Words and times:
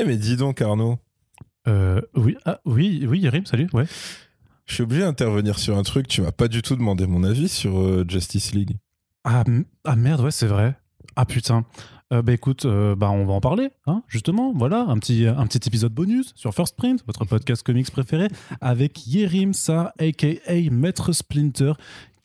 Eh 0.00 0.04
mais 0.04 0.16
dis 0.16 0.36
donc 0.36 0.62
Arnaud, 0.62 0.98
Euh, 1.66 2.00
oui, 2.14 2.36
ah, 2.46 2.60
oui, 2.64 3.04
oui, 3.08 3.18
Yerim, 3.18 3.44
salut. 3.46 3.68
Ouais. 3.72 3.84
je 4.66 4.74
suis 4.74 4.84
obligé 4.84 5.02
d'intervenir 5.02 5.58
sur 5.58 5.76
un 5.76 5.82
truc, 5.82 6.06
tu 6.06 6.22
m'as 6.22 6.30
pas 6.30 6.46
du 6.46 6.62
tout 6.62 6.76
demandé 6.76 7.06
mon 7.08 7.24
avis 7.24 7.48
sur 7.48 7.80
euh, 7.80 8.04
Justice 8.08 8.54
League. 8.54 8.76
Ah, 9.24 9.42
ah, 9.84 9.96
merde, 9.96 10.20
ouais, 10.20 10.30
c'est 10.30 10.46
vrai. 10.46 10.76
Ah 11.16 11.24
putain. 11.24 11.64
Euh, 12.12 12.22
bah 12.22 12.32
écoute, 12.32 12.64
euh, 12.64 12.94
bah 12.94 13.10
on 13.10 13.26
va 13.26 13.32
en 13.34 13.40
parler, 13.40 13.70
hein, 13.86 14.02
justement. 14.06 14.52
Voilà, 14.54 14.82
un 14.82 14.98
petit, 14.98 15.26
un 15.26 15.46
petit 15.48 15.66
épisode 15.66 15.92
bonus 15.92 16.32
sur 16.36 16.54
First 16.54 16.76
Print, 16.76 17.02
votre 17.06 17.24
podcast 17.24 17.64
comics 17.64 17.90
préféré, 17.90 18.28
avec 18.60 19.04
Yerim 19.06 19.52
Sa, 19.52 19.92
aka 19.98 20.28
Maître 20.70 21.12
Splinter, 21.12 21.72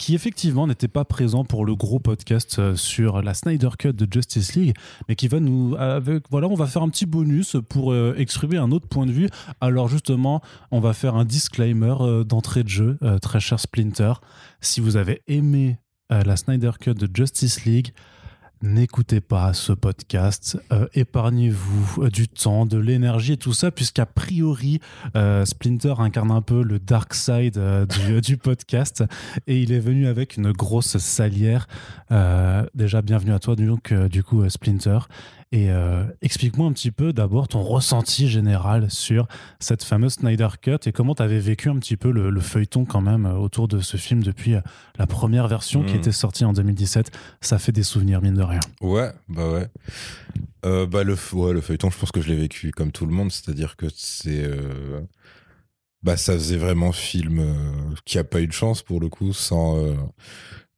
qui 0.03 0.15
effectivement 0.15 0.67
n'était 0.67 0.89
pas 0.89 1.05
présent 1.05 1.45
pour 1.45 1.63
le 1.63 1.77
gros 1.77 1.97
podcast 1.97 2.59
euh, 2.59 2.75
sur 2.75 3.21
la 3.21 3.33
Snyder 3.33 3.69
Cut 3.79 3.93
de 3.93 4.05
Justice 4.11 4.53
League, 4.53 4.75
mais 5.07 5.15
qui 5.15 5.29
va 5.29 5.39
nous, 5.39 5.77
voilà, 6.29 6.49
on 6.49 6.55
va 6.55 6.67
faire 6.67 6.81
un 6.83 6.89
petit 6.89 7.05
bonus 7.05 7.55
pour 7.69 7.93
euh, 7.93 8.13
exprimer 8.17 8.57
un 8.57 8.73
autre 8.73 8.89
point 8.89 9.05
de 9.05 9.13
vue. 9.13 9.29
Alors 9.61 9.87
justement, 9.87 10.41
on 10.71 10.81
va 10.81 10.91
faire 10.91 11.15
un 11.15 11.23
disclaimer 11.23 11.95
euh, 12.01 12.25
d'entrée 12.25 12.63
de 12.63 12.67
jeu, 12.67 12.97
très 13.21 13.39
cher 13.39 13.61
Splinter. 13.61 14.11
Si 14.59 14.81
vous 14.81 14.97
avez 14.97 15.21
aimé 15.27 15.77
la 16.09 16.35
Snyder 16.35 16.71
Cut 16.81 16.95
de 16.95 17.07
Justice 17.13 17.63
League, 17.63 17.93
n'écoutez 18.63 19.19
pas 19.19 19.53
ce 19.53 19.73
podcast, 19.73 20.57
euh, 20.71 20.87
épargnez-vous 20.93 22.03
euh, 22.03 22.09
du 22.09 22.29
temps, 22.29 22.65
de 22.65 22.77
l'énergie 22.77 23.33
et 23.33 23.37
tout 23.37 23.51
ça, 23.51 23.71
puisqu'a 23.71 24.05
priori, 24.05 24.79
euh, 25.17 25.43
Splinter 25.43 25.95
incarne 25.99 26.31
un 26.31 26.41
peu 26.41 26.63
le 26.63 26.79
dark 26.79 27.13
side 27.13 27.59
du, 28.23 28.37
podcast 28.37 29.03
et 29.47 29.61
il 29.61 29.73
est 29.73 29.79
venu 29.79 30.07
avec 30.07 30.37
une 30.37 30.51
grosse 30.53 30.97
salière. 30.97 31.67
Déjà, 32.73 33.01
bienvenue 33.01 33.33
à 33.33 33.39
toi, 33.39 33.55
donc, 33.55 33.93
du 33.93 34.23
coup, 34.23 34.47
Splinter. 34.49 34.99
Et 35.55 35.69
euh, 35.69 36.03
explique-moi 36.23 36.65
un 36.67 36.71
petit 36.73 36.89
peu 36.89 37.13
d'abord 37.13 37.47
ton 37.47 37.61
ressenti 37.61 38.27
général 38.27 38.89
sur 38.89 39.27
cette 39.59 39.83
fameuse 39.83 40.13
Snyder 40.13 40.47
Cut 40.59 40.77
et 40.87 40.91
comment 40.91 41.13
tu 41.13 41.21
avais 41.21 41.37
vécu 41.39 41.69
un 41.69 41.77
petit 41.77 41.95
peu 41.95 42.09
le, 42.09 42.31
le 42.31 42.41
feuilleton 42.41 42.85
quand 42.85 43.01
même 43.01 43.27
euh, 43.27 43.33
autour 43.35 43.67
de 43.67 43.79
ce 43.79 43.95
film 43.95 44.23
depuis 44.23 44.55
euh, 44.55 44.61
la 44.97 45.05
première 45.05 45.47
version 45.47 45.83
qui 45.83 45.91
Mhm. 45.93 45.99
était 45.99 46.11
sortie 46.11 46.43
en 46.43 46.53
2017. 46.53 47.11
Ça 47.39 47.59
fait 47.59 47.71
des 47.71 47.83
souvenirs, 47.83 48.19
mine 48.23 48.33
de 48.33 48.41
rien. 48.41 48.61
Ouais, 48.81 49.11
bah 49.29 49.47
ouais. 49.51 49.67
Euh, 50.65 50.87
bah 50.87 51.03
le, 51.03 51.15
ouais, 51.33 51.53
le 51.53 51.61
feuilleton, 51.61 51.91
je 51.91 51.99
pense 51.99 52.11
que 52.11 52.19
je 52.21 52.29
l'ai 52.29 52.35
vécu 52.35 52.71
comme 52.71 52.91
tout 52.91 53.05
le 53.05 53.13
monde, 53.13 53.31
c'est-à-dire 53.31 53.75
que 53.75 53.85
c'est... 53.95 54.43
euh, 54.43 55.01
Bah 56.01 56.17
ça 56.17 56.33
faisait 56.33 56.57
vraiment 56.57 56.91
film 56.91 57.45
qui 58.05 58.17
a 58.17 58.23
pas 58.23 58.41
eu 58.41 58.47
de 58.47 58.53
chance 58.53 58.81
pour 58.81 58.99
le 58.99 59.07
coup, 59.07 59.33
sans, 59.33 59.77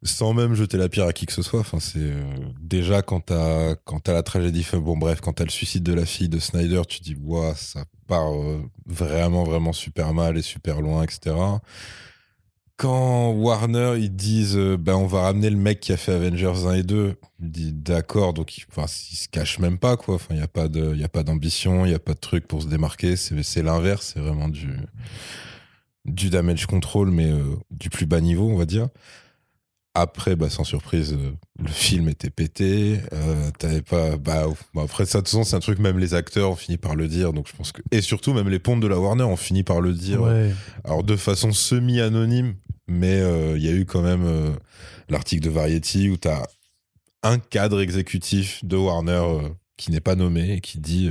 sans 0.06 0.34
même 0.34 0.54
jeter 0.54 0.78
la 0.78 0.88
pierre 0.88 1.08
à 1.08 1.14
qui 1.14 1.26
que 1.26 1.34
ce 1.34 1.42
soit. 1.42 1.60
Enfin, 1.60 1.80
c'est 1.80 2.00
euh, 2.00 2.24
déjà 2.62 3.02
quand 3.02 3.22
t'as 3.22 3.76
quand 3.84 4.08
la 4.08 4.24
tragédie, 4.24 4.62
enfin, 4.62 4.78
bon 4.78 4.98
bref, 4.98 5.20
quand 5.20 5.34
t'as 5.34 5.44
le 5.44 5.50
suicide 5.50 5.84
de 5.84 5.94
la 5.94 6.06
fille 6.06 6.30
de 6.30 6.40
Snyder, 6.40 6.84
tu 6.88 7.02
dis 7.02 7.18
ça 7.56 7.86
part 8.08 8.34
euh, 8.34 8.62
vraiment 8.86 9.44
vraiment 9.44 9.74
super 9.74 10.14
mal 10.14 10.38
et 10.38 10.42
super 10.42 10.82
loin, 10.82 11.04
etc. 11.04 11.36
Quand 12.78 13.32
Warner 13.32 13.96
ils 13.98 14.14
disent 14.14 14.58
euh, 14.58 14.78
ben 14.78 14.96
on 14.96 15.08
va 15.08 15.22
ramener 15.22 15.50
le 15.50 15.58
mec 15.58 15.80
qui 15.80 15.94
a 15.94 15.98
fait 15.98 16.14
Avengers 16.14 16.66
1 16.68 16.74
et 16.74 16.84
2, 16.84 17.16
il 17.40 17.52
dit 17.52 17.74
d'accord, 17.74 18.34
donc 18.34 18.58
il, 18.58 18.66
enfin, 18.70 18.88
se 18.88 19.28
cache 19.30 19.60
même 19.60 19.80
pas 19.80 19.98
quoi. 19.98 20.16
Enfin, 20.16 20.36
il 20.36 20.40
y 20.40 20.44
a 20.44 20.48
pas 20.48 20.68
de, 20.68 20.96
y 20.96 21.04
a 21.04 21.10
pas 21.10 21.24
d'ambition, 21.24 21.86
il 21.86 21.92
y 21.92 21.96
a 21.96 22.00
pas 22.00 22.14
de 22.14 22.20
truc 22.20 22.48
pour 22.48 22.62
se 22.62 22.68
démarquer. 22.68 23.16
C'est 23.16 23.64
l'inverse, 23.64 24.12
c'est 24.14 24.20
vraiment 24.20 24.50
du 24.50 24.70
du 26.06 26.30
damage 26.30 26.68
control, 26.68 27.10
mais 27.10 27.32
du 27.72 27.90
plus 27.90 28.06
bas 28.06 28.22
niveau, 28.22 28.48
on 28.48 28.58
va 28.58 28.66
dire. 28.66 28.90
Après, 29.96 30.36
bah, 30.36 30.50
sans 30.50 30.64
surprise, 30.64 31.14
euh, 31.14 31.32
le 31.58 31.72
film 31.72 32.10
était 32.10 32.30
pété. 32.30 33.00
Euh, 33.14 33.50
T'avais 33.58 33.82
pas. 33.82 34.18
Bah. 34.18 34.46
Bah, 34.74 34.82
après, 34.84 35.06
ça, 35.06 35.20
de 35.20 35.24
toute 35.24 35.32
façon, 35.32 35.44
c'est 35.44 35.56
un 35.56 35.60
truc, 35.60 35.80
même 35.80 35.98
les 35.98 36.14
acteurs 36.14 36.52
ont 36.52 36.56
fini 36.56 36.78
par 36.78 36.96
le 36.96 37.08
dire. 37.08 37.34
Donc, 37.34 37.48
je 37.48 37.56
pense 37.56 37.72
que. 37.72 37.82
Et 37.92 38.02
surtout, 38.02 38.34
même 38.34 38.50
les 38.50 38.60
pontes 38.60 38.82
de 38.82 38.88
la 38.88 39.00
Warner 39.00 39.24
ont 39.24 39.38
fini 39.38 39.64
par 39.64 39.82
le 39.82 39.94
dire. 39.94 40.22
Ouais. 40.22 40.54
Alors, 40.84 41.04
de 41.04 41.16
façon 41.16 41.52
semi-anonyme, 41.52 42.56
mais 42.88 43.16
euh, 43.22 43.58
il 43.58 43.64
y 43.64 43.70
a 43.70 43.72
eu 43.72 43.86
quand 43.86 44.02
même 44.02 44.26
euh, 44.26 44.52
l'article 45.10 45.44
de 45.44 45.50
Variety 45.50 46.10
où 46.10 46.18
t'as 46.18 46.46
un 47.24 47.40
cadre 47.40 47.82
exécutif 47.82 48.64
de 48.64 48.78
Warner 48.78 49.24
qui 49.78 49.92
n'est 49.92 50.02
pas 50.02 50.16
nommé 50.16 50.54
et 50.54 50.62
qui 50.62 50.78
dit 50.78 51.10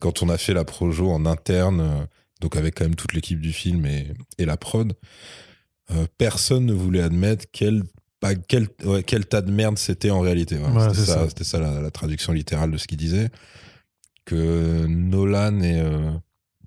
quand 0.00 0.22
on 0.22 0.28
a 0.28 0.36
fait 0.36 0.52
la 0.52 0.64
projo 0.64 1.10
en 1.10 1.24
interne, 1.24 2.06
donc 2.42 2.56
avec 2.56 2.74
quand 2.74 2.84
même 2.84 2.94
toute 2.94 3.14
l'équipe 3.14 3.40
du 3.40 3.54
film 3.54 3.86
et, 3.86 4.12
et 4.36 4.44
la 4.44 4.58
prod, 4.58 4.94
euh, 5.92 6.06
personne 6.18 6.66
ne 6.66 6.72
voulait 6.72 7.02
admettre 7.02 7.46
quel, 7.52 7.84
pas, 8.20 8.34
quel, 8.34 8.68
ouais, 8.84 9.02
quel 9.02 9.26
tas 9.26 9.42
de 9.42 9.50
merde 9.50 9.78
c'était 9.78 10.10
en 10.10 10.20
réalité. 10.20 10.56
Voilà, 10.56 10.94
c'était 10.94 11.06
ça, 11.06 11.14
ça. 11.14 11.28
c'était 11.28 11.44
ça 11.44 11.58
la, 11.60 11.80
la 11.80 11.90
traduction 11.90 12.32
littérale 12.32 12.70
de 12.70 12.76
ce 12.78 12.86
qu'il 12.86 12.98
disait. 12.98 13.30
Que 14.24 14.86
Nolan 14.86 15.60
et, 15.60 15.78
euh, 15.80 16.10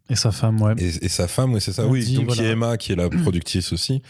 Et 0.10 0.16
sa 0.16 0.32
femme, 0.32 0.62
ouais. 0.62 0.76
et, 0.78 1.06
et 1.06 1.10
sa 1.10 1.28
femme, 1.28 1.54
oui, 1.54 1.60
c'est 1.60 1.74
ça. 1.74 1.86
On 1.86 1.92
oui, 1.92 2.06
dit, 2.06 2.16
donc 2.16 2.28
voilà. 2.28 2.44
Emma, 2.44 2.78
qui 2.78 2.94
est 2.94 2.96
la 2.96 3.10
productrice 3.10 3.74
aussi. 3.74 4.02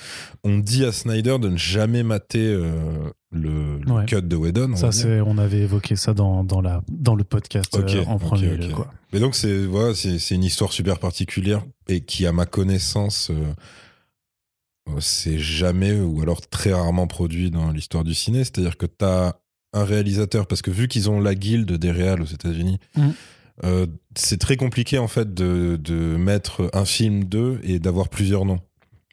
On 0.43 0.59
dit 0.59 0.85
à 0.85 0.91
Snyder 0.91 1.37
de 1.39 1.49
ne 1.49 1.57
jamais 1.57 2.03
mater 2.03 2.45
euh, 2.45 3.09
le, 3.31 3.79
cut 4.05 4.21
de 4.21 4.35
Whedon. 4.35 4.73
on 4.73 4.75
Ça, 4.75 4.91
c'est, 4.91 5.19
on 5.21 5.37
avait 5.39 5.61
évoqué 5.61 5.95
ça 5.95 6.13
dans, 6.13 6.43
dans, 6.43 6.61
la, 6.61 6.83
dans 6.89 7.15
le 7.15 7.23
podcast 7.23 7.75
euh, 7.75 8.03
en 8.05 8.19
premier 8.19 8.53
ok. 8.53 8.59
lieu. 8.59 8.73
Quoi. 8.73 8.91
Mais 9.13 9.19
donc, 9.19 9.33
c'est 9.33 9.65
voilà, 9.65 9.95
c'est 9.95 10.19
c'est 10.19 10.35
une 10.35 10.43
histoire 10.43 10.71
super 10.71 10.99
particulière 10.99 11.65
et 11.87 12.01
qui, 12.01 12.27
à 12.27 12.33
ma 12.33 12.45
connaissance, 12.45 13.31
c'est 14.99 15.39
jamais 15.39 15.93
ou 15.99 16.21
alors 16.21 16.41
très 16.47 16.73
rarement 16.73 17.07
produit 17.07 17.51
dans 17.51 17.71
l'histoire 17.71 18.03
du 18.03 18.13
ciné. 18.13 18.39
C'est-à-dire 18.43 18.77
que 18.77 18.85
tu 18.85 19.05
as 19.05 19.35
un 19.73 19.83
réalisateur, 19.83 20.47
parce 20.47 20.61
que 20.61 20.71
vu 20.71 20.87
qu'ils 20.87 21.09
ont 21.09 21.19
la 21.19 21.35
guilde 21.35 21.71
des 21.73 21.91
réals 21.91 22.21
aux 22.21 22.25
États-Unis, 22.25 22.79
Mhm. 22.97 23.13
euh, 23.65 23.85
c'est 24.15 24.39
très 24.39 24.57
compliqué 24.57 24.97
en 24.97 25.07
fait 25.07 25.33
de, 25.33 25.77
de 25.81 25.93
mettre 26.17 26.69
un 26.73 26.85
film 26.85 27.25
d'eux 27.25 27.59
et 27.63 27.77
d'avoir 27.79 28.09
plusieurs 28.09 28.45
noms. 28.45 28.59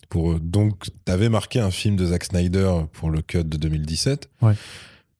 Pour, 0.09 0.33
eux. 0.33 0.41
donc, 0.41 0.85
tu 1.05 1.13
avais 1.13 1.29
marqué 1.29 1.59
un 1.59 1.73
film 1.73 1.97
de 1.97 2.07
Zack 2.07 2.25
Snyder 2.25 2.73
pour 2.93 3.11
le 3.11 3.23
cut 3.23 3.43
de 3.45 3.57
2017. 3.57 4.31
Ouais. 4.41 4.55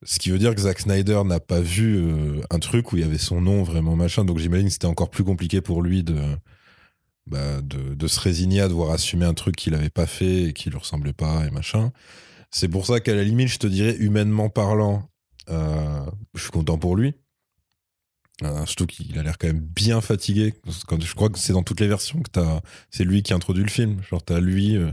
Ce 0.03 0.17
qui 0.17 0.29
veut 0.29 0.37
dire 0.39 0.55
que 0.55 0.61
Zack 0.61 0.79
Snyder 0.79 1.21
n'a 1.25 1.39
pas 1.41 1.59
vu 1.59 1.97
euh, 1.97 2.41
un 2.51 2.59
truc 2.59 2.93
où 2.93 2.97
il 2.97 3.01
y 3.01 3.05
avait 3.05 3.17
son 3.17 3.41
nom 3.41 3.63
vraiment 3.63 3.95
machin. 3.97 4.23
Donc 4.23 4.37
j'imagine 4.37 4.67
que 4.67 4.73
c'était 4.73 4.85
encore 4.87 5.09
plus 5.09 5.23
compliqué 5.25 5.59
pour 5.59 5.81
lui 5.81 6.03
de, 6.03 6.15
bah, 7.27 7.61
de, 7.61 8.07
se 8.07 8.19
résigner 8.19 8.61
à 8.61 8.67
devoir 8.67 8.91
assumer 8.91 9.25
un 9.25 9.33
truc 9.33 9.55
qu'il 9.55 9.73
n'avait 9.73 9.89
pas 9.89 10.07
fait 10.07 10.43
et 10.43 10.53
qui 10.53 10.69
lui 10.69 10.77
ressemblait 10.77 11.13
pas 11.13 11.45
et 11.45 11.51
machin. 11.51 11.91
C'est 12.51 12.69
pour 12.69 12.85
ça 12.85 12.99
qu'à 12.99 13.13
la 13.13 13.23
limite, 13.23 13.49
je 13.49 13.59
te 13.59 13.67
dirais, 13.67 13.95
humainement 13.97 14.49
parlant, 14.49 15.09
euh, 15.49 16.05
je 16.33 16.41
suis 16.41 16.51
content 16.51 16.77
pour 16.77 16.95
lui. 16.95 17.13
Euh, 18.43 18.65
surtout 18.65 18.85
qu'il 18.85 19.17
a 19.17 19.23
l'air 19.23 19.37
quand 19.37 19.47
même 19.47 19.59
bien 19.59 19.99
fatigué. 19.99 20.53
Quand, 20.87 21.01
je 21.01 21.15
crois 21.15 21.29
que 21.29 21.39
c'est 21.39 21.53
dans 21.53 21.63
toutes 21.63 21.79
les 21.79 21.87
versions 21.87 22.21
que 22.21 22.29
t'as, 22.31 22.61
c'est 22.91 23.03
lui 23.03 23.23
qui 23.23 23.33
introduit 23.33 23.63
le 23.63 23.69
film. 23.69 24.01
Genre 24.03 24.23
t'as 24.23 24.39
lui. 24.39 24.77
euh, 24.77 24.91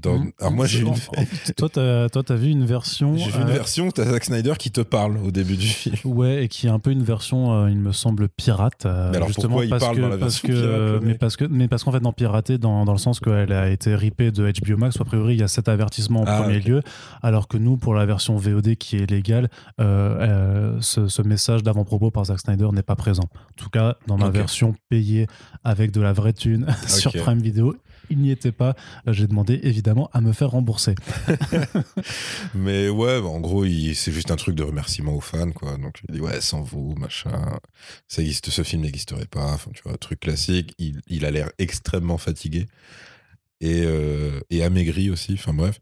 dans... 0.00 0.18
Mhm. 0.18 0.32
Alors 0.40 0.52
moi 0.52 0.66
j'ai 0.66 0.80
une, 0.80 0.94
toi, 1.56 1.68
t'as, 1.68 2.08
toi, 2.08 2.22
t'as 2.22 2.34
vu 2.34 2.48
une 2.50 2.64
version. 2.64 3.16
j'ai 3.16 3.30
vu 3.30 3.42
une 3.42 3.48
euh, 3.48 3.52
version 3.52 3.90
t'as 3.90 4.04
Zack 4.04 4.24
Snyder 4.24 4.54
qui 4.58 4.70
te 4.70 4.80
parle 4.80 5.18
au 5.18 5.30
début 5.30 5.56
du 5.56 5.66
film. 5.66 5.96
Ouais, 6.04 6.44
et 6.44 6.48
qui 6.48 6.66
est 6.66 6.70
un 6.70 6.78
peu 6.78 6.90
une 6.90 7.02
version, 7.02 7.52
euh, 7.64 7.70
il 7.70 7.78
me 7.78 7.92
semble, 7.92 8.28
pirate. 8.28 8.86
euh, 8.86 9.10
Mais 9.10 9.16
alors 9.16 9.28
justement 9.28 9.48
pourquoi 9.48 9.64
il 9.64 9.70
parce 9.70 9.82
parle 9.84 9.96
que, 9.96 10.00
dans 10.00 10.08
la 10.08 10.18
parce 10.18 10.40
que, 10.40 10.46
pirate, 10.52 11.02
mais 11.02 11.14
parce 11.14 11.36
que, 11.36 11.44
mais 11.44 11.68
parce 11.68 11.84
qu'en 11.84 11.92
fait, 11.92 12.00
dans 12.00 12.12
piraté, 12.12 12.58
dans, 12.58 12.84
dans 12.84 12.92
le 12.92 12.98
sens 12.98 13.20
qu'elle 13.20 13.52
a 13.52 13.68
été 13.70 13.94
ripée 13.94 14.30
de 14.30 14.50
HBO 14.50 14.76
Max, 14.76 15.00
a 15.00 15.04
priori, 15.04 15.34
il 15.34 15.40
y 15.40 15.42
a 15.44 15.48
cet 15.48 15.68
avertissement 15.68 16.20
en 16.22 16.24
Ah, 16.26 16.40
premier 16.42 16.60
lieu, 16.60 16.82
alors 17.22 17.48
que 17.48 17.56
nous, 17.58 17.76
pour 17.76 17.94
la 17.94 18.06
version 18.06 18.36
VOD 18.36 18.76
qui 18.76 18.96
est 18.96 19.10
légale, 19.10 19.48
ce, 19.78 21.08
ce 21.08 21.22
message 21.22 21.62
d'avant-propos 21.62 22.10
par 22.10 22.24
Zack 22.26 22.40
Snyder 22.40 22.68
n'est 22.72 22.82
pas 22.82 22.96
présent. 22.96 23.24
En 23.24 23.54
tout 23.56 23.70
cas, 23.70 23.96
dans 24.06 24.16
ma 24.16 24.30
version 24.30 24.74
payée 24.88 25.26
avec 25.64 25.90
de 25.90 26.00
la 26.00 26.12
vraie 26.12 26.32
thune 26.32 26.66
sur. 26.86 27.12
Prime 27.18 27.40
Video, 27.40 27.74
il 28.10 28.18
n'y 28.18 28.30
était 28.30 28.52
pas. 28.52 28.74
J'ai 29.06 29.26
demandé 29.26 29.60
évidemment 29.62 30.10
à 30.12 30.20
me 30.20 30.32
faire 30.32 30.50
rembourser. 30.50 30.94
Mais 32.54 32.88
ouais, 32.88 33.20
bah, 33.20 33.28
en 33.28 33.40
gros, 33.40 33.64
c'est 33.64 34.12
juste 34.12 34.30
un 34.30 34.36
truc 34.36 34.54
de 34.54 34.62
remerciement 34.62 35.14
aux 35.14 35.20
fans, 35.20 35.50
quoi. 35.52 35.76
Donc 35.76 36.00
il 36.08 36.14
dit 36.14 36.20
ouais, 36.20 36.40
sans 36.40 36.62
vous, 36.62 36.94
machin, 36.96 37.58
ça 38.08 38.22
existe, 38.22 38.50
ce 38.50 38.62
film 38.62 38.82
n'existerait 38.82 39.26
pas. 39.26 39.52
Enfin, 39.52 39.70
tu 39.74 39.82
vois, 39.84 39.96
truc 39.98 40.20
classique. 40.20 40.74
Il, 40.78 41.00
il 41.08 41.24
a 41.24 41.30
l'air 41.30 41.50
extrêmement 41.58 42.18
fatigué 42.18 42.66
et, 43.60 43.82
euh, 43.84 44.40
et 44.50 44.62
amaigri 44.62 45.10
aussi. 45.10 45.34
Enfin 45.34 45.52
bref. 45.54 45.80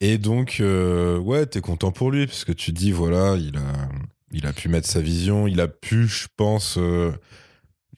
Et 0.00 0.18
donc, 0.18 0.58
euh, 0.60 1.18
ouais, 1.18 1.46
t'es 1.46 1.60
content 1.60 1.92
pour 1.92 2.10
lui 2.10 2.26
parce 2.26 2.44
que 2.44 2.52
tu 2.52 2.72
dis 2.72 2.92
voilà, 2.92 3.36
il 3.36 3.56
a, 3.56 3.88
il 4.32 4.46
a 4.46 4.52
pu 4.52 4.68
mettre 4.68 4.88
sa 4.88 5.00
vision, 5.00 5.46
il 5.46 5.60
a 5.60 5.68
pu, 5.68 6.06
je 6.08 6.26
pense. 6.36 6.76
euh, 6.78 7.12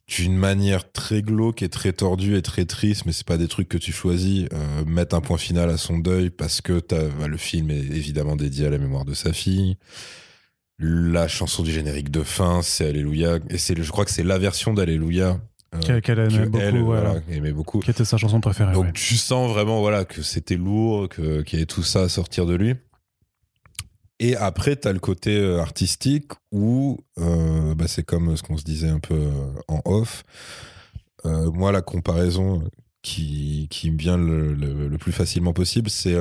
d'une 0.09 0.37
manière 0.37 0.93
très 0.93 1.21
glauque 1.21 1.63
et 1.63 1.69
très 1.69 1.93
tordue 1.93 2.37
et 2.37 2.43
très 2.43 2.65
triste, 2.65 3.07
mais 3.07 3.13
c'est 3.13 3.27
pas 3.27 3.39
des 3.39 3.49
trucs 3.49 3.69
que 3.69 3.79
tu 3.79 3.91
choisis, 3.93 4.47
euh, 4.53 4.85
mettre 4.87 5.17
un 5.17 5.21
point 5.21 5.37
final 5.37 5.69
à 5.69 5.77
son 5.77 5.99
deuil 5.99 6.31
parce 6.31 6.61
que 6.61 6.79
t'as- 6.79 7.09
bah, 7.09 7.27
le 7.27 7.37
film 7.37 7.71
est 7.71 7.79
évidemment 7.79 8.37
dédié 8.37 8.67
à 8.67 8.71
la 8.71 8.79
mémoire 8.79 9.05
de 9.05 9.15
sa 9.15 9.33
fille. 9.33 9.77
La 10.79 11.27
chanson 11.27 11.63
du 11.63 11.73
générique 11.73 12.11
de 12.11 12.23
fin, 12.23 12.61
c'est 12.63 12.87
Alléluia, 12.89 13.39
et 13.49 13.59
c'est, 13.59 13.81
je 13.83 13.91
crois 13.91 14.05
que 14.05 14.11
c'est 14.11 14.23
la 14.23 14.39
version 14.39 14.75
d'Alléluia 14.75 15.41
euh, 15.75 16.01
Qu'elle 16.01 16.19
aimait 16.21 16.51
que 16.51 16.59
elle, 16.59 16.79
voilà, 16.83 17.17
aimait 17.31 17.51
beaucoup. 17.53 17.81
qui 17.81 17.91
était 17.91 18.05
sa 18.05 18.17
chanson 18.19 18.41
préférée. 18.41 18.75
Donc 18.75 18.85
ouais. 18.85 18.93
tu 18.93 19.17
sens 19.17 19.51
vraiment 19.51 19.81
voilà 19.81 20.05
que 20.05 20.23
c'était 20.23 20.57
lourd, 20.57 21.09
que 21.09 21.43
qu'il 21.43 21.59
y 21.59 21.61
avait 21.63 21.67
tout 21.67 21.83
ça 21.83 22.03
à 22.03 22.09
sortir 22.09 22.47
de 22.47 22.55
lui. 22.55 22.75
Et 24.19 24.35
après, 24.37 24.77
tu 24.77 24.89
as 24.89 24.93
le 24.93 24.99
côté 24.99 25.37
euh, 25.37 25.61
artistique 25.61 26.33
où 26.51 26.99
euh, 27.19 27.75
bah, 27.75 27.87
c'est 27.87 28.03
comme 28.03 28.37
ce 28.37 28.43
qu'on 28.43 28.57
se 28.57 28.65
disait 28.65 28.89
un 28.89 28.99
peu 28.99 29.15
euh, 29.15 29.53
en 29.69 29.81
off. 29.85 30.25
Moi, 31.25 31.73
la 31.73 31.83
comparaison 31.83 32.63
qui, 33.03 33.67
qui 33.69 33.91
me 33.91 33.99
vient 33.99 34.17
le, 34.17 34.55
le- 34.55 34.97
plus 34.97 35.11
facilement 35.11 35.53
possible, 35.53 35.91
c'est 35.91 36.15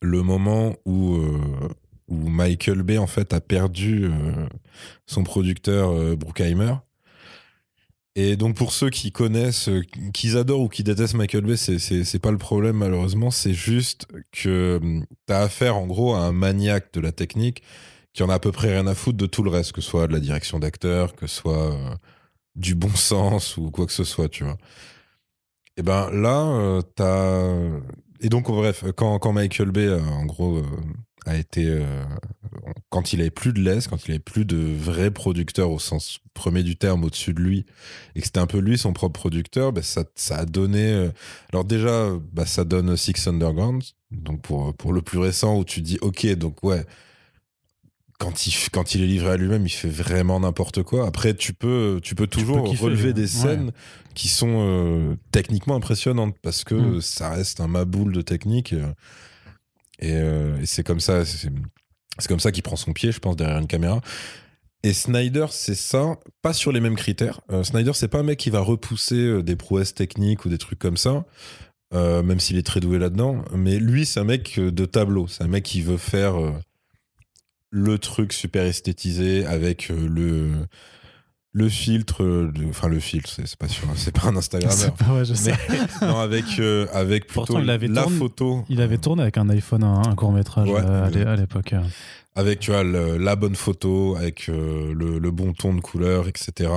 le 0.00 0.22
moment 0.22 0.74
où, 0.86 1.18
où 2.08 2.16
Michael 2.28 2.82
Bay 2.82 2.96
en 2.96 3.06
fait 3.06 3.34
a 3.34 3.42
perdu 3.42 4.08
son 5.06 5.22
producteur 5.22 6.16
Bruckheimer. 6.16 6.76
Et 8.16 8.36
donc 8.36 8.56
pour 8.56 8.72
ceux 8.72 8.90
qui 8.90 9.12
connaissent, 9.12 9.68
euh, 9.68 9.82
qu'ils 10.12 10.36
adorent 10.36 10.62
ou 10.62 10.68
qui 10.68 10.82
détestent 10.82 11.14
Michael 11.14 11.44
Bay, 11.44 11.56
c'est- 11.56 12.18
pas 12.18 12.32
le 12.32 12.38
problème 12.38 12.76
malheureusement, 12.76 13.30
c'est 13.30 13.54
juste 13.54 14.06
que 14.32 14.80
tu 15.26 15.32
as 15.32 15.42
affaire 15.42 15.76
en 15.76 15.86
gros 15.86 16.14
à 16.14 16.20
un 16.20 16.32
maniaque 16.32 16.92
de 16.92 17.00
la 17.00 17.12
technique 17.12 17.62
qui 18.12 18.22
en 18.24 18.28
a 18.28 18.34
à 18.34 18.38
peu 18.40 18.50
près 18.52 18.72
rien 18.72 18.86
à 18.88 18.94
foutre 18.96 19.18
de 19.18 19.26
tout 19.26 19.42
le 19.44 19.50
reste, 19.50 19.72
que 19.72 19.80
ce 19.80 19.88
soit 19.90 20.08
de 20.08 20.12
la 20.12 20.20
direction 20.20 20.58
d'acteur, 20.58 21.14
que 21.14 21.26
ce 21.28 21.36
soit 21.36 21.72
euh, 21.72 21.94
du 22.56 22.74
bon 22.74 22.90
sens 22.94 23.56
ou 23.56 23.70
quoi 23.70 23.86
que 23.86 23.92
ce 23.92 24.04
soit, 24.04 24.28
tu 24.28 24.44
vois. 24.44 24.58
Et 25.76 25.82
ben 25.82 26.10
là, 26.10 26.46
euh, 26.46 26.82
t'as. 26.82 27.80
Et 28.20 28.28
donc, 28.28 28.46
bref, 28.48 28.84
quand, 28.96 29.18
quand 29.18 29.32
Michael 29.32 29.70
Bay, 29.70 29.88
en 29.94 30.26
gros, 30.26 30.58
a 31.26 31.36
été. 31.36 31.66
euh, 31.66 32.02
quand 32.88 33.12
il 33.12 33.20
avait 33.20 33.30
plus 33.30 33.52
de 33.52 33.60
laisse, 33.60 33.86
quand 33.86 34.06
il 34.06 34.10
avait 34.12 34.18
plus 34.18 34.44
de 34.44 34.56
vrais 34.56 35.10
producteurs 35.10 35.70
au 35.70 35.78
sens 35.78 36.18
premier 36.34 36.62
du 36.62 36.76
terme 36.76 37.04
au-dessus 37.04 37.34
de 37.34 37.40
lui, 37.40 37.66
et 38.14 38.20
que 38.20 38.26
c'était 38.26 38.40
un 38.40 38.46
peu 38.46 38.58
lui 38.58 38.78
son 38.78 38.92
propre 38.92 39.20
producteur, 39.20 39.72
ben 39.72 39.82
ça, 39.82 40.04
ça 40.14 40.38
a 40.38 40.44
donné. 40.46 40.84
euh, 40.92 41.10
alors, 41.52 41.64
déjà, 41.64 42.10
bah, 42.32 42.46
ça 42.46 42.64
donne 42.64 42.96
Six 42.96 43.26
Underground, 43.28 43.82
donc 44.10 44.42
pour, 44.42 44.74
pour 44.74 44.92
le 44.92 45.02
plus 45.02 45.18
récent, 45.18 45.56
où 45.58 45.64
tu 45.64 45.80
dis, 45.82 45.98
ok, 46.00 46.26
donc 46.34 46.62
ouais. 46.64 46.84
Quand 48.18 48.46
il, 48.46 48.52
quand 48.70 48.94
il 48.94 49.02
est 49.02 49.06
livré 49.06 49.30
à 49.30 49.36
lui-même, 49.38 49.64
il 49.64 49.70
fait 49.70 49.88
vraiment 49.88 50.40
n'importe 50.40 50.82
quoi. 50.82 51.06
Après, 51.06 51.32
tu 51.32 51.54
peux, 51.54 52.00
tu 52.02 52.14
peux 52.14 52.26
toujours 52.26 52.66
relever 52.82 53.14
des 53.14 53.26
scènes 53.26 53.72
qui 54.14 54.28
sont 54.28 54.56
euh, 54.60 55.14
techniquement 55.32 55.74
impressionnantes 55.76 56.36
parce 56.42 56.62
que 56.64 56.74
Mm. 56.74 57.00
ça 57.00 57.30
reste 57.30 57.60
un 57.60 57.66
maboule 57.68 58.12
de 58.12 58.20
technique. 58.20 58.74
Euh, 60.02 60.60
et, 60.60 60.66
c'est 60.66 60.82
comme 60.82 61.00
ça, 61.00 61.24
c'est 61.24 61.48
comme 62.28 62.40
ça 62.40 62.52
qu'il 62.52 62.62
prend 62.62 62.76
son 62.76 62.92
pied, 62.92 63.12
je 63.12 63.20
pense, 63.20 63.36
derrière 63.36 63.58
une 63.58 63.66
caméra. 63.66 64.00
Et 64.82 64.94
Snyder, 64.94 65.46
c'est 65.50 65.74
ça, 65.74 66.18
pas 66.40 66.52
sur 66.52 66.72
les 66.72 66.80
mêmes 66.80 66.96
critères. 66.96 67.40
Euh, 67.52 67.62
Snyder, 67.62 67.92
c'est 67.94 68.08
pas 68.08 68.20
un 68.20 68.22
mec 68.22 68.38
qui 68.38 68.50
va 68.50 68.60
repousser 68.60 69.16
euh, 69.16 69.42
des 69.42 69.56
prouesses 69.56 69.94
techniques 69.94 70.44
ou 70.44 70.48
des 70.48 70.58
trucs 70.58 70.78
comme 70.78 70.96
ça, 70.96 71.24
même 71.92 72.40
s'il 72.40 72.56
est 72.56 72.66
très 72.66 72.80
doué 72.80 72.98
là-dedans. 72.98 73.44
Mais 73.54 73.78
lui, 73.78 74.06
c'est 74.06 74.20
un 74.20 74.24
mec 74.24 74.58
de 74.58 74.84
tableau. 74.86 75.26
C'est 75.28 75.44
un 75.44 75.48
mec 75.48 75.64
qui 75.64 75.82
veut 75.82 75.96
faire 75.96 76.34
le 77.70 77.98
truc 77.98 78.32
super 78.32 78.64
esthétisé 78.64 79.44
avec 79.44 79.88
le 79.88 80.66
le 81.52 81.68
filtre, 81.68 82.22
euh, 82.22 82.52
de- 82.54 82.66
enfin 82.68 82.86
le 82.88 83.00
filtre, 83.00 83.28
c'est 83.28 83.56
pas 83.56 83.66
sûr, 83.68 83.88
c'est 83.96 84.12
pas 84.16 84.28
un 84.28 84.36
Instagrammeur. 84.36 84.76
C'est 84.78 84.94
pas- 84.94 85.12
ouais, 85.14 85.24
je 85.24 85.34
sais. 85.34 85.52
Mais 85.68 85.78
non, 86.06 86.18
avec, 86.18 86.44
euh, 86.60 86.86
avec 86.92 87.26
plutôt 87.26 87.40
Pourtant, 87.46 87.60
il 87.60 87.70
avait 87.70 87.88
la 87.88 88.02
tourné- 88.02 88.18
photo. 88.18 88.64
Il 88.68 88.80
avait 88.80 88.98
tourné 88.98 89.22
avec 89.22 89.36
un 89.36 89.48
iPhone 89.50 89.82
un, 89.82 90.02
un 90.02 90.14
court 90.14 90.32
métrage 90.32 90.68
Ouais, 90.68 90.80
à 90.80 91.10
l'é- 91.10 91.24
le- 91.24 91.30
à 91.30 91.36
l'époque. 91.36 91.72
euh. 91.72 91.80
Avec, 92.36 92.60
tu 92.60 92.70
vois, 92.70 92.84
le- 92.84 93.16
la 93.18 93.34
bonne 93.34 93.56
photo, 93.56 94.14
avec 94.16 94.48
euh, 94.48 94.94
le, 94.94 95.18
le 95.18 95.30
bon 95.32 95.52
ton 95.52 95.74
de 95.74 95.80
couleur, 95.80 96.28
etc. 96.28 96.70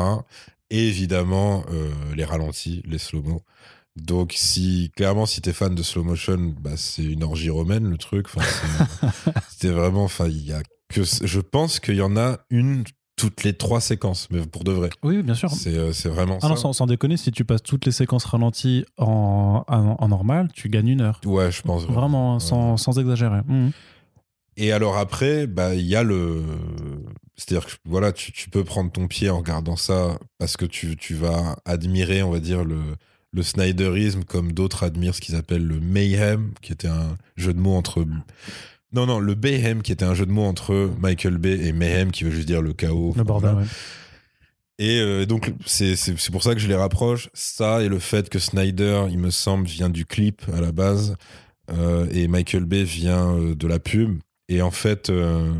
Et 0.72 0.88
évidemment, 0.88 1.64
euh, 1.72 1.92
les 2.16 2.26
ralentis, 2.26 2.82
les 2.88 2.98
slow-mo. 2.98 3.44
Donc, 3.96 4.34
si, 4.36 4.92
clairement, 4.96 5.28
si 5.28 5.40
t'es 5.42 5.54
fan 5.54 5.76
de 5.76 5.84
slow 5.84 6.04
motion, 6.04 6.56
bah, 6.60 6.72
c'est 6.78 7.04
une 7.04 7.24
orgie 7.24 7.52
romaine, 7.52 7.88
le 7.88 7.98
truc. 8.00 8.26
Enfin, 8.34 8.42
c'est- 8.42 9.32
C'était 9.52 9.70
vraiment, 9.74 10.04
enfin, 10.06 10.28
il 10.28 10.44
y 10.44 10.52
a 10.52 10.64
que, 10.90 11.02
je 11.04 11.40
pense 11.40 11.80
qu'il 11.80 11.96
y 11.98 12.02
en 12.02 12.18
a 12.18 12.40
une 12.50 12.84
toutes 13.16 13.44
les 13.44 13.54
trois 13.54 13.80
séquences, 13.80 14.28
mais 14.32 14.42
pour 14.46 14.64
de 14.64 14.72
vrai. 14.72 14.90
Oui, 15.04 15.22
bien 15.22 15.36
sûr. 15.36 15.50
C'est 15.52 15.78
euh, 15.78 15.92
vraiment 16.06 16.40
Ah 16.42 16.50
non, 16.50 16.56
ça. 16.56 16.64
sans, 16.64 16.74
sans 16.74 16.88
déconner, 16.88 17.16
si 17.18 17.32
tu 17.32 17.46
passes 17.46 17.62
toutes 17.64 17.86
les 17.86 17.92
séquences 17.92 18.26
ralenties 18.26 18.86
en, 18.98 19.64
en, 19.68 19.96
en 20.00 20.08
normal, 20.08 20.50
tu 20.54 20.68
gagnes 20.70 20.88
une 20.90 21.02
heure. 21.02 21.22
Ouais, 21.26 21.52
je 21.52 21.62
pense 21.62 21.84
Vraiment, 21.86 22.40
sans, 22.40 22.72
Ouais. 22.72 22.78
sans 22.78 22.98
exagérer. 23.00 23.42
Mhm. 23.48 23.72
Et 24.58 24.72
alors 24.72 24.98
après, 24.98 25.48
bah 25.48 25.74
il 25.74 25.86
y 25.86 25.96
a 25.96 26.04
le, 26.04 26.44
c'est-à-dire 27.36 27.66
que 27.68 27.72
voilà, 27.86 28.12
tu, 28.12 28.32
tu 28.32 28.50
peux 28.52 28.64
prendre 28.64 28.92
ton 28.92 29.08
pied 29.08 29.30
en 29.32 29.38
regardant 29.40 29.76
ça 29.76 30.20
parce 30.38 30.58
que 30.58 30.66
tu, 30.66 30.96
tu 30.96 31.16
vas 31.16 31.56
admirer, 31.66 32.22
on 32.24 32.30
va 32.32 32.40
dire 32.40 32.64
le 32.64 32.80
le 33.36 33.42
Snyderisme 33.42 34.24
comme 34.26 34.52
d'autres 34.52 34.84
admirent 34.84 35.16
ce 35.16 35.22
qu'ils 35.22 35.36
appellent 35.36 35.66
le 35.66 35.80
mayhem, 35.80 36.52
qui 36.62 36.72
était 36.72 36.88
un 36.88 37.18
jeu 37.36 37.52
de 37.52 37.60
mots 37.60 37.74
entre 37.74 38.06
non 38.94 39.06
non 39.06 39.20
le 39.20 39.36
Bayhem 39.36 39.82
qui 39.82 39.92
était 39.92 40.06
un 40.06 40.14
jeu 40.14 40.26
de 40.26 40.32
mots 40.32 40.46
entre 40.46 40.92
Michael 41.00 41.38
Bay 41.38 41.66
et 41.66 41.74
mayhem 41.74 42.12
qui 42.12 42.24
veut 42.24 42.32
juste 42.32 42.48
dire 42.48 42.62
le 42.62 42.74
chaos. 42.74 43.14
Le 43.16 43.24
bordel, 43.24 43.56
ouais. 43.56 43.64
Et 44.80 45.00
euh, 45.00 45.26
donc, 45.26 45.54
c'est 45.66 45.96
pour 46.32 46.44
ça 46.44 46.56
que 46.56 46.60
je 46.60 46.68
les 46.68 46.76
rapproche. 46.76 47.30
Ça 47.34 47.84
et 47.84 47.90
le 47.90 48.00
fait 48.00 48.30
que 48.30 48.40
Snyder, 48.40 49.06
il 49.12 49.20
me 49.20 49.30
semble, 49.30 49.68
vient 49.68 49.90
du 49.90 50.06
clip 50.06 50.42
à 50.52 50.62
la 50.62 50.72
base, 50.72 51.16
euh, 51.72 52.08
et 52.12 52.28
Michael 52.28 52.66
Bay 52.66 52.84
vient 52.84 53.38
euh, 53.38 53.56
de 53.56 53.68
la 53.68 53.80
pub. 53.80 54.20
Et 54.50 54.62
en 54.62 54.72
fait, 54.72 55.10
euh, 55.10 55.54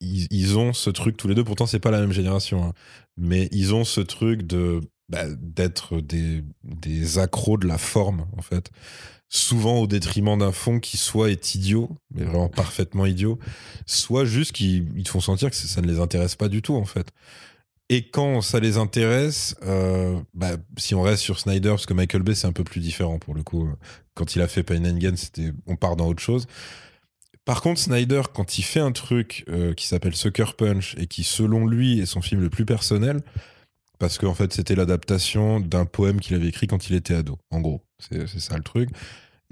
ils, 0.00 0.26
ils 0.30 0.58
ont 0.58 0.72
ce 0.72 0.90
truc 0.90 1.16
tous 1.16 1.28
les 1.28 1.34
deux. 1.34 1.44
Pourtant, 1.44 1.66
c'est 1.66 1.80
pas 1.80 1.90
la 1.90 2.00
même 2.00 2.12
génération, 2.12 2.64
hein. 2.64 2.72
mais 3.16 3.48
ils 3.52 3.74
ont 3.74 3.84
ce 3.84 4.00
truc 4.00 4.42
de 4.46 4.80
bah, 5.08 5.24
d'être 5.38 6.00
des, 6.00 6.44
des 6.64 7.18
accros 7.18 7.56
de 7.56 7.66
la 7.66 7.78
forme, 7.78 8.26
en 8.36 8.42
fait. 8.42 8.70
Souvent 9.32 9.78
au 9.78 9.86
détriment 9.86 10.36
d'un 10.36 10.50
fond 10.50 10.80
qui 10.80 10.96
soit 10.96 11.30
est 11.30 11.54
idiot, 11.54 11.88
mais 12.12 12.24
vraiment 12.24 12.48
parfaitement 12.48 13.06
idiot, 13.06 13.38
soit 13.86 14.24
juste 14.24 14.52
qui 14.52 14.84
ils 14.96 15.04
te 15.04 15.08
font 15.08 15.20
sentir 15.20 15.50
que 15.50 15.56
ça 15.56 15.80
ne 15.80 15.86
les 15.86 16.00
intéresse 16.00 16.34
pas 16.34 16.48
du 16.48 16.62
tout, 16.62 16.74
en 16.74 16.84
fait. 16.84 17.12
Et 17.88 18.08
quand 18.08 18.40
ça 18.40 18.60
les 18.60 18.76
intéresse, 18.76 19.56
euh, 19.64 20.20
bah, 20.34 20.56
si 20.76 20.94
on 20.94 21.02
reste 21.02 21.22
sur 21.22 21.38
Snyder, 21.40 21.70
parce 21.70 21.86
que 21.86 21.94
Michael 21.94 22.22
Bay 22.22 22.34
c'est 22.34 22.46
un 22.46 22.52
peu 22.52 22.64
plus 22.64 22.80
différent 22.80 23.18
pour 23.18 23.34
le 23.34 23.42
coup. 23.42 23.68
Quand 24.14 24.36
il 24.36 24.42
a 24.42 24.48
fait 24.48 24.62
Pain 24.62 24.84
and 24.84 24.98
Gain, 24.98 25.14
on 25.66 25.76
part 25.76 25.96
dans 25.96 26.06
autre 26.06 26.22
chose. 26.22 26.46
Par 27.44 27.62
contre, 27.62 27.80
Snyder, 27.80 28.22
quand 28.32 28.58
il 28.58 28.62
fait 28.62 28.80
un 28.80 28.92
truc 28.92 29.44
euh, 29.48 29.74
qui 29.74 29.86
s'appelle 29.86 30.14
Sucker 30.14 30.52
Punch 30.56 30.94
et 30.98 31.06
qui, 31.06 31.24
selon 31.24 31.66
lui, 31.66 31.98
est 31.98 32.06
son 32.06 32.20
film 32.20 32.40
le 32.40 32.50
plus 32.50 32.64
personnel, 32.64 33.22
parce 33.98 34.18
qu'en 34.18 34.34
fait, 34.34 34.52
c'était 34.52 34.76
l'adaptation 34.76 35.58
d'un 35.58 35.84
poème 35.84 36.20
qu'il 36.20 36.36
avait 36.36 36.48
écrit 36.48 36.68
quand 36.68 36.88
il 36.90 36.94
était 36.94 37.14
ado. 37.14 37.38
En 37.50 37.60
gros, 37.60 37.82
c'est 38.00 38.40
ça 38.40 38.56
le 38.56 38.62
truc. 38.62 38.90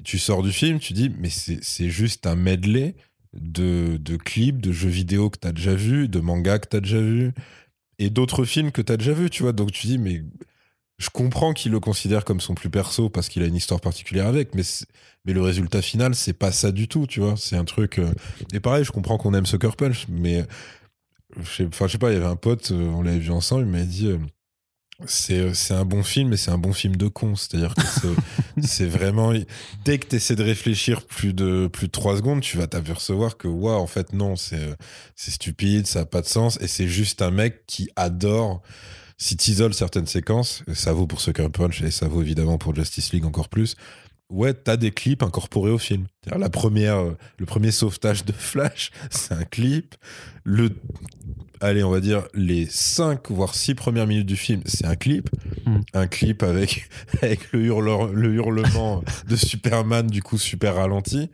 Tu 0.04 0.18
sors 0.18 0.42
du 0.42 0.52
film, 0.52 0.78
tu 0.78 0.92
dis, 0.92 1.10
mais 1.18 1.28
c'est 1.30 1.90
juste 1.90 2.26
un 2.26 2.36
medley 2.36 2.94
de, 3.34 3.96
de 4.00 4.16
clips, 4.16 4.60
de 4.62 4.72
jeux 4.72 4.88
vidéo 4.88 5.30
que 5.30 5.38
tu 5.38 5.48
as 5.48 5.52
déjà 5.52 5.74
vu, 5.74 6.08
de 6.08 6.20
mangas 6.20 6.60
que 6.60 6.68
tu 6.68 6.76
as 6.76 6.80
déjà 6.80 7.00
vu, 7.00 7.32
et 7.98 8.10
d'autres 8.10 8.44
films 8.44 8.70
que 8.72 8.82
tu 8.82 8.92
as 8.92 8.96
déjà 8.96 9.12
vu, 9.12 9.28
tu 9.30 9.42
vois. 9.42 9.52
Donc 9.52 9.72
tu 9.72 9.86
dis, 9.88 9.98
mais 9.98 10.22
je 10.98 11.10
comprends 11.10 11.52
qu'il 11.52 11.72
le 11.72 11.80
considère 11.80 12.24
comme 12.24 12.40
son 12.40 12.54
plus 12.54 12.70
perso 12.70 13.08
parce 13.10 13.28
qu'il 13.28 13.42
a 13.42 13.46
une 13.46 13.56
histoire 13.56 13.80
particulière 13.80 14.26
avec, 14.26 14.54
mais, 14.54 14.62
mais 15.24 15.32
le 15.32 15.42
résultat 15.42 15.82
final, 15.82 16.14
c'est 16.14 16.32
pas 16.32 16.52
ça 16.52 16.72
du 16.72 16.88
tout, 16.88 17.06
tu 17.06 17.20
vois. 17.20 17.36
C'est 17.36 17.56
un 17.56 17.64
truc. 17.64 17.98
euh, 17.98 18.12
Et 18.52 18.60
pareil, 18.60 18.84
je 18.84 18.92
comprends 18.92 19.18
qu'on 19.18 19.34
aime 19.34 19.46
Sucker 19.46 19.70
Punch, 19.76 20.06
mais 20.08 20.44
sais, 21.44 21.66
enfin, 21.66 21.86
je 21.86 21.92
sais 21.92 21.98
pas, 21.98 22.10
il 22.10 22.14
y 22.14 22.16
avait 22.16 22.26
un 22.26 22.36
pote, 22.36 22.70
euh, 22.72 22.88
on 22.88 23.02
l'avait 23.02 23.18
vu 23.18 23.30
ensemble, 23.30 23.64
il 23.66 23.70
m'a 23.72 23.84
dit. 23.84 24.08
euh, 24.08 24.18
c'est 25.06 25.38
euh, 25.38 25.54
c'est 25.54 25.74
un 25.74 25.84
bon 25.84 26.02
film, 26.02 26.30
mais 26.30 26.36
c'est 26.36 26.50
un 26.50 26.58
bon 26.58 26.72
film 26.72 26.96
de 26.96 27.08
con. 27.08 27.36
C'est-à-dire 27.36 27.74
que 27.74 27.82
c'est- 28.62 28.86
vraiment. 28.86 29.32
Dès 29.84 29.98
que 29.98 30.08
tu 30.08 30.16
essaies 30.16 30.34
de 30.36 30.42
réfléchir 30.42 31.02
plus 31.06 31.32
de, 31.32 31.68
plus 31.72 31.86
de 31.86 31.92
3 31.92 32.16
secondes, 32.16 32.40
tu 32.40 32.56
vas 32.58 32.66
t'apercevoir 32.66 33.36
que, 33.36 33.46
waouh, 33.48 33.76
en 33.78 33.86
fait, 33.86 34.12
non, 34.12 34.36
c'est 34.36 34.56
euh, 34.60 34.74
c'est 35.14 35.30
stupide, 35.30 35.86
ça 35.86 36.00
n'a 36.00 36.06
pas 36.06 36.20
de 36.20 36.26
sens. 36.26 36.58
Et 36.60 36.66
c'est 36.66 36.88
juste 36.88 37.22
un 37.22 37.30
mec 37.30 37.64
qui 37.66 37.88
adore. 37.96 38.62
Si 39.20 39.36
t'isoles 39.36 39.74
certaines 39.74 40.06
séquences, 40.06 40.62
et 40.68 40.74
ça 40.74 40.92
vaut 40.92 41.08
pour 41.08 41.20
Sucker 41.20 41.48
Punch 41.50 41.82
et 41.82 41.90
ça 41.90 42.06
vaut 42.06 42.22
évidemment 42.22 42.56
pour 42.56 42.72
Justice 42.74 43.12
League 43.12 43.24
encore 43.24 43.48
plus. 43.48 43.74
Ouais, 44.30 44.54
t'as 44.54 44.76
des 44.76 44.90
clips 44.92 45.22
incorporés 45.24 45.70
au 45.72 45.78
film. 45.78 46.06
La 46.36 46.50
première, 46.50 46.98
euh, 46.98 47.16
le 47.38 47.46
premier 47.46 47.72
sauvetage 47.72 48.24
de 48.24 48.32
Flash, 48.32 48.90
c'est 49.10 49.34
un 49.34 49.44
clip. 49.44 49.96
Le, 50.44 50.70
allez, 51.60 51.82
on 51.82 51.90
va 51.90 52.00
dire 52.00 52.26
les 52.34 52.66
5 52.66 53.30
voire 53.30 53.54
6 53.54 53.74
premières 53.74 54.06
minutes 54.06 54.26
du 54.26 54.36
film, 54.36 54.62
c'est 54.66 54.86
un 54.86 54.96
clip. 54.96 55.28
Mm. 55.66 55.80
Un 55.94 56.06
clip 56.06 56.42
avec, 56.42 56.88
avec 57.22 57.52
le, 57.52 57.64
hurle- 57.64 58.12
le 58.12 58.34
hurlement 58.34 59.02
de 59.28 59.36
Superman, 59.36 60.06
du 60.06 60.22
coup, 60.22 60.38
super 60.38 60.76
ralenti. 60.76 61.30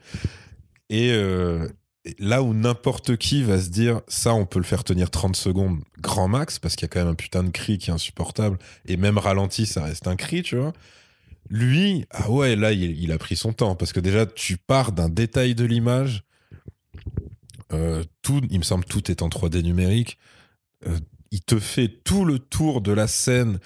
Et 0.91 1.11
euh, 1.13 1.69
et 2.07 2.15
là 2.19 2.43
où 2.43 2.53
n'importe 2.53 3.17
qui 3.17 3.43
va 3.43 3.59
se 3.59 3.71
dire, 3.71 4.03
ça, 4.09 4.35
on 4.35 4.45
peut 4.45 4.59
le 4.59 4.65
faire 4.67 4.85
tenir 4.85 5.11
30 5.11 5.35
secondes, 5.37 5.79
grand 6.01 6.29
max, 6.29 6.59
parce 6.59 6.77
qu'il 6.77 6.85
y 6.85 6.85
a 6.85 6.89
quand 6.89 7.01
même 7.01 7.09
un 7.09 7.15
putain 7.15 7.43
de 7.43 7.49
cri 7.49 7.79
qui 7.79 7.89
est 7.89 7.95
insupportable. 7.95 8.59
Et 8.85 8.99
même 8.99 9.17
ralenti, 9.17 9.65
ça 9.65 9.85
reste 9.85 10.07
un 10.07 10.17
cri, 10.17 10.43
tu 10.43 10.57
vois. 10.57 10.75
Lui, 11.49 12.05
ah 12.11 12.31
ouais, 12.31 12.57
là, 12.57 12.73
il, 12.73 13.03
il 13.03 13.11
a 13.11 13.17
pris 13.17 13.37
son 13.37 13.55
temps, 13.55 13.75
parce 13.75 13.95
que 13.95 14.01
déjà, 14.01 14.27
tu 14.27 14.59
pars 14.59 14.93
d'un 14.93 15.09
détail 15.09 15.55
de 15.55 15.65
l'image. 15.65 16.25
Euh, 17.75 18.05
tout, 18.23 18.41
il 18.51 18.59
me 18.59 18.65
semble, 18.65 18.85
tout 18.85 19.11
est 19.11 19.23
en 19.23 19.29
3D 19.29 19.63
numérique. 19.63 20.19
Euh, 20.87 20.99
il 21.31 21.43
te 21.43 21.59
fait 21.59 21.89
tout 21.89 22.25
le 22.25 22.39
tour 22.39 22.81
de 22.81 22.93
la 22.93 23.07
scène 23.07 23.59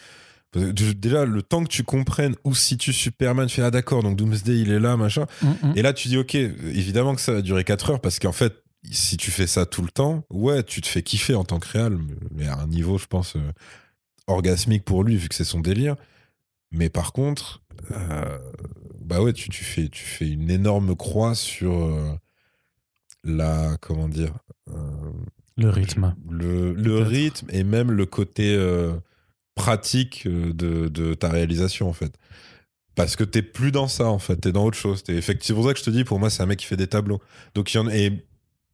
déjà, 0.54 1.24
le 1.24 1.42
temps 1.42 1.62
que 1.62 1.68
tu 1.68 1.84
comprennes 1.84 2.34
où 2.44 2.54
se 2.54 2.64
situe 2.64 2.92
Superman, 2.92 3.46
tu 3.46 3.56
fais 3.56 3.62
ah 3.62 3.70
d'accord, 3.70 4.02
donc 4.02 4.16
Doomsday 4.16 4.60
il 4.60 4.70
est 4.70 4.80
là, 4.80 4.96
machin. 4.96 5.26
Mm, 5.42 5.48
mm. 5.48 5.72
Et 5.76 5.82
là, 5.82 5.92
tu 5.92 6.08
dis, 6.08 6.16
ok, 6.16 6.34
évidemment 6.34 7.14
que 7.14 7.20
ça 7.20 7.32
va 7.32 7.42
durer 7.42 7.64
4 7.64 7.90
heures 7.90 8.00
parce 8.00 8.18
qu'en 8.18 8.32
fait, 8.32 8.62
si 8.90 9.16
tu 9.16 9.30
fais 9.30 9.46
ça 9.46 9.66
tout 9.66 9.82
le 9.82 9.90
temps, 9.90 10.24
ouais, 10.30 10.62
tu 10.62 10.80
te 10.80 10.86
fais 10.86 11.02
kiffer 11.02 11.34
en 11.34 11.44
tant 11.44 11.58
que 11.58 11.68
réal, 11.68 11.98
mais 12.34 12.46
à 12.46 12.58
un 12.58 12.66
niveau, 12.66 12.96
je 12.96 13.06
pense, 13.06 13.36
euh, 13.36 13.52
orgasmique 14.26 14.84
pour 14.84 15.04
lui, 15.04 15.16
vu 15.16 15.28
que 15.28 15.34
c'est 15.34 15.44
son 15.44 15.60
délire. 15.60 15.96
Mais 16.70 16.88
par 16.88 17.12
contre, 17.12 17.62
euh, 17.90 18.38
bah 19.02 19.20
ouais, 19.22 19.32
tu, 19.32 19.48
tu, 19.48 19.64
fais, 19.64 19.88
tu 19.88 20.04
fais 20.04 20.28
une 20.28 20.50
énorme 20.50 20.94
croix 20.96 21.34
sur 21.34 22.18
la. 23.28 23.76
Comment 23.80 24.08
dire 24.08 24.32
euh, 24.70 24.72
Le 25.56 25.68
rythme. 25.70 26.14
le, 26.30 26.72
le 26.72 26.98
rythme 26.98 27.46
et 27.50 27.64
même 27.64 27.90
le 27.92 28.06
côté 28.06 28.54
euh, 28.54 28.92
pratique 29.54 30.24
euh, 30.26 30.52
de, 30.52 30.88
de 30.88 31.14
ta 31.14 31.28
réalisation 31.28 31.88
en 31.88 31.92
fait. 31.92 32.14
Parce 32.94 33.14
que 33.14 33.22
t'es 33.24 33.42
plus 33.42 33.70
dans 33.70 33.86
ça 33.88 34.06
en 34.08 34.18
fait, 34.18 34.36
t'es 34.36 34.52
dans 34.52 34.64
autre 34.64 34.76
chose. 34.78 35.02
T'es 35.04 35.14
effectivement 35.14 35.60
c'est 35.60 35.62
pour 35.62 35.68
ça 35.70 35.74
que 35.74 35.78
je 35.80 35.84
te 35.84 35.90
dis, 35.90 36.04
pour 36.04 36.18
moi 36.18 36.30
c'est 36.30 36.42
un 36.42 36.46
mec 36.46 36.58
qui 36.58 36.66
fait 36.66 36.76
des 36.76 36.88
tableaux. 36.88 37.20
Donc 37.54 37.72
il 37.72 37.76
y 37.76 37.80
en 37.80 37.88
et 37.88 38.24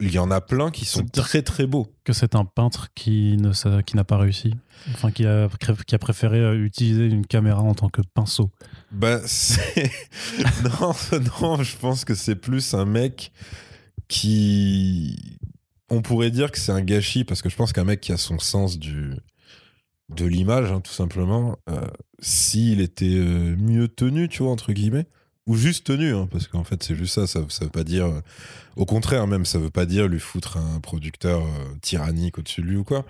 il 0.01 0.11
y 0.13 0.19
en 0.19 0.31
a 0.33 0.41
plein 0.41 0.71
qui 0.73 0.85
sont 0.87 1.05
très 1.07 1.43
très 1.43 1.67
beaux. 1.67 1.87
Que 2.03 2.13
c'est 2.13 2.35
un 2.35 2.45
peintre 2.45 2.89
qui 2.97 3.37
ne 3.37 3.53
sa- 3.53 3.83
qui 3.85 3.95
n'a 3.97 4.03
pas 4.03 4.17
réussi. 4.19 4.53
Enfin, 4.93 5.13
qui 5.13 5.25
a, 5.25 5.49
qui 5.87 5.95
a 5.95 5.99
préféré 5.99 6.57
utiliser 6.57 7.07
une 7.07 7.25
caméra 7.27 7.63
en 7.63 7.75
tant 7.75 7.89
que 7.89 8.03
pinceau. 8.13 8.51
Bah 8.91 9.21
c'est 9.27 9.91
non 10.65 10.93
non, 11.41 11.63
je 11.63 11.77
pense 11.77 12.05
que 12.05 12.15
c'est 12.15 12.35
plus 12.35 12.75
un 12.75 12.85
mec 12.87 13.31
on 15.91 16.03
pourrait 16.03 16.31
dire 16.31 16.51
que 16.51 16.59
c'est 16.59 16.73
un 16.73 16.83
gâchis 16.83 17.25
parce 17.25 17.43
que 17.43 17.49
je 17.49 17.57
pense 17.57 17.73
qu'un 17.73 17.85
mec 17.85 18.01
qui 18.01 18.13
a 18.13 18.17
son 18.17 18.39
sens 18.39 18.79
du 18.79 19.15
de 20.11 20.27
l'image 20.27 20.71
hein, 20.71 20.81
tout 20.81 20.93
simplement 20.93 21.57
euh, 21.71 21.87
s'il 22.21 22.81
était 22.81 23.07
euh, 23.07 23.57
mieux 23.57 23.89
tenu 23.89 24.29
tu 24.29 24.43
vois 24.43 24.53
entre 24.53 24.73
guillemets 24.73 25.07
ou 25.47 25.57
juste 25.57 25.87
tenu 25.87 26.15
hein, 26.15 26.29
parce 26.31 26.47
qu'en 26.47 26.65
fait 26.65 26.83
c'est 26.83 26.95
juste 26.95 27.15
ça 27.15 27.27
ça, 27.27 27.41
ça 27.49 27.65
veut 27.65 27.71
pas 27.71 27.85
dire 27.85 28.07
euh, 28.07 28.21
au 28.77 28.85
contraire 28.85 29.27
même 29.27 29.47
ça 29.47 29.59
veut 29.59 29.71
pas 29.71 29.87
dire 29.87 30.07
lui 30.07 30.21
foutre 30.21 30.59
un 30.59 30.81
producteur 30.81 31.43
tyrannique 31.81 32.39
au-dessus 32.39 32.63
de 32.63 32.67
lui 32.67 32.77
ou 32.77 32.85
quoi. 32.85 33.05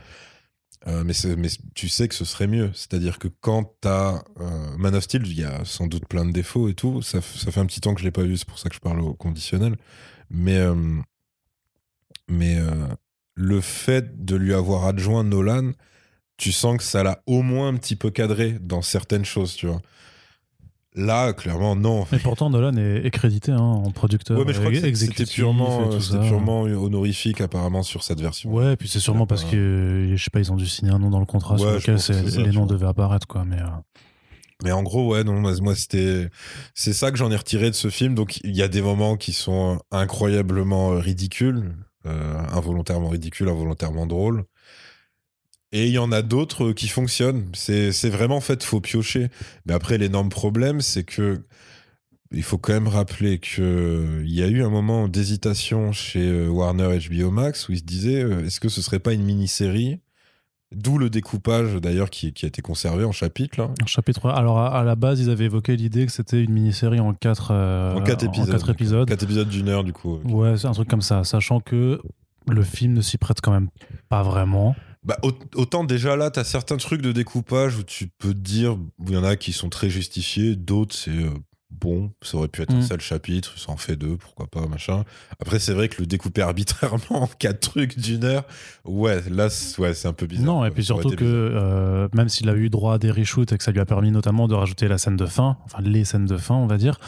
Mais, 0.87 1.15
tu 1.75 1.89
sais 1.89 2.09
que 2.09 2.15
ce 2.15 2.27
serait 2.27 2.47
mieux. 2.47 2.71
C'est-à-dire 2.75 3.19
que 3.19 3.27
quand 3.41 3.73
t'as 3.81 4.23
Man 4.77 4.95
of 4.95 5.05
Steel 5.05 5.27
il 5.27 5.41
y 5.41 5.43
a 5.43 5.65
sans 5.65 5.87
doute 5.87 6.07
plein 6.07 6.27
de 6.27 6.31
défauts 6.31 6.69
et 6.69 6.75
tout 6.75 7.01
ça, 7.01 7.23
ça 7.23 7.51
fait 7.51 7.61
un 7.61 7.65
petit 7.65 7.81
temps 7.81 7.95
que 7.95 8.01
je 8.01 8.05
l'ai 8.05 8.11
pas 8.11 8.25
vu 8.25 8.37
c'est 8.37 8.47
pour 8.47 8.59
ça 8.59 8.69
que 8.69 8.75
je 8.75 8.81
parle 8.81 9.01
au 9.01 9.15
conditionnel 9.15 9.77
mais 10.31 10.59
euh, 10.59 10.75
mais 12.29 12.57
euh, 12.59 12.87
le 13.35 13.61
fait 13.61 14.25
de 14.25 14.37
lui 14.37 14.55
avoir 14.55 14.85
adjoint 14.87 15.25
Nolan, 15.25 15.73
tu 16.37 16.53
sens 16.53 16.77
que 16.79 16.83
ça 16.83 17.03
l'a 17.03 17.23
au 17.27 17.43
moins 17.43 17.69
un 17.69 17.77
petit 17.77 17.97
peu 17.97 18.11
cadré 18.11 18.57
dans 18.61 18.83
certaines 18.83 19.25
choses, 19.25 19.55
tu 19.55 19.67
vois. 19.67 19.81
Là, 20.97 21.33
clairement, 21.33 21.75
non. 21.75 22.07
Mais 22.13 22.19
pourtant, 22.21 22.51
Nolan 22.51 22.77
est, 22.77 23.05
est 23.05 23.11
crédité 23.11 23.51
hein, 23.51 23.59
en 23.59 23.91
producteur. 23.91 24.39
Ouais, 24.39 24.45
mais 24.47 24.53
je 24.53 24.61
crois 24.61 24.71
que 24.71 24.95
c'était 24.95 25.27
purement, 25.27 25.89
euh, 25.89 25.99
c'était 25.99 26.23
ça. 26.23 26.29
purement 26.29 26.61
honorifique 26.63 27.41
apparemment 27.41 27.83
sur 27.83 28.05
cette 28.05 28.21
version. 28.21 28.53
Ouais, 28.53 28.75
et 28.75 28.77
puis 28.77 28.89
c'est 28.89 29.01
sûrement 29.01 29.27
parce 29.27 29.43
que, 29.45 30.13
je 30.15 30.23
sais 30.23 30.31
pas, 30.31 30.39
ils 30.39 30.53
ont 30.53 30.57
dû 30.57 30.67
signer 30.67 30.93
un 30.93 31.01
nom 31.01 31.11
dans 31.11 31.19
le 31.19 31.27
contrat 31.27 31.59
sur 31.59 31.67
Ouais, 31.67 31.75
lequel 31.79 32.45
les 32.45 32.53
noms 32.53 32.67
devaient 32.67 32.87
apparaître, 32.87 33.27
quoi. 33.27 33.45
Mais 33.45 33.59
euh, 33.59 33.67
Mais 34.65 34.73
en 34.73 34.83
gros, 34.83 35.13
ouais, 35.13 35.25
non, 35.25 35.41
moi, 35.41 35.75
c'était, 35.77 36.31
c'est 36.75 36.95
ça 36.95 37.11
que 37.11 37.19
j'en 37.19 37.31
ai 37.31 37.37
retiré 37.37 37.71
de 37.71 37.77
ce 37.77 37.91
film. 37.91 38.15
Donc, 38.15 38.39
il 38.39 38.57
y 38.57 38.63
a 38.63 38.69
des 38.69 38.81
moments 38.81 39.17
qui 39.17 39.35
sont 39.35 39.79
incroyablement 39.91 40.93
euh, 40.93 40.99
ridicules, 40.99 41.75
euh, 42.07 42.39
involontairement 42.51 43.11
ridicules, 43.11 43.49
involontairement 43.49 44.07
drôles. 44.07 44.45
Et 45.73 45.87
il 45.87 45.93
y 45.93 45.99
en 45.99 46.13
a 46.13 46.23
d'autres 46.23 46.73
qui 46.73 46.89
fonctionnent. 46.89 47.51
C'est, 47.55 47.91
vraiment, 48.09 48.37
en 48.37 48.41
fait, 48.41 48.63
faut 48.65 48.81
piocher. 48.81 49.29
Mais 49.67 49.75
après, 49.75 49.99
l'énorme 49.99 50.31
problème, 50.31 50.81
c'est 50.81 51.05
que 51.05 51.45
il 52.31 52.43
faut 52.43 52.59
quand 52.59 52.73
même 52.73 52.89
rappeler 52.89 53.39
que 53.39 54.23
il 54.25 54.33
y 54.33 54.43
a 54.43 54.49
eu 54.49 54.63
un 54.63 54.71
moment 54.71 55.09
d'hésitation 55.09 55.93
chez 55.93 56.27
euh, 56.27 56.49
Warner 56.49 56.99
HBO 56.99 57.31
Max 57.31 57.69
où 57.69 57.73
ils 57.73 57.79
se 57.79 57.85
disaient, 57.85 58.23
euh, 58.23 58.47
est-ce 58.47 58.61
que 58.61 58.69
ce 58.69 58.83
serait 58.83 58.99
pas 58.99 59.13
une 59.13 59.25
mini-série? 59.25 60.01
D'où 60.77 60.99
le 60.99 61.11
découpage, 61.11 61.75
d'ailleurs, 61.77 62.11
qui, 62.11 62.33
qui 62.33 62.45
a 62.45 62.49
été 62.49 62.63
conservé 62.63 63.05
en 63.05 63.13
chapitres, 63.13 63.61
là. 63.61 63.71
en 63.83 63.87
chapitre. 63.87 64.29
Alors, 64.31 64.59
à, 64.59 64.79
à 64.79 64.85
la 64.85 64.97
base, 64.97 65.21
ils 65.21 65.31
avaient 65.31 65.45
évoqué 65.47 65.77
l'idée 65.77 66.07
que 66.07 66.13
c'était 66.13 66.43
une 66.43 66.53
mini-série 66.53 67.01
en 67.01 67.15
quatre, 67.15 67.49
euh, 67.53 67.95
En 67.95 68.03
quatre 68.03 68.25
épisodes. 68.25 68.51
quatre 68.51 68.71
épisodes. 68.71 69.09
Quatre 69.09 69.23
épisodes 69.23 69.49
d'une 69.49 69.69
heure, 69.69 69.85
du 69.85 69.93
coup. 69.93 70.19
Ouais, 70.25 70.57
c'est 70.57 70.67
un 70.67 70.73
truc 70.73 70.89
comme 70.89 71.03
ça, 71.03 71.25
sachant 71.25 71.61
que 71.61 72.01
le 72.49 72.63
film 72.63 72.93
ne 72.95 73.01
s'y 73.01 73.17
prête 73.19 73.41
quand 73.41 73.53
même 73.53 73.69
pas 74.09 74.23
vraiment. 74.23 74.75
Bah, 75.05 75.19
au- 75.23 75.33
autant 75.57 75.85
déjà 75.85 76.17
là, 76.17 76.31
t'as 76.31 76.45
certains 76.45 76.79
trucs 76.79 77.03
de 77.03 77.13
découpage 77.13 77.77
où 77.79 77.83
tu 77.83 78.07
peux 78.19 78.33
te 78.33 78.39
dire, 78.39 78.77
il 79.07 79.13
y 79.13 79.17
en 79.17 79.25
a 79.25 79.37
qui 79.37 79.53
sont 79.53 79.69
très 79.69 79.91
justifiés, 79.91 80.57
d'autres 80.57 80.95
c'est 80.95 81.11
euh, 81.11 81.31
bon, 81.81 82.13
ça 82.23 82.37
aurait 82.37 82.49
pu 82.49 82.63
être 82.63 82.73
un 82.73 82.79
Mm. 82.79 82.83
seul 82.83 83.01
chapitre, 83.01 83.59
ça 83.59 83.71
en 83.73 83.77
fait 83.77 83.97
deux, 83.97 84.17
pourquoi 84.17 84.47
pas, 84.47 84.67
machin. 84.67 85.05
Après, 85.41 85.59
c'est 85.59 85.73
vrai 85.75 85.89
que 85.89 86.01
le 86.01 86.07
découper 86.07 86.43
arbitrairement 86.43 87.23
en 87.25 87.27
quatre 87.27 87.61
trucs 87.73 87.99
d'une 87.99 88.25
heure, 88.25 88.45
ouais, 88.85 89.23
là, 89.31 89.51
c'est 89.51 89.79
ouais, 89.81 90.07
un 90.07 90.13
peu 90.13 90.27
bizarre. 90.27 90.47
non, 90.47 90.59
quoi. 90.59 90.69
et 90.69 90.71
puis 90.71 90.85
surtout 90.85 91.11
que 91.11 91.25
euh, 91.25 92.09
même 92.15 92.29
s'il 92.29 92.49
a 92.49 92.55
eu 92.55 92.71
droit 92.71 92.95
à 92.95 92.99
des 92.99 93.11
reshoots 93.11 93.53
et 93.53 93.59
que 93.59 93.65
ça 93.65 93.71
lui 93.73 93.81
a 93.81 93.85
permis 93.87 94.11
notamment 94.11 94.49
de 94.49 94.55
rajouter 94.55 94.89
la 94.89 94.99
scène 94.99 95.17
de 95.17 95.27
fin, 95.27 95.57
enfin 95.65 95.79
les 95.83 96.05
scènes 96.05 96.27
de 96.27 96.37
fin, 96.37 96.55
on 96.55 96.67
va 96.67 96.77
dire, 96.79 96.99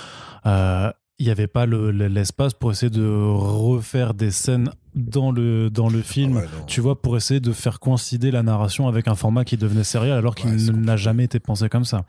euh, 0.46 0.90
il 1.18 1.24
n'y 1.26 1.32
avait 1.32 1.46
pas 1.46 1.64
le- 1.64 1.90
le- 1.92 2.08
l'espace 2.08 2.52
pour 2.52 2.70
essayer 2.70 2.90
de 2.90 3.06
refaire 3.06 4.12
des 4.12 4.30
scènes 4.30 4.70
dans 4.94 5.30
le, 5.30 5.70
dans 5.70 5.88
le 5.88 6.02
film. 6.02 6.36
Ah 6.36 6.40
ouais. 6.40 6.46
Tu 6.66 6.80
vois, 6.82 7.00
pour 7.00 7.16
essayer 7.16 7.40
de 7.40 7.52
faire 7.52 7.80
coïncider 7.80 8.30
la 8.30 8.42
narration 8.42 8.86
avec 8.86 9.08
un 9.08 9.14
format 9.14 9.44
qui 9.44 9.56
devenait 9.56 9.84
sériel 9.84 10.12
alors 10.12 10.34
qu'il 10.34 10.50
Ouais, 10.50 10.72
n'a 10.72 10.96
jamais 10.96 11.24
été 11.24 11.40
pensé 11.40 11.68
comme 11.70 11.84
ça. 11.86 12.04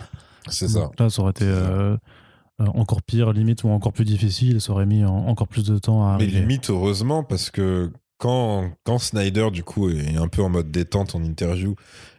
C'est 0.49 0.67
ça. 0.67 0.89
Là, 0.99 1.09
ça 1.09 1.21
aurait 1.21 1.31
été 1.31 1.45
euh, 1.45 1.95
encore 2.59 3.01
pire, 3.03 3.31
limite, 3.33 3.63
ou 3.63 3.69
encore 3.69 3.93
plus 3.93 4.05
difficile. 4.05 4.61
Ça 4.61 4.71
aurait 4.71 4.85
mis 4.85 5.03
en- 5.05 5.27
encore 5.27 5.47
plus 5.47 5.63
de 5.65 5.77
temps 5.77 6.03
à 6.07 6.17
Mais 6.17 6.23
arriver. 6.23 6.39
limite, 6.39 6.69
heureusement, 6.69 7.23
parce 7.23 7.49
que 7.49 7.91
quand, 8.17 8.71
quand 8.83 8.97
Snyder, 8.99 9.49
du 9.51 9.63
coup, 9.63 9.89
est 9.89 10.17
un 10.17 10.27
peu 10.27 10.41
en 10.41 10.49
mode 10.49 10.71
détente 10.71 11.13
en 11.15 11.23
interview 11.23 11.75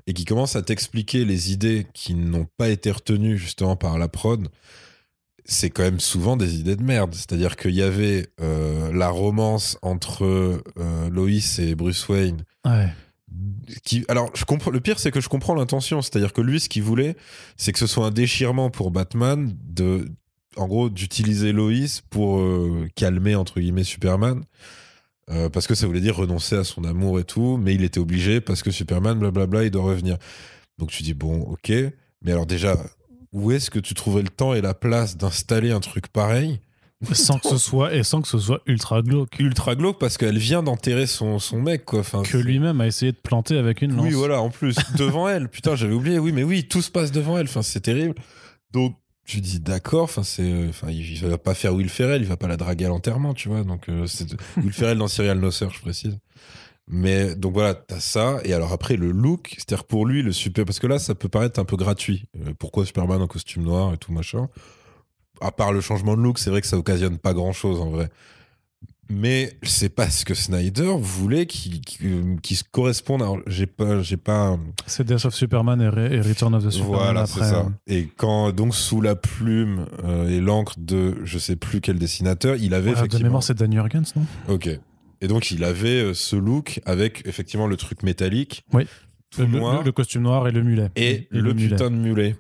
et 0.07 0.13
qui 0.13 0.25
commence 0.25 0.55
à 0.57 0.63
t'expliquer 0.63 1.25
les 1.25 1.53
idées 1.53 1.87
qui 1.93 2.15
n'ont 2.15 2.47
pas 2.57 2.69
été 2.69 2.91
retenues 2.91 3.37
justement 3.37 3.75
par 3.77 3.99
la 3.99 4.09
prod, 4.09 4.49
c'est 5.45 5.71
quand 5.71 5.83
même 5.83 5.99
souvent 5.99 6.37
des 6.37 6.57
idées 6.61 6.77
de 6.77 6.83
merde. 6.85 7.15
C'est-à-dire 7.15 7.57
qu'il 7.57 7.75
y 7.75 7.83
avait 7.83 8.29
euh, 8.41 8.93
la 8.93 9.09
romance 9.09 9.77
entre 9.83 10.25
euh, 10.25 11.09
Lois 11.11 11.31
et 11.59 11.75
Bruce 11.75 12.07
Wayne. 12.09 12.45
Ouais. 12.65 12.89
Qui, 13.83 14.05
alors, 14.09 14.31
je 14.35 14.45
comprends, 14.45 14.71
le 14.71 14.81
pire, 14.81 14.99
c'est 14.99 15.11
que 15.11 15.21
je 15.21 15.29
comprends 15.29 15.55
l'intention. 15.55 16.01
C'est-à-dire 16.01 16.33
que 16.33 16.41
lui, 16.41 16.61
ce 16.61 16.69
qu'il 16.69 16.83
voulait, 16.83 17.17
c'est 17.57 17.73
que 17.73 17.79
ce 17.79 17.87
soit 17.87 18.07
un 18.07 18.11
déchirement 18.11 18.71
pour 18.71 18.91
Batman 18.91 19.55
de, 19.67 20.09
en 20.59 20.67
gros, 20.67 20.91
d'utiliser 20.91 21.53
Lois 21.53 22.03
pour 22.11 22.41
euh, 22.41 22.89
calmer, 22.95 23.35
entre 23.35 23.61
guillemets, 23.61 23.85
Superman. 23.85 24.45
Euh, 25.31 25.49
parce 25.51 25.67
que 25.67 25.75
ça 25.75 25.87
voulait 25.87 26.01
dire 26.01 26.17
renoncer 26.17 26.57
à 26.57 26.65
son 26.65 26.85
amour 26.85 27.21
et 27.21 27.25
tout, 27.25 27.59
mais 27.59 27.75
il 27.75 27.85
était 27.85 28.01
obligé 28.01 28.41
parce 28.41 28.63
que 28.63 28.71
Superman, 28.71 29.19
blablabla, 29.19 29.65
il 29.65 29.71
doit 29.71 29.83
revenir. 29.83 30.17
Donc 30.79 30.91
tu 30.91 31.03
dis, 31.03 31.15
bon, 31.15 31.41
ok, 31.43 31.71
mais 32.23 32.33
alors 32.33 32.47
déjà, 32.47 32.77
où 33.33 33.53
est-ce 33.53 33.71
que 33.71 33.79
tu 33.79 33.95
trouverais 33.95 34.23
le 34.23 34.31
temps 34.31 34.55
et 34.55 34.63
la 34.63 34.75
place 34.75 35.17
d'installer 35.17 35.71
un 35.71 35.81
truc 35.81 36.09
pareil? 36.09 36.61
Sans 37.13 37.39
que 37.39 37.49
ce 37.49 37.59
soit 37.59 37.95
et 37.95 38.03
sans 38.03 38.23
que 38.23 38.29
ce 38.29 38.39
soit 38.39 38.61
ultra 38.67 39.03
glauque. 39.03 39.39
Ultra 39.39 39.77
glauque 39.77 40.01
parce 40.01 40.19
qu'elle 40.19 40.39
vient 40.39 40.65
d'enterrer 40.65 41.07
son, 41.07 41.39
son 41.39 41.61
mec, 41.61 41.85
quoi. 41.85 42.01
Enfin, 42.01 42.23
Que 42.25 42.39
lui-même 42.39 42.81
a 42.81 42.89
essayé 42.89 43.13
de 43.13 43.19
planter 43.19 43.57
avec 43.57 43.83
une 43.83 43.95
lance. 43.95 44.07
Oui, 44.07 44.13
voilà, 44.15 44.41
en 44.41 44.51
plus, 44.51 44.77
devant 44.97 45.29
elle. 45.29 45.49
Putain, 45.49 45.77
j'avais 45.77 45.95
oublié, 45.95 46.19
oui, 46.19 46.33
mais 46.33 46.43
oui, 46.43 46.67
tout 46.67 46.83
se 46.83 46.91
passe 46.91 47.13
devant 47.13 47.39
elle. 47.39 47.47
Enfin, 47.47 47.63
c'est 47.63 47.81
terrible. 47.81 48.17
Donc, 48.73 48.97
tu 49.29 49.43
dis 49.43 49.61
d'accord, 49.61 50.05
enfin, 50.05 50.23
c'est, 50.23 50.69
enfin, 50.71 50.89
il, 50.91 51.01
il 51.13 51.27
va 51.27 51.37
pas 51.37 51.53
faire 51.53 51.75
Will 51.75 51.91
Ferrell, 51.91 52.23
il 52.23 52.27
va 52.27 52.39
pas 52.39 52.49
la 52.49 52.57
draguer 52.57 52.87
à 52.87 52.89
l'enterrement, 52.89 53.35
tu 53.35 53.51
vois. 53.51 53.63
Donc, 53.63 53.91
euh, 53.91 54.07
c'est 54.07 54.27
Will 54.57 54.73
Ferrell 54.73 54.97
dans 54.97 55.07
Serial 55.07 55.39
No 55.39 55.51
Sir, 55.51 55.71
je 55.71 55.81
précise. 55.81 56.19
Mais 56.89 57.35
donc 57.37 57.53
voilà, 57.53 57.75
t'as 57.75 58.01
ça. 58.01 58.41
Et 58.45 58.55
alors 58.55 58.73
après, 58.73 58.97
le 58.97 59.11
look, 59.11 59.55
c'est-à-dire 59.59 59.85
pour 59.85 60.07
lui, 60.07 60.23
le 60.23 60.33
super. 60.33 60.65
Parce 60.65 60.79
que 60.79 60.87
là, 60.87 60.99
ça 60.99 61.15
peut 61.15 61.29
paraître 61.29 61.61
un 61.61 61.67
peu 61.67 61.77
gratuit. 61.77 62.25
Euh, 62.41 62.55
pourquoi 62.59 62.87
Superman 62.87 63.21
en 63.21 63.27
costume 63.27 63.65
noir 63.65 63.93
et 63.93 63.99
tout 63.99 64.13
machin? 64.13 64.49
À 65.43 65.53
part 65.53 65.75
le 65.75 65.83
changement 65.83 66.17
de 66.17 66.23
look, 66.23 66.39
c'est 66.39 66.49
vrai 66.49 66.63
que 66.63 66.67
ça 66.67 66.79
occasionne 66.79 67.19
pas 67.19 67.35
grand-chose 67.35 67.81
en 67.83 67.91
vrai. 67.91 68.09
Mais 69.11 69.57
c'est 69.63 69.89
parce 69.89 70.23
que 70.25 70.35
Snyder 70.35 70.93
voulait 71.01 71.47
qu'il 71.47 71.81
qu'il- 71.81 72.37
qu'il 72.43 72.57
se 72.59 72.65
corresponde. 72.71 73.23
Alors, 73.23 73.39
j'ai 73.47 73.67
pas, 73.67 74.03
j'ai 74.03 74.19
pas. 74.19 74.59
C'est 74.87 75.05
Death 75.07 75.25
of 75.25 75.35
Superman 75.35 75.81
et, 75.81 75.89
Re- 75.89 76.13
et 76.13 76.21
Return 76.21 76.55
of 76.55 76.65
the 76.67 76.71
Superman 76.71 77.01
Voilà, 77.01 77.27
c'est 77.27 77.41
ça. 77.41 77.61
euh, 77.61 77.71
Et 77.87 78.09
quand 78.17 78.53
donc 78.53 78.75
sous 78.75 79.01
la 79.01 79.17
plume 79.17 79.87
euh, 80.05 80.29
et 80.29 80.41
l'encre 80.41 80.75
de 80.79 81.15
je 81.25 81.39
sais 81.39 81.57
plus 81.57 81.81
quel 81.81 81.99
dessinateur, 81.99 82.57
il 82.57 82.75
avait 82.75 82.89
ouais, 82.91 82.95
de 82.95 82.99
effectivement. 82.99 83.25
mémoire, 83.25 83.43
c'est 83.43 83.55
Dan 83.57 83.73
Jurgens, 83.73 84.13
non? 84.15 84.27
Ok. 84.49 84.69
Et 85.21 85.27
donc 85.27 85.51
il 85.51 85.65
avait 85.65 86.03
euh, 86.03 86.15
ce 86.15 86.37
look 86.37 86.81
avec 86.85 87.23
effectivement 87.27 87.67
le 87.67 87.77
truc 87.77 88.03
métallique, 88.03 88.65
Oui. 88.75 88.87
tout 89.31 89.41
le, 89.41 89.47
noir 89.47 89.79
le- 89.79 89.85
le 89.87 89.93
costume 89.93 90.23
noir 90.23 90.47
et 90.49 90.53
le 90.53 90.63
mulet. 90.63 90.91
et, 90.97 91.27
le, 91.31 91.55
mulet. 91.55 91.69
putain 91.71 91.91
de 91.91 91.97
mulet. 91.97 92.37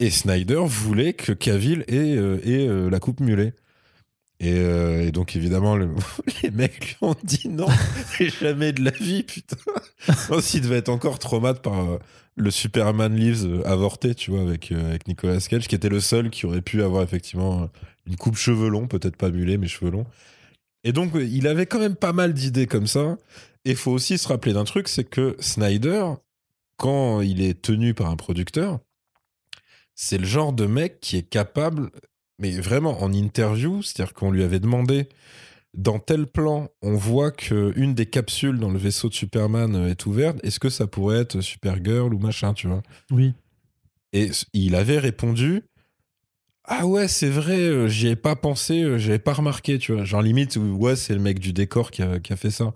Et 0.00 0.10
Snyder 0.10 0.60
voulait 0.66 1.14
que 1.14 1.32
Cavill 1.32 1.84
ait, 1.88 2.16
euh, 2.16 2.38
ait, 2.44 2.68
euh, 2.68 2.90
la 2.90 3.00
coupe 3.00 3.20
mulet. 3.20 3.54
Et, 4.40 4.52
euh, 4.52 5.06
et 5.06 5.12
donc, 5.12 5.36
évidemment, 5.36 5.76
le- 5.76 5.94
les 6.42 6.50
mecs 6.50 6.80
lui 6.88 6.96
ont 7.02 7.14
dit 7.22 7.48
non, 7.48 7.68
jamais 8.40 8.72
de 8.72 8.82
la 8.84 8.90
vie, 8.90 9.22
putain. 9.22 9.56
Non, 10.30 10.40
S'il 10.40 10.60
devait 10.62 10.78
être 10.78 10.88
encore 10.88 11.18
traumatisé 11.18 11.62
par 11.62 11.90
euh, 11.92 11.98
le 12.36 12.50
Superman 12.50 13.14
Lives 13.14 13.44
euh, 13.46 13.62
avorté, 13.64 14.14
tu 14.14 14.30
vois, 14.32 14.42
avec, 14.42 14.72
Nicolas 15.06 15.38
Cage, 15.40 15.68
qui 15.68 15.74
était 15.74 15.88
le 15.88 16.00
seul 16.00 16.30
qui 16.30 16.46
aurait 16.46 16.62
pu 16.62 16.82
avoir 16.82 17.02
effectivement 17.02 17.70
une 18.06 18.16
coupe 18.16 18.36
cheveux 18.36 18.68
longs, 18.68 18.86
peut-être 18.88 19.16
pas 19.16 19.30
mulet, 19.30 19.56
mais 19.56 19.68
cheveux 19.68 19.90
longs. 19.90 20.06
Et 20.82 20.92
donc, 20.92 21.12
il 21.14 21.46
avait 21.46 21.64
quand 21.66 21.78
même 21.78 21.96
pas 21.96 22.12
mal 22.12 22.34
d'idées 22.34 22.66
comme 22.66 22.86
ça. 22.86 23.16
Et 23.64 23.70
il 23.70 23.76
faut 23.76 23.92
aussi 23.92 24.18
se 24.18 24.28
rappeler 24.28 24.52
d'un 24.52 24.64
truc, 24.64 24.88
c'est 24.88 25.04
que 25.04 25.36
Snyder, 25.38 26.04
quand 26.76 27.22
il 27.22 27.40
est 27.40 27.62
tenu 27.62 27.94
par 27.94 28.10
un 28.10 28.16
producteur, 28.16 28.80
c'est 29.94 30.18
le 30.18 30.26
genre 30.26 30.52
de 30.52 30.66
mec 30.66 31.00
qui 31.00 31.16
est 31.16 31.22
capable, 31.22 31.90
mais 32.38 32.52
vraiment 32.52 33.02
en 33.02 33.12
interview, 33.12 33.82
c'est-à-dire 33.82 34.14
qu'on 34.14 34.30
lui 34.30 34.42
avait 34.42 34.60
demandé, 34.60 35.08
dans 35.74 35.98
tel 35.98 36.26
plan, 36.26 36.68
on 36.82 36.94
voit 36.94 37.30
que 37.32 37.72
une 37.76 37.94
des 37.94 38.06
capsules 38.06 38.58
dans 38.58 38.70
le 38.70 38.78
vaisseau 38.78 39.08
de 39.08 39.14
Superman 39.14 39.74
euh, 39.74 39.88
est 39.90 40.06
ouverte, 40.06 40.38
est-ce 40.44 40.60
que 40.60 40.70
ça 40.70 40.86
pourrait 40.86 41.18
être 41.18 41.40
Supergirl 41.40 42.14
ou 42.14 42.18
machin, 42.18 42.54
tu 42.54 42.68
vois? 42.68 42.82
Oui. 43.10 43.34
Et 44.12 44.30
il 44.52 44.76
avait 44.76 44.98
répondu, 44.98 45.62
ah 46.66 46.86
ouais, 46.86 47.08
c'est 47.08 47.28
vrai, 47.28 47.58
euh, 47.58 47.88
j'y 47.88 48.08
ai 48.08 48.16
pas 48.16 48.36
pensé, 48.36 48.82
euh, 48.82 48.98
j'avais 48.98 49.18
pas 49.18 49.34
remarqué, 49.34 49.78
tu 49.78 49.92
vois. 49.92 50.04
Genre 50.04 50.22
limite, 50.22 50.56
ouais, 50.56 50.96
c'est 50.96 51.12
le 51.14 51.20
mec 51.20 51.38
du 51.38 51.52
décor 51.52 51.90
qui 51.90 52.02
a, 52.02 52.20
qui 52.20 52.32
a 52.32 52.36
fait 52.36 52.50
ça. 52.50 52.72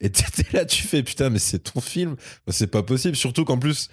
Et 0.00 0.10
t'étais 0.10 0.44
là, 0.56 0.64
tu 0.66 0.82
fais, 0.82 1.02
putain, 1.02 1.30
mais 1.30 1.38
c'est 1.38 1.60
ton 1.72 1.80
film. 1.80 2.16
C'est 2.48 2.66
pas 2.66 2.82
possible. 2.82 3.16
Surtout 3.16 3.44
qu'en 3.44 3.58
plus, 3.58 3.88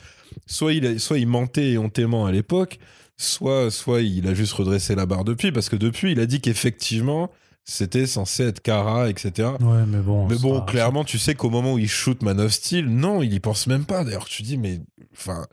soit 0.47 0.73
il, 0.73 0.85
a- 0.85 0.99
soit 0.99 1.19
il 1.19 1.27
mentait 1.27 1.71
éhontément 1.71 2.25
à 2.25 2.31
l'époque, 2.31 2.79
soit, 3.19 3.69
soit 3.69 4.01
il 4.01 4.27
a 4.27 4.33
juste 4.33 4.53
redressé 4.53 4.95
la 4.95 5.05
barre 5.05 5.25
depuis, 5.25 5.51
parce 5.51 5.69
que 5.69 5.75
depuis, 5.75 6.13
il 6.13 6.19
a 6.19 6.25
dit 6.25 6.39
qu'effectivement, 6.39 7.29
c'était 7.65 8.07
censé 8.07 8.43
être 8.43 8.61
Kara, 8.61 9.09
etc. 9.09 9.49
Ouais, 9.59 9.85
mais 9.85 9.99
bon. 9.99 10.27
Mais 10.27 10.37
bon, 10.37 10.61
clairement, 10.61 11.03
tu 11.03 11.19
sais 11.19 11.35
qu'au 11.35 11.49
moment 11.49 11.73
où 11.73 11.77
il 11.77 11.89
shoot 11.89 12.21
Man 12.23 12.39
of 12.39 12.51
Steel, 12.51 12.87
non, 12.87 13.21
il 13.21 13.33
y 13.33 13.39
pense 13.39 13.67
même 13.67 13.85
pas. 13.85 14.03
D'ailleurs, 14.03 14.25
tu 14.25 14.41
dis, 14.41 14.57
mais 14.57 14.79
enfin, 15.11 15.45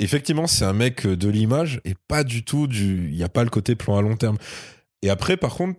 effectivement, 0.00 0.48
c'est 0.48 0.64
un 0.64 0.72
mec 0.72 1.06
de 1.06 1.28
l'image 1.28 1.80
et 1.84 1.94
pas 2.08 2.24
du 2.24 2.44
tout 2.44 2.66
du. 2.66 3.08
Il 3.10 3.16
n'y 3.16 3.22
a 3.22 3.28
pas 3.28 3.44
le 3.44 3.50
côté 3.50 3.76
plan 3.76 3.96
à 3.96 4.02
long 4.02 4.16
terme. 4.16 4.36
Et 5.02 5.08
après, 5.08 5.36
par 5.36 5.54
contre, 5.54 5.78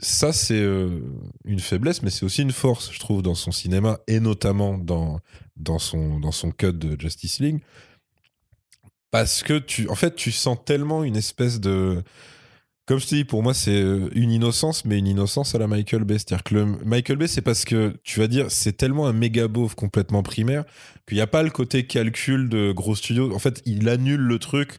ça, 0.00 0.32
c'est 0.32 0.60
euh, 0.60 1.00
une 1.44 1.60
faiblesse, 1.60 2.02
mais 2.02 2.10
c'est 2.10 2.24
aussi 2.24 2.42
une 2.42 2.52
force, 2.52 2.92
je 2.92 3.00
trouve, 3.00 3.22
dans 3.22 3.34
son 3.34 3.52
cinéma 3.52 3.98
et 4.06 4.20
notamment 4.20 4.78
dans, 4.78 5.20
dans, 5.56 5.78
son, 5.78 6.20
dans 6.20 6.32
son 6.32 6.50
cut 6.52 6.72
de 6.72 7.00
Justice 7.00 7.40
League. 7.40 7.60
Parce 9.10 9.42
que 9.42 9.58
tu, 9.58 9.88
en 9.88 9.94
fait, 9.94 10.14
tu 10.14 10.30
sens 10.32 10.58
tellement 10.64 11.02
une 11.04 11.16
espèce 11.16 11.60
de. 11.60 12.02
Comme 12.86 12.98
je 12.98 13.06
te 13.06 13.14
dis, 13.14 13.24
pour 13.24 13.42
moi, 13.42 13.54
c'est 13.54 13.80
euh, 13.80 14.08
une 14.14 14.32
innocence, 14.32 14.84
mais 14.84 14.98
une 14.98 15.06
innocence 15.06 15.54
à 15.54 15.58
la 15.58 15.68
Michael 15.68 16.04
Bay. 16.04 16.14
C'est-à-dire 16.18 16.42
que 16.42 16.54
le 16.54 16.64
Michael 16.84 17.18
Bay, 17.18 17.28
c'est 17.28 17.40
parce 17.42 17.64
que 17.64 17.94
tu 18.02 18.18
vas 18.18 18.26
dire, 18.26 18.46
c'est 18.50 18.72
tellement 18.76 19.06
un 19.06 19.12
méga 19.12 19.46
beauf 19.48 19.74
complètement 19.76 20.22
primaire 20.24 20.64
qu'il 21.06 21.16
n'y 21.16 21.20
a 21.22 21.28
pas 21.28 21.42
le 21.44 21.50
côté 21.50 21.86
calcul 21.86 22.48
de 22.48 22.72
gros 22.72 22.96
studio. 22.96 23.32
En 23.34 23.38
fait, 23.38 23.62
il 23.64 23.88
annule 23.88 24.20
le 24.20 24.38
truc 24.40 24.78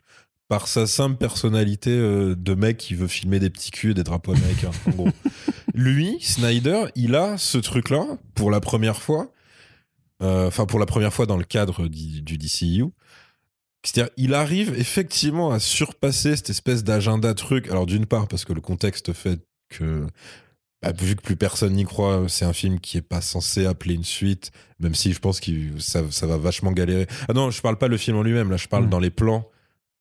par 0.49 0.67
sa 0.67 0.87
simple 0.87 1.15
personnalité 1.15 1.91
euh, 1.91 2.35
de 2.35 2.53
mec 2.53 2.75
qui 2.77 2.95
veut 2.95 3.07
filmer 3.07 3.39
des 3.39 3.49
petits 3.49 3.71
culs 3.71 3.91
et 3.91 3.93
des 3.93 4.03
drapeaux 4.03 4.33
américains. 4.33 4.71
en 4.87 4.91
gros. 4.91 5.09
Lui, 5.73 6.17
Snyder, 6.19 6.85
il 6.95 7.15
a 7.15 7.37
ce 7.37 7.57
truc-là 7.57 8.05
pour 8.35 8.51
la 8.51 8.59
première 8.59 9.01
fois. 9.01 9.31
euh, 10.21 10.47
Enfin, 10.47 10.65
pour 10.65 10.79
la 10.79 10.85
première 10.85 11.13
fois 11.13 11.25
dans 11.25 11.37
le 11.37 11.45
cadre 11.45 11.87
du, 11.87 12.21
du 12.21 12.37
DCU. 12.37 12.85
C'est-à-dire, 13.83 14.11
il 14.17 14.33
arrive 14.33 14.73
effectivement 14.77 15.51
à 15.51 15.59
surpasser 15.59 16.35
cette 16.35 16.49
espèce 16.51 16.83
d'agenda 16.83 17.33
truc. 17.33 17.67
Alors, 17.69 17.85
d'une 17.85 18.05
part, 18.05 18.27
parce 18.27 18.45
que 18.45 18.53
le 18.53 18.61
contexte 18.61 19.11
fait 19.13 19.39
que, 19.69 20.05
bah, 20.83 20.91
vu 20.99 21.15
que 21.15 21.21
plus 21.21 21.35
personne 21.35 21.73
n'y 21.73 21.85
croit, 21.85 22.25
c'est 22.27 22.45
un 22.45 22.53
film 22.53 22.79
qui 22.79 22.97
est 22.97 23.01
pas 23.01 23.21
censé 23.21 23.65
appeler 23.65 23.95
une 23.95 24.03
suite, 24.03 24.51
même 24.79 24.93
si 24.95 25.13
je 25.13 25.19
pense 25.19 25.39
que 25.39 25.51
ça, 25.79 26.03
ça 26.11 26.27
va 26.27 26.37
vachement 26.37 26.71
galérer. 26.71 27.07
Ah 27.27 27.33
non, 27.33 27.49
je 27.51 27.61
parle 27.61 27.77
pas 27.77 27.87
le 27.87 27.97
film 27.97 28.17
en 28.17 28.23
lui-même, 28.23 28.51
là, 28.51 28.57
je 28.57 28.67
parle 28.67 28.85
Mm. 28.85 28.89
dans 28.89 28.99
les 28.99 29.11
plans 29.11 29.47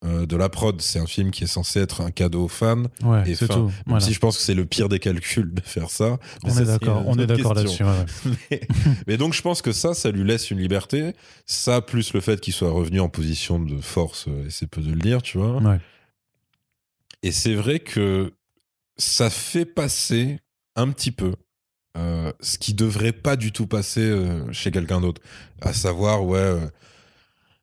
euh, 0.05 0.25
de 0.27 0.37
la 0.37 0.49
prod. 0.49 0.81
C'est 0.81 0.99
un 0.99 1.07
film 1.07 1.31
qui 1.31 1.45
est 1.45 1.49
censé 1.49 1.81
être 1.81 2.01
un 2.01 2.11
cadeau 2.11 2.45
aux 2.45 2.49
fans. 2.49 2.85
Ouais, 3.03 3.23
Et 3.31 3.35
c'est 3.35 3.47
fin, 3.47 3.55
tout. 3.55 3.65
Même 3.67 3.73
Voilà. 3.87 4.05
si 4.05 4.13
je 4.13 4.19
pense 4.19 4.37
que 4.37 4.43
c'est 4.43 4.55
le 4.55 4.65
pire 4.65 4.89
des 4.89 4.99
calculs 4.99 5.53
de 5.53 5.61
faire 5.61 5.91
ça. 5.91 6.19
On 6.45 6.51
ça, 6.51 6.63
est 6.63 6.65
d'accord, 6.65 7.03
on 7.07 7.19
est 7.19 7.27
d'accord 7.27 7.55
là-dessus. 7.55 7.85
ouais, 7.85 8.07
mais, 8.51 8.61
mais 9.07 9.17
donc 9.17 9.35
je 9.35 9.43
pense 9.43 9.63
que 9.63 9.73
ça, 9.73 9.95
ça 9.95 10.11
lui 10.11 10.25
laisse 10.25 10.51
une 10.51 10.59
liberté. 10.59 11.15
Ça, 11.47 11.81
plus 11.83 12.13
le 12.15 12.21
fait 12.21 12.41
qu'il 12.41 12.55
soit 12.55 12.71
revenu 12.71 13.01
en 13.01 13.09
position 13.09 13.59
de 13.59 13.81
force, 13.81 14.27
euh, 14.29 14.47
et 14.47 14.51
c'est 14.51 14.67
peu 14.67 14.81
de 14.81 14.91
le 14.91 14.99
dire, 15.01 15.23
tu 15.23 15.39
vois. 15.39 15.57
Ouais. 15.61 15.79
Et 17.23 17.33
c'est 17.33 17.55
vrai 17.55 17.81
que 17.81 18.33
ça 18.97 19.29
fait 19.31 19.65
passer 19.67 20.39
un 20.77 20.91
petit 20.91 21.11
peu 21.13 21.35
euh, 21.99 22.33
ce 22.41 22.57
qui 22.57 22.73
devrait 22.73 23.13
pas 23.13 23.37
du 23.37 23.51
tout 23.53 23.67
passer 23.67 24.01
euh, 24.01 24.51
chez 24.53 24.71
quelqu'un 24.71 25.01
d'autre. 25.01 25.21
À 25.61 25.73
savoir, 25.73 26.25
ouais, 26.25 26.39
euh, 26.39 26.67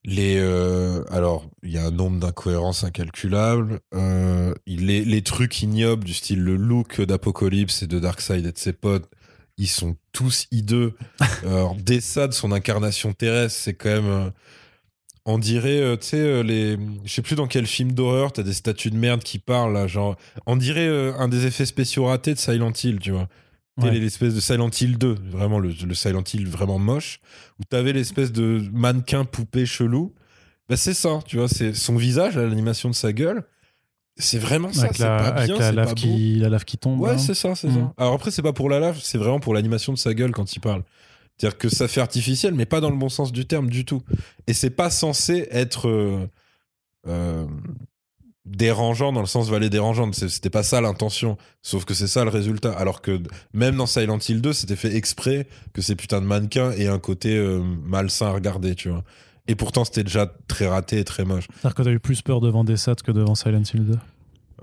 les. 0.07 0.37
euh, 0.39 1.03
alors, 1.11 1.45
il 1.63 1.71
y 1.71 1.77
a 1.77 1.85
un 1.85 1.91
nombre 1.91 2.19
d'incohérences 2.19 2.83
incalculables. 2.85 3.81
euh, 3.93 4.55
les, 4.67 5.05
les 5.05 5.21
trucs 5.21 5.61
ignobles 5.61 6.05
du 6.05 6.15
style 6.15 6.41
le 6.43 6.55
look 6.55 7.01
d'Apocalypse 7.01 7.83
et 7.83 7.87
de 7.87 7.99
Darkseid 7.99 8.45
et 8.47 8.51
de 8.53 8.57
ses 8.57 8.73
potes, 8.73 9.09
ils 9.57 9.67
sont 9.67 9.97
tous 10.13 10.47
hideux. 10.51 10.95
Alors, 11.43 11.75
Dessa, 11.75 12.27
de 12.27 12.33
son 12.33 12.51
incarnation 12.53 13.13
terrestre, 13.13 13.59
c'est 13.61 13.75
quand 13.75 13.89
même. 13.89 14.07
euh, 14.07 14.31
on 15.25 15.37
dirait, 15.39 15.81
euh, 15.81 15.97
tu 15.97 16.07
sais, 16.07 16.17
euh, 16.19 16.41
les. 16.43 16.77
Je 17.05 17.13
sais 17.13 17.21
plus 17.21 17.35
dans 17.35 17.47
quel 17.47 17.67
film 17.67 17.91
d'horreur, 17.91 18.31
t'as 18.31 18.43
des 18.43 18.53
statues 18.53 18.91
de 18.91 18.95
merde 18.97 19.23
qui 19.23 19.39
parlent, 19.39 19.73
là, 19.73 19.87
genre. 19.87 20.15
On 20.45 20.55
dirait 20.55 20.87
euh, 20.87 21.13
un 21.19 21.27
des 21.27 21.45
effets 21.45 21.65
spéciaux 21.65 22.05
ratés 22.05 22.33
de 22.33 22.39
Silent 22.39 22.71
Hill, 22.83 22.99
tu 22.99 23.11
vois. 23.11 23.27
Ouais. 23.85 23.99
l'espèce 23.99 24.33
de 24.33 24.39
Silent 24.39 24.69
Hill 24.81 24.97
2, 24.97 25.15
vraiment 25.29 25.59
le, 25.59 25.69
le 25.71 25.93
Silent 25.93 26.23
Hill 26.33 26.47
vraiment 26.47 26.79
moche, 26.79 27.19
où 27.59 27.63
t'avais 27.63 27.93
l'espèce 27.93 28.31
de 28.31 28.63
mannequin 28.71 29.23
poupée 29.25 29.65
chelou. 29.65 30.13
Bah, 30.69 30.75
c'est 30.77 30.93
ça, 30.95 31.19
tu 31.25 31.37
vois, 31.37 31.47
c'est 31.47 31.73
son 31.73 31.95
visage, 31.95 32.37
l'animation 32.37 32.89
de 32.89 32.95
sa 32.95 33.13
gueule. 33.13 33.43
C'est 34.19 34.39
vraiment 34.39 34.73
ça, 34.73 34.85
Avec, 34.85 34.95
c'est 34.97 35.03
la, 35.03 35.17
pas 35.19 35.27
avec 35.27 35.45
bien, 35.47 35.59
la 35.59 35.65
c'est 35.69 35.75
lave 35.75 35.87
pas 35.89 35.93
qui, 35.93 36.35
la 36.39 36.49
lave 36.49 36.65
qui 36.65 36.77
tombe. 36.79 36.99
Ouais, 36.99 37.17
c'est 37.19 37.35
ça, 37.35 37.53
c'est 37.53 37.67
Mm. 37.67 37.73
ça. 37.75 37.93
Alors 37.97 38.13
après, 38.13 38.31
c'est 38.31 38.41
pas 38.41 38.51
pour 38.53 38.67
la 38.67 38.79
lave, 38.79 38.99
c'est 39.01 39.19
vraiment 39.19 39.39
pour 39.39 39.53
l'animation 39.53 39.93
de 39.93 39.97
sa 39.99 40.13
gueule 40.15 40.31
quand 40.31 40.55
il 40.55 40.59
parle. 40.59 40.83
C'est-à-dire 41.37 41.59
que 41.59 41.69
ça 41.69 41.87
fait 41.87 42.01
artificiel, 42.01 42.55
mais 42.55 42.65
pas 42.65 42.81
dans 42.81 42.89
le 42.89 42.97
bon 42.97 43.09
sens 43.09 43.31
du 43.31 43.45
terme 43.45 43.69
du 43.69 43.85
tout. 43.85 44.01
Et 44.47 44.53
c'est 44.53 44.71
pas 44.71 44.89
censé 44.89 45.47
être 45.51 45.87
euh, 45.87 46.25
euh, 47.07 47.45
dérangeant 48.47 49.11
dans 49.11 49.19
le 49.21 49.27
sens 49.27 49.49
valet 49.49 49.69
dérangeante. 49.69 50.15
C'était 50.15 50.49
pas 50.49 50.63
ça 50.63 50.81
l'intention. 50.81 51.37
Sauf 51.61 51.85
que 51.85 51.93
c'est 51.93 52.07
ça 52.07 52.23
le 52.23 52.29
résultat. 52.29 52.71
Alors 52.71 53.01
que 53.01 53.19
même 53.53 53.75
dans 53.75 53.85
Silent 53.85 54.19
Hill 54.19 54.41
2, 54.41 54.53
c'était 54.53 54.75
fait 54.75 54.95
exprès 54.95 55.47
que 55.73 55.81
ces 55.81 55.95
putains 55.95 56.21
de 56.21 56.25
mannequins 56.25 56.71
aient 56.71 56.87
un 56.87 56.99
côté 56.99 57.37
euh, 57.37 57.61
malsain 57.83 58.27
à 58.27 58.31
regarder, 58.31 58.75
tu 58.75 58.89
vois. 58.89 59.03
Et 59.47 59.55
pourtant, 59.55 59.85
c'était 59.85 60.03
déjà 60.03 60.31
très 60.47 60.67
raté 60.67 60.99
et 60.99 61.03
très 61.03 61.23
moche. 61.23 61.47
C'est-à-dire 61.53 61.75
que 61.75 61.83
t'as 61.83 61.91
eu 61.91 61.99
plus 61.99 62.21
peur 62.21 62.41
devant 62.41 62.63
Dessat 62.63 62.95
que 62.95 63.11
devant 63.11 63.35
Silent 63.35 63.63
Hill 63.73 63.85
2. 63.85 63.97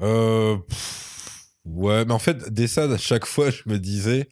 Euh, 0.02 0.56
pff, 0.68 1.46
ouais, 1.64 2.04
mais 2.04 2.12
en 2.12 2.18
fait, 2.18 2.66
ça, 2.66 2.84
à 2.84 2.98
chaque 2.98 3.26
fois, 3.26 3.50
je 3.50 3.62
me 3.66 3.78
disais, 3.78 4.28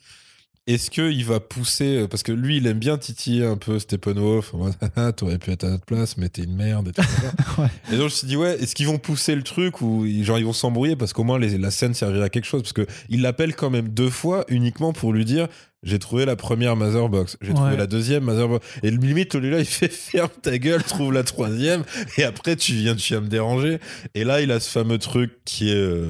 est-ce 0.66 0.90
qu'il 0.90 1.24
va 1.24 1.40
pousser 1.40 2.06
Parce 2.08 2.22
que 2.22 2.30
lui, 2.32 2.58
il 2.58 2.66
aime 2.66 2.78
bien 2.78 2.96
titiller 2.98 3.44
un 3.44 3.56
peu 3.56 3.78
Steppenwolf. 3.78 4.52
Ah, 4.96 5.12
T'aurais 5.12 5.38
pu 5.38 5.50
être 5.50 5.64
à 5.64 5.70
notre 5.70 5.84
place, 5.84 6.16
mais 6.16 6.28
t'es 6.28 6.42
une 6.44 6.54
merde. 6.54 6.88
Et, 6.88 6.92
tout 6.92 7.02
ça. 7.02 7.32
Ouais. 7.62 7.68
et 7.88 7.92
donc, 7.92 7.98
je 7.98 8.04
me 8.04 8.08
suis 8.08 8.26
dit, 8.26 8.36
ouais, 8.36 8.56
est-ce 8.62 8.74
qu'ils 8.74 8.86
vont 8.86 8.98
pousser 8.98 9.34
le 9.34 9.42
truc 9.42 9.80
ou 9.82 10.04
ils- 10.06 10.24
genre 10.24 10.38
ils 10.38 10.44
vont 10.44 10.52
s'embrouiller 10.52 10.96
parce 10.96 11.12
qu'au 11.12 11.24
moins 11.24 11.38
les- 11.38 11.58
la 11.58 11.70
scène 11.70 11.94
servira 11.94 12.26
à 12.26 12.28
quelque 12.28 12.44
chose? 12.46 12.62
Parce 12.62 12.72
qu'il 12.72 13.20
l'appelle 13.22 13.54
quand 13.56 13.70
même 13.70 13.88
deux 13.88 14.10
fois 14.10 14.44
uniquement 14.48 14.92
pour 14.92 15.12
lui 15.12 15.24
dire. 15.24 15.48
J'ai 15.84 15.98
trouvé 15.98 16.24
la 16.26 16.36
première 16.36 16.76
Motherbox, 16.76 17.38
j'ai 17.42 17.54
trouvé 17.54 17.76
la 17.76 17.88
deuxième 17.88 18.22
Motherbox. 18.22 18.64
Et 18.84 18.90
le 18.92 18.98
limite, 18.98 19.34
lui 19.34 19.50
là, 19.50 19.58
il 19.58 19.64
fait 19.64 19.88
ferme 19.92 20.28
ta 20.40 20.56
gueule, 20.56 20.80
trouve 20.84 21.12
la 21.12 21.24
troisième, 21.24 21.82
et 22.16 22.22
après 22.22 22.54
tu 22.54 22.72
viens, 22.74 22.94
tu 22.94 23.14
viens 23.14 23.20
me 23.20 23.26
déranger. 23.26 23.80
Et 24.14 24.22
là, 24.22 24.40
il 24.40 24.52
a 24.52 24.60
ce 24.60 24.70
fameux 24.70 24.98
truc 24.98 25.32
qui 25.44 25.70
est 25.70 25.74
euh, 25.74 26.06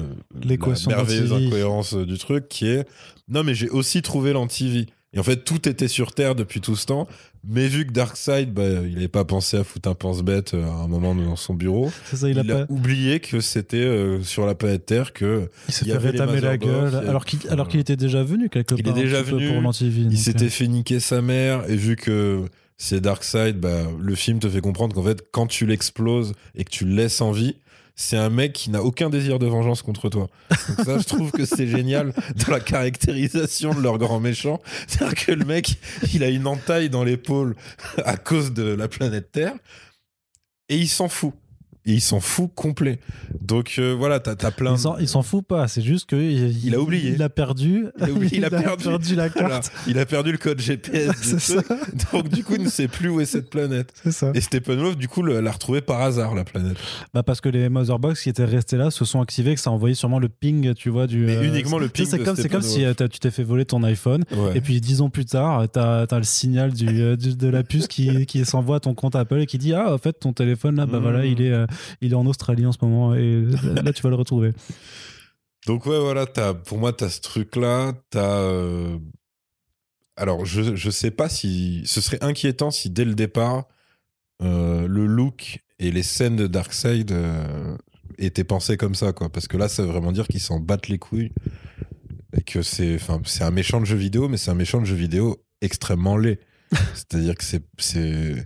la 0.47 0.57
merveilleuse 0.95 1.33
incohérence 1.33 1.95
euh, 1.95 2.05
du 2.05 2.19
truc, 2.19 2.47
qui 2.49 2.67
est 2.67 2.85
non, 3.33 3.43
mais 3.43 3.55
j'ai 3.55 3.69
aussi 3.69 4.01
trouvé 4.01 4.31
l'antivie. 4.33 4.87
Et 5.15 5.19
en 5.19 5.23
fait, 5.23 5.43
tout 5.43 5.69
était 5.69 5.87
sur 5.87 6.13
Terre 6.13 6.33
depuis 6.33 6.59
tout 6.59 6.75
ce 6.75 6.87
temps. 6.87 7.07
Mais 7.47 7.67
vu 7.67 7.85
que 7.85 7.91
Darkseid, 7.91 8.51
bah, 8.51 8.63
il 8.83 8.93
n'avait 8.95 9.07
pas 9.07 9.25
pensé 9.25 9.57
à 9.57 9.63
foutre 9.63 9.87
un 9.89 9.93
pense-bête 9.93 10.53
euh, 10.55 10.63
à 10.65 10.71
un 10.83 10.87
moment 10.87 11.13
dans 11.13 11.35
son 11.35 11.53
bureau, 11.53 11.91
C'est 12.05 12.15
ça, 12.15 12.29
il, 12.29 12.37
il, 12.43 12.51
a 12.51 12.55
a 12.61 12.65
pas. 12.65 12.73
oublié 12.73 13.19
que 13.19 13.39
c'était 13.41 13.77
euh, 13.77 14.23
sur 14.23 14.45
la 14.47 14.55
planète 14.55 14.85
Terre 14.87 15.13
que 15.13 15.49
Il 15.67 15.73
s'est 15.73 15.85
il 15.85 15.91
fait 15.91 15.97
rétamer 15.99 16.41
la 16.41 16.57
gueule. 16.57 16.95
Alors 17.07 17.25
qu'il 17.25 17.47
alors 17.49 17.67
qu'il 17.67 17.79
était 17.79 17.95
déjà 17.97 18.23
venu 18.23 18.49
quelque 18.49 18.73
Il 18.75 18.79
est 18.79 18.83
part. 18.83 18.93
un 18.93 19.01
déjà 19.01 19.21
petit 19.21 19.29
peu 19.31 19.35
venu, 19.37 19.51
Pour 19.53 19.61
l'antivie. 19.61 20.07
il 20.09 20.17
s'était 20.17 20.45
euh, 20.45 20.49
fait 20.49 20.67
niquer 20.67 20.99
sa 20.99 21.21
mère. 21.21 21.69
Et 21.69 21.75
vu 21.75 21.95
que 21.95 22.45
c'est 22.77 23.01
Darkseid, 23.01 23.59
bah, 23.59 23.83
le 23.99 24.15
film 24.15 24.39
te 24.39 24.49
fait 24.49 24.61
comprendre 24.61 24.95
qu'en 24.95 25.03
fait, 25.03 25.23
quand 25.31 25.45
tu 25.45 25.67
l'exploses 25.67 26.33
et 26.55 26.63
que 26.63 26.71
tu 26.71 26.85
le 26.85 26.95
laisses 26.95 27.21
en 27.21 27.31
vie, 27.33 27.57
c'est 27.95 28.17
un 28.17 28.29
mec 28.29 28.53
qui 28.53 28.69
n'a 28.71 28.81
aucun 28.81 29.09
désir 29.09 29.37
de 29.37 29.45
vengeance 29.45 29.81
contre 29.81 30.09
toi. 30.09 30.27
Donc 30.69 30.85
ça, 30.85 30.97
je 30.97 31.03
trouve 31.03 31.31
que 31.31 31.45
c'est 31.45 31.67
génial 31.67 32.13
dans 32.45 32.51
la 32.51 32.59
caractérisation 32.59 33.73
de 33.73 33.81
leur 33.81 33.97
grand 33.97 34.19
méchant. 34.19 34.61
C'est-à-dire 34.87 35.25
que 35.25 35.31
le 35.31 35.45
mec, 35.45 35.77
il 36.13 36.23
a 36.23 36.29
une 36.29 36.47
entaille 36.47 36.89
dans 36.89 37.03
l'épaule 37.03 37.55
à 38.03 38.17
cause 38.17 38.53
de 38.53 38.63
la 38.63 38.87
planète 38.87 39.31
Terre 39.31 39.53
et 40.69 40.77
il 40.77 40.87
s'en 40.87 41.07
fout. 41.07 41.33
Et 41.85 41.93
il 41.93 42.01
s'en 42.01 42.19
fout 42.19 42.49
complet. 42.55 42.99
Donc 43.41 43.75
euh, 43.79 43.93
voilà, 43.97 44.19
t'as 44.19 44.31
as 44.47 44.51
plein. 44.51 44.75
Il 44.99 45.07
s'en- 45.07 45.21
fout 45.23 45.45
pas, 45.45 45.67
c'est 45.67 45.81
juste 45.81 46.09
que 46.09 46.15
il, 46.15 46.65
Il 46.65 46.75
a 46.75 46.79
oublié. 46.79 47.11
Il 47.11 47.21
a 47.23 47.29
perdu. 47.29 47.85
Il 47.99 48.03
a 48.03 48.11
oublié, 48.11 48.37
il 48.37 48.45
a 48.45 48.49
perdu. 48.77 49.15
la 49.15 49.29
carte. 49.29 49.71
il 49.87 49.97
a 49.99 50.05
perdu 50.05 50.31
le 50.31 50.37
code 50.37 50.59
GPS 50.59 51.11
ça. 51.39 51.61
donc 52.11 52.29
du 52.29 52.43
coup 52.43 52.55
il 52.55 52.63
ne 52.63 52.69
sait 52.69 52.87
plus 52.87 53.09
où 53.09 53.19
est 53.21 53.25
cette 53.25 53.49
planète. 53.49 53.93
C'est 54.03 54.11
ça. 54.11 54.31
Et 54.33 54.41
Steppenwolf 54.41 54.97
du 54.97 55.07
coup 55.07 55.23
l'a 55.23 55.51
retrouvé 55.51 55.81
par 55.81 56.01
hasard 56.01 56.35
la 56.35 56.43
planète. 56.43 56.77
Bah 57.13 57.23
parce 57.23 57.41
que 57.41 57.49
les 57.49 57.69
Motherbox 57.69 58.21
qui 58.23 58.29
étaient 58.29 58.45
restés 58.45 58.77
là 58.77 58.91
se 58.91 59.05
sont 59.05 59.21
activés, 59.21 59.55
que 59.55 59.61
ça 59.61 59.69
a 59.69 59.73
envoyé 59.73 59.95
sûrement 59.95 60.19
le 60.19 60.29
ping, 60.29 60.73
tu 60.73 60.89
vois, 60.89 61.07
du. 61.07 61.19
Mais 61.25 61.37
euh, 61.37 61.43
uniquement 61.43 61.79
le 61.79 61.89
ping 61.89 62.05
C'est 62.05 62.19
comme, 62.19 62.37
comme 62.37 62.61
si 62.61 62.83
euh, 62.85 62.93
t'as- 62.93 63.07
tu 63.07 63.19
t'es 63.19 63.31
fait 63.31 63.43
voler 63.43 63.65
ton 63.65 63.83
iPhone. 63.83 64.23
Ouais. 64.31 64.57
Et 64.57 64.61
puis 64.61 64.79
dix 64.81 65.01
ans 65.01 65.09
plus 65.09 65.25
tard, 65.25 65.67
t'as 65.71 66.03
as 66.09 66.17
le 66.17 66.23
signal 66.23 66.71
du, 66.73 66.87
euh, 66.87 67.15
du- 67.15 67.35
de 67.35 67.47
la 67.47 67.63
puce 67.63 67.87
qui, 67.87 68.25
qui 68.25 68.45
s'envoie 68.45 68.77
à 68.77 68.79
ton 68.79 68.93
compte 68.93 69.15
Apple 69.15 69.39
et 69.39 69.45
qui 69.45 69.57
dit 69.57 69.73
ah 69.73 69.93
en 69.93 69.97
fait 69.97 70.13
ton 70.13 70.33
téléphone 70.33 70.75
là 70.75 70.85
bah 70.85 70.97
Mhm. 70.97 71.03
voilà 71.03 71.25
il 71.25 71.41
est 71.41 71.53
il 72.01 72.11
est 72.11 72.15
en 72.15 72.25
Australie 72.25 72.65
en 72.65 72.71
ce 72.71 72.79
moment 72.81 73.13
et 73.15 73.45
là 73.83 73.93
tu 73.93 74.01
vas 74.01 74.09
le 74.09 74.15
retrouver. 74.15 74.53
Donc 75.65 75.85
ouais, 75.85 75.99
voilà, 75.99 76.25
as, 76.37 76.53
pour 76.53 76.77
moi, 76.77 76.93
tu 76.93 77.03
as 77.03 77.09
ce 77.09 77.21
truc-là. 77.21 77.93
Euh, 78.15 78.97
Alors, 80.17 80.45
je, 80.45 80.75
je 80.75 80.89
sais 80.89 81.11
pas 81.11 81.29
si... 81.29 81.83
Ce 81.85 82.01
serait 82.01 82.21
inquiétant 82.21 82.71
si, 82.71 82.89
dès 82.89 83.05
le 83.05 83.15
départ, 83.15 83.67
euh, 84.41 84.87
le 84.87 85.05
look 85.05 85.59
et 85.79 85.91
les 85.91 86.03
scènes 86.03 86.35
de 86.35 86.47
Darkseid 86.47 87.11
euh, 87.11 87.77
étaient 88.17 88.43
pensés 88.43 88.77
comme 88.77 88.95
ça, 88.95 89.13
quoi. 89.13 89.29
Parce 89.29 89.47
que 89.47 89.57
là, 89.57 89.69
ça 89.69 89.83
veut 89.83 89.89
vraiment 89.89 90.11
dire 90.11 90.27
qu'ils 90.27 90.41
s'en 90.41 90.59
battent 90.59 90.89
les 90.89 90.99
couilles. 90.99 91.31
Et 92.35 92.41
que 92.41 92.61
c'est... 92.61 92.95
Enfin, 92.95 93.21
c'est 93.25 93.43
un 93.43 93.51
méchant 93.51 93.79
de 93.79 93.85
jeu 93.85 93.97
vidéo, 93.97 94.27
mais 94.27 94.37
c'est 94.37 94.51
un 94.51 94.55
méchant 94.55 94.81
de 94.81 94.85
jeu 94.85 94.95
vidéo 94.95 95.45
extrêmement 95.61 96.17
laid. 96.17 96.39
C'est-à-dire 96.93 97.35
que 97.35 97.43
c'est... 97.43 98.43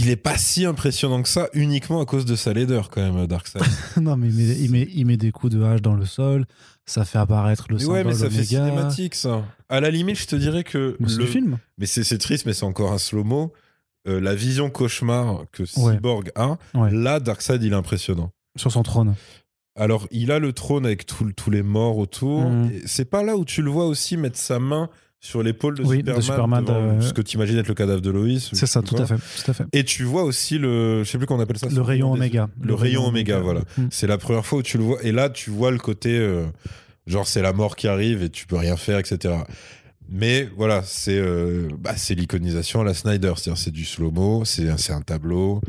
Il 0.00 0.10
est 0.10 0.16
pas 0.16 0.38
si 0.38 0.64
impressionnant 0.64 1.22
que 1.22 1.28
ça 1.28 1.48
uniquement 1.54 2.00
à 2.00 2.04
cause 2.06 2.24
de 2.24 2.36
sa 2.36 2.52
laideur, 2.52 2.88
quand 2.88 3.00
même, 3.02 3.26
Darkseid. 3.26 3.62
non 4.00 4.16
mais 4.16 4.28
il 4.28 4.34
met, 4.34 4.56
il, 4.58 4.70
met, 4.70 4.88
il 4.94 5.06
met 5.06 5.16
des 5.16 5.32
coups 5.32 5.52
de 5.54 5.62
hache 5.62 5.82
dans 5.82 5.94
le 5.94 6.04
sol, 6.06 6.46
ça 6.86 7.04
fait 7.04 7.18
apparaître 7.18 7.66
le 7.68 7.74
Mais 7.76 7.80
symbole 7.80 7.96
ouais, 7.96 8.04
mais 8.04 8.14
ça 8.14 8.30
fait 8.30 8.44
cinématique, 8.44 9.14
ça. 9.16 9.44
À 9.68 9.80
la 9.80 9.90
limite, 9.90 10.16
je 10.18 10.26
te 10.26 10.36
dirais 10.36 10.62
que. 10.64 10.96
Mais 11.00 11.08
le- 11.12 11.26
film. 11.26 11.58
Mais 11.78 11.86
c'est 11.86 12.18
triste, 12.18 12.46
mais 12.46 12.52
c'est 12.54 12.64
encore 12.64 12.92
un 12.92 12.98
slow-mo. 12.98 13.52
Euh, 14.06 14.20
la 14.20 14.34
vision 14.34 14.70
cauchemar 14.70 15.44
que 15.52 15.64
Ouais. 15.78 15.94
Cyborg 15.94 16.30
a, 16.36 16.56
Ouais. 16.74 16.90
là, 16.92 17.18
Darkseid, 17.20 17.62
il 17.64 17.72
est 17.72 17.76
impressionnant. 17.76 18.30
Sur 18.56 18.70
son 18.72 18.82
trône. 18.84 19.14
Alors, 19.76 20.06
il 20.10 20.30
a 20.32 20.38
le 20.38 20.52
trône 20.52 20.86
avec 20.86 21.06
tous 21.06 21.50
les 21.50 21.62
morts 21.62 21.98
autour. 21.98 22.44
Et 22.72 22.82
C'est 22.86 23.04
pas 23.04 23.22
là 23.22 23.36
où 23.36 23.44
tu 23.44 23.62
le 23.62 23.70
vois 23.70 23.86
aussi 23.86 24.16
mettre 24.16 24.38
sa 24.38 24.58
main 24.58 24.88
sur 25.20 25.42
l'épaule 25.42 25.76
de 25.76 25.82
Oui, 25.82 26.02
de 26.02 26.20
Superman, 26.20 26.64
euh, 26.68 27.00
ce 27.00 27.12
que 27.12 27.22
tu 27.22 27.36
imagines 27.36 27.58
être 27.58 27.68
le 27.68 27.74
cadavre 27.74 28.00
de 28.00 28.10
Lois. 28.10 28.38
C'est 28.52 28.66
ça, 28.66 28.82
tout 28.82 28.96
à 28.96 29.06
fait, 29.06 29.16
tout 29.16 29.50
à 29.50 29.54
fait. 29.54 29.64
Et 29.72 29.84
tu 29.84 30.04
vois 30.04 30.22
aussi 30.22 30.58
le, 30.58 31.02
je 31.02 31.10
sais 31.10 31.18
plus 31.18 31.26
comment 31.26 31.40
on 31.40 31.42
appelle 31.42 31.58
ça. 31.58 31.68
Le 31.68 31.82
rayon 31.82 32.12
oméga. 32.12 32.48
Le, 32.60 32.74
rayon 32.74 33.06
oméga, 33.06 33.40
voilà. 33.40 33.60
Mm. 33.76 33.86
C'est 33.90 34.06
la 34.06 34.18
première 34.18 34.46
fois 34.46 34.60
où 34.60 34.62
tu 34.62 34.78
le 34.78 34.84
vois. 34.84 35.02
Et 35.02 35.12
là, 35.12 35.28
tu 35.28 35.50
vois 35.50 35.70
le 35.70 35.78
côté, 35.78 36.16
euh, 36.16 36.46
genre, 37.06 37.26
c'est 37.26 37.42
la 37.42 37.52
mort 37.52 37.74
qui 37.74 37.88
arrive 37.88 38.22
et 38.22 38.30
tu 38.30 38.46
peux 38.46 38.56
rien 38.56 38.76
faire, 38.76 38.98
etc. 38.98 39.34
Mais 40.08 40.48
voilà, 40.56 40.82
c'est 40.84 41.18
euh, 41.18 41.68
bah, 41.78 41.94
c'est 41.96 42.14
l'iconisation 42.14 42.80
à 42.80 42.84
la 42.84 42.94
Snyder. 42.94 43.32
C'est-à-dire, 43.36 43.58
c'est 43.58 43.72
du 43.72 43.84
slow-mo, 43.84 44.44
c'est 44.44 44.68
un, 44.68 44.76
c'est 44.76 44.92
un 44.92 45.02
tableau. 45.02 45.60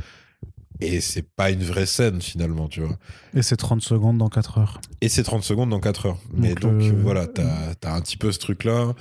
Et 0.82 1.02
c'est 1.02 1.24
pas 1.24 1.52
une 1.52 1.64
vraie 1.64 1.86
scène, 1.86 2.22
finalement, 2.22 2.70
tu 2.70 2.80
vois. 2.80 2.98
Et 3.34 3.42
c'est 3.42 3.58
30 3.58 3.82
secondes 3.82 4.18
dans 4.18 4.30
4 4.30 4.60
heures. 4.60 4.80
Et 5.02 5.10
c'est 5.10 5.24
30 5.24 5.44
secondes 5.44 5.70
dans 5.70 5.82
4 5.82 6.06
heures. 6.06 6.18
Mais 6.34 6.56
Donc, 6.56 6.78
donc, 6.78 6.82
euh, 6.84 6.94
voilà, 7.02 7.28
t'as 7.28 7.74
as 7.84 7.94
un 7.94 8.00
petit 8.00 8.16
peu 8.16 8.32
ce 8.32 8.40
truc-là. 8.40 8.94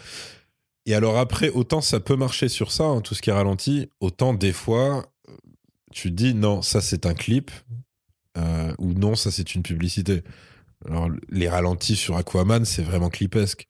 Et 0.89 0.95
alors 0.95 1.19
après, 1.19 1.51
autant 1.51 1.83
ça 1.83 2.01
peut 2.01 2.17
marcher 2.17 2.49
sur 2.49 2.73
ça, 2.73 2.85
hein, 2.85 3.03
tout 3.03 3.15
ce 3.15 3.21
qui 3.21 3.29
est 3.29 3.35
ralenti, 3.35 3.91
autant 4.01 4.33
des 4.33 4.55
fois, 4.55 5.05
euh, 5.29 5.35
tu 5.93 6.11
dis 6.11 6.33
non, 6.33 6.63
ça 6.63 6.81
c'est 6.81 7.05
un 7.05 7.13
clip, 7.13 7.51
euh, 8.39 8.73
ou 8.79 8.95
non, 8.95 9.15
ça 9.15 9.31
c'est 9.31 9.55
une 9.55 9.63
publicité. 9.63 10.23
Alors 10.87 11.11
les 11.29 11.47
ralentis 11.47 11.95
sur 11.95 12.17
Aquaman, 12.17 12.65
c'est 12.65 12.81
vraiment 12.81 13.11
clipesque. 13.11 13.69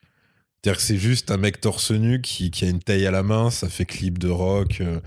C'est-à-dire 0.63 0.79
c'est 0.79 0.97
juste 0.97 1.29
un 1.29 1.35
mec 1.35 1.59
torse 1.59 1.91
nu 1.91 2.21
qui, 2.21 2.51
qui 2.51 2.63
a 2.63 2.69
une 2.69 2.79
taille 2.79 3.05
à 3.05 3.11
la 3.11 3.21
main, 3.21 3.51
ça 3.51 3.67
fait 3.67 3.85
clip 3.85 4.17
de 4.17 4.29
rock. 4.29 4.79
euh, 4.79 5.01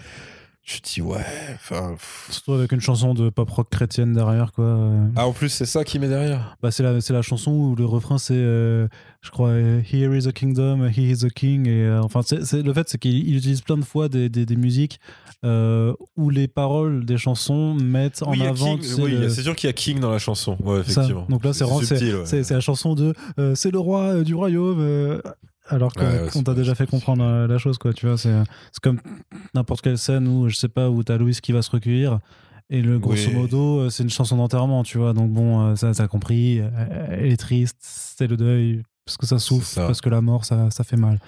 je 0.65 0.79
te 0.79 0.89
dis 0.95 1.03
ouais, 1.03 1.25
enfin... 1.55 1.97
Surtout 2.31 2.53
avec 2.53 2.71
une 2.73 2.81
chanson 2.81 3.15
de 3.15 3.31
pop 3.31 3.51
rock 3.51 3.69
chrétienne 3.71 4.13
derrière, 4.13 4.53
quoi. 4.53 4.79
Ah 5.17 5.27
en 5.27 5.33
plus 5.33 5.49
c'est 5.49 5.67
ça 5.67 5.83
qui 5.85 5.99
met 5.99 6.09
derrière 6.09 6.57
Bah, 6.63 6.71
c'est 6.71 6.83
la, 6.85 7.01
c'est 7.01 7.13
la 7.13 7.23
chanson 7.23 7.51
où 7.51 7.75
le 7.75 7.85
refrain 7.85 8.17
c'est, 8.19 8.35
euh, 8.37 8.87
je 9.23 9.31
crois, 9.31 9.49
euh, 9.49 9.81
Here 9.93 10.17
is 10.17 10.29
a 10.29 10.33
kingdom, 10.33 10.89
he 10.89 10.99
is 11.11 11.25
a 11.25 11.31
king. 11.31 11.67
Et, 11.67 11.83
euh, 11.85 12.01
enfin, 12.03 12.21
c'est, 12.23 12.63
le 12.63 12.73
fait, 12.73 12.89
c'est 12.89 12.99
qu'il 12.99 13.29
il 13.29 13.37
utilise 13.37 13.61
plein 13.61 13.77
de 13.77 13.85
fois 13.85 14.09
des, 14.09 14.29
des, 14.29 14.47
des 14.47 14.57
musiques 14.57 15.01
euh, 15.45 15.95
où 16.17 16.31
les 16.31 16.47
paroles 16.47 17.05
des 17.05 17.19
chansons 17.19 17.75
mettent 17.75 18.23
en 18.23 18.31
Oui, 18.31 18.43
avant. 18.47 18.77
King- 18.77 18.81
tu 18.81 18.89
sais, 18.89 19.03
oui, 19.03 19.11
le- 19.13 19.29
c'est 19.31 19.43
sûr 19.43 19.57
qu'il 19.57 19.67
y 19.67 19.71
a 19.71 19.75
King 19.75 19.99
dans 19.99 20.11
la 20.13 20.19
chanson. 20.19 20.57
Ouais, 20.63 20.83
ça. 20.85 20.91
effectivement. 21.03 21.27
Donc 21.29 21.45
là, 21.45 21.53
c'est 21.53 21.65
c'est, 21.85 22.15
ouais. 22.41 22.43
la 22.51 22.61
chanson 22.61 22.95
de 22.95 23.13
c'est 23.55 23.73
le 23.73 23.79
roi 23.81 24.23
du 24.23 24.35
royaume. 24.37 25.21
Alors 25.73 25.93
qu'on 25.95 26.05
Ouais, 26.05 26.31
ouais, 26.35 26.43
t'a 26.45 26.55
déjà 26.55 26.75
fait 26.75 26.87
comprendre 26.87 27.25
euh, 27.25 27.47
la 27.47 27.59
chose, 27.59 27.79
quoi. 27.79 27.93
Tu 27.93 28.07
vois, 28.07 28.19
c'est, 28.19 28.33
comme 28.83 29.01
n'importe 29.55 29.81
quelle 29.83 29.99
scène 29.99 30.29
où, 30.29 30.49
je 30.49 30.57
sais 30.57 30.69
pas, 30.69 30.89
où 30.91 31.03
t'as 31.03 31.17
Louis 31.17 31.35
qui 31.43 31.53
va 31.53 31.63
se 31.63 31.71
recueillir. 31.71 32.19
Et 32.71 32.81
le 32.81 32.99
grosso 32.99 33.29
Oui. 33.29 33.35
modo, 33.35 33.81
euh, 33.81 33.91
c'est 33.91 34.03
une 34.03 34.11
chanson 34.11 34.37
d'enterrement, 34.37 34.83
tu 34.83 34.99
vois. 34.99 35.13
Donc 35.13 35.31
bon, 35.31 35.61
euh, 35.61 35.77
ça, 35.77 35.93
t'as 35.93 36.07
compris. 36.09 36.59
Elle 37.11 37.33
est 37.33 37.37
triste, 37.37 37.77
c'est 37.81 38.27
le 38.27 38.37
deuil, 38.37 38.83
parce 39.05 39.17
que 39.17 39.27
ça 39.27 39.39
souffre, 39.39 39.67
ça. 39.67 39.87
parce 39.87 40.01
que 40.01 40.09
la 40.09 40.21
mort, 40.21 40.45
ça, 40.45 40.71
ça 40.71 40.85
fait 40.85 40.97
mal. 40.97 41.19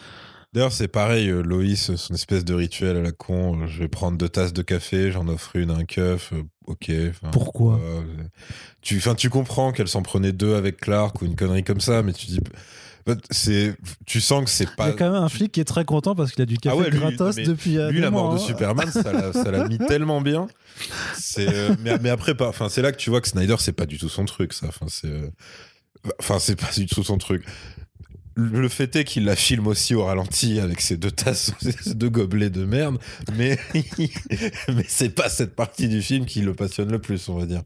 D'ailleurs, 0.54 0.70
c'est 0.72 0.86
pareil, 0.86 1.26
Loïs, 1.28 1.96
son 1.96 2.14
espèce 2.14 2.44
de 2.44 2.54
rituel 2.54 2.96
à 2.96 3.02
la 3.02 3.10
con. 3.10 3.66
Je 3.66 3.80
vais 3.80 3.88
prendre 3.88 4.16
deux 4.16 4.28
tasses 4.28 4.52
de 4.52 4.62
café, 4.62 5.10
j'en 5.10 5.26
offre 5.26 5.56
une 5.56 5.70
à 5.72 5.74
un 5.74 5.84
keuf. 5.84 6.32
ok. 6.68 6.92
Pourquoi? 7.32 7.80
euh, 7.82 8.02
tu, 8.80 9.02
tu 9.16 9.30
comprends 9.30 9.72
qu'elle 9.72 9.88
s'en 9.88 10.02
prenait 10.02 10.30
deux 10.32 10.54
avec 10.54 10.76
Clark 10.76 11.20
ou 11.22 11.24
une 11.26 11.34
connerie 11.34 11.64
comme 11.64 11.80
ça, 11.80 12.02
mais 12.04 12.12
tu 12.12 12.26
dis. 12.26 12.38
C'est, 13.30 13.76
tu 14.06 14.20
sens 14.20 14.44
que 14.44 14.50
c'est 14.50 14.64
Il 14.64 14.70
pas. 14.76 14.86
y 14.88 14.90
a 14.90 14.92
quand 14.94 15.10
même 15.12 15.22
un 15.22 15.28
flic 15.28 15.52
qui 15.52 15.60
est 15.60 15.64
très 15.64 15.84
content 15.84 16.14
parce 16.14 16.32
qu'il 16.32 16.42
a 16.42 16.46
du 16.46 16.56
café 16.56 16.74
Ah 16.78 16.80
ouais, 16.80 16.90
lui, 16.90 16.98
gratos 16.98 17.36
mais 17.36 17.44
depuis. 17.44 17.76
euh, 17.78 17.90
Lui, 17.90 18.00
la 18.00 18.10
mort 18.10 18.30
de 18.32 18.36
hein. 18.36 18.38
Superman, 18.38 18.90
ça 18.90 19.50
l'a, 19.50 19.68
mis 19.68 19.78
tellement 19.88 20.20
bien. 20.22 20.46
C'est, 21.14 21.48
euh, 21.48 21.74
mais, 21.82 21.98
mais 21.98 22.08
après. 22.10 22.34
Enfin, 22.40 22.68
c'est 22.68 22.80
là 22.82 22.92
que 22.92 22.96
tu 22.96 23.10
vois 23.10 23.20
que 23.20 23.28
Snyder, 23.28 23.56
c'est 23.58 23.72
pas 23.72 23.86
du 23.86 23.98
tout 23.98 24.08
son 24.08 24.24
truc, 24.24 24.52
ça. 24.54 24.68
Enfin, 24.68 24.86
c'est, 24.88 25.08
euh, 25.08 25.28
enfin, 26.18 26.38
c'est 26.38 26.56
pas 26.58 26.70
du 26.74 26.86
tout 26.86 27.02
son 27.04 27.18
truc. 27.18 27.44
Le 28.36 28.60
le 28.62 28.68
fait 28.68 28.96
est 28.96 29.04
qu'il 29.04 29.26
la 29.26 29.36
filme 29.36 29.66
aussi 29.68 29.94
au 29.94 30.04
ralenti 30.06 30.58
avec 30.58 30.80
ses 30.80 30.96
deux 30.96 31.12
tasses, 31.12 31.52
ses 31.60 31.94
deux 31.94 32.08
gobelets 32.10 32.50
de 32.50 32.64
merde, 32.64 32.98
mais, 33.36 33.58
mais 34.68 34.84
c'est 34.88 35.10
pas 35.14 35.28
cette 35.28 35.54
partie 35.54 35.88
du 35.88 36.02
film 36.02 36.24
qui 36.26 36.40
le 36.40 36.52
passionne 36.54 36.90
le 36.90 36.98
plus, 37.00 37.28
on 37.28 37.38
va 37.38 37.46
dire. 37.46 37.62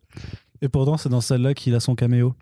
Et 0.63 0.69
pourtant, 0.69 0.97
c'est 0.97 1.09
dans 1.09 1.21
celle-là 1.21 1.55
qu'il 1.55 1.75
a 1.75 1.81
son 1.81 1.95
caméo. 1.95 2.35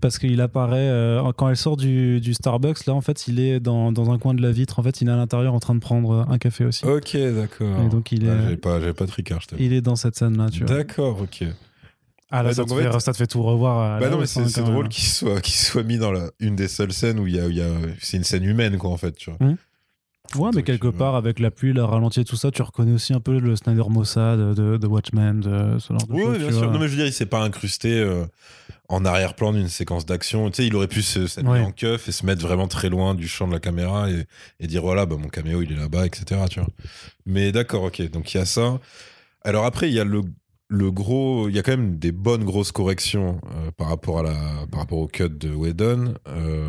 Parce 0.00 0.18
qu'il 0.18 0.40
apparaît, 0.40 0.76
euh, 0.88 1.32
quand 1.36 1.48
elle 1.48 1.56
sort 1.56 1.76
du, 1.76 2.20
du 2.20 2.32
Starbucks, 2.34 2.86
là, 2.86 2.94
en 2.94 3.00
fait, 3.00 3.26
il 3.26 3.40
est 3.40 3.58
dans, 3.58 3.90
dans 3.90 4.10
un 4.12 4.18
coin 4.18 4.32
de 4.34 4.40
la 4.42 4.52
vitre. 4.52 4.78
En 4.78 4.82
fait, 4.82 5.00
il 5.00 5.08
est 5.08 5.10
à 5.12 5.16
l'intérieur 5.16 5.54
en 5.54 5.58
train 5.60 5.74
de 5.74 5.80
prendre 5.80 6.24
un 6.28 6.38
café 6.38 6.64
aussi. 6.64 6.84
Ok, 6.84 7.16
d'accord. 7.16 7.80
Et 7.84 7.88
donc, 7.88 8.12
il 8.12 8.24
est, 8.24 8.28
Ah, 8.30 8.40
j'avais 8.42 8.56
pas, 8.56 8.78
j'avais 8.80 8.92
pas 8.94 9.06
de 9.06 9.10
Ricard, 9.10 9.40
je 9.40 9.56
il 9.62 9.72
est 9.72 9.80
dans 9.80 9.96
cette 9.96 10.14
scène-là, 10.16 10.50
tu 10.50 10.64
vois. 10.64 10.76
D'accord, 10.76 11.20
ok. 11.20 11.44
Ah, 12.30 12.42
là, 12.42 12.52
ça, 12.52 12.64
te 12.64 12.74
fait- 12.74 12.92
fait, 12.92 13.00
ça 13.00 13.12
te 13.12 13.16
fait 13.16 13.26
tout 13.26 13.42
revoir. 13.42 13.96
à 13.96 14.00
Bah 14.00 14.10
non, 14.10 14.18
mais 14.18 14.26
c'est 14.26 14.62
drôle 14.62 14.88
qu'il 14.90 15.04
soit, 15.08 15.40
qu'il 15.40 15.54
soit 15.54 15.82
mis 15.82 15.96
dans 15.98 16.12
la, 16.12 16.30
une 16.40 16.54
des 16.56 16.68
seules 16.68 16.92
scènes 16.92 17.18
où 17.18 17.26
il 17.26 17.34
y 17.36 17.40
a, 17.40 17.46
où 17.46 17.50
il 17.50 17.56
y 17.56 17.62
a 17.62 17.70
c'est 18.00 18.18
une 18.18 18.24
scène 18.24 18.44
humaine, 18.44 18.76
quoi, 18.76 18.90
en 18.90 18.96
fait, 18.98 19.12
tu 19.12 19.30
vois. 19.30 19.38
Ouais, 20.36 20.50
mais 20.54 20.62
quelque 20.62 20.88
euh, 20.88 20.92
part, 20.92 21.14
avec 21.14 21.38
la 21.40 21.50
pluie, 21.50 21.72
le 21.72 21.82
ralenti 21.84 22.20
et 22.20 22.24
tout 22.24 22.36
ça, 22.36 22.50
tu 22.50 22.60
reconnais 22.62 22.92
aussi 22.92 23.14
un 23.14 23.20
peu 23.20 23.38
le 23.38 23.56
Snyder 23.56 23.84
Mossad 23.88 24.38
de, 24.54 24.76
de 24.76 24.86
Watchmen, 24.86 25.40
de 25.40 25.78
ce 25.78 25.92
genre 25.92 26.06
de 26.06 26.12
Oui, 26.12 26.38
bien 26.38 26.50
sûr. 26.50 26.58
vois. 26.64 26.66
Non, 26.72 26.78
mais 26.78 26.86
je 26.86 26.90
veux 26.92 26.96
dire, 26.96 27.06
il 27.06 27.12
s'est 27.12 27.26
pas 27.26 27.40
incrusté 27.42 27.98
euh, 27.98 28.24
en 28.88 29.04
arrière-plan 29.04 29.52
d'une 29.52 29.68
séquence 29.68 30.04
d'action. 30.06 30.50
Tu 30.50 30.56
sais, 30.56 30.66
il 30.66 30.74
aurait 30.76 30.86
pu 30.88 31.02
se 31.02 31.40
Ouais. 31.40 31.60
en 31.60 31.72
keuf 31.72 32.08
et 32.08 32.12
se 32.12 32.26
mettre 32.26 32.42
vraiment 32.42 32.68
très 32.68 32.88
loin 32.90 33.14
du 33.14 33.26
champ 33.28 33.48
de 33.48 33.52
la 33.52 33.60
caméra 33.60 34.10
et, 34.10 34.26
et 34.60 34.66
dire 34.66 34.82
voilà, 34.82 35.06
bah, 35.06 35.16
mon 35.18 35.28
caméo, 35.28 35.62
il 35.62 35.72
est 35.72 35.76
là-bas, 35.76 36.04
etc. 36.06 36.42
Tu 36.50 36.60
vois. 36.60 36.68
Mais 37.26 37.50
d'accord, 37.52 37.84
ok. 37.84 38.10
Donc 38.10 38.34
il 38.34 38.38
y 38.38 38.40
a 38.40 38.44
ça. 38.44 38.78
Alors 39.44 39.64
après, 39.64 39.88
il 39.88 39.94
y 39.94 40.00
a 40.00 40.04
le, 40.04 40.22
le 40.68 40.90
gros. 40.90 41.48
Il 41.48 41.56
y 41.56 41.58
a 41.58 41.62
quand 41.62 41.72
même 41.72 41.98
des 41.98 42.12
bonnes 42.12 42.44
grosses 42.44 42.72
corrections 42.72 43.40
euh, 43.56 43.70
par, 43.76 43.88
rapport 43.88 44.20
à 44.20 44.22
la, 44.22 44.36
par 44.70 44.80
rapport 44.80 44.98
au 44.98 45.06
cut 45.06 45.28
de 45.30 45.50
Whedon, 45.54 46.14
euh, 46.28 46.68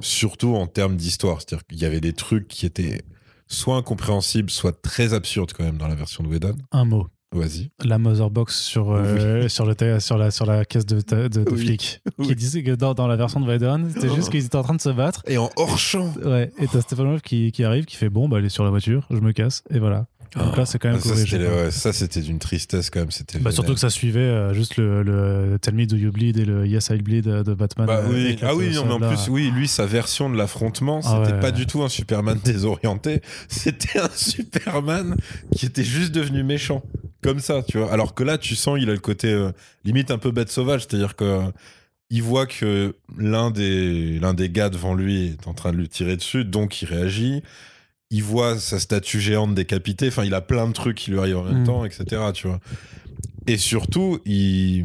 surtout 0.00 0.54
en 0.54 0.66
termes 0.66 0.96
d'histoire. 0.96 1.38
C'est-à-dire 1.40 1.66
qu'il 1.66 1.78
y 1.78 1.84
avait 1.84 2.00
des 2.00 2.12
trucs 2.12 2.48
qui 2.48 2.66
étaient 2.66 3.02
soit 3.48 3.76
incompréhensibles, 3.76 4.50
soit 4.50 4.80
très 4.80 5.12
absurdes 5.14 5.52
quand 5.52 5.64
même 5.64 5.76
dans 5.78 5.88
la 5.88 5.94
version 5.96 6.22
de 6.22 6.28
Whedon. 6.28 6.56
Un 6.72 6.84
mot. 6.84 7.06
Vas-y. 7.32 7.70
La 7.84 7.98
Motherbox 7.98 8.56
sur, 8.60 8.90
euh, 8.90 9.46
sur, 9.48 9.64
le 9.64 9.76
sur, 10.00 10.18
la, 10.18 10.30
sur 10.32 10.46
la 10.46 10.64
caisse 10.64 10.84
de, 10.86 11.00
de, 11.00 11.28
de 11.28 11.44
Oui. 11.52 11.58
flic. 11.60 12.00
Qui 12.22 12.34
disait 12.34 12.64
que 12.64 12.72
dans, 12.72 12.92
dans 12.94 13.06
la 13.06 13.14
version 13.14 13.38
de 13.40 13.46
Whedon, 13.46 13.88
c'était 13.94 14.08
Oh. 14.10 14.14
juste 14.16 14.30
qu'ils 14.30 14.44
étaient 14.44 14.56
en 14.56 14.64
train 14.64 14.74
de 14.74 14.80
se 14.80 14.88
battre. 14.88 15.22
Et 15.28 15.38
en 15.38 15.48
hors 15.56 15.78
champ. 15.78 16.12
Ouais, 16.24 16.50
et 16.58 16.66
t'as 16.66 16.80
Stephen 16.80 17.06
Wolf 17.06 17.22
qui, 17.22 17.52
qui 17.52 17.62
arrive, 17.62 17.84
qui 17.84 17.94
fait 17.96 18.08
bon, 18.10 18.28
bah, 18.28 18.38
elle 18.38 18.46
est 18.46 18.48
sur 18.48 18.64
la 18.64 18.70
voiture, 18.70 19.06
je 19.10 19.20
me 19.20 19.30
casse, 19.32 19.62
et 19.70 19.78
voilà. 19.78 20.06
Donc 20.36 20.56
là, 20.56 20.64
c'est 20.64 20.78
quand 20.78 20.88
même 20.90 20.98
Ah, 20.98 21.70
ça, 21.70 21.92
c'était, 21.92 22.20
d'une 22.20 22.38
tristesse 22.38 22.88
quand 22.90 23.00
même. 23.00 23.10
C'était 23.10 23.38
Bah, 23.40 23.50
surtout 23.50 23.74
que 23.74 23.80
ça 23.80 23.90
suivait 23.90 24.20
euh, 24.20 24.54
juste 24.54 24.76
le, 24.76 25.02
le 25.02 25.58
Tell 25.60 25.74
Me 25.74 25.86
Do 25.86 25.96
You 25.96 26.12
Bleed 26.12 26.38
et 26.38 26.44
le 26.44 26.66
Yes 26.66 26.90
I 26.90 26.98
Bleed 26.98 27.24
de 27.24 27.54
Batman. 27.54 27.86
Bah, 27.86 28.02
euh, 28.04 28.08
oui. 28.12 28.38
Ah 28.42 28.54
oui, 28.54 28.72
non, 28.74 28.84
mais 28.86 29.06
en 29.06 29.08
plus, 29.08 29.28
oui, 29.28 29.50
lui, 29.50 29.66
sa 29.66 29.86
version 29.86 30.30
de 30.30 30.36
l'affrontement, 30.36 31.00
Ah 31.04 31.20
c'était 31.24 31.34
ouais, 31.34 31.40
pas 31.40 31.46
ouais. 31.48 31.52
du 31.52 31.66
tout 31.66 31.82
un 31.82 31.88
Superman 31.88 32.38
désorienté. 32.44 33.22
C'était 33.48 33.98
un 33.98 34.10
Superman 34.14 35.16
qui 35.56 35.66
était 35.66 35.84
juste 35.84 36.12
devenu 36.12 36.42
méchant. 36.44 36.82
comme 37.22 37.40
ça, 37.40 37.62
tu 37.62 37.78
vois. 37.78 37.92
Alors 37.92 38.14
que 38.14 38.22
là, 38.22 38.38
tu 38.38 38.54
sens, 38.54 38.78
il 38.80 38.88
a 38.88 38.92
le 38.92 38.98
côté 39.00 39.28
euh, 39.32 39.50
limite 39.84 40.10
un 40.10 40.18
peu 40.18 40.30
bête 40.30 40.50
sauvage, 40.50 40.86
c'est-à-dire 40.88 41.16
que 41.16 41.40
il 42.12 42.22
voit 42.22 42.46
que 42.46 42.96
l'un 43.18 43.50
des, 43.52 44.18
l'un 44.18 44.34
des 44.34 44.48
gars 44.50 44.68
devant 44.68 44.94
lui 44.94 45.26
est 45.28 45.46
en 45.46 45.54
train 45.54 45.70
de 45.70 45.76
lui 45.76 45.88
tirer 45.88 46.16
dessus, 46.16 46.44
donc 46.44 46.82
il 46.82 46.86
réagit. 46.88 47.42
Il 48.10 48.22
voit 48.24 48.58
sa 48.58 48.80
statue 48.80 49.20
géante 49.20 49.54
décapitée. 49.54 50.08
Enfin, 50.08 50.24
il 50.24 50.34
a 50.34 50.40
plein 50.40 50.66
de 50.66 50.72
trucs 50.72 50.96
qui 50.96 51.10
lui 51.12 51.18
arrivent 51.20 51.38
en 51.38 51.44
même 51.44 51.62
Mm. 51.62 51.66
temps, 51.66 51.84
etc. 51.84 52.04
Tu 52.34 52.48
vois. 52.48 52.58
Et 53.46 53.56
surtout, 53.56 54.18
il, 54.24 54.84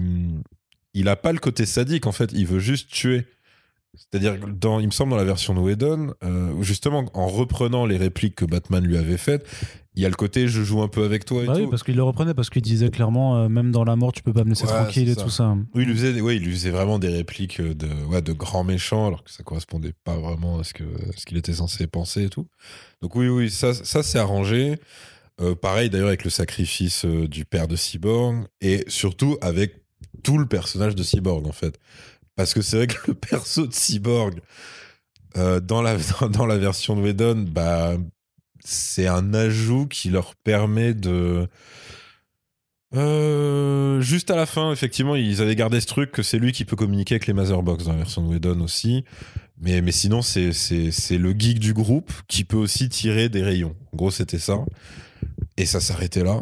il 0.93 1.07
a 1.09 1.15
pas 1.15 1.31
le 1.33 1.39
côté 1.39 1.65
sadique. 1.65 2.05
En 2.05 2.11
fait, 2.11 2.31
il 2.33 2.45
veut 2.45 2.59
juste 2.59 2.89
tuer. 2.91 3.25
C'est-à-dire, 3.97 4.35
dans, 4.47 4.79
il 4.79 4.85
me 4.87 4.91
semble 4.91 5.11
dans 5.11 5.17
la 5.17 5.23
version 5.23 5.53
de 5.53 5.59
Whedon, 5.59 6.13
euh, 6.23 6.61
justement, 6.61 7.05
en 7.13 7.27
reprenant 7.27 7.85
les 7.85 7.97
répliques 7.97 8.35
que 8.35 8.45
Batman 8.45 8.83
lui 8.83 8.97
avait 8.97 9.17
faites, 9.17 9.45
il 9.97 10.03
y 10.03 10.05
a 10.05 10.09
le 10.09 10.15
côté 10.15 10.47
je 10.49 10.61
joue 10.61 10.81
un 10.81 10.87
peu 10.89 11.05
avec 11.05 11.23
toi 11.25 11.43
et 11.43 11.45
Bah 11.47 11.53
oui, 11.55 11.63
tout. 11.63 11.69
parce 11.69 11.83
qu'il 11.83 11.95
le 11.95 12.03
reprenait, 12.03 12.33
parce 12.33 12.49
qu'il 12.49 12.61
disait 12.61 12.89
clairement, 12.89 13.37
euh, 13.37 13.47
même 13.49 13.71
dans 13.71 13.83
la 13.85 13.95
mort, 13.95 14.11
tu 14.11 14.21
peux 14.23 14.33
pas 14.33 14.43
me 14.43 14.49
laisser 14.49 14.65
Ouais, 14.65 14.71
tranquille 14.73 15.07
et 15.09 15.13
ça. 15.13 15.23
tout 15.23 15.29
ça. 15.29 15.55
Oui, 15.73 15.83
il 15.83 15.85
lui 15.87 15.93
faisait, 15.95 16.19
ouais, 16.21 16.35
il 16.35 16.43
lui 16.43 16.51
faisait 16.51 16.69
vraiment 16.71 16.99
des 16.99 17.09
répliques 17.09 17.61
de, 17.61 17.87
ouais, 18.09 18.21
de 18.21 18.33
grands 18.33 18.63
méchants, 18.65 19.07
alors 19.07 19.23
que 19.23 19.31
ça 19.31 19.43
correspondait 19.43 19.93
pas 20.03 20.17
vraiment 20.17 20.59
à 20.59 20.63
ce 20.63 20.73
que 20.73 20.83
ce 21.15 21.25
qu'il 21.25 21.37
était 21.37 21.53
censé 21.53 21.87
penser 21.87 22.23
et 22.25 22.29
tout. 22.29 22.47
Donc 23.01 23.15
oui, 23.15 23.27
oui, 23.29 23.49
ça, 23.49 23.73
ça 23.73 24.03
c'est 24.03 24.19
arrangé. 24.19 24.75
Euh, 25.41 25.53
pareil 25.53 25.89
d'ailleurs 25.89 26.07
avec 26.07 26.23
le 26.23 26.29
sacrifice 26.29 27.03
du 27.05 27.43
père 27.45 27.67
de 27.67 27.75
Cyborg 27.75 28.45
et 28.61 28.85
surtout 28.87 29.37
avec 29.41 29.81
tout 30.23 30.37
le 30.37 30.45
personnage 30.45 30.95
de 30.95 31.03
Cyborg 31.03 31.45
en 31.45 31.51
fait. 31.51 31.77
Parce 32.35 32.53
que 32.53 32.61
c'est 32.61 32.77
vrai 32.77 32.87
que 32.87 32.95
le 33.07 33.13
perso 33.13 33.67
de 33.67 33.73
Cyborg 33.73 34.41
euh, 35.37 35.59
dans, 35.59 35.81
la, 35.81 35.97
dans, 36.29 36.45
la 36.45 36.57
version 36.57 36.95
de 36.95 37.01
Whedon, 37.01 37.45
bah, 37.49 37.95
c'est 38.63 39.07
un 39.07 39.33
ajout 39.33 39.87
qui 39.87 40.09
leur 40.09 40.35
permet 40.35 40.93
de 40.93 41.47
euh, 42.95 43.99
juste 43.99 44.31
à 44.31 44.35
la 44.35 44.45
fin, 44.45 44.71
effectivement, 44.71 45.15
ils 45.15 45.41
avaient 45.41 45.55
gardé 45.55 45.81
ce 45.81 45.87
truc 45.87 46.11
que 46.11 46.23
c'est 46.23 46.39
lui 46.39 46.51
qui 46.51 46.65
peut 46.65 46.75
communiquer 46.75 47.15
avec 47.15 47.27
les 47.27 47.33
Motherbox 47.33 47.83
dans 47.83 47.91
la 47.91 47.97
version 47.97 48.21
de 48.21 48.27
Whedon 48.27 48.61
aussi. 48.61 49.03
Mais, 49.59 49.81
mais 49.81 49.91
sinon, 49.91 50.21
c'est, 50.21 50.51
le 51.11 51.31
geek 51.37 51.59
du 51.59 51.73
groupe 51.73 52.11
qui 52.27 52.43
peut 52.43 52.57
aussi 52.57 52.89
tirer 52.89 53.29
des 53.29 53.43
rayons. 53.43 53.75
En 53.93 53.97
gros, 53.97 54.11
c'était 54.11 54.39
ça. 54.39 54.59
Et 55.57 55.65
ça 55.65 55.79
s'arrêtait 55.79 56.23
là. 56.23 56.41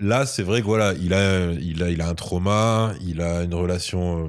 Là, 0.00 0.26
c'est 0.26 0.42
vrai 0.42 0.60
que 0.60 0.66
voilà, 0.66 0.94
il 1.00 1.14
a, 1.14 1.52
il 1.52 1.82
a, 1.82 1.90
il 1.90 2.00
a 2.00 2.08
un 2.08 2.14
trauma, 2.14 2.92
il 3.00 3.20
a 3.20 3.42
une 3.42 3.54
relation. 3.54 4.28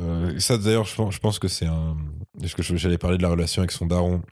Euh, 0.00 0.38
ça, 0.38 0.58
d'ailleurs, 0.58 0.84
je 0.84 1.18
pense, 1.18 1.38
que 1.38 1.48
c'est 1.48 1.66
un. 1.66 1.96
Est-ce 2.42 2.54
que 2.54 2.62
j'allais 2.62 2.98
parler 2.98 3.16
de 3.16 3.22
la 3.22 3.28
relation 3.30 3.62
avec 3.62 3.70
son 3.70 3.86
daron 3.86 4.22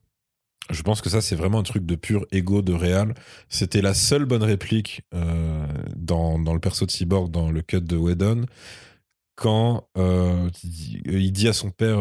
Je 0.71 0.83
pense 0.83 1.01
que 1.01 1.09
ça, 1.09 1.21
c'est 1.21 1.37
vraiment 1.37 1.61
un 1.61 1.63
truc 1.63 1.87
de 1.87 1.95
pur 1.95 2.27
ego 2.33 2.63
de 2.63 2.73
réal. 2.73 3.15
C'était 3.49 3.83
la 3.83 3.95
seule 3.95 4.25
bonne 4.25 4.43
réplique 4.43 5.03
euh, 5.15 5.67
dans, 5.97 6.39
dans 6.39 6.55
le 6.55 6.61
perso 6.61 6.87
de 6.87 6.91
Cyborg, 6.91 7.31
dans 7.31 7.51
le 7.51 7.63
cut 7.63 7.81
de 7.81 7.97
Whedon, 7.97 8.47
quand 9.37 9.89
euh, 9.97 10.51
il 10.65 11.33
dit 11.33 11.49
à 11.49 11.53
son 11.53 11.71
père 11.71 12.01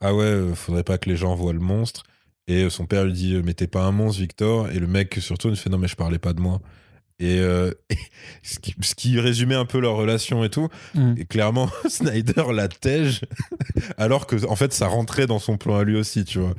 Ah 0.00 0.14
ouais, 0.14 0.54
faudrait 0.54 0.84
pas 0.84 0.98
que 0.98 1.08
les 1.08 1.16
gens 1.16 1.34
voient 1.34 1.52
le 1.52 1.60
monstre. 1.60 2.04
Et 2.46 2.68
son 2.70 2.86
père 2.86 3.04
lui 3.04 3.12
dit 3.12 3.40
Mais 3.44 3.54
t'es 3.54 3.66
pas 3.66 3.84
un 3.84 3.92
monstre, 3.92 4.20
Victor. 4.20 4.70
Et 4.70 4.78
le 4.78 4.86
mec, 4.86 5.14
surtout, 5.20 5.48
il 5.48 5.56
fait 5.56 5.70
Non, 5.70 5.78
mais 5.78 5.88
je 5.88 5.96
parlais 5.96 6.18
pas 6.18 6.32
de 6.32 6.40
moi. 6.40 6.60
Et, 7.20 7.38
euh, 7.38 7.72
et 7.90 7.98
ce, 8.42 8.58
qui, 8.58 8.74
ce 8.80 8.94
qui 8.94 9.20
résumait 9.20 9.54
un 9.54 9.66
peu 9.66 9.78
leur 9.78 9.94
relation 9.94 10.42
et 10.42 10.50
tout. 10.50 10.68
Mm. 10.94 11.14
Et 11.18 11.24
clairement, 11.26 11.70
Snyder 11.88 12.52
la 12.52 12.66
tège, 12.68 13.20
alors 13.98 14.26
que 14.26 14.44
en 14.46 14.56
fait, 14.56 14.72
ça 14.72 14.88
rentrait 14.88 15.26
dans 15.26 15.38
son 15.38 15.56
plan 15.56 15.76
à 15.76 15.84
lui 15.84 15.96
aussi, 15.96 16.24
tu 16.24 16.38
vois. 16.38 16.54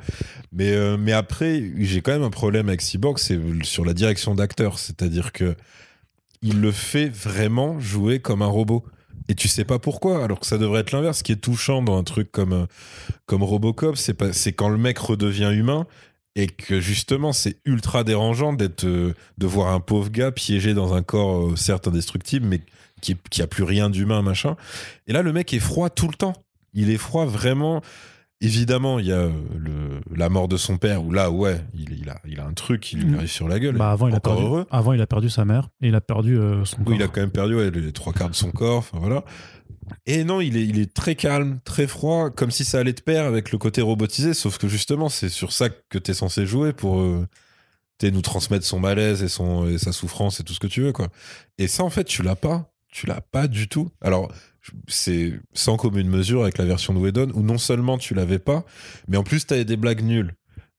Mais, 0.52 0.72
euh, 0.72 0.96
mais 0.96 1.12
après, 1.12 1.62
j'ai 1.76 2.00
quand 2.00 2.12
même 2.12 2.22
un 2.22 2.30
problème 2.30 2.68
avec 2.68 2.80
Cyborg, 2.80 3.18
c'est 3.18 3.38
sur 3.62 3.84
la 3.84 3.92
direction 3.92 4.34
d'acteur. 4.34 4.78
C'est-à-dire 4.78 5.32
que 5.32 5.54
il 6.40 6.60
le 6.60 6.72
fait 6.72 7.08
vraiment 7.08 7.78
jouer 7.78 8.18
comme 8.18 8.42
un 8.42 8.46
robot. 8.46 8.84
Et 9.28 9.34
tu 9.34 9.46
sais 9.46 9.64
pas 9.64 9.78
pourquoi, 9.78 10.24
alors 10.24 10.40
que 10.40 10.46
ça 10.46 10.58
devrait 10.58 10.80
être 10.80 10.90
l'inverse. 10.90 11.18
Ce 11.18 11.22
qui 11.22 11.32
est 11.32 11.36
touchant 11.36 11.82
dans 11.82 11.96
un 11.96 12.02
truc 12.02 12.32
comme, 12.32 12.52
euh, 12.52 12.66
comme 13.26 13.42
Robocop, 13.42 13.96
c'est 13.96 14.52
quand 14.52 14.68
le 14.68 14.78
mec 14.78 14.98
redevient 14.98 15.52
humain 15.54 15.86
et 16.34 16.46
que 16.46 16.80
justement 16.80 17.32
c'est 17.32 17.56
ultra 17.64 18.04
dérangeant 18.04 18.52
d'être 18.52 18.84
euh, 18.84 19.14
de 19.38 19.46
voir 19.46 19.72
un 19.72 19.80
pauvre 19.80 20.10
gars 20.10 20.32
piégé 20.32 20.74
dans 20.74 20.94
un 20.94 21.02
corps 21.02 21.48
euh, 21.48 21.56
certes 21.56 21.88
indestructible 21.88 22.46
mais 22.46 22.60
qui, 23.00 23.16
qui 23.30 23.42
a 23.42 23.46
plus 23.46 23.64
rien 23.64 23.90
d'humain 23.90 24.22
machin. 24.22 24.56
Et 25.06 25.12
là 25.12 25.22
le 25.22 25.32
mec 25.32 25.52
est 25.52 25.60
froid 25.60 25.90
tout 25.90 26.08
le 26.08 26.14
temps. 26.14 26.34
Il 26.74 26.90
est 26.90 26.98
froid 26.98 27.26
vraiment 27.26 27.82
évidemment 28.42 28.98
il 28.98 29.06
y 29.06 29.12
a 29.12 29.16
euh, 29.18 29.30
le, 29.56 30.00
la 30.14 30.28
mort 30.28 30.48
de 30.48 30.56
son 30.56 30.76
père 30.76 31.02
où 31.04 31.12
là 31.12 31.30
ouais 31.30 31.64
il, 31.74 31.92
il 32.00 32.08
a, 32.10 32.20
il 32.26 32.40
a 32.40 32.44
un 32.46 32.52
truc 32.52 32.80
qui 32.82 32.96
lui 32.96 33.06
Mm. 33.06 33.14
arrive 33.16 33.30
sur 33.30 33.48
la 33.48 33.58
gueule 33.58 33.76
Bah, 33.76 33.90
avant, 33.92 34.08
il 34.08 34.14
a 34.14 34.20
perdu, 34.20 34.42
heureux 34.42 34.66
avant, 34.70 34.92
il 34.92 35.00
a 35.00 35.06
perdu 35.06 35.30
sa 35.30 35.44
mère 35.44 35.68
et 35.80 35.88
il 35.88 35.94
a 35.94 36.00
perdu 36.00 36.38
euh, 36.38 36.64
son 36.64 36.76
oui, 36.78 36.84
corps. 36.84 36.94
il 36.94 37.02
a 37.02 37.08
quand 37.08 37.20
même 37.20 37.30
perdu 37.30 37.54
ouais, 37.54 37.70
les 37.70 37.92
trois 37.92 38.12
quarts 38.12 38.30
de 38.30 38.34
son 38.34 38.50
corps. 38.50 38.84
Voilà. 38.92 39.24
Et 40.06 40.24
non, 40.24 40.40
il 40.40 40.56
est, 40.56 40.64
il 40.66 40.78
est 40.78 40.92
très 40.94 41.14
calme, 41.16 41.58
très 41.64 41.86
froid, 41.86 42.30
comme 42.30 42.50
si 42.50 42.64
ça 42.64 42.78
allait 42.78 42.92
de 42.92 43.00
pair 43.00 43.24
avec 43.26 43.52
le 43.52 43.58
côté 43.58 43.82
robotisé. 43.82 44.32
Sauf 44.32 44.56
que 44.58 44.68
justement, 44.68 45.08
c'est 45.08 45.28
sur 45.28 45.52
ça 45.52 45.68
que 45.70 45.98
t'es 45.98 46.14
censé 46.14 46.46
jouer 46.46 46.72
pour 46.72 47.00
euh, 47.00 47.26
nous 48.02 48.22
transmettre 48.22 48.64
son 48.66 48.80
malaise 48.80 49.22
et, 49.22 49.28
son, 49.28 49.68
et 49.68 49.78
sa 49.78 49.92
souffrance 49.92 50.40
et 50.40 50.44
tout 50.44 50.54
ce 50.54 50.60
que 50.60 50.66
tu 50.66 50.80
veux. 50.82 50.92
quoi. 50.92 51.08
Et 51.58 51.68
ça, 51.68 51.84
en 51.84 51.90
fait, 51.90 52.04
tu 52.04 52.22
l'as 52.22 52.36
pas. 52.36 52.70
Tu 52.88 53.06
l'as 53.06 53.20
pas 53.20 53.48
du 53.48 53.68
tout. 53.68 53.90
Alors, 54.00 54.30
c'est 54.88 55.32
sans 55.54 55.76
commune 55.76 56.08
mesure 56.08 56.42
avec 56.42 56.58
la 56.58 56.64
version 56.64 56.94
de 56.94 56.98
Whedon 56.98 57.30
où 57.34 57.42
non 57.42 57.58
seulement 57.58 57.98
tu 57.98 58.14
l'avais 58.14 58.38
pas, 58.38 58.64
mais 59.08 59.16
en 59.16 59.24
plus, 59.24 59.46
t'avais 59.46 59.64
des 59.64 59.76
blagues 59.76 60.02
nulles. 60.02 60.34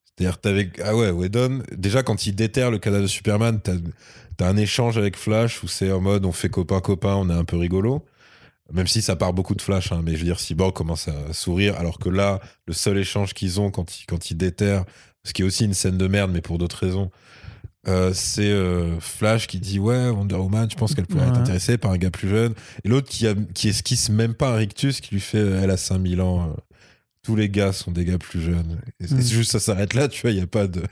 C'est-à-dire, 0.06 0.40
t'avais. 0.40 0.70
Ah 0.84 0.96
ouais, 0.96 1.10
Whedon, 1.10 1.64
déjà, 1.76 2.04
quand 2.04 2.28
il 2.28 2.36
déterre 2.36 2.72
le 2.72 2.78
cadavre 2.78 3.04
de 3.04 3.08
Superman, 3.08 3.60
t'as 3.62 3.74
T'as 4.38 4.50
un 4.50 4.58
échange 4.58 4.98
avec 4.98 5.16
Flash 5.16 5.64
où 5.64 5.68
c'est 5.68 5.92
en 5.92 6.02
mode 6.02 6.26
on 6.26 6.32
fait 6.32 6.50
copain-copain, 6.50 7.16
on 7.16 7.30
est 7.30 7.34
un 7.34 7.46
peu 7.46 7.58
rigolo. 7.58 8.06
Même 8.72 8.88
si 8.88 9.02
ça 9.02 9.16
part 9.16 9.34
beaucoup 9.34 9.56
de 9.56 9.62
Flash, 9.62 9.92
hein, 9.92 10.02
mais 10.04 10.14
je 10.14 10.20
veux 10.20 10.24
dire, 10.24 10.40
Cyborg 10.40 10.74
commence 10.74 11.08
à 11.08 11.34
sourire, 11.34 11.76
alors 11.78 12.00
que 12.00 12.10
là, 12.10 12.40
le 12.66 12.74
seul 12.74 12.98
échange 12.98 13.34
qu'ils 13.34 13.60
ont 13.60 13.70
quand 13.70 14.00
ils, 14.00 14.06
quand 14.06 14.32
ils 14.32 14.38
déterrent, 14.38 14.86
ce 15.24 15.34
qui 15.34 15.42
est 15.42 15.46
aussi 15.46 15.66
une 15.66 15.74
scène 15.74 15.98
de 15.98 16.08
merde, 16.08 16.32
mais 16.32 16.42
pour 16.42 16.58
d'autres 16.58 16.78
raisons, 16.78 17.12
euh, 17.88 18.14
c'est 18.14 18.50
euh, 18.52 19.00
Flash 19.00 19.48
qui 19.48 19.60
dit 19.60 19.80
Ouais, 19.80 20.10
Wonder 20.10 20.36
Woman, 20.36 20.70
je 20.72 20.76
pense 20.76 20.96
qu'elle 20.96 21.06
pourrait 21.08 21.28
être 21.28 21.38
intéressée 21.38 21.78
par 21.78 21.92
un 21.92 21.98
gars 21.98 22.12
plus 22.12 22.30
jeune. 22.30 22.54
Et 22.84 22.90
l'autre 22.90 23.10
qui, 23.10 23.28
a- 23.28 23.36
qui 23.54 23.68
esquisse 23.70 24.10
même 24.10 24.34
pas 24.34 24.52
un 24.54 24.56
rictus, 24.56 25.02
qui 25.02 25.14
lui 25.16 25.22
fait 25.22 25.40
Elle 25.40 25.72
a 25.72 25.78
5000 25.78 26.22
ans. 26.22 26.50
euh, 26.50 26.54
tous 27.26 27.38
les 27.38 27.48
gars 27.50 27.72
sont 27.72 27.92
des 27.92 28.04
gars 28.04 28.18
plus 28.18 28.42
jeunes. 28.42 28.82
Et 29.00 29.08
c'est 29.08 29.16
Mm. 29.16 29.22
juste, 29.22 29.52
ça 29.52 29.60
s'arrête 29.62 29.94
là, 29.94 30.10
tu 30.10 30.22
vois, 30.22 30.32
il 30.32 30.36
n'y 30.38 30.44
a 30.44 30.48
pas 30.48 30.68
de. 30.68 30.84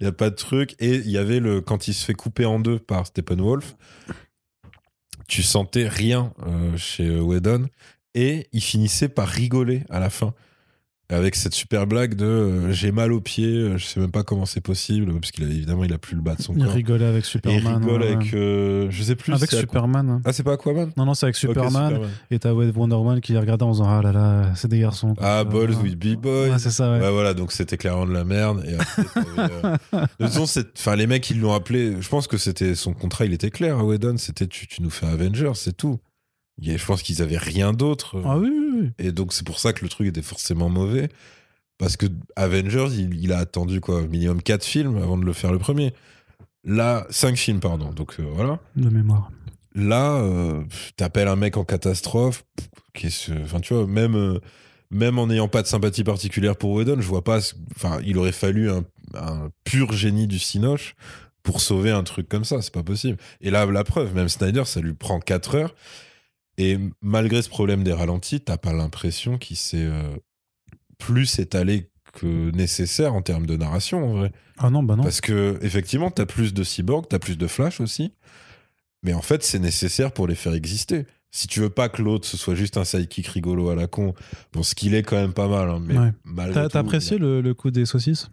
Il 0.00 0.04
y 0.04 0.06
a 0.06 0.12
pas 0.12 0.30
de 0.30 0.36
truc. 0.36 0.74
Et 0.78 0.94
il 0.96 1.10
y 1.10 1.18
avait 1.18 1.40
le. 1.40 1.60
Quand 1.60 1.88
il 1.88 1.94
se 1.94 2.04
fait 2.04 2.14
couper 2.14 2.44
en 2.44 2.60
deux 2.60 2.78
par 2.78 3.06
Steppenwolf, 3.06 3.74
tu 5.28 5.42
sentais 5.42 5.88
rien 5.88 6.32
euh, 6.46 6.76
chez 6.76 7.18
Whedon. 7.20 7.66
Et 8.14 8.48
il 8.52 8.60
finissait 8.62 9.08
par 9.08 9.28
rigoler 9.28 9.84
à 9.90 10.00
la 10.00 10.10
fin. 10.10 10.34
Avec 11.10 11.34
cette 11.34 11.54
super 11.54 11.86
blague 11.88 12.14
de 12.14 12.24
euh, 12.24 12.72
j'ai 12.72 12.92
mal 12.92 13.12
aux 13.12 13.20
pieds, 13.20 13.46
euh, 13.56 13.76
je 13.78 13.84
sais 13.84 13.98
même 13.98 14.12
pas 14.12 14.22
comment 14.22 14.46
c'est 14.46 14.60
possible, 14.60 15.12
parce 15.18 15.32
qu'il 15.32 15.42
a 15.44 15.48
évidemment 15.48 15.82
il 15.82 15.92
a 15.92 15.98
plus 15.98 16.14
le 16.14 16.22
bas 16.22 16.36
de 16.36 16.42
son 16.42 16.54
Il 16.56 16.62
corps. 16.64 16.72
rigolait 16.72 17.04
avec 17.04 17.24
Et 17.24 17.26
il 17.26 17.30
Superman. 17.30 17.82
rigole 17.82 18.02
ouais, 18.02 18.12
avec. 18.14 18.32
euh, 18.34 18.86
je 18.90 19.02
sais 19.02 19.16
plus. 19.16 19.32
Avec 19.32 19.50
Aqu- 19.50 19.58
Superman. 19.60 20.08
hein. 20.08 20.20
Ah, 20.24 20.32
c'est 20.32 20.44
pas 20.44 20.52
Aquaman? 20.52 20.92
Non, 20.96 21.04
non, 21.06 21.14
c'est 21.14 21.26
avec 21.26 21.36
Superman. 21.36 21.98
Et 22.30 22.38
t'as 22.38 22.52
Wonder 22.52 22.94
Woman 22.94 23.20
qui 23.20 23.32
les 23.32 23.38
regardait 23.38 23.64
en 23.64 23.72
disant 23.72 23.88
Ah 23.88 24.00
là 24.02 24.12
là, 24.12 24.52
c'est 24.54 24.68
des 24.68 24.78
garçons. 24.78 25.14
quoi. 25.16 25.26
Ah, 25.26 25.44
Balls 25.44 25.74
with 25.82 25.98
B-Boys. 25.98 26.50
Ouais, 26.50 26.58
c'est 26.58 26.70
ça, 26.70 26.90
ouais. 26.92 27.00
Ouais, 27.00 27.10
voilà, 27.10 27.34
donc 27.34 27.50
c'était 27.52 27.76
clairement 27.76 28.06
de 28.06 28.12
la 28.12 28.24
merde. 28.24 28.64
Et 28.68 28.74
après, 28.74 29.02
De 29.92 30.26
toute 30.26 30.32
façon, 30.34 30.62
enfin, 30.78 30.94
les 30.96 31.06
mecs, 31.08 31.28
ils 31.30 31.40
l'ont 31.40 31.54
appelé. 31.54 31.96
Je 32.00 32.08
pense 32.08 32.26
que 32.28 32.36
c'était 32.36 32.74
son 32.74 32.92
contrat, 32.92 33.24
il 33.26 33.32
était 33.32 33.50
clair 33.50 33.78
à 33.78 33.84
Whedon. 33.84 34.16
C'était 34.16 34.46
tu, 34.46 34.66
tu 34.68 34.80
nous 34.82 34.90
fais 34.90 35.06
Avengers, 35.06 35.52
c'est 35.54 35.76
tout. 35.76 35.98
Il 36.60 36.68
y 36.70 36.74
a- 36.74 36.76
Je 36.76 36.84
pense 36.84 37.02
qu'ils 37.02 37.22
avaient 37.22 37.38
rien 37.38 37.72
d'autre. 37.72 38.20
Ah 38.24 38.36
oui, 38.38 38.48
oui, 38.50 38.80
oui. 38.82 38.90
Et 38.98 39.12
donc, 39.12 39.32
c'est 39.32 39.44
pour 39.46 39.58
ça 39.58 39.72
que 39.72 39.82
le 39.84 39.88
truc 39.88 40.08
était 40.08 40.22
forcément 40.22 40.68
mauvais. 40.68 41.08
Parce 41.78 41.96
que 41.96 42.06
Avengers, 42.36 42.88
il, 42.92 43.14
il 43.22 43.32
a 43.32 43.38
attendu 43.38 43.80
quoi, 43.80 44.02
minimum 44.02 44.42
4 44.42 44.64
films 44.64 44.96
avant 44.98 45.16
de 45.16 45.24
le 45.24 45.32
faire 45.32 45.50
le 45.52 45.58
premier. 45.58 45.94
Là, 46.64 47.06
5 47.10 47.36
films, 47.36 47.60
pardon. 47.60 47.90
Donc 47.92 48.16
euh, 48.20 48.26
voilà. 48.34 48.58
De 48.76 48.90
mémoire. 48.90 49.30
Là, 49.74 50.16
euh, 50.16 50.62
t'appelles 50.96 51.28
un 51.28 51.36
mec 51.36 51.56
en 51.56 51.64
catastrophe. 51.64 52.44
qu'est-ce- 52.92 53.32
Enfin, 53.44 53.60
tu 53.60 53.72
vois, 53.72 53.86
même, 53.86 54.14
euh, 54.16 54.40
même 54.90 55.18
en 55.18 55.28
n'ayant 55.28 55.48
pas 55.48 55.62
de 55.62 55.66
sympathie 55.68 56.04
particulière 56.04 56.56
pour 56.56 56.72
Whedon, 56.72 57.00
je 57.00 57.06
vois 57.06 57.24
pas. 57.24 57.38
Enfin, 57.76 57.98
il 58.04 58.18
aurait 58.18 58.32
fallu 58.32 58.68
un, 58.70 58.84
un 59.14 59.48
pur 59.64 59.92
génie 59.92 60.26
du 60.26 60.38
Cinoche 60.38 60.94
pour 61.42 61.62
sauver 61.62 61.92
un 61.92 62.02
truc 62.02 62.28
comme 62.28 62.44
ça. 62.44 62.60
C'est 62.60 62.74
pas 62.74 62.82
possible. 62.82 63.16
Et 63.40 63.50
là, 63.50 63.64
la 63.64 63.84
preuve, 63.84 64.14
même 64.14 64.28
Snyder, 64.28 64.64
ça 64.66 64.80
lui 64.80 64.92
prend 64.92 65.18
4 65.20 65.54
heures. 65.54 65.74
Et 66.58 66.78
malgré 67.00 67.40
ce 67.42 67.48
problème 67.48 67.82
des 67.84 67.92
ralentis, 67.92 68.40
t'as 68.40 68.56
pas 68.58 68.72
l'impression 68.72 69.38
qu'il 69.38 69.56
s'est 69.56 69.78
euh, 69.84 70.16
plus 70.98 71.38
étalé 71.38 71.90
que 72.12 72.50
nécessaire 72.50 73.14
en 73.14 73.22
termes 73.22 73.46
de 73.46 73.56
narration, 73.56 74.04
en 74.04 74.12
vrai. 74.14 74.32
Ah 74.58 74.68
non, 74.68 74.82
bah 74.82 74.96
non. 74.96 75.02
Parce 75.04 75.20
que 75.20 75.58
effectivement, 75.62 76.10
t'as 76.10 76.26
plus 76.26 76.52
de 76.52 76.62
cyborg, 76.64 77.06
t'as 77.08 77.18
plus 77.20 77.38
de 77.38 77.46
flash 77.46 77.80
aussi. 77.80 78.12
Mais 79.02 79.14
en 79.14 79.22
fait, 79.22 79.42
c'est 79.42 79.58
nécessaire 79.60 80.12
pour 80.12 80.26
les 80.26 80.34
faire 80.34 80.52
exister. 80.52 81.06
Si 81.30 81.46
tu 81.46 81.60
veux 81.60 81.70
pas 81.70 81.88
que 81.88 82.02
l'autre 82.02 82.26
ce 82.26 82.36
soit 82.36 82.56
juste 82.56 82.76
un 82.76 82.84
sidekick 82.84 83.28
rigolo 83.28 83.70
à 83.70 83.76
la 83.76 83.86
con, 83.86 84.14
bon, 84.52 84.62
ce 84.64 84.74
qu'il 84.74 84.94
est 84.94 85.04
quand 85.04 85.16
même 85.16 85.32
pas 85.32 85.46
mal. 85.48 85.70
hein, 85.70 85.80
mais 85.80 85.96
Ouais. 85.96 86.12
malgré 86.24 86.68
T'as 86.68 86.80
apprécié 86.80 87.16
le, 87.16 87.40
le 87.40 87.54
coup 87.54 87.70
des 87.70 87.86
saucisses? 87.86 88.28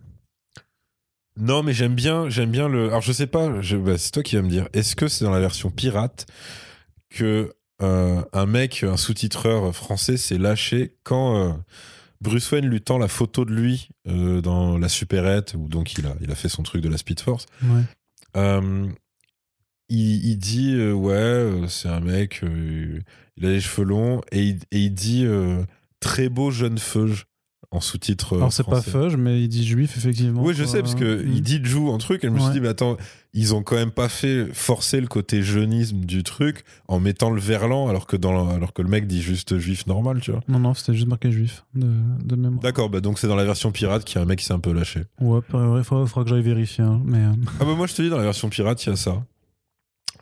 Non, 1.37 1.61
mais 1.61 1.73
j'aime 1.73 1.93
bien, 1.93 2.27
j'aime 2.29 2.49
bien 2.49 2.67
le. 2.67 2.87
Alors 2.87 3.01
je 3.01 3.11
sais 3.11 3.27
pas, 3.27 3.61
je... 3.61 3.77
bah, 3.77 3.97
c'est 3.99 4.09
toi 4.11 4.23
qui 4.23 4.35
vas 4.35 4.41
me 4.41 4.49
dire. 4.49 4.67
Est-ce 4.73 4.95
que 4.95 5.07
c'est 5.07 5.23
dans 5.23 5.31
la 5.31 5.39
version 5.39 5.69
pirate 5.69 6.25
que 7.11 7.53
euh, 7.81 8.23
un 8.33 8.45
mec, 8.45 8.83
un 8.83 8.97
sous-titreur 8.97 9.75
français, 9.75 10.17
s'est 10.17 10.37
lâché 10.37 10.95
quand 11.03 11.37
euh, 11.37 11.53
Bruce 12.21 12.51
Wayne 12.51 12.65
lui 12.65 12.81
tend 12.81 12.97
la 12.97 13.07
photo 13.07 13.45
de 13.45 13.53
lui 13.53 13.89
euh, 14.07 14.41
dans 14.41 14.77
la 14.77 14.89
supérette 14.89 15.53
où 15.57 15.67
donc 15.67 15.93
il 15.93 16.07
a, 16.07 16.15
il 16.21 16.31
a 16.31 16.35
fait 16.35 16.49
son 16.49 16.63
truc 16.63 16.81
de 16.81 16.89
la 16.89 16.97
Speed 16.97 17.19
Force. 17.19 17.45
Ouais. 17.63 17.83
Il, 19.89 20.25
il 20.25 20.37
dit 20.37 20.75
ouais, 20.91 21.49
c'est 21.69 21.87
un 21.87 22.01
mec, 22.01 22.41
il 22.43 23.45
a 23.45 23.49
les 23.49 23.61
cheveux 23.61 23.87
longs 23.87 24.21
et 24.33 24.43
il, 24.43 24.59
et 24.71 24.79
il 24.81 24.93
dit 24.93 25.25
très 26.01 26.27
beau 26.27 26.51
jeune 26.51 26.77
feuge 26.77 27.25
en 27.71 27.81
sous-titre. 27.81 28.33
euh, 28.33 28.37
Alors 28.37 28.53
c'est 28.53 28.63
pas 28.65 28.81
fudge, 28.81 29.15
mais 29.17 29.41
il 29.43 29.49
dit 29.49 29.65
juif 29.67 29.97
effectivement. 29.97 30.41
Oui, 30.41 30.53
je 30.55 30.63
sais, 30.63 30.79
parce 30.81 30.95
que 30.95 31.23
Mm. 31.23 31.33
il 31.33 31.41
dit 31.41 31.59
joue 31.63 31.91
un 31.91 31.97
truc, 31.97 32.23
et 32.23 32.27
je 32.27 32.31
me 32.31 32.39
suis 32.39 32.51
dit, 32.51 32.61
mais 32.61 32.69
attends, 32.69 32.95
ils 33.33 33.53
ont 33.53 33.61
quand 33.61 33.75
même 33.75 33.91
pas 33.91 34.07
fait 34.09 34.47
forcer 34.53 35.01
le 35.01 35.07
côté 35.07 35.43
jeunisme 35.43 35.99
du 35.99 36.23
truc 36.23 36.63
en 36.87 36.99
mettant 36.99 37.29
le 37.29 37.41
verlan, 37.41 37.89
alors 37.89 38.07
que, 38.07 38.15
dans, 38.15 38.49
alors 38.49 38.71
que 38.73 38.81
le 38.81 38.87
mec 38.87 39.05
dit 39.05 39.21
juste 39.21 39.57
juif 39.57 39.85
normal, 39.85 40.21
tu 40.21 40.31
vois. 40.31 40.39
Non, 40.47 40.59
non, 40.59 40.73
c'était 40.73 40.93
juste 40.93 41.07
marqué 41.07 41.29
juif 41.31 41.65
de, 41.75 41.87
de 42.23 42.35
mémoire. 42.37 42.61
D'accord, 42.61 42.89
bah 42.89 43.01
donc 43.01 43.19
c'est 43.19 43.27
dans 43.27 43.35
la 43.35 43.43
version 43.45 43.71
pirate 43.71 44.05
qu'il 44.05 44.15
y 44.15 44.19
a 44.19 44.21
un 44.21 44.25
mec 44.25 44.39
qui 44.39 44.45
s'est 44.45 44.53
un 44.53 44.59
peu 44.59 44.71
lâché. 44.71 45.01
Ouais, 45.19 45.41
il 45.77 45.83
faudra, 45.83 46.23
que 46.23 46.29
j'aille 46.29 46.41
vérifier. 46.41 46.85
hein, 46.85 47.01
mais 47.03 47.19
euh, 47.19 47.31
Ah 47.59 47.65
bah 47.65 47.75
moi 47.75 47.85
je 47.87 47.93
te 47.95 48.01
dis, 48.01 48.09
dans 48.09 48.17
la 48.17 48.23
version 48.23 48.47
pirate, 48.49 48.83
il 48.85 48.89
y 48.89 48.93
a 48.93 48.95
ça. 48.95 49.23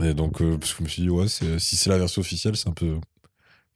Et 0.04 0.14
donc, 0.14 0.42
euh, 0.42 0.58
parce 0.58 0.74
que 0.74 0.80
je 0.80 0.84
me 0.84 0.90
suis 0.90 1.02
dit, 1.04 1.10
ouais, 1.10 1.28
si 1.30 1.76
c'est 1.78 1.90
la 1.90 1.98
version 2.00 2.20
officielle, 2.22 2.56
c'est 2.58 2.68
un 2.68 2.74
peu. 2.74 2.96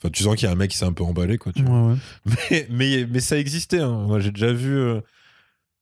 Enfin, 0.02 0.10
tu 0.12 0.24
sens 0.24 0.36
qu'il 0.36 0.46
y 0.46 0.50
a 0.50 0.52
un 0.52 0.56
mec 0.56 0.72
qui 0.72 0.78
s'est 0.78 0.86
un 0.86 0.94
peu 0.94 1.04
emballé, 1.04 1.38
quoi. 1.38 1.52
Tu 1.52 1.62
vois. 1.64 1.88
ouais, 1.88 1.94
ouais. 1.94 2.36
Mais, 2.50 2.68
mais, 2.70 3.08
mais 3.10 3.20
ça 3.20 3.38
existait. 3.38 3.80
hein. 3.82 4.06
Moi, 4.08 4.20
j'ai 4.20 4.32
déjà 4.32 4.54
vu, 4.54 4.74
euh, 4.78 5.02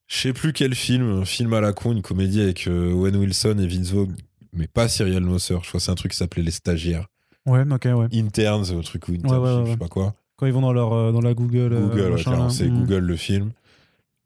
je 0.08 0.16
sais 0.18 0.34
plus 0.34 0.54
quel 0.54 0.74
film, 0.76 1.22
un 1.22 1.26
film 1.26 1.54
à 1.54 1.62
la 1.62 1.72
con, 1.74 1.92
une 1.92 2.02
comédie 2.02 2.42
avec 2.42 2.68
euh, 2.68 2.94
Owen 2.94 3.16
Wilson 3.16 3.58
et 3.60 3.68
Vince 3.68 3.92
Vaughn, 3.92 4.16
mais 4.54 4.68
pas 4.68 4.88
Cyril 4.88 5.20
Nosser. 5.20 5.56
Je 5.62 5.68
crois 5.68 5.80
que 5.80 5.84
c'est 5.86 5.92
un 5.92 5.96
truc 5.96 6.12
qui 6.14 6.18
s'appelait 6.18 6.42
Les 6.44 6.52
Stagiaires. 6.52 7.08
Ouais, 7.46 7.62
ok, 7.70 7.86
ouais. 7.86 8.08
Interns, 8.20 8.72
un 8.72 8.82
truc 8.82 9.08
ou 9.08 9.14
je 9.14 9.70
sais 9.72 9.78
pas 9.78 9.88
quoi. 9.88 10.16
Quand 10.36 10.46
ils 10.46 10.54
vont 10.54 10.62
dans, 10.62 10.74
leur, 10.74 10.94
euh, 10.94 11.12
dans 11.12 11.22
la 11.22 11.34
Google. 11.34 11.74
euh, 11.74 11.88
Google, 11.88 12.14
ouais, 12.14 12.50
c'est 12.50 12.68
Mm. 12.70 12.80
Google 12.80 13.06
le 13.06 13.16
film. 13.16 13.52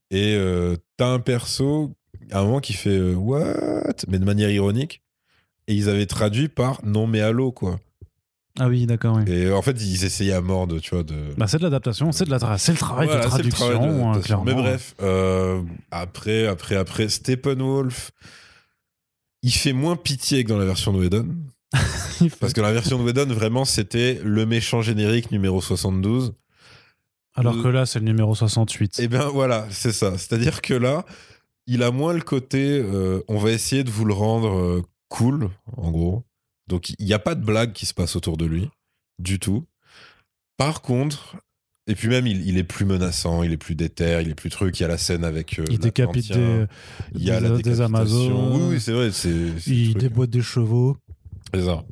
Et 0.09 0.35
euh, 0.35 0.75
t'as 0.97 1.07
un 1.13 1.19
perso, 1.19 1.93
à 2.31 2.39
un 2.39 2.43
moment, 2.43 2.59
qui 2.59 2.73
fait 2.73 3.13
What? 3.13 3.93
Mais 4.09 4.19
de 4.19 4.25
manière 4.25 4.49
ironique. 4.49 5.01
Et 5.67 5.75
ils 5.75 5.87
avaient 5.89 6.05
traduit 6.07 6.49
par 6.49 6.83
Non, 6.85 7.07
mais 7.07 7.21
allô, 7.21 7.51
quoi. 7.51 7.79
Ah 8.59 8.67
oui, 8.67 8.85
d'accord, 8.85 9.15
oui. 9.17 9.23
Et 9.31 9.45
euh, 9.45 9.55
en 9.57 9.61
fait, 9.61 9.71
ils 9.81 10.03
essayaient 10.03 10.33
à 10.33 10.41
mort 10.41 10.67
de, 10.67 10.79
tu 10.79 10.89
vois, 10.93 11.03
de. 11.03 11.15
Bah, 11.37 11.47
c'est 11.47 11.57
de 11.57 11.63
l'adaptation, 11.63 12.11
c'est 12.11 12.25
de 12.25 12.31
la 12.31 12.37
tra- 12.37 12.57
c'est 12.57 12.73
le 12.73 12.77
travail 12.77 13.07
Voilà, 13.07 13.23
de 13.23 13.29
traduction, 13.29 13.65
travail 13.67 13.79
de 13.79 13.93
l'adaptation. 13.97 14.21
clairement. 14.21 14.43
Mais 14.45 14.53
bref, 14.53 14.95
euh, 15.01 15.61
après, 15.89 16.47
après, 16.47 16.75
après, 16.75 17.07
Steppenwolf, 17.09 18.11
il 19.41 19.53
fait 19.53 19.73
moins 19.73 19.95
pitié 19.95 20.43
que 20.43 20.49
dans 20.49 20.57
la 20.57 20.65
version 20.65 20.91
de 20.93 20.99
Whedon. 20.99 21.27
Parce 22.41 22.51
que 22.53 22.59
la 22.61 22.73
version 22.73 22.99
de 22.99 23.03
Whedon, 23.03 23.25
vraiment, 23.33 23.63
c'était 23.65 24.19
le 24.23 24.45
méchant 24.45 24.81
générique 24.81 25.31
numéro 25.31 25.61
72. 25.61 26.33
Alors 27.35 27.61
que 27.63 27.69
là, 27.69 27.85
c'est 27.85 27.99
le 27.99 28.05
numéro 28.05 28.35
68. 28.35 28.99
Et 28.99 29.07
bien 29.07 29.27
voilà, 29.29 29.65
c'est 29.71 29.93
ça. 29.93 30.17
C'est-à-dire 30.17 30.61
que 30.61 30.73
là, 30.73 31.05
il 31.65 31.81
a 31.83 31.89
moins 31.91 32.11
le 32.13 32.19
côté 32.21 32.79
euh, 32.83 33.21
on 33.29 33.37
va 33.37 33.51
essayer 33.51 33.85
de 33.85 33.89
vous 33.89 34.03
le 34.03 34.13
rendre 34.13 34.53
euh, 34.53 34.81
cool, 35.07 35.49
en 35.77 35.89
gros. 35.91 36.25
Donc 36.71 36.89
il 36.97 37.05
n'y 37.05 37.13
a 37.13 37.19
pas 37.19 37.35
de 37.35 37.43
blague 37.43 37.73
qui 37.73 37.85
se 37.85 37.93
passe 37.93 38.15
autour 38.15 38.37
de 38.37 38.45
lui, 38.45 38.69
du 39.19 39.37
tout. 39.39 39.65
Par 40.57 40.81
contre, 40.81 41.35
et 41.87 41.95
puis 41.95 42.07
même, 42.07 42.27
il, 42.27 42.47
il 42.47 42.57
est 42.57 42.63
plus 42.63 42.85
menaçant, 42.85 43.43
il 43.43 43.51
est 43.51 43.57
plus 43.57 43.75
déter, 43.75 44.19
il 44.21 44.29
est 44.29 44.35
plus 44.35 44.49
truc. 44.49 44.79
Il 44.79 44.83
y 44.83 44.85
a 44.85 44.87
la 44.87 44.97
scène 44.97 45.23
avec. 45.25 45.59
euh, 45.59 45.65
il 45.69 45.79
décapite 45.79 46.31
des, 46.31 46.65
Il 47.15 47.23
y 47.23 47.31
a 47.31 47.41
des- 47.41 47.49
la 47.49 47.57
des. 47.57 47.81
Amazones. 47.81 48.53
Oui, 48.53 48.61
oui, 48.75 48.79
c'est 48.81 48.93
vrai. 48.93 49.09
il 49.67 49.95
déboîte 49.95 50.29
des 50.29 50.41
chevaux. 50.41 50.95
C'est 51.53 51.63
ça. 51.65 51.83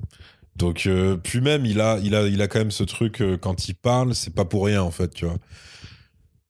Donc, 0.55 0.85
euh, 0.85 1.17
puis 1.17 1.41
même, 1.41 1.65
il 1.65 1.81
a, 1.81 1.99
il, 2.03 2.15
a, 2.15 2.27
il 2.27 2.41
a 2.41 2.47
quand 2.47 2.59
même 2.59 2.71
ce 2.71 2.83
truc, 2.83 3.21
euh, 3.21 3.37
quand 3.37 3.67
il 3.67 3.75
parle, 3.75 4.13
c'est 4.15 4.33
pas 4.33 4.45
pour 4.45 4.65
rien, 4.65 4.81
en 4.83 4.91
fait, 4.91 5.09
tu 5.13 5.25
vois. 5.25 5.37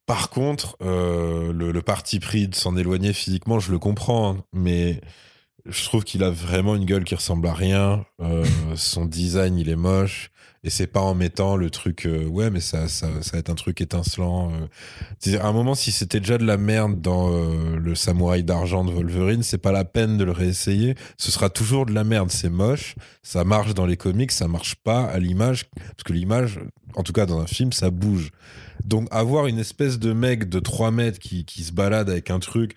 Par 0.05 0.29
contre, 0.29 0.75
euh, 0.81 1.53
le, 1.53 1.71
le 1.71 1.81
parti 1.81 2.19
pris 2.19 2.47
de 2.47 2.55
s'en 2.55 2.75
éloigner 2.75 3.13
physiquement, 3.13 3.59
je 3.59 3.71
le 3.71 3.77
comprends, 3.79 4.31
hein, 4.33 4.43
mais 4.53 5.01
je 5.69 5.83
trouve 5.85 6.03
qu'il 6.03 6.23
a 6.23 6.29
vraiment 6.29 6.75
une 6.75 6.85
gueule 6.85 7.03
qui 7.03 7.15
ressemble 7.15 7.47
à 7.47 7.53
rien. 7.53 8.05
Euh, 8.21 8.45
son 8.75 9.05
design, 9.05 9.57
il 9.57 9.69
est 9.69 9.75
moche. 9.75 10.31
Et 10.61 10.69
c'est 10.69 10.87
pas 10.87 10.99
en 10.99 11.15
mettant 11.15 11.55
le 11.55 11.69
truc, 11.69 12.05
euh, 12.05 12.25
ouais, 12.25 12.49
mais 12.49 12.59
ça, 12.59 12.89
ça, 12.89 13.07
va 13.07 13.39
être 13.39 13.49
un 13.49 13.55
truc 13.55 13.79
étincelant. 13.79 14.51
euh. 14.51 15.39
À 15.39 15.47
un 15.47 15.53
moment, 15.53 15.73
si 15.73 15.93
c'était 15.93 16.19
déjà 16.19 16.37
de 16.37 16.45
la 16.45 16.57
merde 16.57 16.99
dans 16.99 17.29
le 17.29 17.95
samouraï 17.95 18.43
d'argent 18.43 18.83
de 18.83 18.91
Wolverine, 18.91 19.41
c'est 19.41 19.57
pas 19.57 19.71
la 19.71 19.85
peine 19.85 20.17
de 20.17 20.25
le 20.25 20.33
réessayer. 20.33 20.95
Ce 21.17 21.31
sera 21.31 21.49
toujours 21.49 21.85
de 21.85 21.93
la 21.93 22.03
merde. 22.03 22.29
C'est 22.29 22.49
moche. 22.49 22.95
Ça 23.23 23.45
marche 23.45 23.73
dans 23.73 23.85
les 23.85 23.95
comics, 23.95 24.33
ça 24.33 24.49
marche 24.49 24.75
pas 24.75 25.05
à 25.05 25.17
l'image. 25.17 25.69
Parce 25.75 26.03
que 26.03 26.11
l'image, 26.11 26.59
en 26.95 27.03
tout 27.03 27.13
cas 27.13 27.25
dans 27.25 27.39
un 27.39 27.47
film, 27.47 27.71
ça 27.71 27.89
bouge. 27.89 28.31
Donc, 28.83 29.07
avoir 29.11 29.47
une 29.47 29.59
espèce 29.59 29.97
de 29.97 30.11
mec 30.11 30.49
de 30.49 30.59
3 30.59 30.91
mètres 30.91 31.19
qui, 31.19 31.45
qui 31.45 31.63
se 31.63 31.71
balade 31.71 32.09
avec 32.09 32.31
un 32.31 32.39
truc 32.39 32.75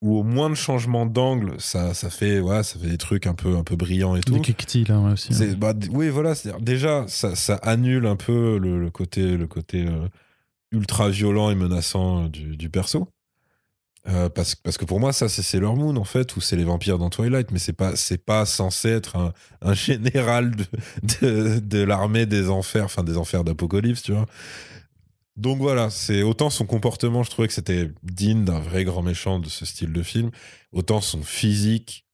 où 0.00 0.16
au 0.18 0.22
moins 0.22 0.48
de 0.48 0.54
changement 0.54 1.06
d'angle, 1.06 1.54
ça, 1.58 1.92
ça 1.92 2.08
fait, 2.08 2.38
ouais, 2.40 2.62
ça 2.62 2.78
fait 2.78 2.88
des 2.88 2.98
trucs 2.98 3.26
un 3.26 3.34
peu, 3.34 3.56
un 3.56 3.64
peu 3.64 3.74
brillants 3.76 4.14
et 4.14 4.20
tout. 4.20 4.34
Des 4.34 4.40
là, 4.84 5.00
ouais, 5.00 5.12
aussi. 5.12 5.32
Bah, 5.56 5.74
oui, 5.90 6.08
voilà. 6.08 6.34
Déjà, 6.60 7.04
ça, 7.08 7.34
ça 7.34 7.56
annule 7.56 8.06
un 8.06 8.16
peu 8.16 8.58
le, 8.58 8.78
le 8.78 8.90
côté, 8.90 9.36
le 9.36 9.46
côté 9.46 9.86
euh, 9.86 10.08
ultra 10.70 11.08
violent 11.08 11.50
et 11.50 11.56
menaçant 11.56 12.24
euh, 12.24 12.28
du, 12.28 12.56
du 12.56 12.70
perso. 12.70 13.08
Euh, 14.08 14.28
parce, 14.28 14.54
parce 14.54 14.78
que 14.78 14.84
pour 14.84 15.00
moi, 15.00 15.12
ça, 15.12 15.28
c'est 15.28 15.42
Sailor 15.42 15.76
Moon, 15.76 15.96
en 15.96 16.04
fait, 16.04 16.36
ou 16.36 16.40
c'est 16.40 16.56
les 16.56 16.64
vampires 16.64 16.98
dans 16.98 17.10
Twilight, 17.10 17.50
mais 17.50 17.58
c'est 17.58 17.72
pas, 17.72 17.96
c'est 17.96 18.24
pas 18.24 18.46
censé 18.46 18.88
être 18.88 19.16
un, 19.16 19.32
un 19.60 19.74
général 19.74 20.52
de, 20.54 20.64
de, 21.20 21.58
de 21.58 21.78
l'armée 21.82 22.24
des 22.24 22.48
enfers, 22.48 22.84
enfin 22.84 23.02
des 23.02 23.16
enfers 23.16 23.42
d'Apocalypse, 23.44 24.02
tu 24.02 24.12
vois. 24.12 24.26
Donc 25.38 25.58
voilà, 25.58 25.88
c'est 25.88 26.22
autant 26.22 26.50
son 26.50 26.66
comportement, 26.66 27.22
je 27.22 27.30
trouvais 27.30 27.46
que 27.48 27.54
c'était 27.54 27.90
digne 28.02 28.44
d'un 28.44 28.58
vrai 28.58 28.82
grand 28.84 29.02
méchant 29.02 29.38
de 29.38 29.48
ce 29.48 29.64
style 29.64 29.92
de 29.92 30.02
film, 30.02 30.30
autant 30.72 31.00
son 31.00 31.22
physique, 31.22 32.04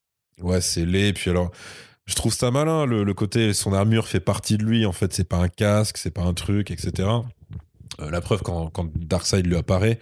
ouais, 0.42 0.60
c'est 0.60 0.84
laid. 0.84 1.14
Puis 1.14 1.30
alors, 1.30 1.50
je 2.04 2.14
trouve 2.14 2.34
ça 2.34 2.50
malin, 2.50 2.84
le, 2.84 3.02
le 3.02 3.14
côté 3.14 3.54
son 3.54 3.72
armure 3.72 4.06
fait 4.08 4.20
partie 4.20 4.58
de 4.58 4.62
lui, 4.64 4.84
en 4.84 4.92
fait, 4.92 5.14
c'est 5.14 5.26
pas 5.28 5.38
un 5.38 5.48
casque, 5.48 5.96
c'est 5.96 6.10
pas 6.10 6.22
un 6.22 6.34
truc, 6.34 6.70
etc. 6.70 7.08
Euh, 8.00 8.10
la 8.10 8.20
preuve, 8.20 8.42
quand, 8.42 8.68
quand 8.68 8.90
Darkseid 8.94 9.46
lui 9.46 9.56
apparaît, 9.56 9.98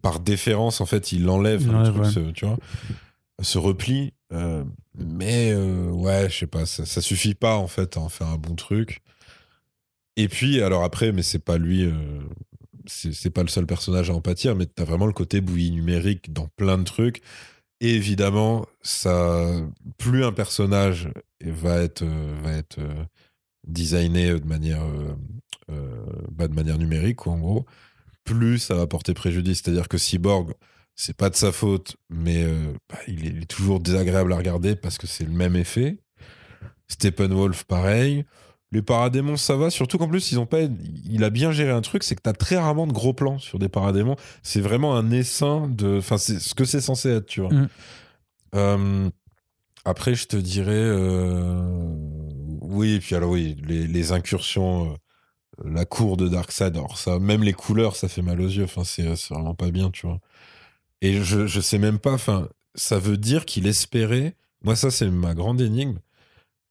par 0.00 0.20
déférence, 0.20 0.80
en 0.80 0.86
fait, 0.86 1.10
il 1.10 1.28
enlève, 1.28 1.62
Il 1.62 1.68
le 1.70 1.74
enlève, 1.76 1.92
truc, 1.92 2.04
ouais. 2.04 2.10
ce- 2.12 2.30
tu 2.30 2.46
vois, 2.46 2.56
ce 3.42 3.58
repli. 3.58 4.12
euh, 4.32 4.62
mais 4.96 5.50
euh, 5.52 5.90
ouais, 5.90 6.28
je 6.30 6.38
sais 6.38 6.46
pas, 6.46 6.66
ça, 6.66 6.86
ça 6.86 7.00
suffit 7.00 7.34
pas, 7.34 7.56
en 7.56 7.66
fait, 7.66 7.96
à 7.96 8.00
en 8.00 8.08
faire 8.08 8.28
un 8.28 8.36
bon 8.36 8.54
truc. 8.54 9.00
Et 10.16 10.28
puis, 10.28 10.62
alors 10.62 10.84
après, 10.84 11.10
mais 11.12 11.22
c'est 11.22 11.38
pas 11.40 11.58
lui, 11.58 11.82
c'est 12.90 13.30
pas 13.30 13.42
le 13.42 13.48
seul 13.48 13.66
personnage 13.66 14.10
à 14.10 14.14
en 14.14 14.20
pâtir, 14.20 14.56
mais 14.56 14.66
t'as 14.66 14.84
vraiment 14.84 15.06
le 15.06 15.12
côté 15.12 15.40
bouillie 15.40 15.70
numérique 15.70 16.32
dans 16.32 16.48
plein 16.56 16.78
de 16.78 16.84
trucs. 16.84 17.22
Et 17.80 17.94
évidemment, 17.94 18.66
ça, 18.82 19.46
plus 19.98 20.24
un 20.24 20.32
personnage 20.32 21.10
va 21.42 21.80
être, 21.80 22.02
euh, 22.02 22.38
va 22.42 22.52
être 22.52 22.78
euh, 22.78 23.04
designé 23.66 24.38
de 24.38 24.46
manière, 24.46 24.82
euh, 25.70 26.04
bah, 26.30 26.48
de 26.48 26.54
manière 26.54 26.78
numérique, 26.78 27.26
en 27.26 27.38
gros, 27.38 27.64
plus 28.24 28.58
ça 28.58 28.74
va 28.74 28.86
porter 28.86 29.14
préjudice. 29.14 29.62
C'est-à-dire 29.62 29.88
que 29.88 29.96
Cyborg, 29.96 30.52
c'est 30.94 31.16
pas 31.16 31.30
de 31.30 31.36
sa 31.36 31.52
faute, 31.52 31.96
mais 32.10 32.44
bah, 32.88 32.98
il 33.08 33.42
est 33.42 33.50
toujours 33.50 33.80
désagréable 33.80 34.32
à 34.32 34.36
regarder 34.36 34.76
parce 34.76 34.98
que 34.98 35.06
c'est 35.06 35.24
le 35.24 35.30
même 35.30 35.56
effet. 35.56 35.98
Steppenwolf, 36.88 37.64
pareil. 37.64 38.24
Les 38.72 38.82
paradémons, 38.82 39.36
ça 39.36 39.56
va, 39.56 39.68
surtout 39.68 39.98
qu'en 39.98 40.06
plus, 40.08 40.30
ils 40.30 40.38
ont 40.38 40.46
pas. 40.46 40.60
Il 41.04 41.24
a 41.24 41.30
bien 41.30 41.50
géré 41.50 41.72
un 41.72 41.80
truc, 41.80 42.04
c'est 42.04 42.14
que 42.14 42.22
t'as 42.22 42.32
très 42.32 42.56
rarement 42.56 42.86
de 42.86 42.92
gros 42.92 43.12
plans 43.12 43.38
sur 43.38 43.58
des 43.58 43.68
paradémons. 43.68 44.14
C'est 44.44 44.60
vraiment 44.60 44.94
un 44.96 45.10
essaim 45.10 45.68
de. 45.68 45.98
Enfin, 45.98 46.18
c'est 46.18 46.38
ce 46.38 46.54
que 46.54 46.64
c'est 46.64 46.80
censé 46.80 47.08
être, 47.10 47.26
tu 47.26 47.40
vois. 47.40 47.52
Mm. 47.52 47.68
Euh, 48.54 49.10
après, 49.84 50.14
je 50.14 50.26
te 50.26 50.36
dirais. 50.36 50.70
euh, 50.72 51.62
Oui, 52.60 52.92
et 52.92 53.00
puis 53.00 53.14
alors, 53.16 53.30
oui, 53.30 53.56
les, 53.66 53.86
les 53.88 54.12
incursions, 54.12 54.92
euh, 54.92 55.68
la 55.68 55.84
cour 55.84 56.16
de 56.16 56.28
Darkseid, 56.28 56.76
alors 56.76 56.96
ça, 56.96 57.18
même 57.18 57.42
les 57.42 57.52
couleurs, 57.52 57.96
ça 57.96 58.06
fait 58.08 58.22
mal 58.22 58.40
aux 58.40 58.48
yeux. 58.48 58.64
Enfin, 58.64 58.84
c'est 58.84 59.16
c'est 59.16 59.34
vraiment 59.34 59.54
pas 59.54 59.70
bien, 59.72 59.90
tu 59.90 60.06
vois. 60.06 60.20
Et 61.02 61.22
je, 61.22 61.46
je 61.46 61.60
sais 61.60 61.78
même 61.78 61.98
pas, 61.98 62.12
enfin, 62.12 62.48
ça 62.76 62.98
veut 62.98 63.16
dire 63.16 63.46
qu'il 63.46 63.66
espérait. 63.66 64.34
Moi, 64.62 64.76
ça, 64.76 64.90
c'est 64.90 65.10
ma 65.10 65.34
grande 65.34 65.60
énigme. 65.60 65.98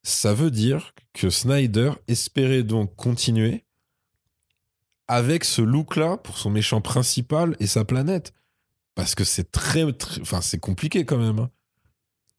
Ça 0.04 0.34
veut 0.34 0.52
dire 0.52 0.94
que 1.14 1.30
Snyder 1.30 1.92
espérait 2.08 2.64
donc 2.64 2.96
continuer 2.96 3.66
avec 5.08 5.44
ce 5.44 5.62
look-là 5.62 6.18
pour 6.18 6.38
son 6.38 6.50
méchant 6.50 6.82
principal 6.82 7.56
et 7.60 7.68
sa 7.68 7.84
planète. 7.84 8.34
Parce 8.96 9.16
que 9.16 9.24
c'est 9.24 9.52
très, 9.52 9.84
enfin, 10.22 10.42
c'est 10.42 10.60
compliqué 10.60 11.06
quand 11.06 11.18
même. 11.18 11.40
hein. 11.40 11.50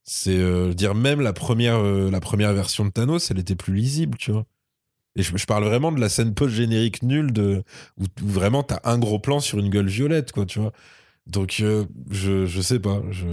C'est 0.05 0.39
euh, 0.39 0.73
dire 0.73 0.95
même 0.95 1.21
la 1.21 1.33
première, 1.33 1.77
euh, 1.79 2.11
la 2.11 2.21
première 2.21 2.53
version 2.53 2.85
de 2.85 2.91
Thanos, 2.91 3.31
elle 3.31 3.39
était 3.39 3.57
plus 3.57 3.75
lisible, 3.75 4.17
tu 4.19 4.33
vois. 4.33 4.47
Et 5.17 5.23
je, 5.23 5.47
parle 5.47 5.65
vraiment 5.65 5.91
de 5.91 6.01
la 6.01 6.09
scène 6.09 6.35
post-générique 6.35 7.03
nulle 7.03 7.33
de 7.33 7.65
où, 7.99 8.05
où 8.05 8.29
vraiment 8.29 8.63
t'as 8.63 8.81
un 8.85 8.99
gros 8.99 9.19
plan 9.19 9.41
sur 9.41 9.59
une 9.59 9.69
gueule 9.69 9.89
violette, 9.89 10.33
quoi, 10.33 10.47
tu 10.47 10.61
vois. 10.61 10.73
Donc, 11.27 11.59
euh, 11.61 11.87
je, 12.11 12.47
je 12.47 12.61
sais 12.61 12.79
pas. 12.79 13.03
Je... 13.11 13.27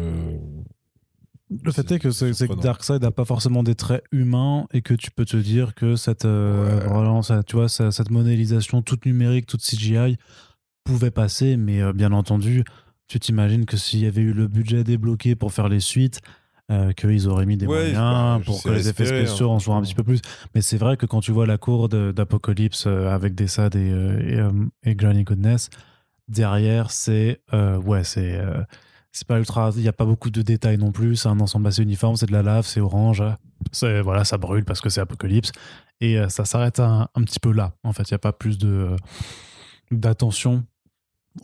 Le 1.63 1.71
fait 1.71 1.89
est 1.93 1.99
que, 1.99 2.11
c'est 2.11 2.31
que. 2.47 2.61
Darkseid 2.61 3.01
n'a 3.01 3.11
pas 3.11 3.23
forcément 3.23 3.63
des 3.63 3.75
traits 3.75 4.03
humains 4.11 4.67
et 4.73 4.81
que 4.81 4.93
tu 4.93 5.11
peux 5.11 5.23
te 5.25 5.37
dire 5.37 5.75
que 5.75 5.95
cette, 5.95 6.25
euh, 6.25 6.85
Ouais. 6.89 7.23
ça- 7.23 7.41
tu 7.43 7.55
vois, 7.55 7.69
cette 7.69 8.11
modélisation 8.11 8.81
toute 8.81 9.05
numérique, 9.05 9.45
toute 9.45 9.61
CGI 9.61 10.17
pouvait 10.83 11.11
passer, 11.11 11.55
mais 11.57 11.81
euh, 11.81 11.93
bien 11.93 12.11
entendu, 12.11 12.63
tu 13.07 13.19
t'imagines 13.19 13.65
que 13.65 13.77
s'il 13.77 14.01
y 14.01 14.05
avait 14.05 14.21
eu 14.21 14.33
le 14.33 14.47
budget 14.47 14.83
débloqué 14.83 15.35
pour 15.35 15.53
faire 15.53 15.69
les 15.69 15.79
suites, 15.79 16.19
euh, 16.69 16.91
qu'ils 16.91 17.29
auraient 17.29 17.45
mis 17.45 17.55
des 17.55 17.65
Ouais, 17.65 17.93
moyens 17.93 18.39
bah, 18.39 18.41
pour 18.45 18.61
que 18.61 18.69
les 18.71 18.89
effets 18.89 19.03
espéré, 19.03 19.25
spéciaux 19.25 19.49
hein, 19.51 19.55
en 19.55 19.59
soient 19.59 19.75
un 19.75 19.81
petit 19.81 19.95
peu 19.95 20.03
plus. 20.03 20.19
Mais 20.53 20.59
c'est 20.61 20.75
vrai 20.77 20.97
que 20.97 21.05
quand 21.05 21.21
tu 21.21 21.31
vois 21.31 21.45
la 21.47 21.57
cour 21.57 21.87
d'Apocalypse 21.87 22.87
euh, 22.87 23.07
avec 23.09 23.35
des 23.35 23.47
SAD 23.47 23.75
et, 23.77 23.89
euh, 23.89 24.51
et, 24.83 24.89
et 24.91 24.95
Granny 24.95 25.23
Goodness, 25.23 25.69
derrière, 26.27 26.91
c'est. 26.91 27.39
ouais, 27.53 28.03
c'est. 28.03 28.37
C'est 29.17 29.27
pas 29.27 29.39
ultra. 29.39 29.71
Il 29.75 29.81
n'y 29.81 29.87
a 29.87 29.93
pas 29.93 30.05
beaucoup 30.05 30.29
de 30.29 30.41
détails 30.41 30.77
non 30.77 30.91
plus. 30.91 31.15
C'est 31.15 31.27
un 31.29 31.39
ensemble 31.39 31.67
assez 31.67 31.81
uniforme. 31.81 32.15
C'est 32.15 32.27
de 32.27 32.31
la 32.31 32.43
lave, 32.43 32.65
c'est 32.67 32.79
orange. 32.79 33.23
C'est, 33.71 34.01
voilà, 34.01 34.23
ça 34.23 34.37
brûle 34.37 34.63
parce 34.63 34.79
que 34.79 34.89
c'est 34.89 35.01
Apocalypse. 35.01 35.51
Et 36.01 36.19
euh, 36.19 36.29
ça 36.29 36.45
s'arrête 36.45 36.79
un, 36.79 37.09
un 37.15 37.23
petit 37.23 37.39
peu 37.39 37.51
là. 37.51 37.73
En 37.83 37.93
fait, 37.93 38.03
il 38.09 38.13
n'y 38.13 38.15
a 38.15 38.19
pas 38.19 38.33
plus 38.33 38.57
de, 38.59 38.67
euh, 38.67 38.95
d'attention, 39.89 40.63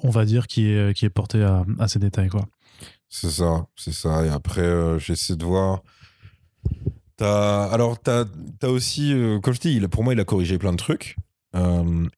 on 0.03 0.11
va 0.11 0.26
dire, 0.26 0.45
qui 0.45 0.67
est, 0.67 0.95
qui 0.95 1.05
est 1.05 1.09
portée 1.09 1.43
à, 1.43 1.88
ces 1.88 1.97
détails. 1.99 2.30
Quoi. 2.30 2.45
C'est 3.09 3.32
ça, 3.32 3.65
c'est 3.76 3.93
ça. 3.93 4.24
Et 4.26 4.30
après, 4.30 4.61
euh, 4.61 4.99
j'essaie 4.99 5.36
de 5.36 5.43
voir. 5.45 5.82
T'as... 7.17 7.65
Alors, 7.71 7.99
t'as 7.99 8.26
as 8.61 8.69
aussi, 8.69 9.13
euh, 9.13 9.39
comme 9.39 9.53
je 9.55 9.59
dis, 9.59 9.80
pour 9.88 10.03
moi, 10.03 10.13
il 10.13 10.19
a 10.19 10.26
corrigé 10.26 10.57
plein 10.59 10.71
de 10.71 10.78
trucs. 10.78 11.15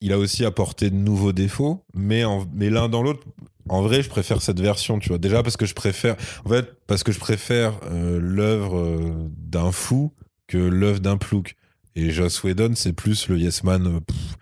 Il 0.02 0.14
a 0.14 0.18
aussi 0.18 0.46
apporté 0.46 0.90
de 0.90 0.96
nouveaux 0.96 1.34
défauts, 1.34 1.84
mais, 1.94 2.24
en- 2.24 2.48
mais 2.54 2.70
l'un 2.70 2.88
dans 2.88 3.04
l'autre, 3.04 3.26
en 3.68 3.82
vrai, 3.82 4.04
je 4.04 4.10
préfère 4.10 4.42
cette 4.42 4.60
version, 4.60 5.00
tu 5.00 5.10
vois. 5.10 5.18
Déjà 5.18 5.42
parce 5.42 5.58
que 5.58 5.66
je 5.66 5.74
préfère, 5.74 6.16
en 6.46 6.50
fait, 6.50 6.78
parce 6.88 7.04
que 7.04 7.12
je 7.12 7.20
préfère 7.20 7.74
euh, 7.92 8.20
l'œuvre 8.22 8.78
euh, 8.78 9.30
d'un 9.38 9.72
fou 9.72 10.14
que 10.48 10.58
l'œuvre 10.58 11.00
d'un 11.00 11.18
plouc. 11.18 11.56
Et 11.96 12.12
Joss 12.12 12.44
Whedon, 12.44 12.74
c'est 12.76 12.94
plus 12.94 13.28
le 13.30 13.40
Yes 13.40 13.64
Man 13.64 13.88
euh, 13.88 14.00
pff, 14.02 14.38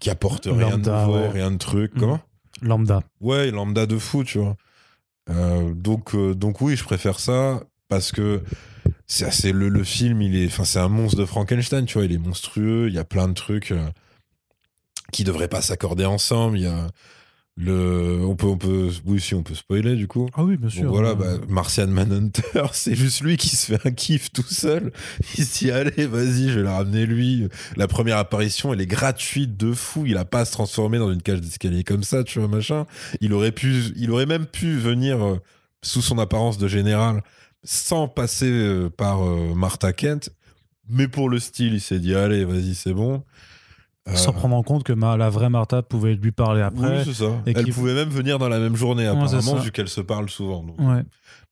qui 0.00 0.10
apporte 0.10 0.46
rien 0.46 0.78
de 0.78 0.90
nouveau, 0.90 1.18
ouais. 1.18 1.28
rien 1.28 1.50
de 1.50 1.58
truc. 1.58 1.92
Comment? 1.98 2.20
Lambda. 2.62 3.00
Ouais, 3.20 3.50
lambda 3.50 3.86
de 3.86 3.98
fou, 3.98 4.24
tu 4.24 4.38
vois. 4.38 4.56
Euh, 5.28 5.74
donc, 5.74 6.14
euh, 6.14 6.34
donc 6.34 6.60
oui, 6.60 6.76
je 6.76 6.84
préfère 6.84 7.18
ça 7.18 7.62
parce 7.88 8.12
que 8.12 8.42
c'est 9.06 9.24
assez 9.24 9.52
le, 9.52 9.68
le 9.68 9.84
film, 9.84 10.22
il 10.22 10.36
est, 10.36 10.46
enfin, 10.46 10.64
c'est 10.64 10.78
un 10.78 10.88
monstre 10.88 11.18
de 11.18 11.24
Frankenstein, 11.26 11.84
tu 11.84 11.98
vois. 11.98 12.04
Il 12.04 12.12
est 12.12 12.18
monstrueux. 12.18 12.88
Il 12.88 12.94
y 12.94 12.98
a 12.98 13.04
plein 13.04 13.28
de 13.28 13.34
trucs 13.34 13.74
qui 15.12 15.24
devraient 15.24 15.48
pas 15.48 15.60
s'accorder 15.60 16.06
ensemble. 16.06 16.58
Il 16.58 16.64
y 16.64 16.66
a 16.66 16.88
le, 17.56 18.18
on 18.24 18.34
peut, 18.34 18.48
on 18.48 18.56
peut, 18.56 18.90
oui, 19.04 19.20
si 19.20 19.34
on 19.34 19.44
peut 19.44 19.54
spoiler 19.54 19.94
du 19.94 20.08
coup. 20.08 20.28
Ah 20.34 20.42
oui, 20.42 20.56
bien 20.56 20.68
sûr. 20.68 20.90
voilà, 20.90 21.14
bah, 21.14 21.36
Martian 21.48 21.86
Manhunter, 21.86 22.42
c'est 22.72 22.96
juste 22.96 23.20
lui 23.20 23.36
qui 23.36 23.50
se 23.50 23.72
fait 23.72 23.86
un 23.86 23.92
kiff 23.92 24.32
tout 24.32 24.42
seul. 24.42 24.92
Il 25.38 25.44
se 25.44 25.58
dit, 25.58 25.70
allez, 25.70 26.06
vas-y, 26.06 26.48
je 26.48 26.56
vais 26.56 26.62
le 26.62 26.70
ramener 26.70 27.06
lui. 27.06 27.48
La 27.76 27.86
première 27.86 28.18
apparition, 28.18 28.72
elle 28.72 28.80
est 28.80 28.86
gratuite 28.86 29.56
de 29.56 29.72
fou. 29.72 30.04
Il 30.04 30.16
a 30.16 30.24
pas 30.24 30.40
à 30.40 30.44
se 30.44 30.52
transformer 30.52 30.98
dans 30.98 31.12
une 31.12 31.22
cage 31.22 31.40
d'escalier 31.40 31.84
comme 31.84 32.02
ça, 32.02 32.24
tu 32.24 32.40
vois, 32.40 32.48
machin. 32.48 32.86
Il 33.20 33.32
aurait 33.32 33.52
pu, 33.52 33.84
il 33.94 34.10
aurait 34.10 34.26
même 34.26 34.46
pu 34.46 34.76
venir 34.76 35.24
euh, 35.24 35.36
sous 35.80 36.02
son 36.02 36.18
apparence 36.18 36.58
de 36.58 36.66
général 36.66 37.22
sans 37.62 38.08
passer 38.08 38.50
euh, 38.50 38.90
par 38.90 39.24
euh, 39.24 39.54
Martha 39.54 39.92
Kent. 39.92 40.30
Mais 40.88 41.08
pour 41.08 41.30
le 41.30 41.38
style, 41.38 41.74
il 41.74 41.80
s'est 41.80 42.00
dit, 42.00 42.14
allez, 42.14 42.44
vas-y, 42.44 42.74
c'est 42.74 42.92
bon. 42.92 43.22
Euh, 44.06 44.14
Sans 44.16 44.32
prendre 44.34 44.54
en 44.54 44.62
compte 44.62 44.84
que 44.84 44.92
ma- 44.92 45.16
la 45.16 45.30
vraie 45.30 45.48
Martha 45.48 45.80
pouvait 45.82 46.14
lui 46.14 46.30
parler 46.30 46.60
après. 46.60 46.98
oui, 46.98 47.02
c'est 47.06 47.14
ça. 47.24 47.42
et 47.46 47.54
Elle 47.56 47.68
pouvait 47.70 47.94
même 47.94 48.10
venir 48.10 48.38
dans 48.38 48.50
la 48.50 48.58
même 48.58 48.76
journée, 48.76 49.04
Ouais, 49.04 49.08
apparemment, 49.08 49.56
ça. 49.56 49.58
vu 49.58 49.72
qu'elles 49.72 49.88
se 49.88 50.02
parlent 50.02 50.28
souvent. 50.28 50.62
donc. 50.62 50.78
Ouais. 50.78 51.02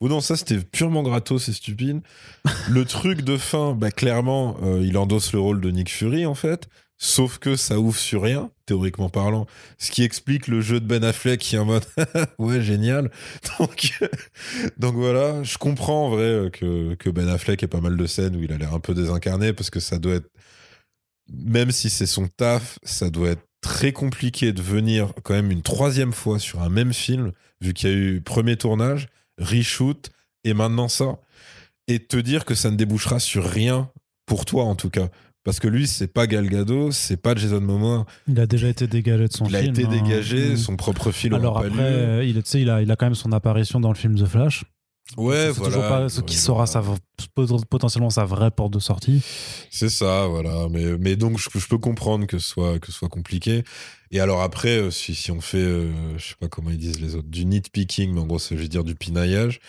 Bon, 0.01 0.09
non, 0.09 0.21
ça 0.21 0.37
c'était 0.37 0.59
purement 0.59 1.03
gratos, 1.03 1.45
c'est 1.45 1.53
stupide. 1.55 2.01
le 2.69 2.85
truc 2.85 3.23
de 3.23 3.39
fin, 3.39 3.73
bah, 3.75 3.91
clairement, 3.91 4.57
euh, 4.63 4.83
il 4.85 4.99
endosse 4.99 5.33
le 5.33 5.41
rôle 5.41 5.61
de 5.63 5.71
Nick 5.71 5.91
Fury 5.91 6.27
en 6.27 6.35
fait. 6.35 6.69
Sauf 6.99 7.39
que 7.39 7.57
ça 7.57 7.81
ouvre 7.81 7.99
sur 7.99 8.23
rien, 8.23 8.51
théoriquement 8.67 9.09
parlant. 9.09 9.47
Ce 9.79 9.91
qui 9.91 10.05
explique 10.05 10.47
le 10.47 10.61
jeu 10.61 10.79
de 10.79 10.87
Ben 10.87 11.03
Affleck 11.03 11.41
qui 11.41 11.57
est 11.57 11.59
en 11.59 11.65
mode 11.65 11.85
ouais, 12.39 12.61
génial. 12.61 13.11
Donc, 13.59 13.99
donc 14.79 14.95
voilà, 14.95 15.43
je 15.43 15.57
comprends 15.59 16.07
en 16.07 16.11
vrai 16.11 16.23
euh, 16.25 16.51
que, 16.51 16.95
que 16.95 17.11
Ben 17.11 17.29
Affleck 17.29 17.63
ait 17.63 17.67
pas 17.67 17.81
mal 17.81 17.97
de 17.97 18.07
scènes 18.07 18.37
où 18.37 18.43
il 18.43 18.53
a 18.53 18.59
l'air 18.59 18.73
un 18.75 18.79
peu 18.79 18.95
désincarné 18.95 19.53
parce 19.53 19.71
que 19.71 19.81
ça 19.81 19.99
doit 19.99 20.15
être, 20.15 20.29
même 21.31 21.71
si 21.71 21.91
c'est 21.91 22.07
son 22.07 22.29
taf, 22.29 22.79
ça 22.83 23.11
doit 23.11 23.31
être 23.31 23.47
très 23.61 23.93
compliqué 23.93 24.53
de 24.53 24.61
venir 24.63 25.13
quand 25.23 25.35
même 25.35 25.51
une 25.51 25.63
troisième 25.63 26.13
fois 26.13 26.39
sur 26.39 26.63
un 26.63 26.69
même 26.69 26.93
film, 26.93 27.33
vu 27.61 27.73
qu'il 27.75 27.89
y 27.89 27.93
a 27.93 27.97
eu 27.97 28.21
premier 28.21 28.57
tournage, 28.57 29.09
reshoot 29.39 30.11
et 30.45 30.55
maintenant 30.55 30.89
ça, 30.89 31.19
et 31.89 32.01
te 32.01 32.17
dire 32.17 32.45
que 32.45 32.55
ça 32.55 32.71
ne 32.71 32.77
débouchera 32.77 33.19
sur 33.21 33.45
rien 33.49 33.91
pour 34.27 34.45
toi 34.45 34.65
en 34.65 34.75
tout 34.75 34.91
cas. 34.91 35.09
Parce 35.45 35.59
que 35.59 35.67
lui, 35.67 35.89
c'est 35.89 36.07
pas 36.07 36.29
Gal 36.29 36.49
Gadot, 36.49 36.93
c'est 36.93 37.17
pas 37.17 37.35
Jason 37.35 37.61
Momoa. 37.61 38.07
Il 38.29 38.39
a 38.39 38.47
déjà 38.47 38.69
été 38.69 38.87
dégagé 38.87 39.27
de 39.27 39.33
son 39.33 39.47
il 39.47 39.57
a 39.57 39.63
film. 39.63 39.75
été 39.75 39.85
hein. 39.87 39.89
dégagé, 39.91 40.51
Mm. 40.51 40.57
son 40.57 40.77
propre 40.77 41.11
film 41.11 41.35
Alors 41.35 41.59
après, 41.59 41.69
euh, 41.81 42.25
il, 42.25 42.41
il, 42.55 42.71
a, 42.71 42.81
il 42.81 42.91
a 42.91 42.97
quand 42.97 43.07
même 43.07 43.17
son 43.17 43.33
apparition 43.33 43.81
dans 43.81 43.89
le 43.89 43.97
film 43.97 44.17
The 44.17 44.27
Flash. 44.27 44.65
Ouais, 45.19 45.51
voilà. 45.51 45.75
toujours 45.75 45.89
pas 45.89 46.09
ce 46.09 46.21
qui 46.23 46.37
sera 46.37 46.67
sa, 46.67 46.83
pot- 47.35 47.65
potentiellement 47.69 48.09
sa 48.09 48.25
vraie 48.25 48.51
porte 48.51 48.73
de 48.73 48.79
sortie. 48.79 49.23
C'est 49.71 49.91
ça, 49.91 50.27
voilà. 50.27 50.69
Mais, 50.71 50.97
mais 50.99 51.17
donc, 51.17 51.39
je, 51.39 51.51
je 51.59 51.67
peux 51.67 51.77
comprendre 51.79 52.27
que 52.27 52.39
ce 52.39 52.49
soit, 52.49 52.79
que 52.79 52.87
ce 52.87 52.93
soit 52.93 53.09
compliqué. 53.11 53.63
Et 54.11 54.21
alors 54.21 54.41
après, 54.41 54.79
euh, 54.79 54.91
si, 54.91 55.15
si 55.15 55.31
on 55.31 55.41
fait, 55.43 55.59
euh, 55.59 56.17
je 56.19 56.29
sais 56.29 56.35
pas 56.41 56.49
comment 56.49 56.71
ils 56.71 56.79
disent 56.79 57.01
les 57.01 57.15
autres, 57.15 57.29
du 57.29 57.45
nitpicking, 57.45 58.13
mais 58.15 58.21
en 58.21 58.27
gros, 58.27 58.39
je 58.39 58.55
veux 58.55 58.69
dire, 58.69 58.85
du 58.85 58.95
pinaillage. 58.95 59.61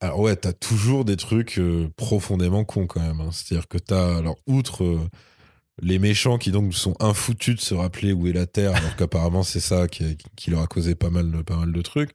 Alors 0.00 0.20
ouais, 0.20 0.34
t'as 0.36 0.52
toujours 0.52 1.04
des 1.04 1.16
trucs 1.16 1.58
euh, 1.58 1.88
profondément 1.96 2.64
cons 2.64 2.86
quand 2.86 3.00
même. 3.00 3.20
hein. 3.20 3.30
C'est-à-dire 3.32 3.68
que 3.68 3.78
t'as, 3.78 4.16
alors, 4.18 4.36
outre 4.46 4.82
euh, 4.84 5.00
les 5.80 5.98
méchants 5.98 6.38
qui 6.38 6.50
donc 6.50 6.74
sont 6.74 6.94
infoutus 7.00 7.56
de 7.56 7.60
se 7.60 7.74
rappeler 7.74 8.12
où 8.12 8.26
est 8.26 8.32
la 8.32 8.46
Terre, 8.46 8.74
alors 8.74 8.96
qu'apparemment 8.96 9.42
c'est 9.42 9.60
ça 9.60 9.88
qui, 9.88 10.16
qui 10.36 10.50
leur 10.50 10.62
a 10.62 10.66
causé 10.66 10.94
pas 10.94 11.10
mal, 11.10 11.44
pas 11.44 11.56
mal 11.56 11.72
de 11.72 11.82
trucs. 11.82 12.10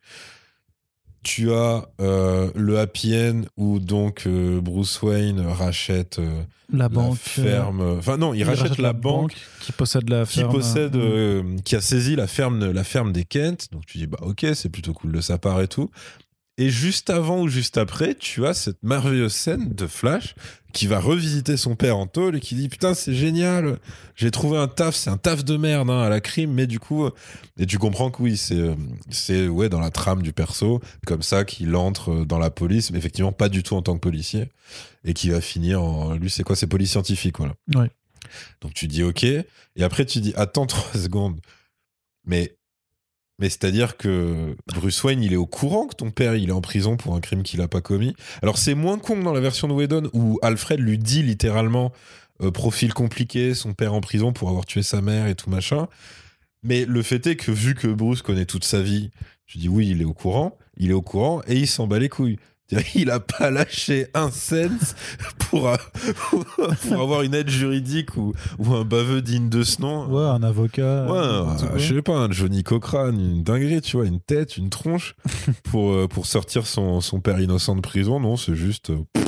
Tu 1.27 1.51
as 1.51 1.89
euh, 1.99 2.49
le 2.55 2.79
happy 2.79 3.13
end 3.13 3.41
où 3.57 3.79
donc 3.79 4.23
euh, 4.27 4.61
Bruce 4.61 5.01
Wayne 5.01 5.41
rachète 5.41 6.19
euh, 6.19 6.41
La 6.71 6.83
la 6.83 6.89
banque. 6.89 7.17
ferme. 7.17 7.81
Enfin 7.97 8.15
non, 8.15 8.33
il, 8.33 8.45
rachète, 8.45 8.77
la, 8.77 8.93
banque, 8.93 9.33
qui 9.59 9.73
possède 9.73 10.09
la 10.09 10.25
qui 10.25 10.39
ferme. 10.39 10.53
possède, 10.53 10.95
euh, 10.95 11.43
euh, 11.43 11.57
qui 11.65 11.75
a 11.75 11.81
saisi 11.81 12.15
la 12.15 12.27
ferme, 12.27 12.71
la 12.71 12.83
ferme 12.85 13.11
des 13.11 13.25
Kent. 13.25 13.67
Donc 13.73 13.85
tu 13.85 13.97
dis 13.97 14.07
bah 14.07 14.19
ok, 14.21 14.45
c'est 14.53 14.69
plutôt 14.69 14.93
cool 14.93 15.11
de 15.11 15.19
sa 15.19 15.37
part 15.37 15.59
et 15.59 15.67
tout. 15.67 15.91
Et 16.57 16.69
juste 16.69 17.09
avant 17.09 17.41
ou 17.41 17.49
juste 17.49 17.77
après, 17.77 18.15
tu 18.15 18.47
as 18.47 18.53
cette 18.53 18.81
merveilleuse 18.81 19.33
scène 19.33 19.73
de 19.73 19.85
Flash 19.85 20.33
qui 20.77 20.85
va 20.85 20.99
revisiter 20.99 21.57
son 21.57 21.75
père 21.75 21.97
en 21.97 22.05
tôle 22.05 22.35
et 22.35 22.39
qui 22.39 22.53
dit 22.53 22.69
putain 22.69 22.93
c'est 22.93 23.15
génial, 23.15 23.79
j'ai 24.15 24.29
trouvé 24.29 24.59
un 24.59 24.67
taf, 24.67 24.93
c'est 24.93 25.09
un 25.09 25.17
taf 25.17 25.43
de 25.43 25.57
merde 25.57 25.89
hein, 25.89 26.03
à 26.03 26.09
la 26.09 26.21
crime, 26.21 26.53
mais 26.53 26.67
du 26.67 26.79
coup 26.79 27.03
euh, 27.03 27.11
et 27.57 27.65
tu 27.65 27.79
comprends 27.79 28.11
que 28.11 28.21
oui 28.21 28.37
c'est 28.37 28.59
euh, 28.59 28.75
c'est 29.09 29.47
ouais 29.47 29.69
dans 29.69 29.79
la 29.79 29.89
trame 29.89 30.21
du 30.21 30.33
perso 30.33 30.79
comme 31.07 31.23
ça 31.23 31.45
qu'il 31.45 31.75
entre 31.75 32.25
dans 32.25 32.37
la 32.37 32.51
police, 32.51 32.91
mais 32.91 32.99
effectivement 32.99 33.31
pas 33.31 33.49
du 33.49 33.63
tout 33.63 33.75
en 33.75 33.81
tant 33.81 33.95
que 33.95 34.01
policier 34.01 34.49
et 35.03 35.15
qui 35.15 35.31
va 35.31 35.41
finir 35.41 35.81
en 35.81 36.13
lui 36.13 36.29
c'est 36.29 36.43
quoi 36.43 36.55
c'est 36.55 36.67
police 36.67 36.91
scientifique 36.91 37.39
voilà. 37.39 37.55
Ouais. 37.73 37.89
Donc 38.61 38.75
tu 38.75 38.87
dis 38.87 39.01
ok 39.01 39.23
et 39.23 39.45
après 39.81 40.05
tu 40.05 40.19
dis 40.19 40.33
attends 40.35 40.65
trois 40.67 40.93
secondes, 40.99 41.41
mais 42.23 42.55
mais 43.39 43.49
c'est-à-dire 43.49 43.97
que 43.97 44.55
Bruce 44.73 45.03
Wayne, 45.03 45.21
il 45.21 45.33
est 45.33 45.37
au 45.37 45.45
courant 45.45 45.87
que 45.87 45.95
ton 45.95 46.09
père, 46.09 46.33
est 46.33 46.51
en 46.51 46.61
prison 46.61 46.97
pour 46.97 47.15
un 47.15 47.21
crime 47.21 47.43
qu'il 47.43 47.61
a 47.61 47.67
pas 47.67 47.81
commis. 47.81 48.15
Alors 48.41 48.57
c'est 48.57 48.73
moins 48.73 48.97
con 48.97 49.17
dans 49.17 49.33
la 49.33 49.39
version 49.39 49.67
de 49.67 49.73
Whedon 49.73 50.09
où 50.13 50.39
Alfred 50.41 50.79
lui 50.79 50.97
dit 50.97 51.21
littéralement 51.21 51.91
euh, 52.41 52.51
profil 52.51 52.93
compliqué, 52.93 53.53
son 53.53 53.73
père 53.73 53.93
en 53.93 54.01
prison 54.01 54.33
pour 54.33 54.49
avoir 54.49 54.65
tué 54.65 54.83
sa 54.83 55.01
mère 55.01 55.27
et 55.27 55.35
tout 55.35 55.49
machin. 55.49 55.87
Mais 56.63 56.85
le 56.85 57.01
fait 57.03 57.25
est 57.27 57.35
que 57.35 57.51
vu 57.51 57.75
que 57.75 57.87
Bruce 57.87 58.21
connaît 58.21 58.45
toute 58.45 58.63
sa 58.63 58.81
vie, 58.81 59.11
tu 59.45 59.59
dis 59.59 59.69
oui, 59.69 59.89
il 59.89 60.01
est 60.01 60.05
au 60.05 60.13
courant, 60.13 60.57
il 60.77 60.89
est 60.89 60.93
au 60.93 61.01
courant 61.01 61.41
et 61.47 61.55
il 61.55 61.67
s'en 61.67 61.87
bat 61.87 61.99
les 61.99 62.09
couilles. 62.09 62.37
Il 62.95 63.11
a 63.11 63.19
pas 63.21 63.49
lâché 63.49 64.07
un 64.13 64.29
cent 64.29 64.67
pour, 65.37 65.69
euh, 65.69 65.77
pour 66.29 67.01
avoir 67.01 67.21
une 67.21 67.33
aide 67.33 67.49
juridique 67.49 68.17
ou, 68.17 68.33
ou 68.59 68.73
un 68.73 68.83
baveux 68.83 69.21
digne 69.21 69.47
de 69.47 69.63
ce 69.63 69.81
nom. 69.81 70.05
Ouais, 70.07 70.25
un 70.29 70.43
avocat. 70.43 71.05
Ouais, 71.05 71.17
euh, 71.17 71.77
je 71.77 71.95
sais 71.95 72.01
pas, 72.01 72.17
un 72.17 72.31
Johnny 72.31 72.63
Cochrane, 72.63 73.17
une 73.19 73.43
dinguerie, 73.43 73.81
tu 73.81 73.95
vois, 73.97 74.05
une 74.05 74.19
tête, 74.19 74.57
une 74.57 74.69
tronche, 74.69 75.15
pour, 75.63 75.91
euh, 75.93 76.07
pour 76.09 76.25
sortir 76.25 76.67
son, 76.67 76.99
son 76.99 77.21
père 77.21 77.39
innocent 77.39 77.75
de 77.75 77.81
prison. 77.81 78.19
Non, 78.19 78.35
c'est 78.35 78.55
juste. 78.55 78.89
euh, 78.89 78.97
pff, 79.13 79.25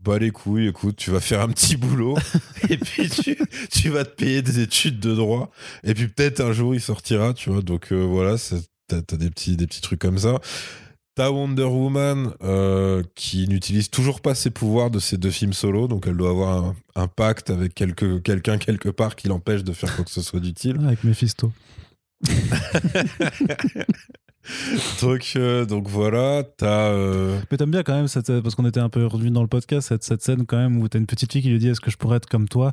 bah 0.00 0.18
les 0.18 0.30
couilles, 0.30 0.66
écoute, 0.66 0.96
tu 0.96 1.10
vas 1.10 1.20
faire 1.20 1.42
un 1.42 1.48
petit 1.50 1.76
boulot, 1.76 2.16
et 2.70 2.78
puis 2.78 3.08
tu, 3.08 3.36
tu 3.70 3.90
vas 3.90 4.04
te 4.04 4.14
payer 4.16 4.40
des 4.42 4.58
études 4.60 4.98
de 4.98 5.14
droit, 5.14 5.50
et 5.84 5.92
puis 5.94 6.08
peut-être 6.08 6.40
un 6.40 6.52
jour 6.52 6.74
il 6.74 6.80
sortira, 6.80 7.34
tu 7.34 7.50
vois. 7.50 7.60
Donc 7.60 7.92
voilà, 7.92 8.36
t'as 8.88 9.16
des 9.16 9.28
petits, 9.30 9.56
des 9.56 9.66
petits 9.66 9.82
trucs 9.82 10.00
comme 10.00 10.18
ça. 10.18 10.40
T'as 11.20 11.28
Wonder 11.30 11.64
Woman 11.64 12.32
euh, 12.42 13.02
qui 13.14 13.46
n'utilise 13.46 13.90
toujours 13.90 14.22
pas 14.22 14.34
ses 14.34 14.48
pouvoirs 14.48 14.90
de 14.90 14.98
ses 14.98 15.18
deux 15.18 15.28
films 15.30 15.52
solo, 15.52 15.86
donc 15.86 16.06
elle 16.06 16.16
doit 16.16 16.30
avoir 16.30 16.64
un, 16.64 16.74
un 16.96 17.08
pacte 17.08 17.50
avec 17.50 17.74
quelque- 17.74 18.16
quelqu'un 18.20 18.56
quelque 18.56 18.88
part 18.88 19.16
qui 19.16 19.28
l'empêche 19.28 19.62
de 19.62 19.74
faire 19.74 19.94
quoi 19.94 20.06
que 20.06 20.10
ce 20.10 20.22
soit 20.22 20.40
d'utile. 20.40 20.78
Avec 20.86 21.04
Mephisto. 21.04 21.52
donc, 25.02 25.32
euh, 25.36 25.66
donc 25.66 25.88
voilà, 25.88 26.42
t'as. 26.56 26.88
euh, 26.88 27.38
Mais 27.50 27.58
t'aimes 27.58 27.70
bien 27.70 27.82
quand 27.82 27.94
même, 27.94 28.08
cette, 28.08 28.40
parce 28.40 28.54
qu'on 28.54 28.64
était 28.64 28.80
un 28.80 28.88
peu 28.88 29.04
revenu 29.04 29.30
dans 29.30 29.42
le 29.42 29.48
podcast, 29.48 29.88
cette, 29.88 30.04
cette 30.04 30.22
scène 30.22 30.46
quand 30.46 30.56
même 30.56 30.78
où 30.78 30.88
t'as 30.88 30.98
une 30.98 31.06
petite 31.06 31.30
fille 31.32 31.42
qui 31.42 31.50
lui 31.50 31.58
dit 31.58 31.68
Est-ce 31.68 31.82
que 31.82 31.90
je 31.90 31.98
pourrais 31.98 32.16
être 32.16 32.30
comme 32.30 32.48
toi? 32.48 32.72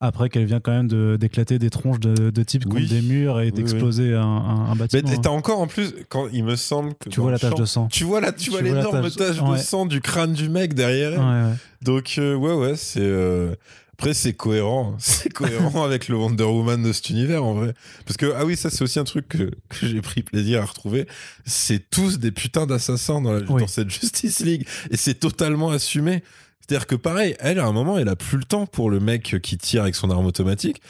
Après 0.00 0.28
qu'elle 0.28 0.44
vient 0.44 0.60
quand 0.60 0.72
même 0.72 0.88
de- 0.88 1.16
d'éclater 1.18 1.58
des 1.58 1.70
tronches 1.70 2.00
de, 2.00 2.30
de 2.30 2.42
types 2.42 2.64
Oui. 2.66 2.82
contre 2.82 2.88
des 2.94 3.00
murs 3.02 3.40
et 3.40 3.46
Oui, 3.46 3.52
d'exploser 3.52 4.14
un, 4.14 4.20
un- 4.22 4.70
un 4.70 4.74
Mais 4.74 4.80
bâtiment. 4.80 5.20
t'as 5.20 5.30
hein. 5.30 5.32
encore 5.32 5.60
en 5.60 5.66
plus, 5.66 5.94
quand 6.08 6.28
il 6.32 6.44
me 6.44 6.56
semble 6.56 6.94
que. 6.94 7.08
Tu 7.08 7.20
vois 7.20 7.30
la 7.30 7.38
tache 7.38 7.52
champ- 7.52 7.58
de 7.58 7.64
sang. 7.64 7.88
Tu 7.90 8.04
vois, 8.04 8.20
la, 8.20 8.32
tu 8.32 8.44
Tu 8.44 8.50
vois 8.50 8.60
l'énorme 8.62 9.00
tache- 9.10 9.36
de 9.36 9.50
ouais. 9.50 9.58
sang 9.58 9.86
du 9.86 10.00
crâne 10.00 10.32
du 10.34 10.48
mec 10.48 10.74
derrière 10.74 11.12
elle. 11.14 11.18
Ouais, 11.20 11.50
ouais. 11.50 11.56
Donc, 11.82 12.14
euh, 12.18 12.34
ouais, 12.34 12.52
ouais, 12.54 12.76
c'est. 12.76 13.00
euh, 13.00 13.54
Après, 13.96 14.12
c'est 14.12 14.32
cohérent. 14.32 14.96
C'est 14.98 15.32
cohérent 15.32 15.84
avec 15.84 16.08
le 16.08 16.16
Wonder 16.16 16.42
Woman 16.42 16.82
de 16.82 16.92
cet 16.92 17.10
univers, 17.10 17.44
en 17.44 17.54
vrai. 17.54 17.74
Parce 18.04 18.16
que, 18.16 18.32
ah 18.36 18.44
oui, 18.44 18.56
ça, 18.56 18.68
c'est 18.68 18.82
aussi 18.82 18.98
un 18.98 19.04
truc 19.04 19.28
que, 19.28 19.52
que 19.68 19.86
j'ai 19.86 20.02
pris 20.02 20.22
plaisir 20.22 20.60
à 20.62 20.64
retrouver. 20.64 21.06
C'est 21.46 21.90
tous 21.90 22.18
des 22.18 22.32
putins 22.32 22.66
d'assassins 22.66 23.20
dans, 23.20 23.32
la- 23.32 23.42
Oui. 23.48 23.60
dans 23.62 23.68
cette 23.68 23.90
Justice 24.00 24.40
League. 24.40 24.66
Et 24.90 24.96
c'est 24.96 25.14
totalement 25.14 25.70
assumé. 25.70 26.24
C'est-à-dire 26.66 26.86
que, 26.86 26.94
pareil, 26.94 27.34
elle, 27.40 27.58
à 27.58 27.66
un 27.66 27.72
moment, 27.72 27.98
elle 27.98 28.08
a 28.08 28.16
plus 28.16 28.38
le 28.38 28.44
temps 28.44 28.64
pour 28.66 28.88
le 28.90 28.98
mec 29.00 29.36
qui 29.42 29.58
tire 29.58 29.82
avec 29.82 29.94
son 29.94 30.10
arme 30.10 30.24
automatique. 30.24 30.80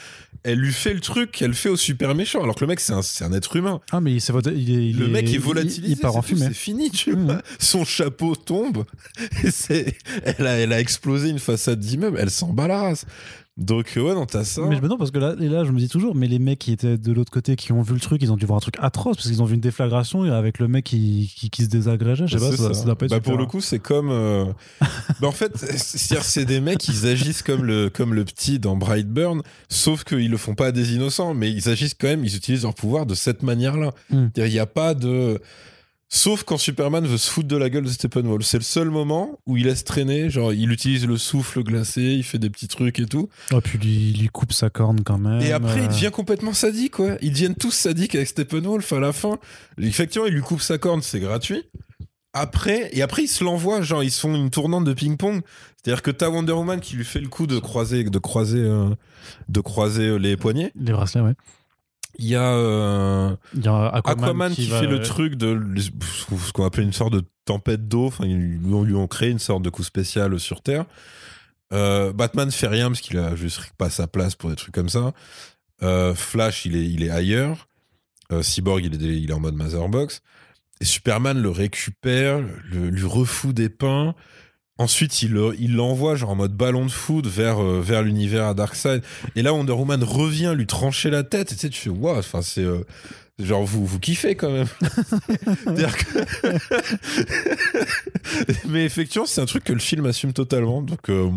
Elle 0.45 0.59
lui 0.59 0.73
fait 0.73 0.93
le 0.95 1.01
truc 1.01 1.33
qu'elle 1.33 1.55
fait 1.55 1.71
au 1.71 1.77
super 1.77 2.15
méchant. 2.15 2.43
Alors 2.43 2.55
que 2.55 2.61
le 2.61 2.67
mec, 2.67 2.79
c'est 2.79 2.93
un, 2.93 3.03
c'est 3.03 3.25
un 3.25 3.33
être 3.33 3.57
humain. 3.57 3.81
Ah, 3.91 4.01
mais 4.01 4.13
il, 4.13 4.17
est, 4.19 4.93
Le 4.93 5.09
mec 5.09 5.27
est 5.27 5.33
il- 5.33 5.41
volatilisé. 5.41 5.93
Il, 5.95 5.97
part 5.99 6.17
en 6.17 6.23
fumée. 6.23 6.47
C'est 6.49 6.55
fini, 6.55 6.91
tu 6.91 7.17
Mhm. 7.17 7.25
vois. 7.25 7.43
Son 7.59 7.85
chapeau 7.85 8.37
tombe. 8.37 8.85
Et 9.45 9.51
c'est, 9.51 9.97
elle, 10.23 10.47
a, 10.47 10.53
elle 10.59 10.73
a 10.73 10.81
explosé 10.81 11.31
une 11.31 11.39
façade 11.39 11.81
d'immeuble. 11.81 12.19
Elle 12.21 12.31
s'en 12.31 12.53
bat 12.53 12.69
la 12.69 12.79
race. 12.83 13.07
Donc, 13.57 13.93
euh, 13.97 14.01
ouais, 14.01 14.15
non, 14.15 14.27
t'as 14.27 14.43
ça. 14.43 14.63
Mais 14.63 14.75
je 14.75 14.81
me 14.81 14.87
demande 14.87 14.99
parce 14.99 15.13
que 15.13 15.19
là, 15.19 15.37
et 15.41 15.49
là, 15.49 15.63
je 15.65 15.71
me 15.71 15.79
dis 15.79 15.89
toujours, 15.89 16.17
mais 16.17 16.27
les 16.27 16.41
mecs 16.41 16.59
qui 16.59 16.73
étaient 16.73 16.99
de 16.99 17.13
l'autre 17.13 17.31
côté, 17.31 17.55
qui 17.55 17.71
ont 17.71 17.83
vu 17.83 17.95
le 17.95 18.01
truc, 18.01 18.21
ils 18.21 18.33
ont 18.33 18.37
dû 18.37 18.47
voir 18.47 18.57
un 18.57 18.61
truc 18.61 18.75
atroce 18.81 19.17
parce 19.17 19.29
qu'ils 19.29 19.43
ont 19.43 19.45
vu 19.45 19.55
une 19.55 19.61
déflagration 19.61 20.23
avec 20.25 20.59
le 20.59 20.67
mec 20.67 20.85
qui, 20.85 21.33
qui, 21.37 21.51
qui 21.51 21.63
se 21.65 21.69
désagrégeait. 21.69 22.27
Je 22.27 22.37
sais 22.37 22.43
Bah, 22.45 22.51
pas, 22.51 22.57
c'est 22.57 22.63
ça, 22.63 22.75
ça 22.75 22.85
doit 22.85 22.97
pas 22.97 23.07
être 23.07 23.13
Bah, 23.13 23.21
pour 23.21 23.39
le 23.39 23.47
coup, 23.47 23.61
c'est 23.61 23.79
comme. 23.79 24.11
euh, 24.11 24.45
bah, 25.21 25.29
en 25.29 25.33
fait, 25.33 25.57
c'est 25.57 26.21
c'est 26.21 26.45
des 26.45 26.61
mecs, 26.61 26.89
ils 26.89 27.07
agissent 27.07 27.43
comme 27.43 27.65
le, 27.65 27.91
comme 27.91 28.13
le 28.13 28.25
petit 28.25 28.59
dans 28.59 28.77
Brightburn, 28.77 29.43
sauf 29.69 30.03
qu'ils 30.03 30.31
le 30.31 30.37
font 30.37 30.57
pas 30.57 30.67
à 30.67 30.73
des 30.73 30.95
innocents, 30.95 31.33
mais 31.35 31.53
ils 31.53 31.69
agissent 31.69 31.95
quand 31.95 32.09
même, 32.09 32.25
ils 32.25 32.35
utilisent 32.37 32.65
leur 32.65 32.75
pouvoir 32.75 33.07
de 33.07 33.15
cette 33.15 33.45
manière-là. 33.45 33.93
Hmm. 34.11 34.27
Il 34.37 34.45
n'y 34.45 34.59
a 34.59 34.67
pas 34.67 34.95
de. 34.95 35.41
Sauf 36.15 36.45
quand 36.45 36.59
Superman 36.59 37.05
veut 37.09 37.19
se 37.19 37.29
foutre 37.29 37.49
de 37.49 37.57
la 37.57 37.69
gueule 37.69 37.83
de 37.83 37.89
Steppenwolf. 37.89 38.47
C'est 38.47 38.59
le 38.59 38.63
seul 38.63 38.89
moment 38.89 39.41
où 39.47 39.57
il 39.57 39.65
laisse 39.65 39.83
traîner, 39.83 40.31
genre 40.31 40.53
il 40.53 40.71
utilise 40.71 41.09
le 41.09 41.17
souffle 41.17 41.65
glacé, 41.65 42.03
il 42.03 42.23
fait 42.23 42.39
des 42.39 42.51
petits 42.51 42.69
trucs 42.69 43.01
et 43.01 43.07
tout. 43.07 43.29
Oh, 43.53 43.61
puis 43.61 43.81
il 43.83 44.21
lui 44.21 44.29
coupe 44.29 44.53
sa 44.53 44.71
corne 44.71 45.03
quand 45.03 45.19
même. 45.19 45.41
Et 45.41 45.51
après, 45.51 45.81
il 45.81 45.87
euh, 45.87 45.89
devient 45.89 46.11
complètement 46.13 46.53
sadique, 46.53 46.93
quoi. 46.93 47.17
Ils 47.21 47.33
deviennent 47.33 47.57
tous 47.57 47.73
sadiques 47.73 48.15
avec 48.15 48.29
Steppenwolf 48.29 48.93
à 48.93 49.01
la 49.01 49.13
fin. 49.13 49.39
Effectivement, 49.77 50.29
il 50.29 50.35
lui 50.35 50.41
coupe 50.41 50.61
sa 50.61 50.79
corne, 50.79 51.03
c'est 51.03 51.19
gratuit. 51.19 51.65
Après, 52.33 52.91
et 52.93 53.03
après, 53.03 53.25
ils 53.25 53.29
se 53.29 53.43
l'envoient, 53.43 53.83
genre, 53.83 54.05
ils 54.05 54.13
se 54.13 54.21
font 54.21 54.33
une 54.37 54.51
tournante 54.51 54.85
de 54.85 54.93
ping-pong. 54.93 55.43
C'est-à-dire 55.83 56.03
que 56.03 56.13
t'as 56.13 56.29
Wonder 56.29 56.53
Woman 56.53 56.79
qui 56.79 56.95
lui 56.95 57.05
fait 57.05 57.21
le 57.21 57.29
coup 57.29 57.49
de 57.49 57.59
croiser, 57.59 58.05
de 58.05 58.19
croiser, 58.21 58.61
euh, 58.61 58.91
de 59.49 59.61
croiser 59.61 60.07
euh, 60.11 60.19
les 60.19 60.37
poignets. 60.37 60.71
Les 60.77 60.93
bracelets, 60.93 61.23
ouais. 61.23 61.35
Il 62.19 62.27
y 62.27 62.37
a 62.37 62.53
euh, 62.55 63.35
Il 63.55 63.65
y 63.65 63.69
a 63.69 63.87
Aquaman, 63.89 64.25
Aquaman, 64.25 64.53
qui, 64.55 64.67
va- 64.69 64.81
fait 64.81 64.87
le 64.87 65.01
truc 65.03 65.35
de 65.35 65.61
ce 65.79 66.53
qu'on 66.53 66.65
appelle 66.65 66.85
une 66.85 66.93
sorte 66.93 67.13
de 67.13 67.23
tempête 67.45 67.89
d'eau. 67.89 68.07
Enfin, 68.07 68.25
ils 68.27 68.37
lui 68.59 68.73
ont, 68.75 68.83
lui 68.85 68.95
ont 68.95 69.07
créé 69.07 69.31
une 69.31 69.39
sorte 69.39 69.63
de 69.63 69.71
coup 69.71 69.83
spécial 69.83 70.39
sur 70.39 70.63
Terre. 70.63 70.85
Euh, 71.73 72.13
Batman 72.13 72.51
fait 72.51 72.69
rien 72.69 72.89
parce 72.89 73.01
qu'il 73.01 73.19
a 73.19 73.35
juste 73.37 73.61
pas 73.79 73.91
sa 73.91 74.07
place 74.07 74.35
pour 74.35 74.51
des 74.51 74.57
trucs 74.57 74.75
comme 74.75 74.89
ça. 74.89 75.13
Euh, 75.83 76.15
Flash, 76.15 76.67
il 76.67 76.77
est, 76.77 76.85
il 76.89 77.03
est 77.03 77.11
ailleurs. 77.11 77.67
Euh, 78.33 78.43
Cyborg, 78.43 78.85
il 78.85 78.95
est, 78.95 79.17
il 79.23 79.31
est 79.31 79.35
en 79.35 79.41
mode 79.41 79.55
Motherbox. 79.57 80.23
Et 80.81 80.85
Superman 80.85 81.41
le 81.41 81.51
récupère, 81.51 82.41
le- 82.71 82.91
lui 82.91 83.05
refout 83.05 83.53
des 83.55 83.69
pains. 83.69 84.15
Ensuite, 84.79 85.23
il 85.23 85.31
le- 85.33 85.55
il 85.59 85.77
l'envoie 85.77 86.17
genre 86.17 86.31
en 86.31 86.35
mode 86.35 86.53
ballon 86.57 86.85
de 86.85 86.91
foot 86.91 87.27
vers, 87.27 87.63
euh, 87.63 87.81
vers 87.81 88.03
l'univers 88.03 88.47
à 88.49 88.55
Darkseid. 88.55 89.03
Et 89.37 89.43
là, 89.43 89.53
Wonder 89.55 89.73
Woman 89.73 90.03
revient 90.03 90.53
lui 90.57 90.67
trancher 90.67 91.11
la 91.11 91.23
tête. 91.23 91.53
Et 91.53 91.55
tu 91.55 91.61
sais, 91.61 91.69
tu 91.71 91.79
fais, 91.81 91.91
waouh, 91.91 92.19
enfin, 92.19 92.43
c'est. 92.43 92.65
euh, 92.65 92.81
genre, 93.39 93.65
vous, 93.65 93.87
vous 93.87 93.99
kiffez 94.01 94.35
quand 94.35 94.51
même. 94.51 94.67
Que- 95.65 96.59
Mais 98.69 98.85
effectivement, 98.85 99.27
c'est 99.27 99.41
un 99.41 99.47
truc 99.47 99.65
que 99.65 99.73
le 99.73 99.79
film 99.79 100.07
assume 100.07 100.33
totalement. 100.33 100.83
Donc, 100.83 101.09
euh, 101.09 101.29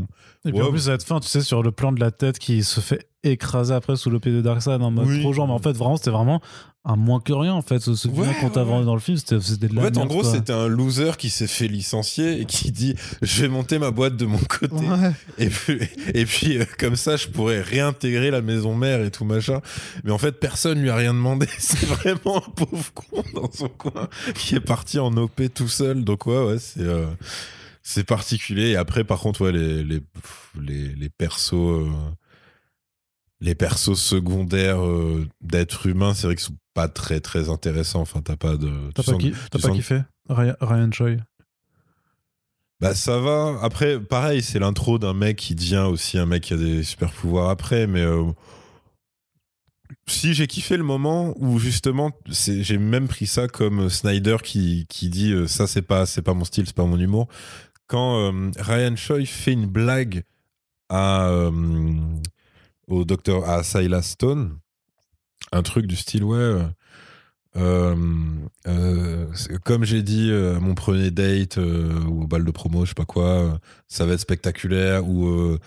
Et 0.46 0.52
puis 0.52 0.60
Ouais, 0.60 0.68
en 0.68 0.72
plus, 0.72 0.82
cette 0.82 1.04
fin, 1.04 1.20
tu 1.20 1.28
sais, 1.28 1.42
sur 1.42 1.62
le 1.64 1.72
plan 1.72 1.92
de 1.92 2.00
la 2.00 2.12
tête 2.12 2.40
qui 2.40 2.64
se 2.64 2.80
fait 2.80 3.08
écraser 3.24 3.74
après 3.74 3.95
sous 3.95 4.09
le 4.09 4.20
pied 4.20 4.32
de 4.32 4.41
Darkseid 4.41 4.82
en 4.82 4.91
mode 4.91 5.07
Oui. 5.07 5.22
trop 5.22 5.34
genre. 5.34 5.47
Mais 5.47 5.53
en 5.53 5.59
fait, 5.59 5.74
vraiment, 5.74 5.97
c'était 5.97 6.11
vraiment 6.11 6.41
un 6.86 6.95
moins 6.95 7.20
que 7.20 7.34
rien. 7.34 7.53
En 7.53 7.61
fait, 7.61 7.80
ce, 7.80 7.95
ce 7.95 8.07
Ouais, 8.07 8.28
qu'on 8.39 8.49
t'a 8.49 8.63
vendu 8.63 8.80
ouais. 8.82 8.86
dans 8.86 8.93
le 8.93 9.01
film, 9.01 9.18
c'était 9.18 9.36
de 9.68 9.76
la 9.76 9.82
en 9.82 9.86
fait, 9.86 9.97
en 9.97 10.05
gros, 10.05 10.24
c'était 10.24 10.53
un 10.53 10.68
loser 10.68 11.11
qui 11.18 11.30
s'est 11.30 11.47
fait 11.47 11.68
licencier 11.68 12.39
et 12.39 12.45
qui 12.45 12.72
dit 12.72 12.95
Je 13.22 13.41
vais 13.41 13.47
monter 13.49 13.80
ma 13.80 13.91
boîte 13.91 14.15
de 14.15 14.26
mon 14.26 14.38
côté. 14.38 14.74
Ouais. 14.76 15.11
Et 15.38 15.47
puis, 15.49 15.80
et 16.13 16.26
puis 16.26 16.57
euh, 16.59 16.65
comme 16.80 16.95
ça, 16.95 17.18
je 17.18 17.28
pourrais 17.28 17.61
réintégrer 17.61 18.32
la 18.32 18.41
maison 18.41 18.74
mère 18.76 19.01
et 19.01 19.11
tout 19.11 19.26
machin. 19.26 19.61
Mais 20.03 20.11
en 20.11 20.18
fait, 20.18 20.34
personne 20.34 20.80
lui 20.80 20.89
a 20.89 20.95
rien 20.95 21.13
demandé. 21.13 21.47
C'est 21.57 21.86
vraiment 21.86 22.38
un 22.38 22.49
pauvre 22.51 22.93
con 22.93 23.24
dans 23.34 23.51
son 23.51 23.68
coin 23.70 24.07
qui 24.36 24.55
est 24.55 24.59
parti 24.61 24.99
en 24.99 25.15
OP 25.18 25.41
tout 25.53 25.68
seul. 25.68 26.03
Donc 26.05 26.26
ouais, 26.28 26.41
ouais, 26.45 26.59
c'est 26.59 26.82
euh, 26.82 27.07
c'est 27.84 28.03
particulier. 28.05 28.70
Et 28.70 28.76
après, 28.78 29.03
par 29.03 29.20
contre, 29.20 29.41
ouais, 29.45 29.51
les 29.51 29.84
les 29.84 30.01
les, 30.61 30.95
les 30.95 31.09
persos. 31.09 31.53
euh, 31.53 31.89
les 33.40 33.56
persos 33.56 34.00
secondaires 34.00 34.86
euh, 34.86 35.28
d'êtres 35.42 35.88
humains, 35.88 36.14
c'est 36.14 36.28
vrai 36.28 36.36
qu'ils 36.36 36.46
sont 36.46 36.58
pas 36.74 36.88
très 36.88 37.20
très 37.20 37.50
intéressants. 37.50 38.02
Enfin, 38.02 38.22
t'as 38.22 38.36
pas 38.38 38.58
de. 38.58 38.72
T'as 38.94 39.04
pas, 39.04 39.12
sens- 39.12 39.76
kiffé 39.76 40.02
Ryan, 40.30 40.56
Ryan 40.62 40.92
Choi 40.92 41.10
Bah 42.80 42.94
ça 42.96 43.20
va. 43.20 43.58
Après, 43.62 44.00
pareil, 44.00 44.42
c'est 44.42 44.60
l'intro 44.60 45.00
d'un 45.00 45.14
mec 45.14 45.38
qui 45.38 45.56
devient 45.56 45.88
aussi 45.90 46.18
un 46.18 46.26
mec 46.26 46.44
qui 46.44 46.54
a 46.54 46.58
des 46.58 46.84
super 46.84 47.12
pouvoirs 47.12 47.50
après, 47.50 47.88
mais 47.88 48.02
euh, 48.02 48.26
si 50.08 50.34
j'ai 50.34 50.48
kiffé 50.48 50.78
le 50.78 50.84
moment 50.84 51.34
où 51.38 51.60
justement, 51.60 52.12
j'ai 52.28 52.78
même 52.78 53.08
pris 53.08 53.28
ça 53.28 53.48
comme 53.48 53.90
Snyder 53.90 54.38
qui, 54.44 54.86
qui 54.90 55.10
dit 55.10 55.32
euh, 55.32 55.48
ça 55.48 55.68
c'est 55.68 55.82
pas 55.82 56.06
c'est 56.06 56.22
pas 56.22 56.34
mon 56.34 56.44
style, 56.46 56.66
c'est 56.66 56.76
pas 56.76 56.86
mon 56.86 57.00
humour. 57.00 57.28
Quand 57.88 58.18
euh, 58.18 58.52
Ryan 58.60 58.96
Choi 58.96 59.26
fait 59.26 59.54
une 59.54 59.66
blague 59.66 60.24
à 60.90 61.30
euh, 61.30 61.52
au 62.88 63.06
docteur 63.06 63.50
à 63.50 63.64
Silas 63.64 64.04
Stone, 64.04 64.58
un 65.52 65.64
truc 65.64 65.88
du 65.88 65.96
style 65.96 66.24
ouais. 66.24 66.38
euh, 66.38 66.64
euh, 67.56 67.96
euh, 68.68 69.26
comme 69.64 69.84
j'ai 69.84 70.04
dit 70.04 70.30
euh, 70.32 70.60
mon 70.60 70.76
premier 70.76 71.10
date 71.12 71.58
ou 71.58 72.24
au 72.24 72.28
bal 72.28 72.44
de 72.44 72.52
promo, 72.52 72.86
je 72.86 72.90
sais 72.90 72.96
pas 72.96 73.06
quoi, 73.06 73.60
ça 73.88 74.06
va 74.06 74.14
être 74.14 74.20
spectaculaire 74.20 75.08
ou 75.08 75.58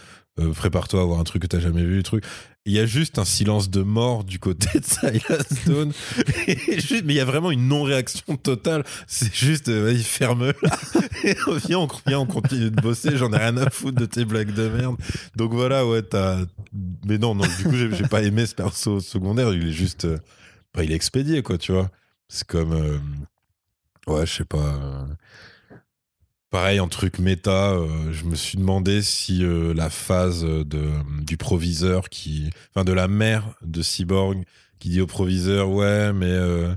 euh, 0.40 0.52
prépare-toi 0.52 1.00
à 1.02 1.04
voir 1.04 1.20
un 1.20 1.24
truc 1.24 1.42
que 1.42 1.46
t'as 1.46 1.60
jamais 1.60 1.84
vu, 1.84 2.02
truc. 2.02 2.24
Il 2.66 2.72
y 2.74 2.78
a 2.78 2.84
juste 2.86 3.18
un 3.18 3.24
silence 3.24 3.70
de 3.70 3.80
mort 3.82 4.22
du 4.24 4.38
côté 4.38 4.78
de 4.80 4.84
Silas 4.84 5.44
Stone, 5.62 5.92
mais 6.46 6.56
il 6.74 7.12
y 7.12 7.20
a 7.20 7.24
vraiment 7.24 7.50
une 7.50 7.66
non-réaction 7.68 8.36
totale. 8.36 8.84
C'est 9.06 9.34
juste, 9.34 9.68
euh, 9.68 9.84
vas-y, 9.84 10.02
ferme-la. 10.02 10.52
Et 11.24 11.34
viens, 11.66 11.78
on, 11.78 11.88
viens, 12.06 12.18
on 12.20 12.26
continue 12.26 12.70
de 12.70 12.80
bosser. 12.80 13.16
J'en 13.16 13.32
ai 13.32 13.38
rien 13.38 13.56
à 13.56 13.70
foutre 13.70 13.98
de 13.98 14.06
tes 14.06 14.24
blagues 14.26 14.52
de 14.52 14.68
merde. 14.68 14.96
Donc 15.36 15.52
voilà, 15.52 15.86
ouais, 15.86 16.02
t'as. 16.02 16.40
Mais 17.06 17.16
non, 17.18 17.34
non, 17.34 17.44
du 17.58 17.64
coup, 17.64 17.74
j'ai 17.76 17.94
j'ai 17.94 18.06
pas 18.06 18.22
aimé 18.22 18.44
ce 18.46 18.54
perso 18.54 19.00
secondaire. 19.00 19.52
Il 19.54 19.68
est 19.68 19.72
juste. 19.72 20.04
euh, 20.04 20.18
bah, 20.74 20.84
il 20.84 20.92
est 20.92 20.96
expédié, 20.96 21.42
quoi, 21.42 21.56
tu 21.58 21.72
vois. 21.72 21.90
C'est 22.28 22.46
comme. 22.46 22.72
euh, 22.72 22.98
Ouais, 24.06 24.26
je 24.26 24.32
sais 24.34 24.44
pas. 24.44 25.06
Pareil, 26.50 26.80
en 26.80 26.88
truc 26.88 27.20
méta, 27.20 27.74
euh, 27.74 28.12
je 28.12 28.24
me 28.24 28.34
suis 28.34 28.58
demandé 28.58 29.02
si 29.02 29.44
euh, 29.44 29.72
la 29.72 29.88
phase 29.88 30.42
de, 30.42 30.90
du 31.22 31.36
proviseur, 31.36 32.08
qui, 32.08 32.50
enfin 32.70 32.84
de 32.84 32.92
la 32.92 33.06
mère 33.06 33.54
de 33.62 33.82
Cyborg, 33.82 34.42
qui 34.80 34.88
dit 34.88 35.00
au 35.00 35.06
proviseur, 35.06 35.70
ouais, 35.70 36.12
mais 36.12 36.26
euh, 36.26 36.74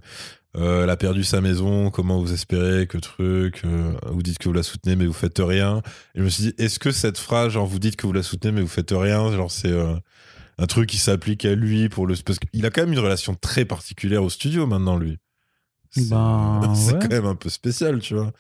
elle 0.54 0.90
a 0.92 0.96
perdu 0.96 1.24
sa 1.24 1.42
maison, 1.42 1.90
comment 1.90 2.20
vous 2.20 2.34
espérez 2.34 2.86
que 2.86 3.00
truc, 3.00 3.64
vous 4.06 4.22
dites 4.22 4.38
que 4.38 4.48
vous 4.48 4.54
la 4.54 4.62
soutenez 4.62 4.96
mais 4.96 5.08
vous 5.08 5.14
faites 5.14 5.40
rien. 5.40 5.82
Et 6.14 6.20
je 6.20 6.24
me 6.24 6.30
suis 6.30 6.44
dit, 6.44 6.54
est-ce 6.60 6.78
que 6.78 6.92
cette 6.92 7.18
phrase, 7.18 7.54
genre 7.54 7.66
vous 7.66 7.80
dites 7.80 7.96
que 7.96 8.06
vous 8.06 8.14
la 8.14 8.22
soutenez 8.22 8.52
mais 8.52 8.62
vous 8.62 8.68
faites 8.68 8.92
rien, 8.92 9.32
genre 9.32 9.50
c'est 9.50 9.74
un 10.60 10.68
truc 10.68 10.88
qui 10.88 10.98
s'applique 10.98 11.46
à 11.46 11.56
lui 11.56 11.90
pour 11.90 12.06
le, 12.06 12.16
parce 12.24 12.38
qu'il 12.38 12.64
a 12.64 12.70
quand 12.70 12.82
même 12.82 12.94
une 12.94 13.00
relation 13.00 13.34
très 13.34 13.66
particulière 13.66 14.24
au 14.24 14.30
studio 14.30 14.68
maintenant 14.68 14.98
lui. 14.98 15.18
C'est 15.94 16.10
Ben, 16.10 16.62
ouais. 16.88 17.00
quand 17.02 17.10
même 17.10 17.26
un 17.26 17.36
peu 17.36 17.50
spécial, 17.50 18.00
tu 18.00 18.16
vois. 18.16 18.32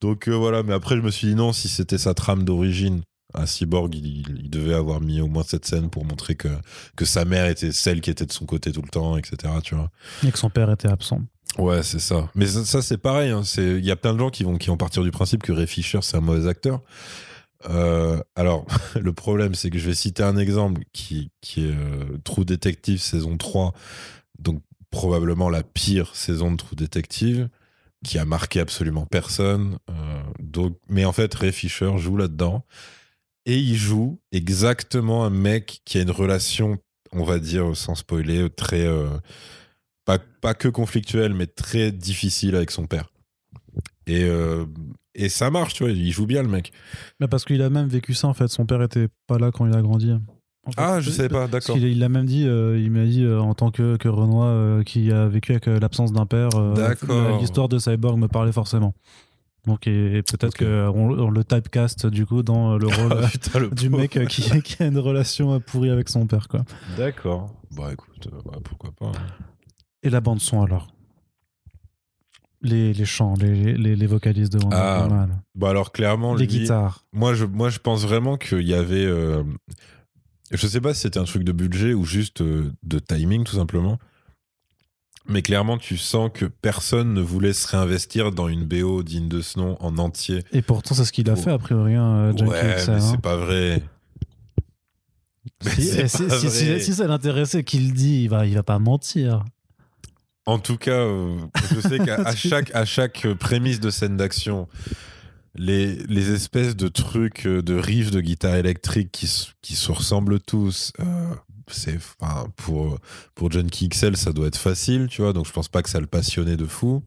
Donc 0.00 0.28
euh, 0.28 0.32
voilà, 0.36 0.62
mais 0.62 0.74
après 0.74 0.96
je 0.96 1.00
me 1.00 1.10
suis 1.10 1.28
dit 1.28 1.34
non, 1.34 1.52
si 1.52 1.68
c'était 1.68 1.98
sa 1.98 2.14
trame 2.14 2.44
d'origine 2.44 3.02
à 3.34 3.46
Cyborg, 3.46 3.94
il, 3.94 4.06
il- 4.06 4.40
il 4.44 4.50
devait 4.50 4.74
avoir 4.74 5.00
mis 5.00 5.20
au 5.20 5.26
moins 5.28 5.42
cette 5.46 5.66
scène 5.66 5.90
pour 5.90 6.04
montrer 6.04 6.34
que, 6.34 6.48
que 6.96 7.04
sa 7.04 7.24
mère 7.24 7.46
était 7.46 7.72
celle 7.72 8.00
qui 8.00 8.10
était 8.10 8.24
de 8.26 8.32
son 8.32 8.46
côté 8.46 8.72
tout 8.72 8.82
le 8.82 8.88
temps, 8.88 9.16
etc. 9.16 9.52
Tu 9.62 9.74
vois. 9.74 9.90
et 10.26 10.30
que 10.32 10.38
son 10.38 10.50
père 10.50 10.70
était 10.70 10.88
absent. 10.88 11.20
Ouais, 11.58 11.82
c'est 11.82 11.98
ça. 11.98 12.30
Mais 12.34 12.46
ça, 12.46 12.64
ça, 12.64 12.82
c'est 12.82 12.98
pareil. 12.98 13.30
hein. 13.30 13.42
Il 13.56 13.84
y 13.84 13.90
a 13.90 13.96
plein 13.96 14.12
de 14.14 14.18
gens 14.18 14.30
qui 14.30 14.44
vont, 14.44 14.56
qui 14.56 14.68
vont 14.68 14.76
partir 14.76 15.02
du 15.02 15.10
principe 15.10 15.42
que 15.42 15.50
Ray 15.52 15.66
Fisher, 15.66 15.98
c'est 16.02 16.16
un 16.16 16.20
mauvais 16.20 16.48
acteur. 16.48 16.80
Euh, 17.68 18.20
alors, 18.36 18.66
le 19.00 19.12
problème, 19.12 19.54
c'est 19.54 19.70
que 19.70 19.78
je 19.78 19.86
vais 19.88 19.94
citer 19.94 20.22
un 20.22 20.36
exemple 20.36 20.82
qui, 20.92 21.30
qui 21.40 21.64
est 21.66 21.72
euh, 21.72 22.18
True 22.24 22.44
Detective 22.44 23.00
saison 23.00 23.36
3. 23.36 23.72
Donc, 24.38 24.62
probablement 24.90 25.50
la 25.50 25.62
pire 25.62 26.14
saison 26.14 26.52
de 26.52 26.56
True 26.56 26.76
Detective, 26.76 27.48
qui 28.04 28.18
a 28.18 28.24
marqué 28.24 28.60
absolument 28.60 29.06
personne. 29.06 29.78
Euh, 29.90 30.22
donc, 30.40 30.78
mais 30.88 31.04
en 31.04 31.12
fait, 31.12 31.34
Ray 31.34 31.52
Fisher 31.52 31.92
joue 31.98 32.16
là-dedans. 32.16 32.64
Et 33.46 33.58
il 33.58 33.76
joue 33.76 34.20
exactement 34.30 35.24
un 35.24 35.30
mec 35.30 35.80
qui 35.84 35.98
a 35.98 36.02
une 36.02 36.10
relation, 36.10 36.78
on 37.12 37.24
va 37.24 37.38
dire, 37.38 37.76
sans 37.76 37.94
spoiler, 37.94 38.50
très. 38.50 38.86
euh, 38.86 39.08
pas, 40.04 40.18
pas 40.18 40.54
que 40.54 40.68
conflictuelle, 40.68 41.34
mais 41.34 41.46
très 41.46 41.92
difficile 41.92 42.56
avec 42.56 42.70
son 42.70 42.86
père. 42.86 43.10
Et, 44.06 44.24
euh, 44.24 44.64
et 45.14 45.28
ça 45.28 45.50
marche, 45.50 45.74
tu 45.74 45.84
vois, 45.84 45.92
il 45.92 46.10
joue 46.12 46.26
bien 46.26 46.42
le 46.42 46.48
mec. 46.48 46.72
Mais 47.20 47.28
parce 47.28 47.44
qu'il 47.44 47.60
a 47.60 47.68
même 47.68 47.88
vécu 47.88 48.14
ça 48.14 48.28
en 48.28 48.34
fait. 48.34 48.48
Son 48.48 48.64
père 48.64 48.82
était 48.82 49.08
pas 49.26 49.38
là 49.38 49.50
quand 49.50 49.66
il 49.66 49.74
a 49.74 49.82
grandi. 49.82 50.12
Ah, 50.76 51.00
je 51.00 51.10
savais 51.10 51.28
pas, 51.28 51.46
d'accord. 51.48 51.74
qu'il 51.76 51.84
il 51.86 51.98
l'a 51.98 52.08
même 52.08 52.26
dit, 52.26 52.46
euh, 52.46 52.78
il 52.78 52.90
m'a 52.90 53.04
dit 53.04 53.24
euh, 53.24 53.40
en 53.40 53.54
tant 53.54 53.70
que, 53.70 53.96
que 53.96 54.08
Renoir 54.08 54.48
euh, 54.48 54.82
qui 54.82 55.10
a 55.12 55.26
vécu 55.28 55.52
avec 55.52 55.66
l'absence 55.66 56.12
d'un 56.12 56.26
père, 56.26 56.50
l'histoire 57.40 57.68
de 57.68 57.78
Cyborg 57.78 58.18
me 58.18 58.28
parlait 58.28 58.52
forcément. 58.52 58.94
Donc 59.66 59.86
et, 59.86 60.16
et 60.18 60.22
peut-être 60.22 60.54
Ok. 60.54 60.58
que 60.58 60.88
on, 60.88 61.10
on 61.10 61.30
le 61.30 61.44
typecast 61.44 62.06
du 62.06 62.24
coup 62.26 62.42
dans 62.42 62.78
le 62.78 62.86
rôle 62.96 63.12
Ah, 63.22 63.28
putain, 63.28 63.58
le 63.58 63.68
du 63.70 63.90
mec 63.90 64.18
qui, 64.28 64.42
qui 64.62 64.82
a 64.82 64.86
une 64.86 64.98
relation 64.98 65.58
pourrie 65.60 65.90
avec 65.90 66.08
son 66.08 66.26
père 66.26 66.48
quoi. 66.48 66.64
D'accord. 66.96 67.52
Bah 67.76 67.90
écoute, 67.92 68.28
bah, 68.46 68.58
pourquoi 68.64 68.90
pas. 68.92 69.06
hein. 69.06 69.26
Et 70.02 70.10
la 70.10 70.20
bande 70.20 70.40
son 70.40 70.62
alors? 70.62 70.86
Les, 72.60 72.92
les 72.92 73.04
chants, 73.04 73.34
les, 73.40 73.74
les, 73.74 73.94
les 73.94 74.06
vocalistes 74.06 74.52
de 74.52 74.58
Wonder 74.58 74.76
Ah, 74.76 75.02
Woman, 75.02 75.42
Bah 75.54 75.70
alors 75.70 75.92
clairement, 75.92 76.34
les 76.34 76.46
lui- 76.46 76.60
guitares. 76.60 77.04
Moi 77.12 77.34
je, 77.34 77.44
moi, 77.44 77.68
je 77.68 77.78
pense 77.78 78.02
vraiment 78.04 78.36
qu'il 78.36 78.62
y 78.66 78.74
avait. 78.74 79.06
Euh, 80.52 80.56
je 80.56 80.66
sais 80.66 80.80
pas 80.80 80.94
si 80.94 81.00
c'était 81.02 81.18
un 81.18 81.24
truc 81.24 81.44
de 81.44 81.52
budget 81.52 81.94
ou 81.94 82.04
juste 82.04 82.40
euh, 82.40 82.72
de 82.82 82.98
timing, 82.98 83.44
tout 83.44 83.56
simplement. 83.56 83.98
Mais 85.30 85.42
clairement, 85.42 85.76
tu 85.76 85.98
sens 85.98 86.30
que 86.32 86.46
personne 86.46 87.12
ne 87.12 87.20
voulait 87.20 87.52
se 87.52 87.66
réinvestir 87.68 88.32
dans 88.32 88.48
une 88.48 88.64
BO 88.64 89.02
digne 89.02 89.28
de 89.28 89.42
ce 89.42 89.58
nom 89.58 89.76
en 89.80 89.98
entier. 89.98 90.42
Et 90.52 90.62
pourtant 90.62 90.94
c'est 90.94 91.04
ce 91.04 91.12
qu'il 91.12 91.28
a 91.28 91.34
Oh. 91.34 91.36
fait 91.36 91.50
a 91.50 91.58
priori, 91.58 91.94
hein, 91.96 92.30
Junkie 92.30 92.44
ouais, 92.44 92.62
mais 92.86 92.90
hein. 92.94 93.00
c'est 93.00 93.20
pas 93.20 93.36
vrai. 93.36 93.82
Si, 95.62 95.82
c'est 95.82 96.02
et 96.04 96.08
si, 96.08 96.50
si- 96.50 96.80
si- 96.80 96.94
ça 96.94 97.06
l'intéressait 97.06 97.64
qu'il 97.64 97.88
le 97.88 97.92
dit, 97.92 98.22
il 98.22 98.28
va, 98.28 98.46
il 98.46 98.54
va 98.54 98.62
pas 98.62 98.78
mentir. 98.78 99.44
En 100.46 100.58
tout 100.58 100.76
cas, 100.78 100.92
euh, 100.92 101.36
je 101.74 101.80
sais 101.80 101.98
qu'à 101.98 102.14
à 102.26 102.34
chaque, 102.34 102.74
à 102.74 102.84
chaque 102.86 103.26
euh, 103.26 103.34
prémisse 103.34 103.80
de 103.80 103.90
scène 103.90 104.16
d'action, 104.16 104.66
les, 105.54 105.96
les 106.06 106.30
espèces 106.32 106.76
de 106.76 106.88
trucs 106.88 107.46
euh, 107.46 107.62
de 107.62 107.74
riffs 107.74 108.10
de 108.10 108.20
guitare 108.20 108.56
électrique 108.56 109.10
qui, 109.12 109.28
qui 109.62 109.74
se 109.76 109.90
ressemblent 109.92 110.40
tous, 110.40 110.92
euh, 111.00 111.34
c'est, 111.68 111.98
pour, 112.56 112.98
pour 113.34 113.50
Junkie 113.50 113.88
XL, 113.88 114.16
ça 114.16 114.32
doit 114.32 114.46
être 114.46 114.58
facile, 114.58 115.08
tu 115.08 115.22
vois, 115.22 115.32
donc 115.32 115.46
je 115.46 115.52
pense 115.52 115.68
pas 115.68 115.82
que 115.82 115.90
ça 115.90 116.00
le 116.00 116.06
passionnait 116.06 116.56
de 116.56 116.66
fou. 116.66 117.02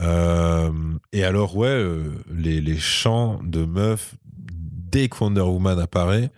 Euh, 0.00 0.70
et 1.12 1.24
alors, 1.24 1.56
ouais, 1.56 1.82
les, 2.30 2.60
les 2.60 2.78
chants 2.78 3.40
de 3.44 3.64
meufs, 3.64 4.14
dès 4.26 5.08
que 5.08 5.16
Wonder 5.22 5.40
Woman 5.42 5.78
apparaît, 5.78 6.30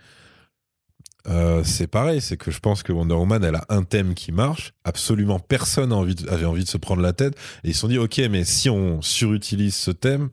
c'est 1.65 1.89
pareil, 1.89 2.21
c'est 2.21 2.37
que 2.37 2.53
je 2.53 2.61
pense 2.61 2.85
que 2.85 2.93
Wonder 2.93 3.15
Woman, 3.15 3.43
elle 3.43 3.57
a 3.57 3.65
un 3.69 3.83
thème 3.83 4.15
qui 4.15 4.31
marche. 4.31 4.75
Absolument 4.85 5.41
personne 5.41 5.93
a 5.93 5.97
envie 5.97 6.15
de- 6.15 6.29
avait 6.29 6.45
envie 6.45 6.63
de 6.63 6.69
se 6.69 6.77
prendre 6.77 7.03
la 7.03 7.13
tête. 7.13 7.35
Et 7.65 7.71
ils 7.71 7.75
se 7.75 7.81
sont 7.81 7.89
dit, 7.89 7.99
ok, 7.99 8.21
mais 8.31 8.45
si 8.45 8.71
on 8.71 9.03
surutilise 9.03 9.75
ce 9.75 9.91
thème, 9.91 10.29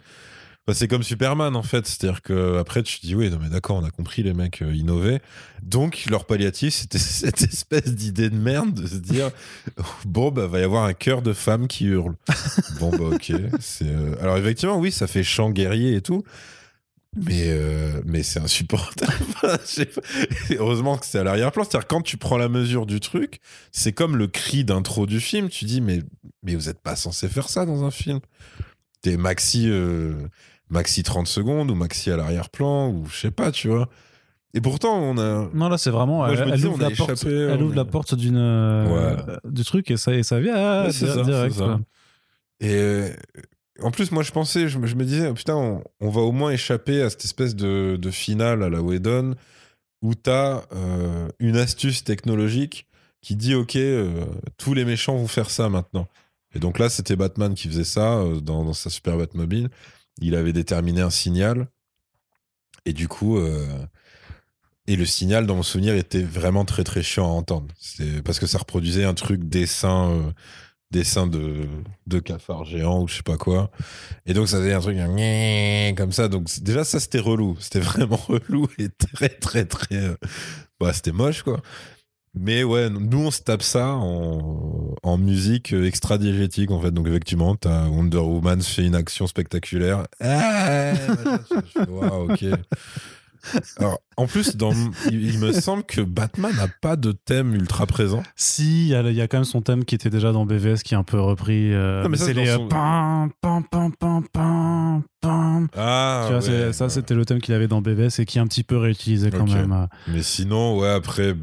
bah, 0.66 0.74
c'est 0.74 0.88
comme 0.88 1.04
Superman 1.04 1.56
en 1.56 1.64
fait. 1.64 1.86
C'est-à-dire 1.86 2.22
que 2.22 2.58
après 2.58 2.84
tu 2.84 3.00
te 3.00 3.06
dis, 3.06 3.16
oui, 3.16 3.30
non 3.30 3.38
mais 3.42 3.50
d'accord, 3.50 3.78
on 3.78 3.84
a 3.84 3.92
compris 3.92 4.24
les 4.24 4.34
mecs 4.34 4.62
euh, 4.62 4.74
innover. 4.74 5.20
Donc 5.62 6.06
leur 6.10 6.26
palliatif, 6.26 6.74
c'était 6.74 6.98
cette 7.00 7.42
espèce 7.42 7.94
d'idée 7.94 8.30
de 8.30 8.38
merde 8.38 8.74
de 8.74 8.88
se 8.88 8.96
dire, 8.96 9.32
bon, 10.06 10.32
bah 10.32 10.48
va 10.48 10.60
y 10.60 10.64
avoir 10.64 10.86
un 10.86 10.94
cœur 10.94 11.22
de 11.22 11.34
femme 11.34 11.68
qui 11.68 11.86
hurle. 11.86 12.16
bon, 12.80 12.92
bah 12.92 13.16
ok. 13.16 13.32
C'est, 13.60 13.88
euh, 13.88 14.16
Alors 14.22 14.38
effectivement, 14.38 14.78
oui, 14.78 14.92
ça 14.92 15.08
fait 15.08 15.24
chant 15.24 15.50
guerrier 15.50 15.96
et 15.96 16.02
tout. 16.02 16.24
Mais, 17.16 17.46
euh, 17.48 18.02
mais 18.06 18.24
c'est 18.24 18.40
insupportable. 18.40 19.14
Heureusement 20.58 20.98
que 20.98 21.06
c'est 21.06 21.20
à 21.20 21.24
l'arrière-plan. 21.24 21.64
C'est-à-dire, 21.64 21.88
quand 21.88 22.02
tu 22.02 22.18
prends 22.18 22.38
la 22.38 22.50
mesure 22.50 22.86
du 22.86 23.00
truc, 23.00 23.40
c'est 23.72 23.94
comme 23.94 24.18
le 24.18 24.28
cri 24.28 24.64
d'intro 24.64 25.06
du 25.06 25.20
film. 25.20 25.50
Tu 25.50 25.66
dis, 25.66 25.80
mais, 25.80 26.00
mais 26.42 26.56
vous 26.56 26.66
n'êtes 26.68 26.82
pas 26.82 26.96
censé 26.96 27.28
faire 27.28 27.50
ça 27.50 27.66
dans 27.66 27.84
un 27.84 27.92
film. 27.92 28.20
T'es 29.02 29.18
maxi, 29.18 29.70
euh, 29.70 30.14
maxi 30.70 31.04
30 31.04 31.28
secondes 31.28 31.72
ou 31.72 31.76
maxi 31.76 32.10
à 32.12 32.18
l'arrière-plan 32.18 32.90
ou 32.90 33.06
je 33.08 33.16
sais 33.18 33.32
pas, 33.32 33.52
tu 33.52 33.68
vois. 33.68 33.90
Et 34.56 34.62
pourtant, 34.62 35.00
on 35.00 35.18
a. 35.18 35.50
Non, 35.54 35.68
là, 35.70 35.78
c'est 35.80 35.90
vraiment. 35.90 36.18
Moi, 36.18 36.34
elle, 36.34 36.40
me 36.46 36.50
elle 36.52 36.56
disais, 36.56 36.68
ouvre, 36.68 36.80
la 36.82 36.92
porte, 36.92 37.12
échappé, 37.12 37.32
elle 37.36 37.60
on 37.60 37.62
ouvre 37.66 37.74
a- 37.74 37.76
la 37.78 37.86
porte 37.86 38.14
d'une, 38.16 38.38
euh, 38.38 39.38
du 39.46 39.64
truc 39.64 39.90
et 39.90 39.98
ça, 39.98 40.14
et 40.14 40.22
ça 40.24 40.40
vient 40.40 40.54
ah, 40.56 40.84
Ouais, 40.86 40.92
ça, 40.92 41.24
direct. 41.24 41.56
ça. 41.56 41.80
Et 42.60 42.76
euh, 42.76 43.10
en 43.82 43.90
plus, 43.90 44.12
moi, 44.12 44.22
je 44.22 44.32
pensais, 44.32 44.68
je 44.68 44.78
me, 44.78 44.86
je 44.86 44.96
me 44.96 45.06
disais, 45.06 45.28
oh, 45.28 45.34
putain, 45.34 45.56
on, 45.56 45.84
on 46.00 46.10
va 46.10 46.22
au 46.22 46.32
moins 46.32 46.52
échapper 46.52 47.02
à 47.02 47.10
cette 47.10 47.26
espèce 47.26 47.56
de, 47.56 47.98
de 48.00 48.12
finale 48.12 48.62
à 48.62 48.70
la 48.70 48.82
Whedon 48.82 49.34
où 50.04 50.14
t'as 50.14 50.62
euh, 50.76 51.28
une 51.40 51.58
astuce 51.58 52.04
technologique 52.04 52.86
qui 53.22 53.36
dit, 53.36 53.56
ok, 53.56 53.76
euh, 53.78 54.24
tous 54.58 54.74
les 54.76 54.86
méchants 54.86 55.16
vont 55.16 55.28
faire 55.28 55.50
ça 55.50 55.68
maintenant. 55.70 56.08
Et 56.54 56.60
donc 56.60 56.78
là, 56.78 56.90
c'était 56.90 57.16
Batman 57.16 57.56
qui 57.56 57.68
faisait 57.70 57.84
ça 57.86 58.22
dans, 58.44 58.64
dans 58.64 58.74
sa 58.74 58.92
super 58.92 59.18
Batmobile. 59.18 59.70
Il 60.22 60.36
avait 60.36 60.54
déterminé 60.54 61.02
un 61.02 61.10
signal. 61.10 61.68
Et 62.86 62.94
du 62.94 63.08
coup, 63.08 63.38
euh, 63.38 63.66
et 64.88 64.96
le 64.96 65.06
signal, 65.06 65.48
dans 65.48 65.56
mon 65.56 65.64
souvenir, 65.64 65.96
était 65.96 66.24
vraiment 66.24 66.66
très 66.66 66.84
très 66.84 67.02
chiant 67.04 67.26
à 67.26 67.34
entendre. 67.34 67.68
Parce 68.26 68.40
que 68.40 68.46
ça 68.48 68.58
reproduisait 68.58 69.06
un 69.06 69.14
truc 69.14 69.44
dessin, 69.48 70.12
euh, 70.12 70.32
dessin 70.92 71.28
de, 71.28 71.68
de 72.08 72.20
cafard 72.20 72.66
géant 72.66 73.02
ou 73.02 73.08
je 73.08 73.16
sais 73.16 73.24
pas 73.24 73.38
quoi. 73.38 73.72
Et 74.26 74.34
donc 74.34 74.50
ça 74.50 74.58
faisait 74.58 74.74
un 74.74 74.82
truc 74.82 74.98
comme 75.98 76.12
ça. 76.12 76.28
Donc 76.28 76.50
déjà 76.62 76.84
ça 76.84 77.00
c'était 77.00 77.20
relou, 77.20 77.58
c'était 77.60 77.80
vraiment 77.80 78.18
relou 78.18 78.68
et 78.78 78.90
très 78.90 79.30
très 79.30 79.66
très, 79.66 80.16
bah 80.80 80.92
c'était 80.94 81.14
moche 81.14 81.44
quoi. 81.44 81.62
Mais 82.36 82.64
ouais, 82.64 82.90
nous 82.90 83.20
on 83.28 83.32
se 83.32 83.42
tape 83.42 83.62
ça 83.62 83.90
en, 83.90 84.96
en 85.04 85.18
musique 85.18 85.72
euh, 85.74 85.86
extra 85.86 86.18
diégétique 86.18 86.72
en 86.72 86.82
fait. 86.82 86.92
Donc 86.92 87.08
effectivement, 87.08 87.56
t'as 87.56 87.88
Wonder 87.88 88.18
Woman 88.18 88.62
fait 88.62 88.86
une 88.86 88.96
action 88.96 89.28
spectaculaire. 89.28 90.06
Ah, 90.20 90.94
fais, 91.74 91.90
Waouh, 91.90 92.32
ok. 92.32 92.46
Alors, 93.78 94.00
en 94.16 94.26
plus, 94.26 94.56
dans, 94.56 94.72
il, 95.12 95.38
me 95.38 95.52
semble 95.52 95.84
que 95.84 96.00
Batman 96.00 96.56
n'a 96.56 96.70
pas 96.82 96.96
de 96.96 97.12
thème 97.12 97.54
ultra 97.54 97.86
présent. 97.86 98.24
Si, 98.38 98.88
il 98.88 99.10
y, 99.12 99.14
y 99.16 99.22
a 99.22 99.28
quand 99.28 99.38
même 99.38 99.44
son 99.44 99.62
thème 99.62 99.84
qui 99.84 99.96
était 99.96 100.10
déjà 100.10 100.32
dans 100.32 100.46
BVS 100.46 100.78
qui 100.82 100.94
est 100.94 100.98
un 100.98 101.04
peu 101.04 101.20
repris. 101.20 101.74
euh, 101.74 102.04
Non, 102.04 102.10
mais 102.10 102.16
ça, 102.16 102.28
c'est 102.28 102.34
les. 102.34 102.48
euh, 102.48 102.56
son- 102.56 102.68
pam, 102.70 103.30
pam, 103.42 103.64
pam, 104.00 104.24
pam. 104.32 105.68
Ah, 105.76 106.26
tu 106.28 106.34
vois, 106.36 106.42
ouais, 106.68 106.72
ça, 106.74 106.86
ouais. 106.86 106.90
c'était 106.90 107.16
le 107.16 107.26
thème 107.26 107.42
qu'il 107.42 107.54
avait 107.54 107.68
dans 107.68 107.82
BVS 107.82 108.20
et 108.20 108.26
qui 108.26 108.38
est 108.38 108.42
un 108.42 108.48
petit 108.48 108.64
peu 108.64 108.78
réutilisé 108.78 109.30
quand 109.30 109.42
Ok. 109.42 109.54
même. 109.54 109.88
Mais 110.08 110.24
sinon, 110.24 110.80
ouais, 110.80 110.90
après, 110.90 111.36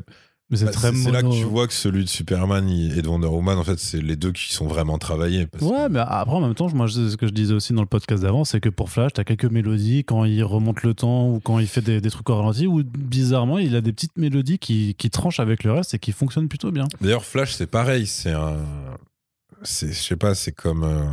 c'est 0.56 0.64
bah, 0.64 0.70
très 0.72 0.92
c'est 0.92 1.10
là 1.12 1.22
que 1.22 1.30
tu 1.32 1.44
vois 1.44 1.66
que 1.68 1.72
celui 1.72 2.02
de 2.04 2.08
Superman 2.08 2.68
et 2.68 3.02
de 3.02 3.08
Wonder 3.08 3.28
Woman, 3.28 3.56
en 3.58 3.62
fait, 3.64 3.78
c'est 3.78 4.00
les 4.02 4.16
deux 4.16 4.32
qui 4.32 4.52
sont 4.52 4.66
vraiment 4.66 4.98
travaillés. 4.98 5.46
parce 5.46 5.62
Ouais, 5.64 5.86
que- 5.86 5.92
mais 5.92 6.00
après, 6.00 6.34
en 6.34 6.40
même 6.40 6.54
temps, 6.54 6.68
moi, 6.74 6.88
ce 6.88 7.14
que 7.16 7.26
je 7.26 7.32
disais 7.32 7.54
aussi 7.54 7.72
dans 7.72 7.82
le 7.82 7.86
podcast 7.86 8.22
d'avant, 8.22 8.44
c'est 8.44 8.60
que 8.60 8.68
pour 8.68 8.90
Flash, 8.90 9.12
t'as 9.14 9.24
quelques 9.24 9.44
mélodies 9.44 10.02
quand 10.04 10.24
il 10.24 10.42
remonte 10.42 10.82
le 10.82 10.92
temps 10.94 11.28
ou 11.28 11.38
quand 11.40 11.58
il 11.60 11.66
fait 11.68 11.82
des, 11.82 12.00
des 12.00 12.10
trucs 12.10 12.28
au 12.30 12.36
ralenti, 12.36 12.66
où 12.66 12.82
bizarrement, 12.82 13.58
il 13.58 13.76
a 13.76 13.80
des 13.80 13.92
petites 13.92 14.16
mélodies 14.16 14.58
qui, 14.58 14.94
qui 14.98 15.08
tranchent 15.10 15.40
avec 15.40 15.62
le 15.64 15.72
reste 15.72 15.94
et 15.94 15.98
qui 15.98 16.12
fonctionnent 16.12 16.48
plutôt 16.48 16.70
bien. 16.72 16.86
D'ailleurs, 17.00 17.24
Flash, 17.24 17.52
c'est 17.54 17.66
pareil. 17.68 18.06
C'est 18.06 18.32
un. 18.32 18.56
Je 19.62 19.92
sais 19.92 20.16
pas, 20.16 20.34
c'est 20.34 20.52
comme. 20.52 20.84
euh, 20.84 21.04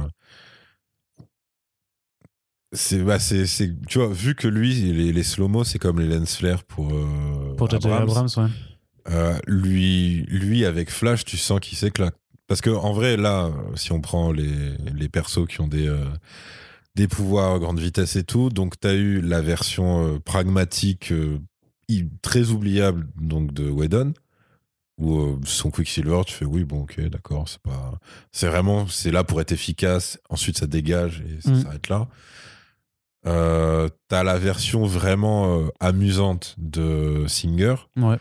C'est, 2.73 2.99
bah, 3.03 3.17
c'est, 3.19 3.45
tu 3.88 3.97
vois, 3.99 4.09
vu 4.09 4.35
que 4.35 4.47
lui, 4.47 4.73
les, 4.73 5.13
les 5.13 5.23
slow-mo, 5.23 5.63
c'est 5.63 5.79
comme 5.79 5.99
les 5.99 6.07
lens 6.07 6.35
flares 6.35 6.63
pour. 6.65 6.91
euh, 6.91 7.55
Pour. 7.55 7.73
Abrams. 7.73 8.03
Abrams, 8.03 8.27
ouais. 8.38 8.47
Euh, 9.10 9.38
lui, 9.47 10.24
lui, 10.24 10.66
avec 10.66 10.89
Flash, 10.91 11.24
tu 11.26 11.38
sens 11.38 11.60
qu'il 11.60 11.78
s'éclate. 11.78 12.16
Parce 12.47 12.62
que 12.62 12.70
en 12.70 12.93
vrai, 12.93 13.18
là, 13.18 13.45
euh, 13.45 13.51
si 13.76 13.91
on 13.91 14.01
prend 14.01 14.32
les, 14.32 14.76
les 14.95 15.10
persos 15.10 15.45
qui 15.47 15.62
ont 15.62 15.68
des, 15.68 15.88
euh, 15.88 16.05
des 16.95 17.08
pouvoirs 17.08 17.55
à 17.55 17.60
grande 17.60 17.80
vitesse 17.80 18.16
et 18.16 18.24
tout, 18.24 18.49
donc 18.49 18.80
tu 18.80 18.88
as 18.88 18.93
eu 18.93 19.22
la 19.22 19.41
version 19.41 20.05
euh, 20.16 20.20
pragmatique, 20.20 21.14
très 22.22 22.49
oubliable 22.49 23.08
donc 23.16 23.53
de 23.53 23.70
Whedon, 23.70 24.14
où 24.97 25.39
son 25.45 25.72
Quicksilver, 25.72 26.22
tu 26.26 26.34
fais 26.34 26.45
oui, 26.45 26.64
bon, 26.66 26.82
ok, 26.82 26.99
d'accord, 27.08 27.47
c'est 27.47 27.62
pas. 27.62 27.97
C'est 28.32 28.47
vraiment, 28.47 28.88
c'est 28.88 29.12
là 29.12 29.24
pour 29.24 29.39
être 29.41 29.51
efficace, 29.51 30.20
ensuite 30.30 30.58
ça 30.58 30.68
dégage 30.68 31.22
et 31.28 31.41
ça 31.41 31.51
Mm. 31.51 31.62
s'arrête 31.64 31.89
là. 31.89 32.08
Euh, 33.26 33.89
T'as 34.08 34.24
la 34.24 34.38
version 34.38 34.86
vraiment 34.86 35.60
euh, 35.62 35.68
amusante 35.80 36.55
de 36.58 37.26
Singer. 37.28 37.76
Ouais. 37.97 38.18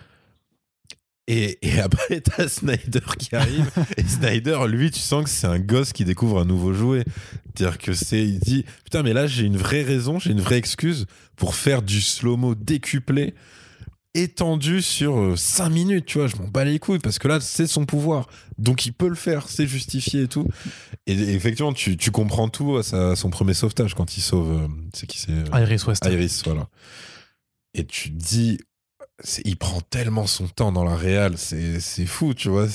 Et, 1.28 1.58
et 1.66 1.80
après, 1.80 2.20
t'as 2.20 2.48
Snyder 2.48 3.00
qui 3.18 3.34
arrive. 3.34 3.70
et 3.96 4.02
Snyder, 4.04 4.58
lui, 4.68 4.90
tu 4.90 5.00
sens 5.00 5.24
que 5.24 5.30
c'est 5.30 5.46
un 5.46 5.58
gosse 5.58 5.92
qui 5.92 6.04
découvre 6.04 6.40
un 6.40 6.44
nouveau 6.44 6.72
jouet. 6.72 7.04
C'est-à-dire 7.56 7.78
que 7.78 7.92
c'est, 7.94 8.22
il 8.22 8.38
dit, 8.38 8.64
putain, 8.84 9.02
mais 9.02 9.12
là, 9.12 9.26
j'ai 9.26 9.44
une 9.44 9.56
vraie 9.56 9.82
raison, 9.82 10.18
j'ai 10.18 10.30
une 10.30 10.40
vraie 10.40 10.58
excuse 10.58 11.06
pour 11.36 11.54
faire 11.54 11.82
du 11.82 12.00
slow-mo 12.00 12.54
décuplé 12.54 13.34
étendu 14.14 14.80
sur 14.80 15.38
5 15.38 15.68
minutes, 15.68 16.06
tu 16.06 16.16
vois, 16.18 16.26
je 16.26 16.36
m'en 16.36 16.48
bats 16.48 16.64
les 16.64 16.78
couilles 16.78 16.98
parce 17.00 17.18
que 17.18 17.28
là, 17.28 17.38
c'est 17.38 17.66
son 17.66 17.84
pouvoir. 17.84 18.28
Donc 18.56 18.86
il 18.86 18.94
peut 18.94 19.08
le 19.08 19.14
faire, 19.14 19.46
c'est 19.46 19.66
justifié 19.66 20.22
et 20.22 20.26
tout. 20.28 20.48
Et, 21.06 21.12
et 21.12 21.34
effectivement, 21.34 21.74
tu, 21.74 21.98
tu 21.98 22.10
comprends 22.10 22.48
tout 22.48 22.78
à 22.78 22.82
sa- 22.82 23.14
son 23.14 23.28
premier 23.28 23.52
sauvetage 23.52 23.94
quand 23.94 24.16
il 24.16 24.22
sauve. 24.22 24.52
euh, 24.62 24.68
c'est 24.94 25.06
qui 25.06 25.18
c'est 25.18 25.32
euh, 25.32 25.60
Iris 25.60 25.86
West. 25.86 26.02
Iris, 26.10 26.42
voilà. 26.46 26.66
Et 27.74 27.84
tu 27.84 28.10
te 28.10 28.16
dis, 28.16 28.58
il 29.44 29.56
prend 29.56 29.80
tellement 29.80 30.26
son 30.26 30.46
temps 30.46 30.72
dans 30.72 30.84
la 30.84 30.96
réal, 30.96 31.38
c'est 31.38 32.06
fou, 32.06 32.34
tu 32.34 32.48
vois. 32.48 32.66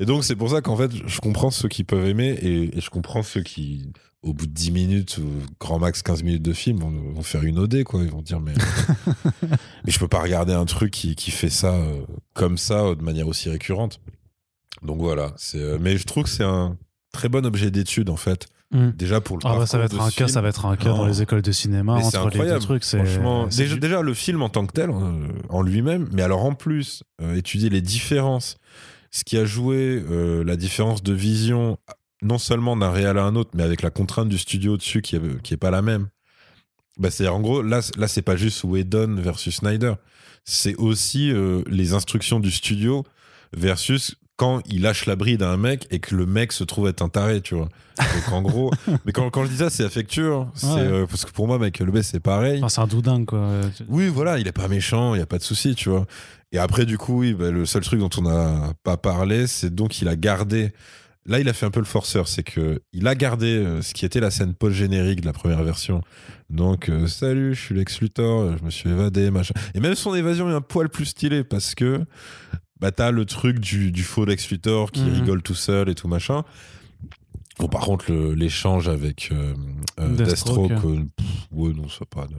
Et 0.00 0.06
donc, 0.06 0.24
c'est 0.24 0.36
pour 0.36 0.50
ça 0.50 0.60
qu'en 0.62 0.76
fait, 0.76 0.90
je 1.06 1.20
comprends 1.20 1.50
ceux 1.50 1.68
qui 1.68 1.84
peuvent 1.84 2.06
aimer 2.06 2.30
et, 2.30 2.76
et 2.76 2.80
je 2.80 2.90
comprends 2.90 3.22
ceux 3.22 3.42
qui, 3.42 3.92
au 4.22 4.32
bout 4.32 4.46
de 4.46 4.52
10 4.52 4.70
minutes, 4.72 5.18
ou 5.18 5.26
grand 5.60 5.78
max 5.78 6.02
15 6.02 6.22
minutes 6.22 6.42
de 6.42 6.52
film, 6.52 6.78
vont, 6.78 6.90
vont 6.90 7.22
faire 7.22 7.44
une 7.44 7.58
OD, 7.58 7.84
quoi. 7.84 8.02
Ils 8.02 8.10
vont 8.10 8.22
dire, 8.22 8.40
mais, 8.40 8.54
mais 9.42 9.92
je 9.92 9.98
peux 9.98 10.08
pas 10.08 10.20
regarder 10.20 10.52
un 10.52 10.64
truc 10.64 10.90
qui, 10.90 11.14
qui 11.14 11.30
fait 11.30 11.50
ça 11.50 11.74
euh, 11.74 12.02
comme 12.34 12.58
ça, 12.58 12.84
euh, 12.84 12.94
de 12.94 13.02
manière 13.02 13.28
aussi 13.28 13.50
récurrente. 13.50 14.00
Donc 14.82 15.00
voilà. 15.00 15.34
euh, 15.54 15.78
mais 15.80 15.96
je 15.96 16.04
trouve 16.04 16.24
que 16.24 16.30
c'est 16.30 16.44
un 16.44 16.76
très 17.12 17.28
bon 17.28 17.46
objet 17.46 17.70
d'étude, 17.70 18.10
en 18.10 18.16
fait. 18.16 18.46
Mm. 18.72 18.90
Déjà 18.96 19.20
pour 19.20 19.36
le 19.36 19.42
Ah 19.46 19.58
bah 19.58 19.66
ça 19.66 19.78
va 19.78 19.84
être 19.84 19.94
un 20.00 20.06
cas, 20.06 20.10
film. 20.10 20.28
ça 20.28 20.40
va 20.40 20.48
être 20.48 20.66
un 20.66 20.76
cas 20.76 20.88
Non. 20.88 20.96
dans 20.98 21.06
les 21.06 21.22
écoles 21.22 21.42
de 21.42 21.52
cinéma 21.52 21.96
Mais 21.96 22.02
c'est 22.02 22.16
entre 22.16 22.26
les 22.30 22.32
deux 22.32 22.38
incroyable. 22.40 22.64
trucs. 22.64 22.84
C'est 22.84 22.98
Franchement, 23.04 23.46
c'est 23.50 23.62
déjà, 23.62 23.74
du- 23.74 23.80
déjà, 23.80 24.02
le 24.02 24.12
film 24.14 24.42
en 24.42 24.48
tant 24.48 24.66
que 24.66 24.72
tel, 24.72 24.90
euh, 24.90 25.28
en 25.48 25.62
lui-même, 25.62 26.08
mais 26.12 26.22
alors 26.22 26.44
en 26.44 26.54
plus, 26.54 27.04
euh, 27.22 27.36
étudier 27.36 27.68
les 27.70 27.80
différences, 27.80 28.56
ce 29.12 29.22
qui 29.24 29.38
a 29.38 29.44
joué 29.44 30.04
euh, 30.10 30.42
la 30.42 30.56
différence 30.56 31.02
de 31.04 31.12
vision, 31.12 31.78
non 32.22 32.38
seulement 32.38 32.76
d'un 32.76 32.90
réel 32.90 33.18
à 33.18 33.24
un 33.24 33.36
autre, 33.36 33.50
mais 33.54 33.62
avec 33.62 33.82
la 33.82 33.90
contrainte 33.90 34.28
du 34.28 34.38
studio 34.38 34.76
dessus 34.76 35.00
qui 35.00 35.14
est, 35.16 35.42
qui 35.42 35.54
est 35.54 35.58
pas 35.58 35.70
la 35.70 35.80
même. 35.82 36.08
Bah, 36.98 37.10
c'est 37.12 37.28
en 37.28 37.40
gros, 37.40 37.62
là, 37.62 37.80
là 37.96 38.08
c'est 38.08 38.22
pas 38.22 38.36
juste 38.36 38.64
Whedon 38.64 39.14
versus 39.16 39.56
Snyder, 39.56 39.94
c'est 40.44 40.74
aussi 40.76 41.30
euh, 41.30 41.62
les 41.68 41.92
instructions 41.92 42.40
du 42.40 42.50
studio 42.50 43.04
versus 43.56 44.16
quand 44.36 44.60
il 44.66 44.82
lâche 44.82 45.06
la 45.06 45.16
bride 45.16 45.42
à 45.42 45.50
un 45.50 45.56
mec 45.56 45.86
et 45.90 45.98
que 45.98 46.14
le 46.14 46.26
mec 46.26 46.52
se 46.52 46.62
trouve 46.62 46.88
être 46.88 47.00
un 47.02 47.08
taré, 47.08 47.40
tu 47.40 47.54
vois. 47.54 47.68
Donc 47.98 48.32
en 48.32 48.42
gros, 48.42 48.70
mais 49.06 49.12
quand, 49.12 49.30
quand 49.30 49.44
je 49.44 49.50
dis 49.50 49.56
ça, 49.56 49.70
c'est 49.70 49.84
affectueux, 49.84 50.34
hein. 50.34 50.50
Ouais. 50.62 50.78
euh, 50.78 51.06
parce 51.06 51.24
que 51.24 51.30
pour 51.32 51.46
moi, 51.46 51.58
Michael 51.58 51.90
Bay, 51.90 52.02
c'est 52.02 52.20
pareil. 52.20 52.58
Enfin, 52.58 52.68
c'est 52.68 52.80
un 52.82 52.86
doudingue, 52.86 53.24
quoi. 53.24 53.48
Oui, 53.88 54.08
voilà, 54.08 54.38
il 54.38 54.46
est 54.46 54.52
pas 54.52 54.68
méchant, 54.68 55.14
il 55.14 55.18
y 55.18 55.22
a 55.22 55.26
pas 55.26 55.38
de 55.38 55.42
souci, 55.42 55.74
tu 55.74 55.88
vois. 55.88 56.04
Et 56.52 56.58
après, 56.58 56.84
du 56.84 56.98
coup, 56.98 57.20
oui, 57.20 57.32
bah, 57.34 57.50
le 57.50 57.64
seul 57.66 57.82
truc 57.82 57.98
dont 58.00 58.10
on 58.18 58.22
n'a 58.22 58.72
pas 58.84 58.96
parlé, 58.98 59.46
c'est 59.46 59.74
donc 59.74 59.90
qu'il 59.90 60.08
a 60.08 60.16
gardé. 60.16 60.72
Là, 61.24 61.40
il 61.40 61.48
a 61.48 61.52
fait 61.52 61.66
un 61.66 61.70
peu 61.72 61.80
le 61.80 61.86
forceur, 61.86 62.28
c'est 62.28 62.44
que 62.44 62.82
il 62.92 63.08
a 63.08 63.14
gardé 63.16 63.46
euh, 63.56 63.82
ce 63.82 63.94
qui 63.94 64.04
était 64.04 64.20
la 64.20 64.30
scène 64.30 64.54
post-générique 64.54 65.22
de 65.22 65.26
la 65.26 65.32
première 65.32 65.64
version. 65.64 66.02
Donc, 66.50 66.88
euh, 66.88 67.08
salut, 67.08 67.54
je 67.54 67.60
suis 67.60 67.74
Lex 67.74 68.00
Luthor, 68.00 68.56
je 68.58 68.62
me 68.64 68.70
suis 68.70 68.90
évadé, 68.90 69.30
machin. 69.32 69.54
Et 69.74 69.80
même 69.80 69.96
son 69.96 70.14
évasion 70.14 70.48
est 70.50 70.54
un 70.54 70.60
poil 70.60 70.88
plus 70.88 71.06
stylée 71.06 71.42
parce 71.42 71.74
que 71.74 72.00
bah, 72.80 72.92
t'as 72.92 73.10
le 73.10 73.24
truc 73.24 73.58
du, 73.58 73.90
du 73.92 74.02
faux 74.02 74.24
Lex 74.24 74.50
Luthor 74.50 74.90
qui 74.92 75.02
Mhm. 75.02 75.12
rigole 75.20 75.42
tout 75.42 75.54
seul 75.54 75.88
et 75.88 75.94
tout 75.94 76.08
machin. 76.08 76.44
Bon, 77.58 77.68
par 77.68 77.82
contre, 77.82 78.12
l'échange 78.12 78.86
avec 78.88 79.30
euh, 79.32 79.54
euh, 79.98 80.14
Deathstroke. 80.14 80.72
Euh, 80.72 81.04
pff, 81.16 81.26
ouais, 81.52 81.72
non, 81.72 81.88
c'est 81.88 82.06
pas. 82.08 82.26
de- 82.26 82.34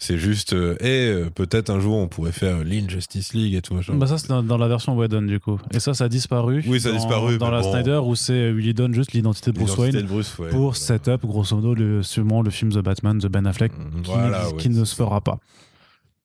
C'est 0.00 0.16
juste, 0.16 0.52
euh, 0.52 0.76
Eh, 0.78 0.86
euh, 1.08 1.28
peut-être 1.28 1.70
un 1.70 1.80
jour 1.80 1.96
on 1.96 2.06
pourrait 2.06 2.30
faire 2.30 2.62
l'Injustice 2.62 3.32
League 3.34 3.54
et 3.54 3.62
tout 3.62 3.74
machin. 3.74 3.94
Bah 3.96 4.06
ça 4.06 4.16
c'est 4.16 4.28
dans, 4.28 4.44
dans 4.44 4.56
la 4.56 4.68
version 4.68 4.96
Whedon 4.96 5.22
du 5.22 5.40
coup. 5.40 5.58
Et 5.72 5.80
ça 5.80 5.92
ça 5.92 6.04
a 6.04 6.08
disparu. 6.08 6.62
Oui, 6.68 6.80
ça 6.80 6.90
a 6.90 6.92
dans- 6.92 6.98
disparu, 6.98 7.36
Dans 7.38 7.50
la 7.50 7.62
bon. 7.62 7.72
Snyder 7.72 8.00
où 8.04 8.14
c'est 8.14 8.32
euh, 8.32 8.60
il 8.62 8.74
donne 8.74 8.94
juste 8.94 9.12
l'identité 9.12 9.50
de 9.50 9.58
Bruce 9.58 9.76
Wayne 9.76 9.90
de 9.96 10.02
Bruce, 10.02 10.38
ouais, 10.38 10.50
pour 10.50 10.70
voilà. 10.72 10.74
setup 10.76 11.26
grosso 11.26 11.56
modo 11.56 11.74
le, 11.74 12.04
sûrement 12.04 12.42
le 12.42 12.50
film 12.50 12.70
The 12.70 12.78
Batman 12.78 13.18
de 13.18 13.26
Ben 13.26 13.44
Affleck 13.44 13.72
Mm, 13.76 14.02
qui, 14.02 14.10
Voilà, 14.12 14.48
ouais, 14.50 14.56
qui 14.58 14.68
ne 14.70 14.84
se 14.84 14.94
fera 14.94 15.20
pas. 15.20 15.40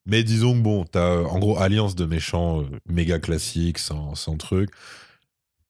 Mais 0.06 0.22
disons 0.22 0.54
que 0.54 0.60
bon, 0.62 0.84
t'as 0.84 1.16
euh, 1.16 1.24
en 1.24 1.38
gros 1.38 1.58
alliance 1.58 1.94
de 1.94 2.04
méchants 2.04 2.62
euh, 2.62 2.66
méga 2.86 3.18
classique, 3.18 3.78
sans, 3.78 4.14
truc. 4.38 4.70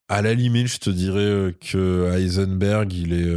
À 0.08 0.22
la 0.22 0.34
limite, 0.34 0.66
je 0.66 0.78
te 0.78 0.90
dirais 0.90 1.20
euh, 1.20 1.52
que 1.52 2.10
Heisenberg, 2.12 2.92
il 2.92 3.12
est. 3.12 3.32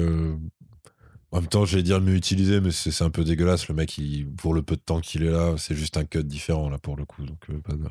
En 1.31 1.41
même 1.41 1.49
temps, 1.49 1.65
j'allais 1.65 1.83
dire 1.83 1.99
mieux 2.01 2.15
utilisé, 2.15 2.61
mais 2.61 2.71
c'est 2.71 3.03
un 3.03 3.09
peu 3.09 3.23
dégueulasse. 3.23 3.67
Le 3.67 3.75
mec, 3.75 3.97
il, 3.97 4.27
pour 4.27 4.53
le 4.53 4.63
peu 4.63 4.75
de 4.75 4.81
temps 4.81 5.01
qu'il 5.01 5.23
est 5.23 5.31
là, 5.31 5.55
c'est 5.57 5.75
juste 5.75 5.97
un 5.97 6.05
cut 6.05 6.23
différent 6.23 6.69
là 6.69 6.77
pour 6.77 6.95
le 6.95 7.05
coup. 7.05 7.25
Donc, 7.25 7.45
pas 7.63 7.73
de- 7.73 7.89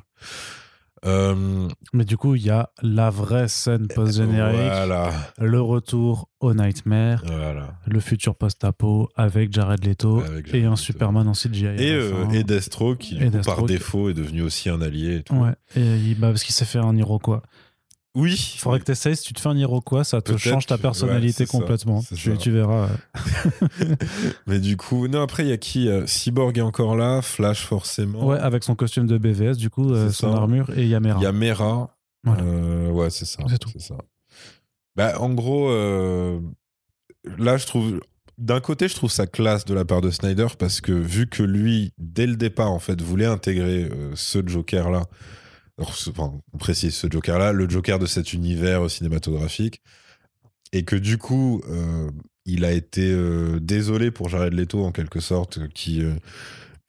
Euh, 1.06 1.68
Mais 1.92 2.04
du 2.04 2.16
coup 2.16 2.34
il 2.34 2.42
y 2.42 2.50
a 2.50 2.70
la 2.82 3.10
vraie 3.10 3.48
scène 3.48 3.86
post-générique, 3.88 4.56
Voilà, 4.58 5.10
le 5.38 5.60
retour 5.60 6.28
au 6.40 6.52
Nightmare, 6.54 7.22
voilà. 7.26 7.74
le 7.86 8.00
futur 8.00 8.34
post-apo 8.34 9.08
avec 9.16 9.52
Jared 9.52 9.84
Leto 9.84 10.20
Avec 10.20 10.52
et 10.54 10.64
un 10.64 10.70
Leto. 10.70 10.76
Superman 10.76 11.28
en 11.28 11.32
CGI. 11.32 11.66
Et, 11.78 11.92
euh, 11.92 12.28
et 12.32 12.44
Deathstroke, 12.44 12.98
qui 12.98 13.14
du 13.16 13.26
Et 13.26 13.30
coup, 13.30 13.38
par 13.44 13.62
défaut 13.64 14.10
est 14.10 14.14
devenu 14.14 14.42
aussi 14.42 14.68
un 14.68 14.80
allié. 14.80 15.16
Et 15.16 15.22
tout. 15.22 15.34
Ouais, 15.36 15.54
et 15.76 16.14
bah, 16.14 16.28
parce 16.28 16.42
qu'il 16.44 16.54
s'est 16.54 16.64
fait 16.64 16.78
un 16.78 16.94
Iroquois. 16.96 17.42
Oui, 18.18 18.52
Il 18.54 18.58
faudrait 18.58 18.80
que 18.80 18.86
tu 18.86 18.92
essayes, 18.92 19.14
si 19.14 19.24
tu 19.24 19.34
te 19.34 19.40
fais 19.40 19.50
un 19.50 19.56
Iroquois, 19.58 20.02
ça 20.02 20.22
te 20.22 20.36
change 20.38 20.64
ta 20.64 20.78
personnalité 20.78 21.44
ça, 21.44 21.50
complètement. 21.52 22.00
c'est 22.00 22.14
Tu, 22.14 22.30
ça. 22.30 22.36
tu 22.38 22.50
verras. 22.50 22.88
Mais 24.46 24.58
du 24.58 24.76
coup, 24.78 25.06
non, 25.06 25.20
après, 25.20 25.44
il 25.44 25.50
y 25.50 25.52
a 25.52 25.58
qui 25.58 25.88
euh, 25.88 26.06
Cyborg 26.06 26.56
est 26.56 26.62
encore 26.62 26.96
là, 26.96 27.20
Flash 27.22 27.64
forcément. 27.64 28.26
Ouais, 28.26 28.38
avec 28.38 28.64
son 28.64 28.74
costume 28.74 29.06
de 29.06 29.18
BVS, 29.18 29.56
du 29.56 29.68
coup, 29.70 29.92
euh, 29.92 30.10
son 30.10 30.32
ça. 30.32 30.36
armure, 30.36 30.70
et 30.76 30.86
Yamera. 30.86 31.18
Il 31.20 31.22
y 31.22 31.26
a 31.26 31.32
Mera. 31.32 31.94
Voilà. 32.24 32.42
Euh, 32.42 32.88
ouais, 32.90 33.10
c'est 33.10 33.26
ça. 33.26 33.42
C'est 33.48 33.58
tout. 33.58 33.70
ça. 33.78 33.96
Bah, 34.96 35.20
en 35.20 35.28
gros, 35.34 35.68
euh, 35.70 36.40
là, 37.38 37.56
je 37.58 37.66
trouve. 37.66 38.00
D'un 38.38 38.60
côté, 38.60 38.88
je 38.88 38.94
trouve 38.94 39.10
ça 39.10 39.26
classe 39.26 39.64
de 39.64 39.72
la 39.74 39.84
part 39.86 40.00
de 40.02 40.10
Snyder 40.10 40.46
parce 40.58 40.80
que 40.82 40.92
vu 40.92 41.26
que 41.26 41.42
lui, 41.42 41.92
dès 41.98 42.26
le 42.26 42.36
départ, 42.36 42.70
en 42.70 42.78
fait, 42.78 43.00
voulait 43.00 43.24
intégrer 43.26 43.90
ce 44.14 44.46
Joker-là, 44.46 45.04
enfin, 45.78 46.32
on 46.52 46.58
précise 46.58 46.94
ce 46.94 47.06
Joker-là, 47.10 47.52
le 47.52 47.68
Joker 47.68 47.98
de 47.98 48.06
cet 48.06 48.32
univers 48.32 48.90
cinématographique, 48.90 49.82
et 50.72 50.84
que 50.84 50.96
du 50.96 51.18
coup, 51.18 51.62
euh, 51.70 52.10
il 52.44 52.64
a 52.64 52.72
été 52.72 53.10
euh, 53.12 53.58
désolé 53.60 54.10
pour 54.10 54.28
Jared 54.28 54.52
Leto 54.54 54.84
en 54.84 54.92
quelque 54.92 55.20
sorte, 55.20 55.58
euh, 55.58 55.68
qui, 55.74 56.02
euh, 56.02 56.12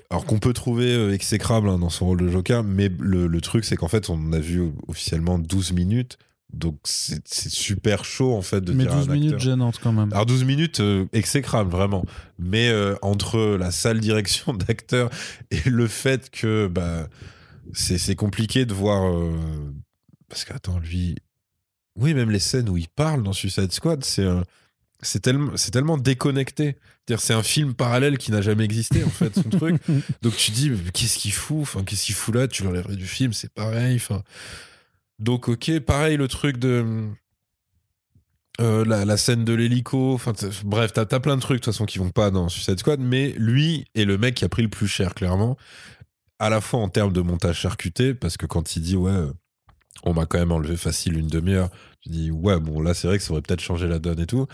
alors 0.09 0.25
qu'on 0.25 0.39
peut 0.39 0.53
trouver 0.53 0.93
euh, 0.93 1.13
exécrable 1.13 1.69
hein, 1.69 1.79
dans 1.79 1.89
son 1.89 2.05
rôle 2.05 2.21
de 2.21 2.29
Joker, 2.29 2.63
mais 2.63 2.89
le, 2.99 3.27
le 3.27 3.41
truc 3.41 3.65
c'est 3.65 3.75
qu'en 3.75 3.87
fait 3.89 4.09
on 4.09 4.31
a 4.33 4.39
vu 4.39 4.71
officiellement 4.87 5.37
12 5.37 5.73
minutes, 5.73 6.17
donc 6.53 6.77
c'est 6.85 7.27
super 7.27 8.05
chaud 8.05 8.33
en 8.33 8.41
fait 8.41 8.61
de 8.61 8.71
Mais 8.71 8.85
dire 8.85 8.93
à 8.93 8.97
12 8.99 9.09
un 9.09 9.13
minutes 9.13 9.33
acteur- 9.33 9.39
gênantes 9.51 9.79
quand 9.83 9.91
même. 9.91 10.13
alors 10.13 10.25
12 10.25 10.45
minutes 10.45 10.79
euh, 10.79 11.05
exécrable 11.11 11.69
vraiment, 11.69 12.05
mais 12.39 12.69
euh, 12.69 12.95
entre 13.01 13.57
la 13.59 13.71
sale 13.71 13.99
direction 13.99 14.53
d'acteur 14.67 15.09
et 15.51 15.69
le 15.69 15.87
fait 15.87 16.29
que 16.29 16.67
bah 16.67 17.09
c'est 17.73 17.97
c'est 17.97 18.15
compliqué 18.15 18.65
de 18.65 18.73
voir 18.73 19.11
euh, 19.11 19.73
parce 20.29 20.45
que 20.45 20.53
attends 20.53 20.79
lui 20.79 21.15
oui 21.95 22.13
même 22.13 22.31
les 22.31 22.39
scènes 22.39 22.69
où 22.69 22.77
il 22.77 22.87
parle 22.87 23.23
dans 23.23 23.33
Suicide 23.33 23.71
Squad 23.71 24.03
c'est 24.03 24.23
euh, 24.23 24.41
c'est 25.01 25.19
tellement 25.19 25.51
c'est 25.55 25.71
tellement 25.71 25.97
déconnecté. 25.97 26.75
C'est 27.17 27.33
un 27.33 27.43
film 27.43 27.73
parallèle 27.73 28.17
qui 28.17 28.31
n'a 28.31 28.41
jamais 28.41 28.65
existé 28.65 29.03
en 29.03 29.09
fait 29.09 29.33
son 29.35 29.49
truc. 29.49 29.81
Donc 30.21 30.35
tu 30.35 30.51
dis 30.51 30.69
mais 30.69 30.77
qu'est-ce 30.91 31.17
qu'il 31.19 31.33
fout? 31.33 31.59
Enfin 31.61 31.83
qu'est-ce 31.83 32.05
qu'il 32.05 32.15
fout 32.15 32.33
là? 32.33 32.47
Tu 32.47 32.63
l'enlèverais 32.63 32.95
du 32.95 33.07
film 33.07 33.33
c'est 33.33 33.51
pareil 33.53 33.95
enfin. 33.97 34.23
Donc 35.19 35.49
ok 35.49 35.79
pareil 35.81 36.17
le 36.17 36.27
truc 36.27 36.57
de 36.57 37.09
euh, 38.59 38.85
la, 38.85 39.05
la 39.05 39.17
scène 39.17 39.45
de 39.45 39.53
l'hélico 39.53 40.19
bref 40.63 40.91
t'as 40.91 41.05
as 41.11 41.19
plein 41.19 41.35
de 41.35 41.41
trucs 41.41 41.59
de 41.59 41.63
toute 41.63 41.73
façon 41.73 41.85
qui 41.85 41.99
vont 41.99 42.09
pas 42.09 42.31
dans 42.31 42.49
Suicide 42.49 42.79
Squad 42.79 42.99
mais 42.99 43.33
lui 43.37 43.85
est 43.93 44.03
le 44.03 44.17
mec 44.17 44.33
qui 44.33 44.45
a 44.45 44.49
pris 44.49 44.63
le 44.63 44.67
plus 44.67 44.87
cher 44.87 45.13
clairement 45.13 45.57
à 46.39 46.49
la 46.49 46.61
fois 46.61 46.79
en 46.79 46.89
termes 46.89 47.13
de 47.13 47.21
montage 47.21 47.59
charcuté 47.59 48.13
parce 48.13 48.37
que 48.37 48.45
quand 48.45 48.75
il 48.75 48.81
dit 48.81 48.95
ouais 48.95 49.11
euh, 49.11 49.31
on 50.03 50.13
m'a 50.13 50.25
quand 50.25 50.37
même 50.37 50.51
enlevé 50.51 50.77
facile 50.77 51.17
une 51.17 51.27
demi-heure 51.27 51.69
tu 52.01 52.09
dis 52.09 52.31
ouais 52.31 52.59
bon 52.59 52.81
là 52.81 52.93
c'est 52.93 53.07
vrai 53.07 53.17
que 53.17 53.23
ça 53.23 53.31
aurait 53.31 53.41
peut-être 53.41 53.61
changé 53.61 53.87
la 53.87 53.99
donne 53.99 54.19
et 54.19 54.27
tout 54.27 54.47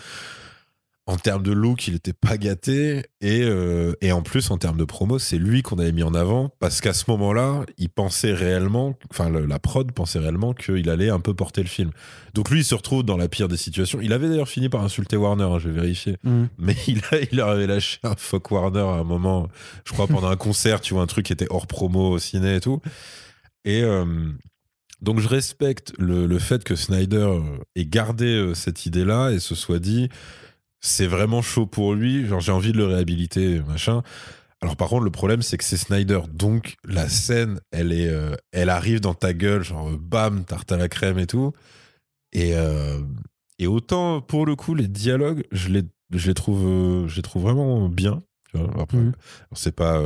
en 1.06 1.18
termes 1.18 1.44
de 1.44 1.52
look, 1.52 1.88
il 1.88 1.96
était 1.96 2.14
pas 2.14 2.38
gâté. 2.38 3.04
Et, 3.20 3.42
euh, 3.44 3.94
et 4.00 4.14
en 4.14 4.22
plus, 4.22 4.52
en 4.52 4.58
termes 4.58 4.78
de 4.78 4.86
promo, 4.86 5.20
c'est 5.20 5.38
lui 5.38 5.62
qu'on 5.62 5.78
avait 5.78 5.92
mis 5.92 6.04
en 6.04 6.14
avant 6.14 6.50
parce 6.60 6.80
qu'à 6.80 6.94
ce 6.94 7.04
moment-là, 7.10 7.66
il 7.78 7.90
pensait 7.90 8.34
réellement, 8.34 8.98
enfin, 9.12 9.30
la 9.30 9.60
prod 9.60 9.92
pensait 9.92 10.20
réellement 10.20 10.54
qu'il 10.54 10.90
allait 10.90 11.10
un 11.10 11.20
peu 11.20 11.34
porter 11.34 11.62
le 11.62 11.68
film. 11.68 11.92
Donc 12.34 12.50
lui, 12.50 12.62
il 12.62 12.64
se 12.64 12.74
retrouve 12.74 13.04
dans 13.04 13.18
la 13.18 13.28
pire 13.28 13.50
des 13.50 13.58
situations. 13.58 14.00
Il 14.02 14.14
avait 14.14 14.30
d'ailleurs 14.30 14.48
fini 14.48 14.70
par 14.70 14.82
insulter 14.82 15.18
Warner, 15.18 15.44
hein, 15.44 15.60
je 15.60 15.68
vais 15.68 15.82
vérifier. 15.82 16.18
Mm. 16.24 16.46
Mais 16.58 16.76
il, 16.88 17.00
a, 17.12 17.20
il 17.20 17.38
leur 17.38 17.50
avait 17.50 17.68
lâché 17.68 18.00
un 18.04 18.16
fuck 18.16 18.50
Warner 18.52 18.80
à 18.80 19.00
un 19.00 19.04
moment, 19.04 19.50
je 19.86 19.92
crois, 19.92 20.08
pendant 20.08 20.30
un 20.30 20.38
concert, 20.38 20.80
tu 20.80 20.94
vois, 20.94 21.04
un 21.04 21.08
truc 21.08 21.26
qui 21.26 21.34
était 21.34 21.48
hors 21.50 21.68
promo 21.68 22.12
au 22.12 22.20
ciné 22.20 22.56
et 22.56 22.62
tout. 22.62 22.82
Et. 23.66 23.84
euh, 23.84 24.06
donc 25.02 25.20
je 25.20 25.28
respecte 25.28 25.92
le, 26.00 26.28
le 26.28 26.40
fait 26.40 26.64
que 26.64 26.78
Snyder 26.78 27.38
ait 27.76 27.86
gardé 27.86 28.26
euh, 28.26 28.54
cette 28.54 28.86
idée-là 28.86 29.32
et 29.32 29.40
se 29.40 29.54
soit 29.54 29.80
dit 29.80 30.08
c'est 30.84 31.08
vraiment 31.08 31.42
chaud 31.42 31.66
pour 31.66 31.96
lui, 31.96 32.28
genre 32.28 32.42
j'ai 32.42 32.52
envie 32.52 32.74
de 32.74 32.78
le 32.78 32.86
réhabiliter, 32.86 33.62
machin. 33.62 34.04
Alors 34.62 34.76
par 34.76 34.90
contre 34.90 35.04
le 35.06 35.12
problème 35.12 35.42
c'est 35.42 35.58
que 35.58 35.64
c'est 35.64 35.78
Snyder, 35.78 36.20
donc 36.32 36.76
la 36.86 37.10
scène 37.10 37.60
elle 37.72 37.92
est, 37.92 38.08
euh, 38.10 38.36
elle 38.52 38.70
arrive 38.70 39.00
dans 39.00 39.14
ta 39.14 39.34
gueule, 39.34 39.64
genre 39.64 39.90
bam 39.98 40.46
tarte 40.46 40.72
à 40.72 40.78
la 40.78 40.88
crème 40.90 41.18
et 41.20 41.28
tout. 41.28 41.54
Et 42.34 42.56
euh, 42.56 43.00
et 43.60 43.68
autant 43.68 44.22
pour 44.22 44.46
le 44.46 44.56
coup 44.56 44.76
les 44.76 44.88
dialogues 44.88 45.44
je 45.52 45.70
les 45.70 45.84
je 46.14 46.28
les 46.28 46.34
trouve 46.34 46.66
euh, 46.68 47.08
je 47.08 47.16
les 47.16 47.22
trouve 47.22 47.44
vraiment 47.44 47.90
bien, 47.90 48.22
Mhm. 48.54 49.14
c'est 49.54 49.76
pas, 49.76 50.00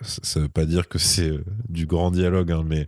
ça 0.00 0.40
veut 0.40 0.48
pas 0.48 0.64
dire 0.64 0.88
que 0.88 0.98
c'est 0.98 1.32
du 1.68 1.84
grand 1.86 2.10
dialogue, 2.10 2.50
hein, 2.50 2.64
mais, 2.66 2.86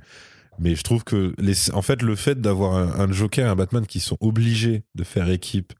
mais 0.59 0.75
je 0.75 0.83
trouve 0.83 1.05
que, 1.05 1.35
les, 1.39 1.71
en 1.73 1.83
fait, 1.83 2.01
le 2.01 2.17
fait 2.17 2.41
d'avoir 2.41 2.75
un, 2.77 2.99
un 2.99 3.13
Joker 3.13 3.47
et 3.47 3.49
un 3.51 3.55
Batman 3.55 3.87
qui 3.87 4.01
sont 4.01 4.17
obligés 4.21 4.85
de 4.95 5.05
faire 5.05 5.29
équipe, 5.29 5.75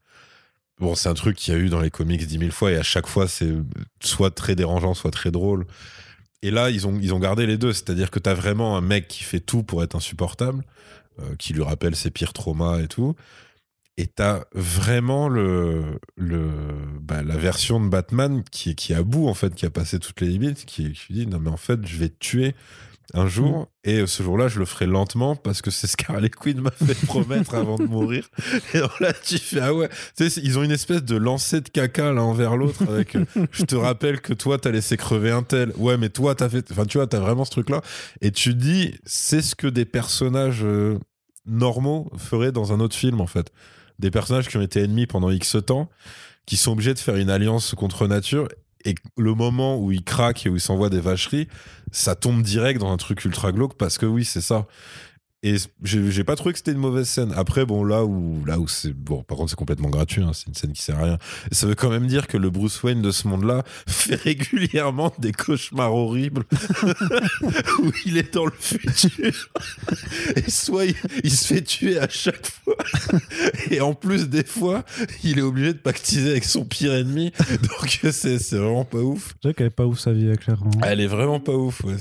bon, 0.83 0.95
c'est 0.95 1.09
un 1.09 1.13
truc 1.15 1.37
qu'il 1.37 1.53
y 1.53 1.57
a 1.57 1.59
eu 1.59 1.69
dans 1.69 1.81
les 1.81 1.89
comics 1.91 2.25
dix 2.27 2.37
mille 2.37 2.51
fois, 2.51 2.71
et 2.71 2.77
à 2.77 2.83
chaque 2.83 3.07
fois, 3.07 3.27
c'est 3.27 3.51
soit 4.03 4.31
très 4.31 4.55
dérangeant, 4.55 4.93
soit 4.93 5.11
très 5.11 5.31
drôle. 5.31 5.65
Et 6.43 6.51
là, 6.51 6.69
ils 6.69 6.87
ont, 6.87 6.99
ils 7.01 7.13
ont 7.13 7.19
gardé 7.19 7.45
les 7.47 7.57
deux, 7.57 7.73
c'est-à-dire 7.73 8.11
que 8.11 8.19
t'as 8.19 8.33
vraiment 8.33 8.77
un 8.77 8.81
mec 8.81 9.07
qui 9.07 9.23
fait 9.23 9.39
tout 9.39 9.63
pour 9.63 9.83
être 9.83 9.95
insupportable, 9.95 10.63
euh, 11.19 11.35
qui 11.37 11.53
lui 11.53 11.63
rappelle 11.63 11.95
ses 11.95 12.11
pires 12.11 12.33
traumas 12.33 12.81
et 12.81 12.87
tout. 12.87 13.15
Et 13.97 14.07
t'as 14.07 14.45
vraiment 14.53 15.29
le, 15.29 15.99
le, 16.17 16.49
bah, 17.01 17.23
la 17.23 17.37
version 17.37 17.79
de 17.83 17.89
Batman 17.89 18.43
qui, 18.51 18.71
est- 18.71 18.75
qui 18.75 18.93
est 18.93 18.95
à 18.95 19.03
bout, 19.03 19.27
en 19.27 19.35
fait, 19.35 19.53
qui 19.55 19.65
a 19.67 19.69
passé 19.69 19.99
toutes 19.99 20.21
les 20.21 20.27
limites, 20.29 20.65
qui, 20.65 20.93
qui 20.93 21.13
dit 21.13 21.27
non, 21.27 21.39
mais 21.39 21.51
en 21.51 21.57
fait, 21.57 21.85
je 21.87 21.97
vais 21.97 22.09
te 22.09 22.17
tuer 22.19 22.55
un 23.13 23.27
jour, 23.27 23.67
et 23.83 23.99
euh, 23.99 24.07
ce 24.07 24.23
jour-là, 24.23 24.47
je 24.47 24.59
le 24.59 24.65
ferai 24.65 24.85
lentement 24.85 25.35
parce 25.35 25.61
que 25.61 25.71
c'est 25.71 25.87
ce 25.87 25.97
qu'Harley 25.97 26.29
Quinn 26.29 26.61
m'a 26.61 26.71
fait 26.71 26.93
promettre 27.05 27.53
avant 27.53 27.77
de 27.77 27.83
mourir. 27.83 28.29
Et 28.73 28.77
alors 28.77 28.95
là, 28.99 29.13
tu 29.13 29.37
fais 29.37 29.59
ah 29.59 29.73
ouais, 29.73 29.89
tu 30.17 30.29
sais, 30.29 30.41
ils 30.41 30.57
ont 30.57 30.63
une 30.63 30.71
espèce 30.71 31.03
de 31.03 31.15
lancer 31.15 31.61
de 31.61 31.69
caca 31.69 32.11
l'un 32.13 32.21
envers 32.21 32.55
l'autre 32.55 32.83
avec 32.89 33.15
euh, 33.15 33.25
je 33.51 33.63
te 33.63 33.75
rappelle 33.75 34.21
que 34.21 34.33
toi, 34.33 34.57
t'as 34.57 34.71
laissé 34.71 34.97
crever 34.97 35.31
un 35.31 35.43
tel. 35.43 35.73
Ouais, 35.77 35.97
mais 35.97 36.09
toi, 36.09 36.33
t'as 36.33 36.49
fait. 36.49 36.71
Enfin, 36.71 36.85
tu 36.85 36.97
vois, 36.97 37.07
t'as 37.07 37.19
vraiment 37.19 37.45
ce 37.45 37.51
truc-là. 37.51 37.81
Et 38.21 38.31
tu 38.31 38.53
dis, 38.53 38.95
c'est 39.05 39.41
ce 39.41 39.55
que 39.55 39.67
des 39.67 39.85
personnages 39.85 40.63
euh, 40.63 40.97
normaux 41.45 42.11
feraient 42.17 42.51
dans 42.51 42.73
un 42.73 42.79
autre 42.79 42.95
film, 42.95 43.21
en 43.21 43.27
fait. 43.27 43.51
Des 43.99 44.11
personnages 44.11 44.47
qui 44.47 44.57
ont 44.57 44.61
été 44.61 44.81
ennemis 44.81 45.07
pendant 45.07 45.29
X 45.29 45.57
temps, 45.65 45.89
qui 46.45 46.57
sont 46.57 46.71
obligés 46.71 46.93
de 46.93 46.99
faire 46.99 47.15
une 47.15 47.29
alliance 47.29 47.75
contre 47.75 48.07
nature. 48.07 48.47
Et 48.85 48.95
le 49.17 49.33
moment 49.33 49.77
où 49.77 49.91
ils 49.91 50.03
craquent 50.03 50.45
et 50.45 50.49
où 50.49 50.55
ils 50.55 50.61
s'envoient 50.61 50.89
des 50.89 50.99
vacheries, 50.99 51.47
ça 51.91 52.15
tombe 52.15 52.41
direct 52.41 52.79
dans 52.79 52.91
un 52.91 52.97
truc 52.97 53.23
ultra 53.25 53.51
glauque 53.51 53.77
parce 53.77 53.97
que 53.97 54.05
oui, 54.05 54.25
c'est 54.25 54.41
ça. 54.41 54.67
Et 55.45 55.55
j'ai 55.83 56.23
pas 56.23 56.37
trouvé 56.37 56.53
que 56.53 56.59
c'était 56.59 56.71
une 56.71 56.77
mauvaise 56.77 57.07
scène. 57.07 57.33
Après, 57.35 57.65
bon, 57.65 57.83
là 57.83 58.05
où, 58.05 58.43
là 58.45 58.59
où 58.59 58.67
c'est. 58.67 58.93
Bon, 58.93 59.23
par 59.23 59.37
contre, 59.37 59.49
c'est 59.49 59.57
complètement 59.57 59.89
gratuit, 59.89 60.23
hein, 60.23 60.31
c'est 60.33 60.47
une 60.47 60.53
scène 60.53 60.71
qui 60.71 60.81
sert 60.81 60.97
à 60.97 61.03
rien. 61.03 61.17
Ça 61.51 61.67
veut 61.67 61.75
quand 61.75 61.89
même 61.89 62.07
dire 62.07 62.27
que 62.27 62.37
le 62.37 62.49
Bruce 62.49 62.81
Wayne 62.81 63.01
de 63.01 63.11
ce 63.11 63.27
monde-là 63.27 63.63
fait 63.87 64.15
régulièrement 64.15 65.13
des 65.19 65.33
cauchemars 65.33 65.93
horribles 65.93 66.43
où 67.83 67.91
il 68.05 68.17
est 68.17 68.33
dans 68.33 68.45
le 68.45 68.53
futur. 68.57 69.49
Et 70.37 70.49
soit 70.49 70.85
il, 70.85 70.95
il 71.23 71.31
se 71.31 71.53
fait 71.53 71.61
tuer 71.61 71.99
à 71.99 72.07
chaque 72.07 72.47
fois. 72.47 72.77
Et 73.69 73.81
en 73.81 73.93
plus, 73.93 74.29
des 74.29 74.45
fois, 74.45 74.83
il 75.23 75.39
est 75.39 75.43
obligé 75.43 75.73
de 75.73 75.77
pactiser 75.79 76.31
avec 76.31 76.45
son 76.45 76.63
pire 76.63 76.93
ennemi. 76.93 77.33
Donc, 77.49 77.99
c'est 78.11 78.39
c'est 78.39 78.57
vraiment 78.57 78.85
pas 78.85 78.99
ouf. 78.99 79.35
Je 79.43 79.49
sais 79.49 79.53
qu'elle 79.53 79.67
est 79.67 79.71
pas 79.71 79.85
ouf 79.85 79.99
sa 79.99 80.13
vie, 80.13 80.31
clairement. 80.37 80.71
Elle 80.83 81.01
est 81.01 81.07
vraiment 81.07 81.39
pas 81.39 81.53
ouf. 81.53 81.83
ouais. 81.83 81.95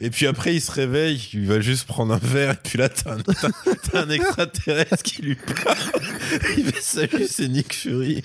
Et 0.00 0.10
puis 0.10 0.26
après, 0.26 0.54
il 0.54 0.60
se 0.60 0.70
réveille, 0.70 1.28
il 1.34 1.46
va 1.46 1.60
juste 1.60 1.86
prendre 1.86 2.14
un 2.14 2.18
verre, 2.18 2.61
puis 2.64 2.78
là, 2.78 2.88
t'as 2.88 3.14
un, 3.14 3.18
t'as- 3.18 3.50
t'as 3.90 4.02
un 4.04 4.10
extraterrestre 4.10 5.02
qui 5.02 5.22
lui 5.22 5.34
parle. 5.36 5.76
Il 6.56 6.64
fait 6.66 6.80
salut, 6.82 7.26
c'est 7.28 7.48
Nick 7.48 7.74
Fury. 7.74 8.22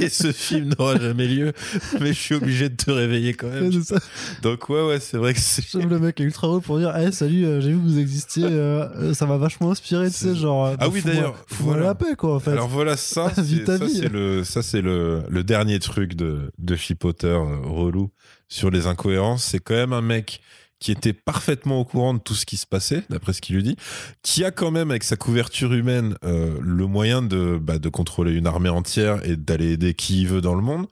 Et 0.00 0.08
ce 0.08 0.32
film 0.32 0.74
n'aura 0.78 0.98
jamais 0.98 1.26
lieu, 1.26 1.52
mais 2.00 2.08
je 2.12 2.18
suis 2.18 2.34
obligé 2.34 2.68
de 2.68 2.76
te 2.76 2.90
réveiller 2.90 3.34
quand 3.34 3.48
même. 3.48 3.72
C'est 3.72 3.94
ça. 3.94 4.00
Donc, 4.42 4.68
ouais, 4.68 4.84
ouais, 4.86 5.00
c'est 5.00 5.16
vrai 5.16 5.32
que 5.34 5.40
c'est. 5.40 5.64
J'aime 5.70 5.88
le 5.88 5.98
mec 5.98 6.20
est 6.20 6.24
ultra 6.24 6.48
haut 6.48 6.60
pour 6.60 6.78
dire 6.78 6.94
hey, 6.96 7.12
salut 7.12 7.44
euh, 7.46 7.60
j'ai 7.60 7.70
vu 7.72 7.78
que 7.78 7.82
vous 7.82 7.98
existiez 7.98 8.44
euh, 8.44 8.86
euh, 8.96 9.14
ça 9.14 9.26
m'a 9.26 9.36
vachement 9.36 9.70
inspiré 9.70 10.08
tu 10.10 10.16
sais 10.16 10.34
genre 10.34 10.74
Ah 10.78 10.88
oui, 10.88 11.02
d'ailleurs, 11.02 11.34
voilà. 11.60 11.82
la 11.86 11.94
paix 11.94 12.14
quoi 12.16 12.34
en 12.36 12.40
fait 12.40 12.50
Alors 12.52 12.68
voilà, 12.68 12.96
ça, 12.96 13.30
c'est, 13.34 13.64
ça, 13.66 13.78
c'est 13.88 14.08
le, 14.08 14.44
ça, 14.44 14.62
c'est 14.62 14.80
le, 14.82 15.22
le 15.28 15.44
dernier 15.44 15.78
truc 15.78 16.14
de, 16.14 16.50
de 16.58 16.76
Chipotter 16.76 17.38
relou 17.64 18.10
sur 18.48 18.70
les 18.70 18.86
incohérences. 18.86 19.44
C'est 19.44 19.58
quand 19.60 19.74
même 19.74 19.92
un 19.92 20.02
mec 20.02 20.40
qui 20.84 20.92
était 20.92 21.14
parfaitement 21.14 21.80
au 21.80 21.84
courant 21.86 22.12
de 22.12 22.18
tout 22.18 22.34
ce 22.34 22.44
qui 22.44 22.58
se 22.58 22.66
passait, 22.66 23.04
d'après 23.08 23.32
ce 23.32 23.40
qu'il 23.40 23.56
lui 23.56 23.62
dit, 23.62 23.76
qui 24.20 24.44
a 24.44 24.50
quand 24.50 24.70
même, 24.70 24.90
avec 24.90 25.02
sa 25.02 25.16
couverture 25.16 25.72
humaine, 25.72 26.14
euh, 26.24 26.58
le 26.60 26.86
moyen 26.86 27.22
de, 27.22 27.58
bah, 27.58 27.78
de 27.78 27.88
contrôler 27.88 28.32
une 28.32 28.46
armée 28.46 28.68
entière 28.68 29.26
et 29.26 29.36
d'aller 29.36 29.72
aider 29.72 29.94
qui 29.94 30.20
il 30.20 30.28
veut 30.28 30.42
dans 30.42 30.54
le 30.54 30.60
monde. 30.60 30.86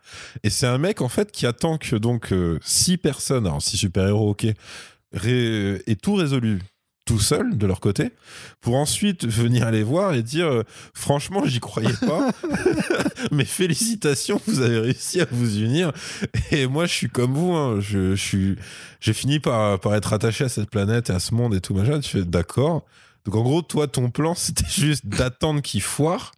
Et 0.44 0.48
c'est 0.48 0.66
un 0.66 0.78
mec, 0.78 1.02
en 1.02 1.10
fait, 1.10 1.30
qui 1.30 1.44
attend 1.44 1.76
que 1.76 1.96
donc 1.96 2.32
euh, 2.32 2.58
six 2.62 2.96
personnes, 2.96 3.46
alors 3.46 3.60
six 3.60 3.76
super-héros, 3.76 4.30
ok, 4.30 4.46
aient 4.46 5.96
tout 6.00 6.14
résolu 6.14 6.60
tout 7.04 7.18
seul 7.18 7.58
de 7.58 7.66
leur 7.66 7.80
côté 7.80 8.12
pour 8.60 8.76
ensuite 8.76 9.26
venir 9.26 9.70
les 9.70 9.82
voir 9.82 10.14
et 10.14 10.22
dire 10.22 10.46
euh, 10.46 10.62
franchement 10.94 11.44
j'y 11.44 11.60
croyais 11.60 11.96
pas. 12.06 12.30
Mais 13.32 13.44
félicitations 13.44 14.40
vous 14.46 14.60
avez 14.60 14.78
réussi 14.78 15.20
à 15.20 15.26
vous 15.30 15.58
unir. 15.58 15.92
Et 16.50 16.66
moi 16.66 16.86
je 16.86 16.92
suis 16.92 17.08
comme 17.08 17.34
vous 17.34 17.52
hein, 17.52 17.80
je, 17.80 18.14
je 18.14 18.22
suis 18.22 18.56
j'ai 19.00 19.12
fini 19.12 19.40
par, 19.40 19.80
par 19.80 19.94
être 19.94 20.12
attaché 20.12 20.44
à 20.44 20.48
cette 20.48 20.70
planète 20.70 21.10
et 21.10 21.12
à 21.12 21.20
ce 21.20 21.34
monde 21.34 21.54
et 21.54 21.60
tout 21.60 21.74
machin. 21.74 22.00
Tu 22.00 22.10
fais 22.10 22.24
d'accord. 22.24 22.84
Donc 23.24 23.34
en 23.34 23.42
gros 23.42 23.62
toi 23.62 23.88
ton 23.88 24.10
plan 24.10 24.34
c'était 24.36 24.68
juste 24.68 25.06
d'attendre 25.06 25.60
qu'ils 25.60 25.82
foirent 25.82 26.32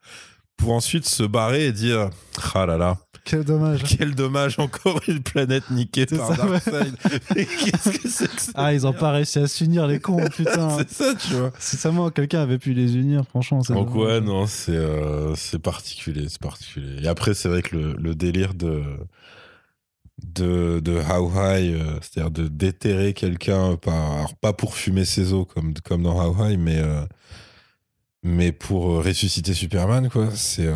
pour 0.56 0.72
ensuite 0.72 1.06
se 1.06 1.24
barrer 1.24 1.66
et 1.66 1.72
dire 1.72 2.10
ah 2.54 2.66
là 2.66 2.78
là 2.78 2.98
quel 3.24 3.44
dommage 3.44 3.82
quel 3.84 4.14
dommage 4.14 4.58
encore 4.58 5.00
une 5.08 5.22
planète 5.22 5.70
niquée 5.70 6.06
par 6.06 6.30
ouais. 6.30 6.36
Darkseid 6.36 6.94
Mais 7.34 7.46
qu'est-ce 7.46 7.90
que 7.90 8.08
c'est 8.08 8.34
que 8.34 8.40
ça 8.40 8.52
ah 8.54 8.72
ils 8.74 8.86
ont 8.86 8.92
pas 8.92 9.12
réussi 9.12 9.38
à 9.38 9.46
s'unir 9.46 9.86
les 9.86 9.98
cons 10.00 10.28
putain 10.36 10.76
c'est 10.78 10.90
ça 10.90 11.14
tu 11.14 11.34
vois 11.34 11.52
si 11.58 11.76
seulement 11.76 12.10
quelqu'un 12.10 12.42
avait 12.42 12.58
pu 12.58 12.74
les 12.74 12.96
unir 12.96 13.24
franchement 13.26 13.62
c'est 13.62 13.72
Donc 13.72 13.92
dommage. 13.92 14.06
ouais, 14.06 14.20
non, 14.20 14.46
c'est 14.46 14.72
euh, 14.76 15.34
c'est 15.34 15.58
particulier, 15.58 16.26
c'est 16.28 16.40
particulier. 16.40 17.02
Et 17.02 17.08
après, 17.08 17.34
c'est 17.34 17.48
vrai 17.48 17.62
que 17.62 17.76
le, 17.76 17.92
le 17.94 18.14
délire 18.14 18.54
de 18.54 18.82
de, 20.22 20.80
de 20.80 20.92
How 20.98 21.28
High, 21.30 21.74
euh, 21.74 21.98
c'est-à-dire 22.00 22.30
de 22.30 22.48
déterrer 22.48 23.14
quelqu'un, 23.14 23.76
par, 23.76 23.94
alors 24.12 24.34
pas 24.36 24.52
pour 24.52 24.76
fumer 24.76 25.04
ses 25.04 25.32
os 25.32 25.46
comme, 25.52 25.74
comme 25.84 26.02
dans 26.02 26.16
How 26.24 26.34
High, 26.46 26.58
mais, 26.58 26.78
euh, 26.78 27.04
mais 28.22 28.52
pour 28.52 28.92
euh, 28.92 29.00
ressusciter 29.00 29.54
Superman, 29.54 30.08
quoi, 30.08 30.30
c'est... 30.34 30.68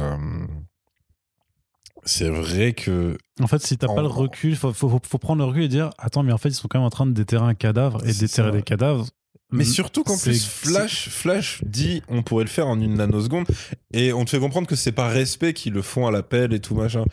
c'est 2.05 2.28
vrai 2.28 2.72
que... 2.72 3.16
en 3.40 3.46
fait 3.46 3.62
si 3.62 3.76
t'as 3.76 3.86
En- 3.88 3.94
pas 3.94 4.03
le 4.03 4.09
recul 4.09 4.57
faut, 4.57 4.72
faut, 4.72 4.99
prendre 5.18 5.42
le 5.42 5.49
recul 5.49 5.62
et 5.62 5.68
dire 5.68 5.90
attends 5.99 6.22
mais 6.22 6.32
en 6.32 6.38
fait 6.38 6.49
ils 6.51 6.55
sont 6.55 6.68
quand 6.68 6.78
même 6.78 6.86
en 6.86 6.90
train 6.90 7.07
de 7.07 7.12
déterrer 7.12 7.44
un 7.46 7.55
cadavre 7.55 8.03
et 8.07 8.12
déterrer 8.12 8.51
ça. 8.51 8.57
des 8.57 8.62
cadavres 8.62 9.07
Mais 9.51 9.64
surtout 9.64 10.05
qu'en 10.05 10.18
plus, 10.18 10.46
Flash, 10.46 11.09
Flash 11.09 11.61
dit 11.64 12.03
on 12.09 12.22
pourrait 12.22 12.44
le 12.44 12.51
faire 12.51 12.66
en 12.66 12.78
une 12.80 12.94
nanoseconde 12.94 13.46
et 13.92 14.12
on 14.12 14.24
te 14.24 14.30
fait 14.30 14.38
comprendre 14.38 14.66
que 14.66 14.76
c'est 14.76 14.92
par 14.92 15.11
respect 15.11 15.55
qu'ils 15.55 15.72
le 15.72 15.82
font 15.82 16.07
à 16.07 16.11
l'appel 16.11 16.53
et 16.53 16.61
tout 16.61 16.74
machin. 16.74 17.05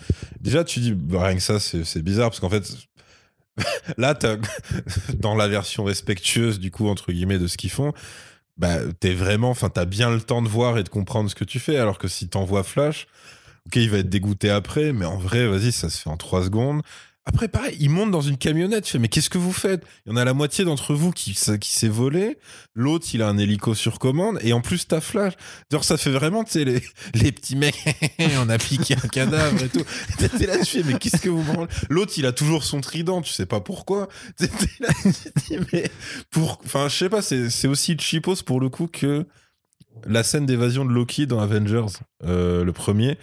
Déjà, 0.42 0.66
tu 0.66 0.82
dis 0.82 0.94
bah, 0.94 1.26
rien 1.26 1.36
que 1.36 1.42
ça, 1.42 1.60
c'est 1.60 2.02
bizarre 2.02 2.30
parce 2.30 2.42
qu'en 2.42 2.50
fait, 2.50 2.70
là, 3.98 4.14
dans 5.18 5.36
la 5.36 5.48
version 5.48 5.86
respectueuse 5.86 6.60
du 6.60 6.72
coup 6.72 6.90
entre 6.90 7.12
guillemets 7.12 7.40
de 7.40 7.48
ce 7.48 7.56
qu'ils 7.58 7.72
font, 7.72 7.94
bah 8.58 8.80
t'es 9.00 9.14
vraiment, 9.14 9.50
enfin 9.50 9.70
t'as 9.70 9.86
bien 9.86 10.10
le 10.12 10.22
temps 10.22 10.42
de 10.42 10.50
voir 10.50 10.78
et 10.78 10.84
de 10.84 10.90
comprendre 10.90 11.30
ce 11.30 11.36
que 11.36 11.46
tu 11.46 11.60
fais. 11.60 11.78
Alors 11.78 11.98
que 11.98 12.08
si 12.08 12.28
t'envoies 12.28 12.64
Flash, 12.64 13.08
ok, 13.68 13.76
il 13.78 13.90
va 13.90 13.98
être 14.00 14.10
dégoûté 14.10 14.50
après, 14.50 14.94
mais 14.94 15.06
en 15.06 15.18
vrai, 15.18 15.48
vas-y, 15.48 15.72
ça 15.72 15.90
se 15.90 16.02
fait 16.02 16.10
en 16.10 16.18
trois 16.18 16.44
secondes. 16.44 16.82
Après, 17.28 17.48
pareil, 17.48 17.76
il 17.80 17.90
monte 17.90 18.12
dans 18.12 18.22
une 18.22 18.38
camionnette. 18.38 18.84
Tu 18.84 18.92
fais, 18.92 19.00
mais 19.00 19.08
qu'est-ce 19.08 19.32
que 19.32 19.40
vous 19.40 19.52
faites? 19.52 19.84
Il 20.06 20.12
y 20.12 20.14
en 20.14 20.16
a 20.16 20.24
la 20.24 20.36
moitié 20.36 20.64
d'entre 20.64 20.94
vous 20.94 21.12
qui, 21.12 21.34
s'est 21.34 21.88
volé. 21.88 22.38
L'autre, 22.76 23.08
il 23.14 23.24
a 23.24 23.28
un 23.28 23.40
hélico 23.40 23.74
sur 23.74 23.98
commande. 23.98 24.38
Et 24.44 24.54
en 24.54 24.62
plus, 24.62 24.88
t'as 24.88 25.02
Flash. 25.02 25.34
Genre, 25.72 25.84
ça 25.84 25.98
fait 25.98 26.12
vraiment, 26.12 26.44
tu 26.44 26.52
sais, 26.52 26.66
les, 26.66 27.32
petits 27.32 27.56
mecs, 27.56 27.84
on 28.40 28.48
a 28.48 28.60
piqué 28.60 28.94
un 29.04 29.08
cadavre 29.08 29.64
et 29.64 29.70
tout. 29.70 29.84
T'es 30.38 30.46
là, 30.46 30.60
tu 30.60 30.66
fais, 30.66 30.84
mais 30.84 31.00
qu'est-ce 31.00 31.18
que 31.18 31.30
vous 31.30 31.42
branlez? 31.42 31.68
L'autre, 31.90 32.14
il 32.18 32.28
a 32.28 32.32
toujours 32.32 32.64
son 32.64 32.80
trident. 32.80 33.24
Tu 33.24 33.34
sais 33.34 33.48
pas 33.48 33.60
pourquoi. 33.60 34.08
Là, 34.40 34.48
tu 35.02 35.10
dis, 35.48 35.58
mais 35.74 35.90
pour. 36.30 36.62
Enfin, 36.64 36.90
je 36.90 36.96
sais 36.96 37.10
pas, 37.10 37.24
c'est 37.24 37.50
c'est 37.50 37.68
aussi 37.68 37.98
cheapos 37.98 38.44
pour 38.46 38.60
le 38.60 38.70
coup 38.70 38.86
que 38.86 39.26
la 40.06 40.22
scène 40.22 40.46
d'évasion 40.46 40.86
de 40.86 40.92
Loki 40.92 41.26
dans 41.26 41.40
Avengers, 41.40 41.98
euh, 42.24 42.64
le 42.64 42.72
premier. 42.72 43.18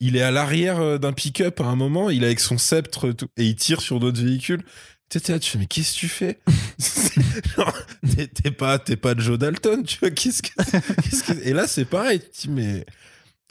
Il 0.00 0.16
est 0.16 0.22
à 0.22 0.30
l'arrière 0.30 0.78
euh, 0.80 0.98
d'un 0.98 1.12
pick-up 1.12 1.60
à 1.60 1.64
un 1.64 1.76
moment, 1.76 2.08
il 2.10 2.22
est 2.22 2.26
avec 2.26 2.40
son 2.40 2.56
sceptre 2.58 3.10
tout- 3.12 3.28
et 3.36 3.44
il 3.46 3.56
tire 3.56 3.80
sur 3.80 3.98
d'autres 4.00 4.22
véhicules. 4.22 4.62
Tu 5.10 5.18
là, 5.32 5.38
tu 5.38 5.50
fais, 5.50 5.58
mais 5.58 5.66
qu'est-ce 5.66 5.94
que 5.94 5.98
tu 6.00 6.08
fais? 6.08 6.38
T'es 8.42 8.50
pas, 8.50 8.78
t'es 8.78 8.96
pas 8.96 9.14
Joe 9.16 9.38
Dalton, 9.38 9.82
tu 9.84 9.98
vois, 10.00 10.10
qu'est-ce 10.10 10.42
que, 10.42 11.32
Et 11.48 11.52
là, 11.52 11.66
c'est 11.66 11.84
pareil, 11.84 12.20
tu 12.38 12.48
mais. 12.50 12.84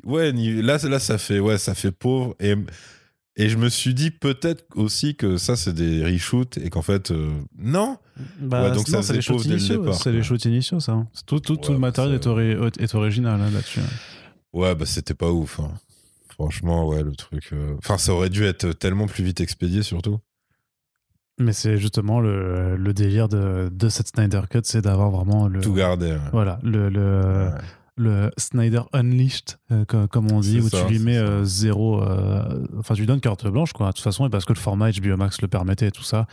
Ouais, 0.04 0.32
là, 0.32 0.78
là, 0.84 1.00
ça 1.00 1.18
fait, 1.18 1.39
ouais, 1.39 1.58
ça 1.58 1.74
fait 1.74 1.91
pauvre. 1.91 2.36
Et, 2.39 2.54
et 3.36 3.50
je 3.50 3.58
me 3.58 3.68
suis 3.70 3.93
dit 3.93 4.12
peut-être 4.12 4.66
aussi 4.76 5.16
que 5.16 5.38
ça, 5.38 5.56
c'est 5.56 5.74
des 5.74 6.04
reshoots 6.06 6.58
et 6.58 6.70
qu'en 6.70 6.82
fait, 6.84 7.12
euh, 7.12 7.32
non. 7.58 7.98
Bah, 8.39 8.64
Ouais, 8.70 8.76
donc 8.76 8.88
non, 8.89 9.02
ça 9.02 9.08
c'est 9.08 9.14
les 9.14 9.22
shoots 9.22 9.45
initiaux 9.45 9.91
c'est 9.93 10.12
les 10.12 10.24
shoots 10.24 10.45
initiaux 10.45 10.80
ça 10.80 10.93
hein. 10.93 11.08
tout, 11.28 11.39
tout, 11.39 11.56
tout 11.58 11.68
Ouais, 11.70 11.74
le 11.74 11.80
matériel 11.80 12.16
est, 12.16 12.26
ori- 12.26 12.56
est 12.80 12.95
original 12.95 13.39
hein, 13.39 13.52
là-dessus 13.52 13.80
Ouais, 14.54 14.74
bah, 14.74 14.86
c'était 14.88 15.14
pas 15.14 15.30
ouf. 15.30 15.60
hein. 15.60 15.72
Franchement, 16.40 16.88
ouais, 16.88 17.04
le 17.04 17.16
truc. 17.16 17.50
euh, 17.54 17.76
Enfin, 17.80 17.98
ça 17.98 18.14
aurait 18.14 18.30
dû 18.30 18.44
être 18.46 18.72
tellement 18.74 19.08
plus 19.08 19.24
vite 19.24 19.42
expédié, 19.42 19.82
surtout. 19.84 20.20
Mais 21.40 21.54
c'est 21.54 21.78
justement 21.78 22.20
le, 22.20 22.76
le 22.78 22.94
délire 22.94 23.28
de, 23.30 23.70
de 23.72 23.90
cette 23.90 24.08
Snyder 24.08 24.42
Cut, 24.50 24.62
c'est 24.64 24.82
d'avoir 24.82 25.12
vraiment 25.12 25.48
le. 25.48 25.62
Tout 25.62 25.74
garder. 25.74 26.12
ouais. 26.12 26.30
Voilà, 26.32 26.60
le, 26.64 26.90
le, 26.90 27.50
Ouais. 27.52 27.62
le 27.96 28.32
Snyder 28.38 28.82
Unleashed, 28.94 29.58
euh, 29.72 29.86
co- 29.86 30.08
comme 30.08 30.32
on 30.32 30.40
dit, 30.40 30.60
où 30.60 30.70
ça, 30.70 30.84
tu 30.86 30.92
lui 30.94 31.00
mets 31.00 31.18
euh, 31.18 31.44
zéro. 31.44 32.02
Enfin, 32.80 32.96
tu 32.96 33.02
lui 33.02 33.08
donnes 33.08 33.20
carte 33.22 33.48
blanche, 33.48 33.72
quoi, 33.74 33.88
de 33.88 33.92
toute 33.94 34.04
façon, 34.04 34.26
et 34.26 34.30
parce 34.32 34.46
que 34.46 34.54
le 34.54 34.60
format 34.60 34.90
HBO 34.92 35.16
Max 35.16 35.40
le 35.42 35.48
permettait 35.48 35.88
et 35.88 35.92
tout 35.92 36.04
ça, 36.04 36.26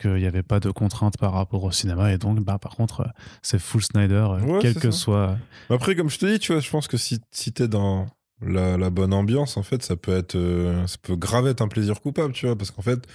qu'il 0.00 0.14
n'y 0.14 0.26
avait 0.26 0.44
pas 0.44 0.60
de 0.60 0.70
contraintes 0.70 1.18
par 1.18 1.32
rapport 1.32 1.64
au 1.64 1.72
cinéma. 1.72 2.12
Et 2.12 2.18
donc, 2.18 2.38
bah, 2.40 2.58
par 2.60 2.76
contre, 2.76 3.08
c'est 3.42 3.60
full 3.60 3.82
Snyder, 3.82 4.28
Ouais, 4.44 4.58
quel 4.60 4.74
que 4.74 4.92
ça. 4.92 4.96
soit. 4.98 5.36
Après, 5.70 5.96
comme 5.96 6.08
je 6.10 6.18
te 6.20 6.26
dis, 6.26 6.38
tu 6.38 6.52
vois, 6.52 6.60
je 6.60 6.70
pense 6.70 6.86
que 6.86 6.96
si, 6.96 7.20
si 7.32 7.52
t'es 7.52 7.66
dans 7.66 8.06
la, 8.44 8.90
bonne 8.90 9.12
ambiance, 9.14 9.56
en 9.56 9.62
fait, 9.62 9.82
ça 9.82 9.96
peut 9.96 10.16
être, 10.16 10.36
euh, 10.36 10.86
ça 10.86 10.96
peut 11.02 11.16
grave 11.16 11.46
être 11.46 11.62
un 11.62 11.68
plaisir 11.68 12.00
coupable, 12.00 12.32
tu 12.32 12.46
vois, 12.46 12.56
parce 12.56 12.70
qu'en 12.70 12.82
fait, 12.82 13.06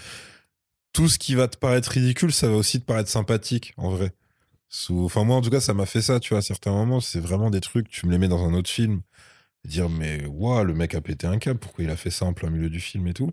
tout 0.93 1.07
ce 1.09 1.19
qui 1.19 1.35
va 1.35 1.47
te 1.47 1.57
paraître 1.57 1.91
ridicule, 1.91 2.33
ça 2.33 2.47
va 2.49 2.55
aussi 2.55 2.79
te 2.79 2.85
paraître 2.85 3.09
sympathique, 3.09 3.73
en 3.77 3.89
vrai. 3.89 4.13
Enfin, 4.89 5.23
moi, 5.23 5.37
en 5.37 5.41
tout 5.41 5.49
cas, 5.49 5.61
ça 5.61 5.73
m'a 5.73 5.85
fait 5.85 6.01
ça, 6.01 6.19
tu 6.19 6.29
vois, 6.29 6.39
à 6.39 6.41
certains 6.41 6.71
moments, 6.71 6.99
c'est 7.01 7.19
vraiment 7.19 7.49
des 7.49 7.61
trucs, 7.61 7.89
tu 7.89 8.05
me 8.07 8.11
les 8.11 8.17
mets 8.17 8.27
dans 8.27 8.43
un 8.45 8.53
autre 8.53 8.69
film, 8.69 9.01
dire, 9.65 9.89
mais 9.89 10.25
waouh, 10.25 10.63
le 10.63 10.73
mec 10.73 10.95
a 10.95 11.01
pété 11.01 11.27
un 11.27 11.37
câble, 11.39 11.59
pourquoi 11.59 11.83
il 11.83 11.89
a 11.89 11.97
fait 11.97 12.09
ça 12.11 12.25
en 12.25 12.33
plein 12.33 12.49
milieu 12.49 12.69
du 12.69 12.79
film 12.79 13.07
et 13.07 13.13
tout. 13.13 13.31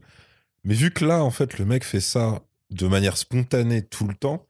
Mais 0.64 0.74
vu 0.74 0.90
que 0.90 1.04
là, 1.04 1.22
en 1.24 1.30
fait, 1.30 1.58
le 1.58 1.64
mec 1.64 1.84
fait 1.84 2.00
ça 2.00 2.42
de 2.70 2.86
manière 2.88 3.16
spontanée 3.16 3.82
tout 3.82 4.08
le 4.08 4.14
temps, 4.14 4.46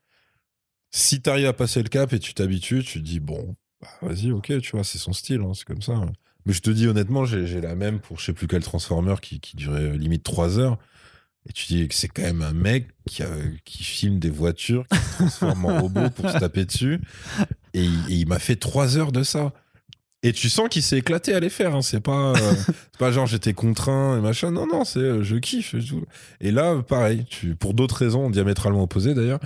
si 0.90 1.20
t'arrives 1.20 1.47
à 1.47 1.53
passer 1.53 1.82
le 1.82 1.88
cap 1.88 2.12
et 2.12 2.18
tu 2.20 2.34
t'habitues, 2.34 2.84
tu 2.84 3.01
te 3.01 3.05
dis, 3.05 3.20
bon, 3.20 3.55
bah, 3.80 3.88
vas-y, 4.03 4.32
ok, 4.32 4.61
tu 4.61 4.72
vois, 4.72 4.84
c'est 4.84 4.99
son 4.99 5.12
style, 5.12 5.40
hein, 5.40 5.53
c'est 5.55 5.64
comme 5.64 5.82
ça. 5.82 5.95
Mais 6.47 6.53
je 6.53 6.61
te 6.61 6.70
dis 6.70 6.86
honnêtement, 6.86 7.24
j'ai 7.24 7.61
la 7.61 7.74
même 7.74 8.01
pour 8.01 8.18
je 8.18 8.26
sais 8.26 8.32
plus 8.32 8.47
quel 8.47 8.62
Transformer 8.62 9.14
qui, 9.22 9.40
durait 9.55 9.82
euh, 9.82 9.97
limite 9.97 10.22
3 10.22 10.59
heures. 10.59 10.78
Et 11.49 11.53
tu 11.53 11.66
dis 11.66 11.86
que 11.88 11.95
c'est 11.95 12.09
quand 12.09 12.22
même 12.22 12.40
un 12.42 12.53
mec 12.55 12.88
qui, 13.07 13.22
filme 13.84 14.18
des 14.18 14.30
voitures, 14.30 14.86
qui 14.88 14.97
se 14.99 15.12
transforme 15.16 15.66
en 15.66 15.80
robot 15.80 16.09
pour 16.11 16.30
se 16.30 16.38
taper 16.38 16.64
dessus. 16.64 17.01
Et, 17.74 17.84
il- 18.09 18.26
m'a 18.26 18.38
fait 18.38 18.57
3 18.57 18.97
heures 18.97 19.12
de 19.12 19.22
ça. 19.22 19.53
Et 20.22 20.32
tu 20.32 20.49
sens 20.49 20.70
qu'il 20.70 20.82
s'est 20.82 20.97
éclaté 20.99 21.34
à 21.34 21.40
les 21.40 21.51
faire. 21.51 21.74
hein. 21.74 21.82
C'est 21.82 22.01
pas, 22.01 22.32
euh, 22.34 22.55
pas 22.99 23.12
genre 23.12 23.26
j'étais 23.26 23.53
contraint 23.53 24.16
et 24.16 24.22
machin. 24.22 24.51
Non, 24.51 24.66
non, 24.66 24.84
c'est 24.84 25.01
euh, 25.01 25.22
je 25.22 25.36
kiffe. 25.36 25.74
et 26.40 26.51
là, 26.51 26.82
pareil, 26.82 27.26
pour 27.61 27.74
d'autres 27.74 27.97
raisons 27.97 28.30
diamétralement 28.30 28.82
opposées 28.84 29.12
d'ailleurs, 29.12 29.40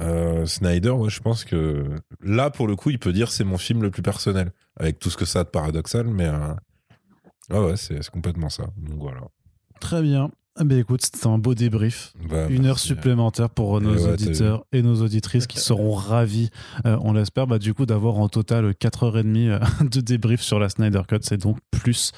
euh, 0.00 0.46
Snyder, 0.46 0.90
ouais, 0.90 1.10
je 1.10 1.20
pense 1.20 1.44
que 1.44 1.84
là, 2.22 2.50
pour 2.50 2.66
le 2.66 2.76
coup, 2.76 2.90
il 2.90 2.98
peut 2.98 3.12
dire 3.12 3.30
c'est 3.30 3.44
mon 3.44 3.58
film 3.58 3.82
le 3.82 3.90
plus 3.90 4.02
personnel, 4.02 4.52
avec 4.76 4.98
tout 4.98 5.10
ce 5.10 5.16
que 5.16 5.24
ça 5.24 5.40
a 5.40 5.44
de 5.44 5.48
paradoxal, 5.48 6.06
mais 6.06 6.26
euh, 6.26 6.54
ah 7.50 7.62
ouais, 7.62 7.76
c'est 7.76 8.08
complètement 8.10 8.48
ça. 8.48 8.64
Donc 8.76 9.00
voilà. 9.00 9.20
Très 9.80 10.02
bien. 10.02 10.30
Ah, 10.56 10.64
bah, 10.64 10.74
écoute, 10.74 11.00
c'était 11.02 11.26
un 11.26 11.38
beau 11.38 11.54
débrief. 11.54 12.12
Bah, 12.28 12.46
Une 12.48 12.66
heure 12.66 12.74
merci. 12.74 12.88
supplémentaire 12.88 13.48
pour 13.50 13.80
nos 13.80 13.94
ouais, 13.94 14.12
auditeurs 14.12 14.64
et 14.72 14.82
nos 14.82 15.00
auditrices 15.00 15.46
qui 15.46 15.58
seront 15.58 15.92
ravis, 15.92 16.50
euh, 16.84 16.98
on 17.00 17.12
l'espère, 17.12 17.46
bah, 17.46 17.58
du 17.58 17.72
coup 17.72 17.86
d'avoir 17.86 18.18
en 18.18 18.28
total 18.28 18.72
4h30 18.72 19.48
euh, 19.48 19.58
de 19.90 20.00
débrief 20.00 20.42
sur 20.42 20.58
la 20.58 20.68
Snyder 20.68 21.02
Cut. 21.08 21.20
C'est 21.22 21.38
donc 21.38 21.58
plus 21.70 22.12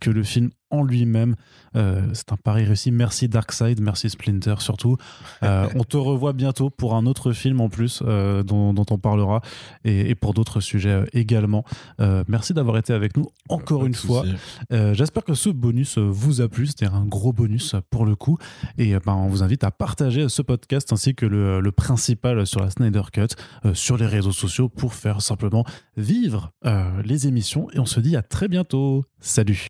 que 0.00 0.10
le 0.10 0.22
film 0.22 0.50
en 0.72 0.82
lui-même. 0.82 1.36
Euh, 1.76 2.02
c'est 2.14 2.32
un 2.32 2.36
pari 2.36 2.64
réussi. 2.64 2.90
Merci 2.90 3.28
Darkseid, 3.28 3.80
merci 3.80 4.10
Splinter 4.10 4.56
surtout. 4.58 4.96
Euh, 5.42 5.68
on 5.76 5.84
te 5.84 5.96
revoit 5.96 6.32
bientôt 6.32 6.70
pour 6.70 6.94
un 6.94 7.06
autre 7.06 7.32
film 7.32 7.60
en 7.60 7.68
plus 7.68 8.02
euh, 8.04 8.42
dont, 8.42 8.74
dont 8.74 8.86
on 8.90 8.98
parlera 8.98 9.42
et, 9.84 10.10
et 10.10 10.14
pour 10.14 10.34
d'autres 10.34 10.60
sujets 10.60 10.90
euh, 10.90 11.04
également. 11.12 11.64
Euh, 12.00 12.24
merci 12.26 12.54
d'avoir 12.54 12.78
été 12.78 12.92
avec 12.92 13.16
nous 13.16 13.26
encore 13.48 13.86
une 13.86 13.94
fois. 13.94 14.24
Euh, 14.72 14.94
J'espère 14.94 15.24
que 15.24 15.34
ce 15.34 15.50
bonus 15.50 15.98
euh, 15.98 16.08
vous 16.08 16.40
a 16.40 16.48
plu. 16.48 16.66
C'était 16.66 16.86
un 16.86 17.04
gros 17.04 17.32
bonus 17.32 17.74
euh, 17.74 17.80
pour 17.90 18.04
le 18.06 18.16
coup. 18.16 18.38
Et 18.78 18.94
euh, 18.94 19.00
ben, 19.04 19.14
on 19.14 19.28
vous 19.28 19.42
invite 19.42 19.64
à 19.64 19.70
partager 19.70 20.28
ce 20.28 20.42
podcast 20.42 20.92
ainsi 20.92 21.14
que 21.14 21.26
le, 21.26 21.60
le 21.60 21.72
principal 21.72 22.46
sur 22.46 22.60
la 22.60 22.70
Snyder 22.70 23.02
Cut 23.12 23.28
euh, 23.66 23.74
sur 23.74 23.98
les 23.98 24.06
réseaux 24.06 24.32
sociaux 24.32 24.68
pour 24.70 24.94
faire 24.94 25.20
simplement 25.20 25.64
vivre 25.96 26.52
euh, 26.64 27.02
les 27.04 27.26
émissions. 27.26 27.68
Et 27.72 27.78
on 27.78 27.86
se 27.86 28.00
dit 28.00 28.16
à 28.16 28.22
très 28.22 28.48
bientôt. 28.48 29.04
Salut 29.20 29.61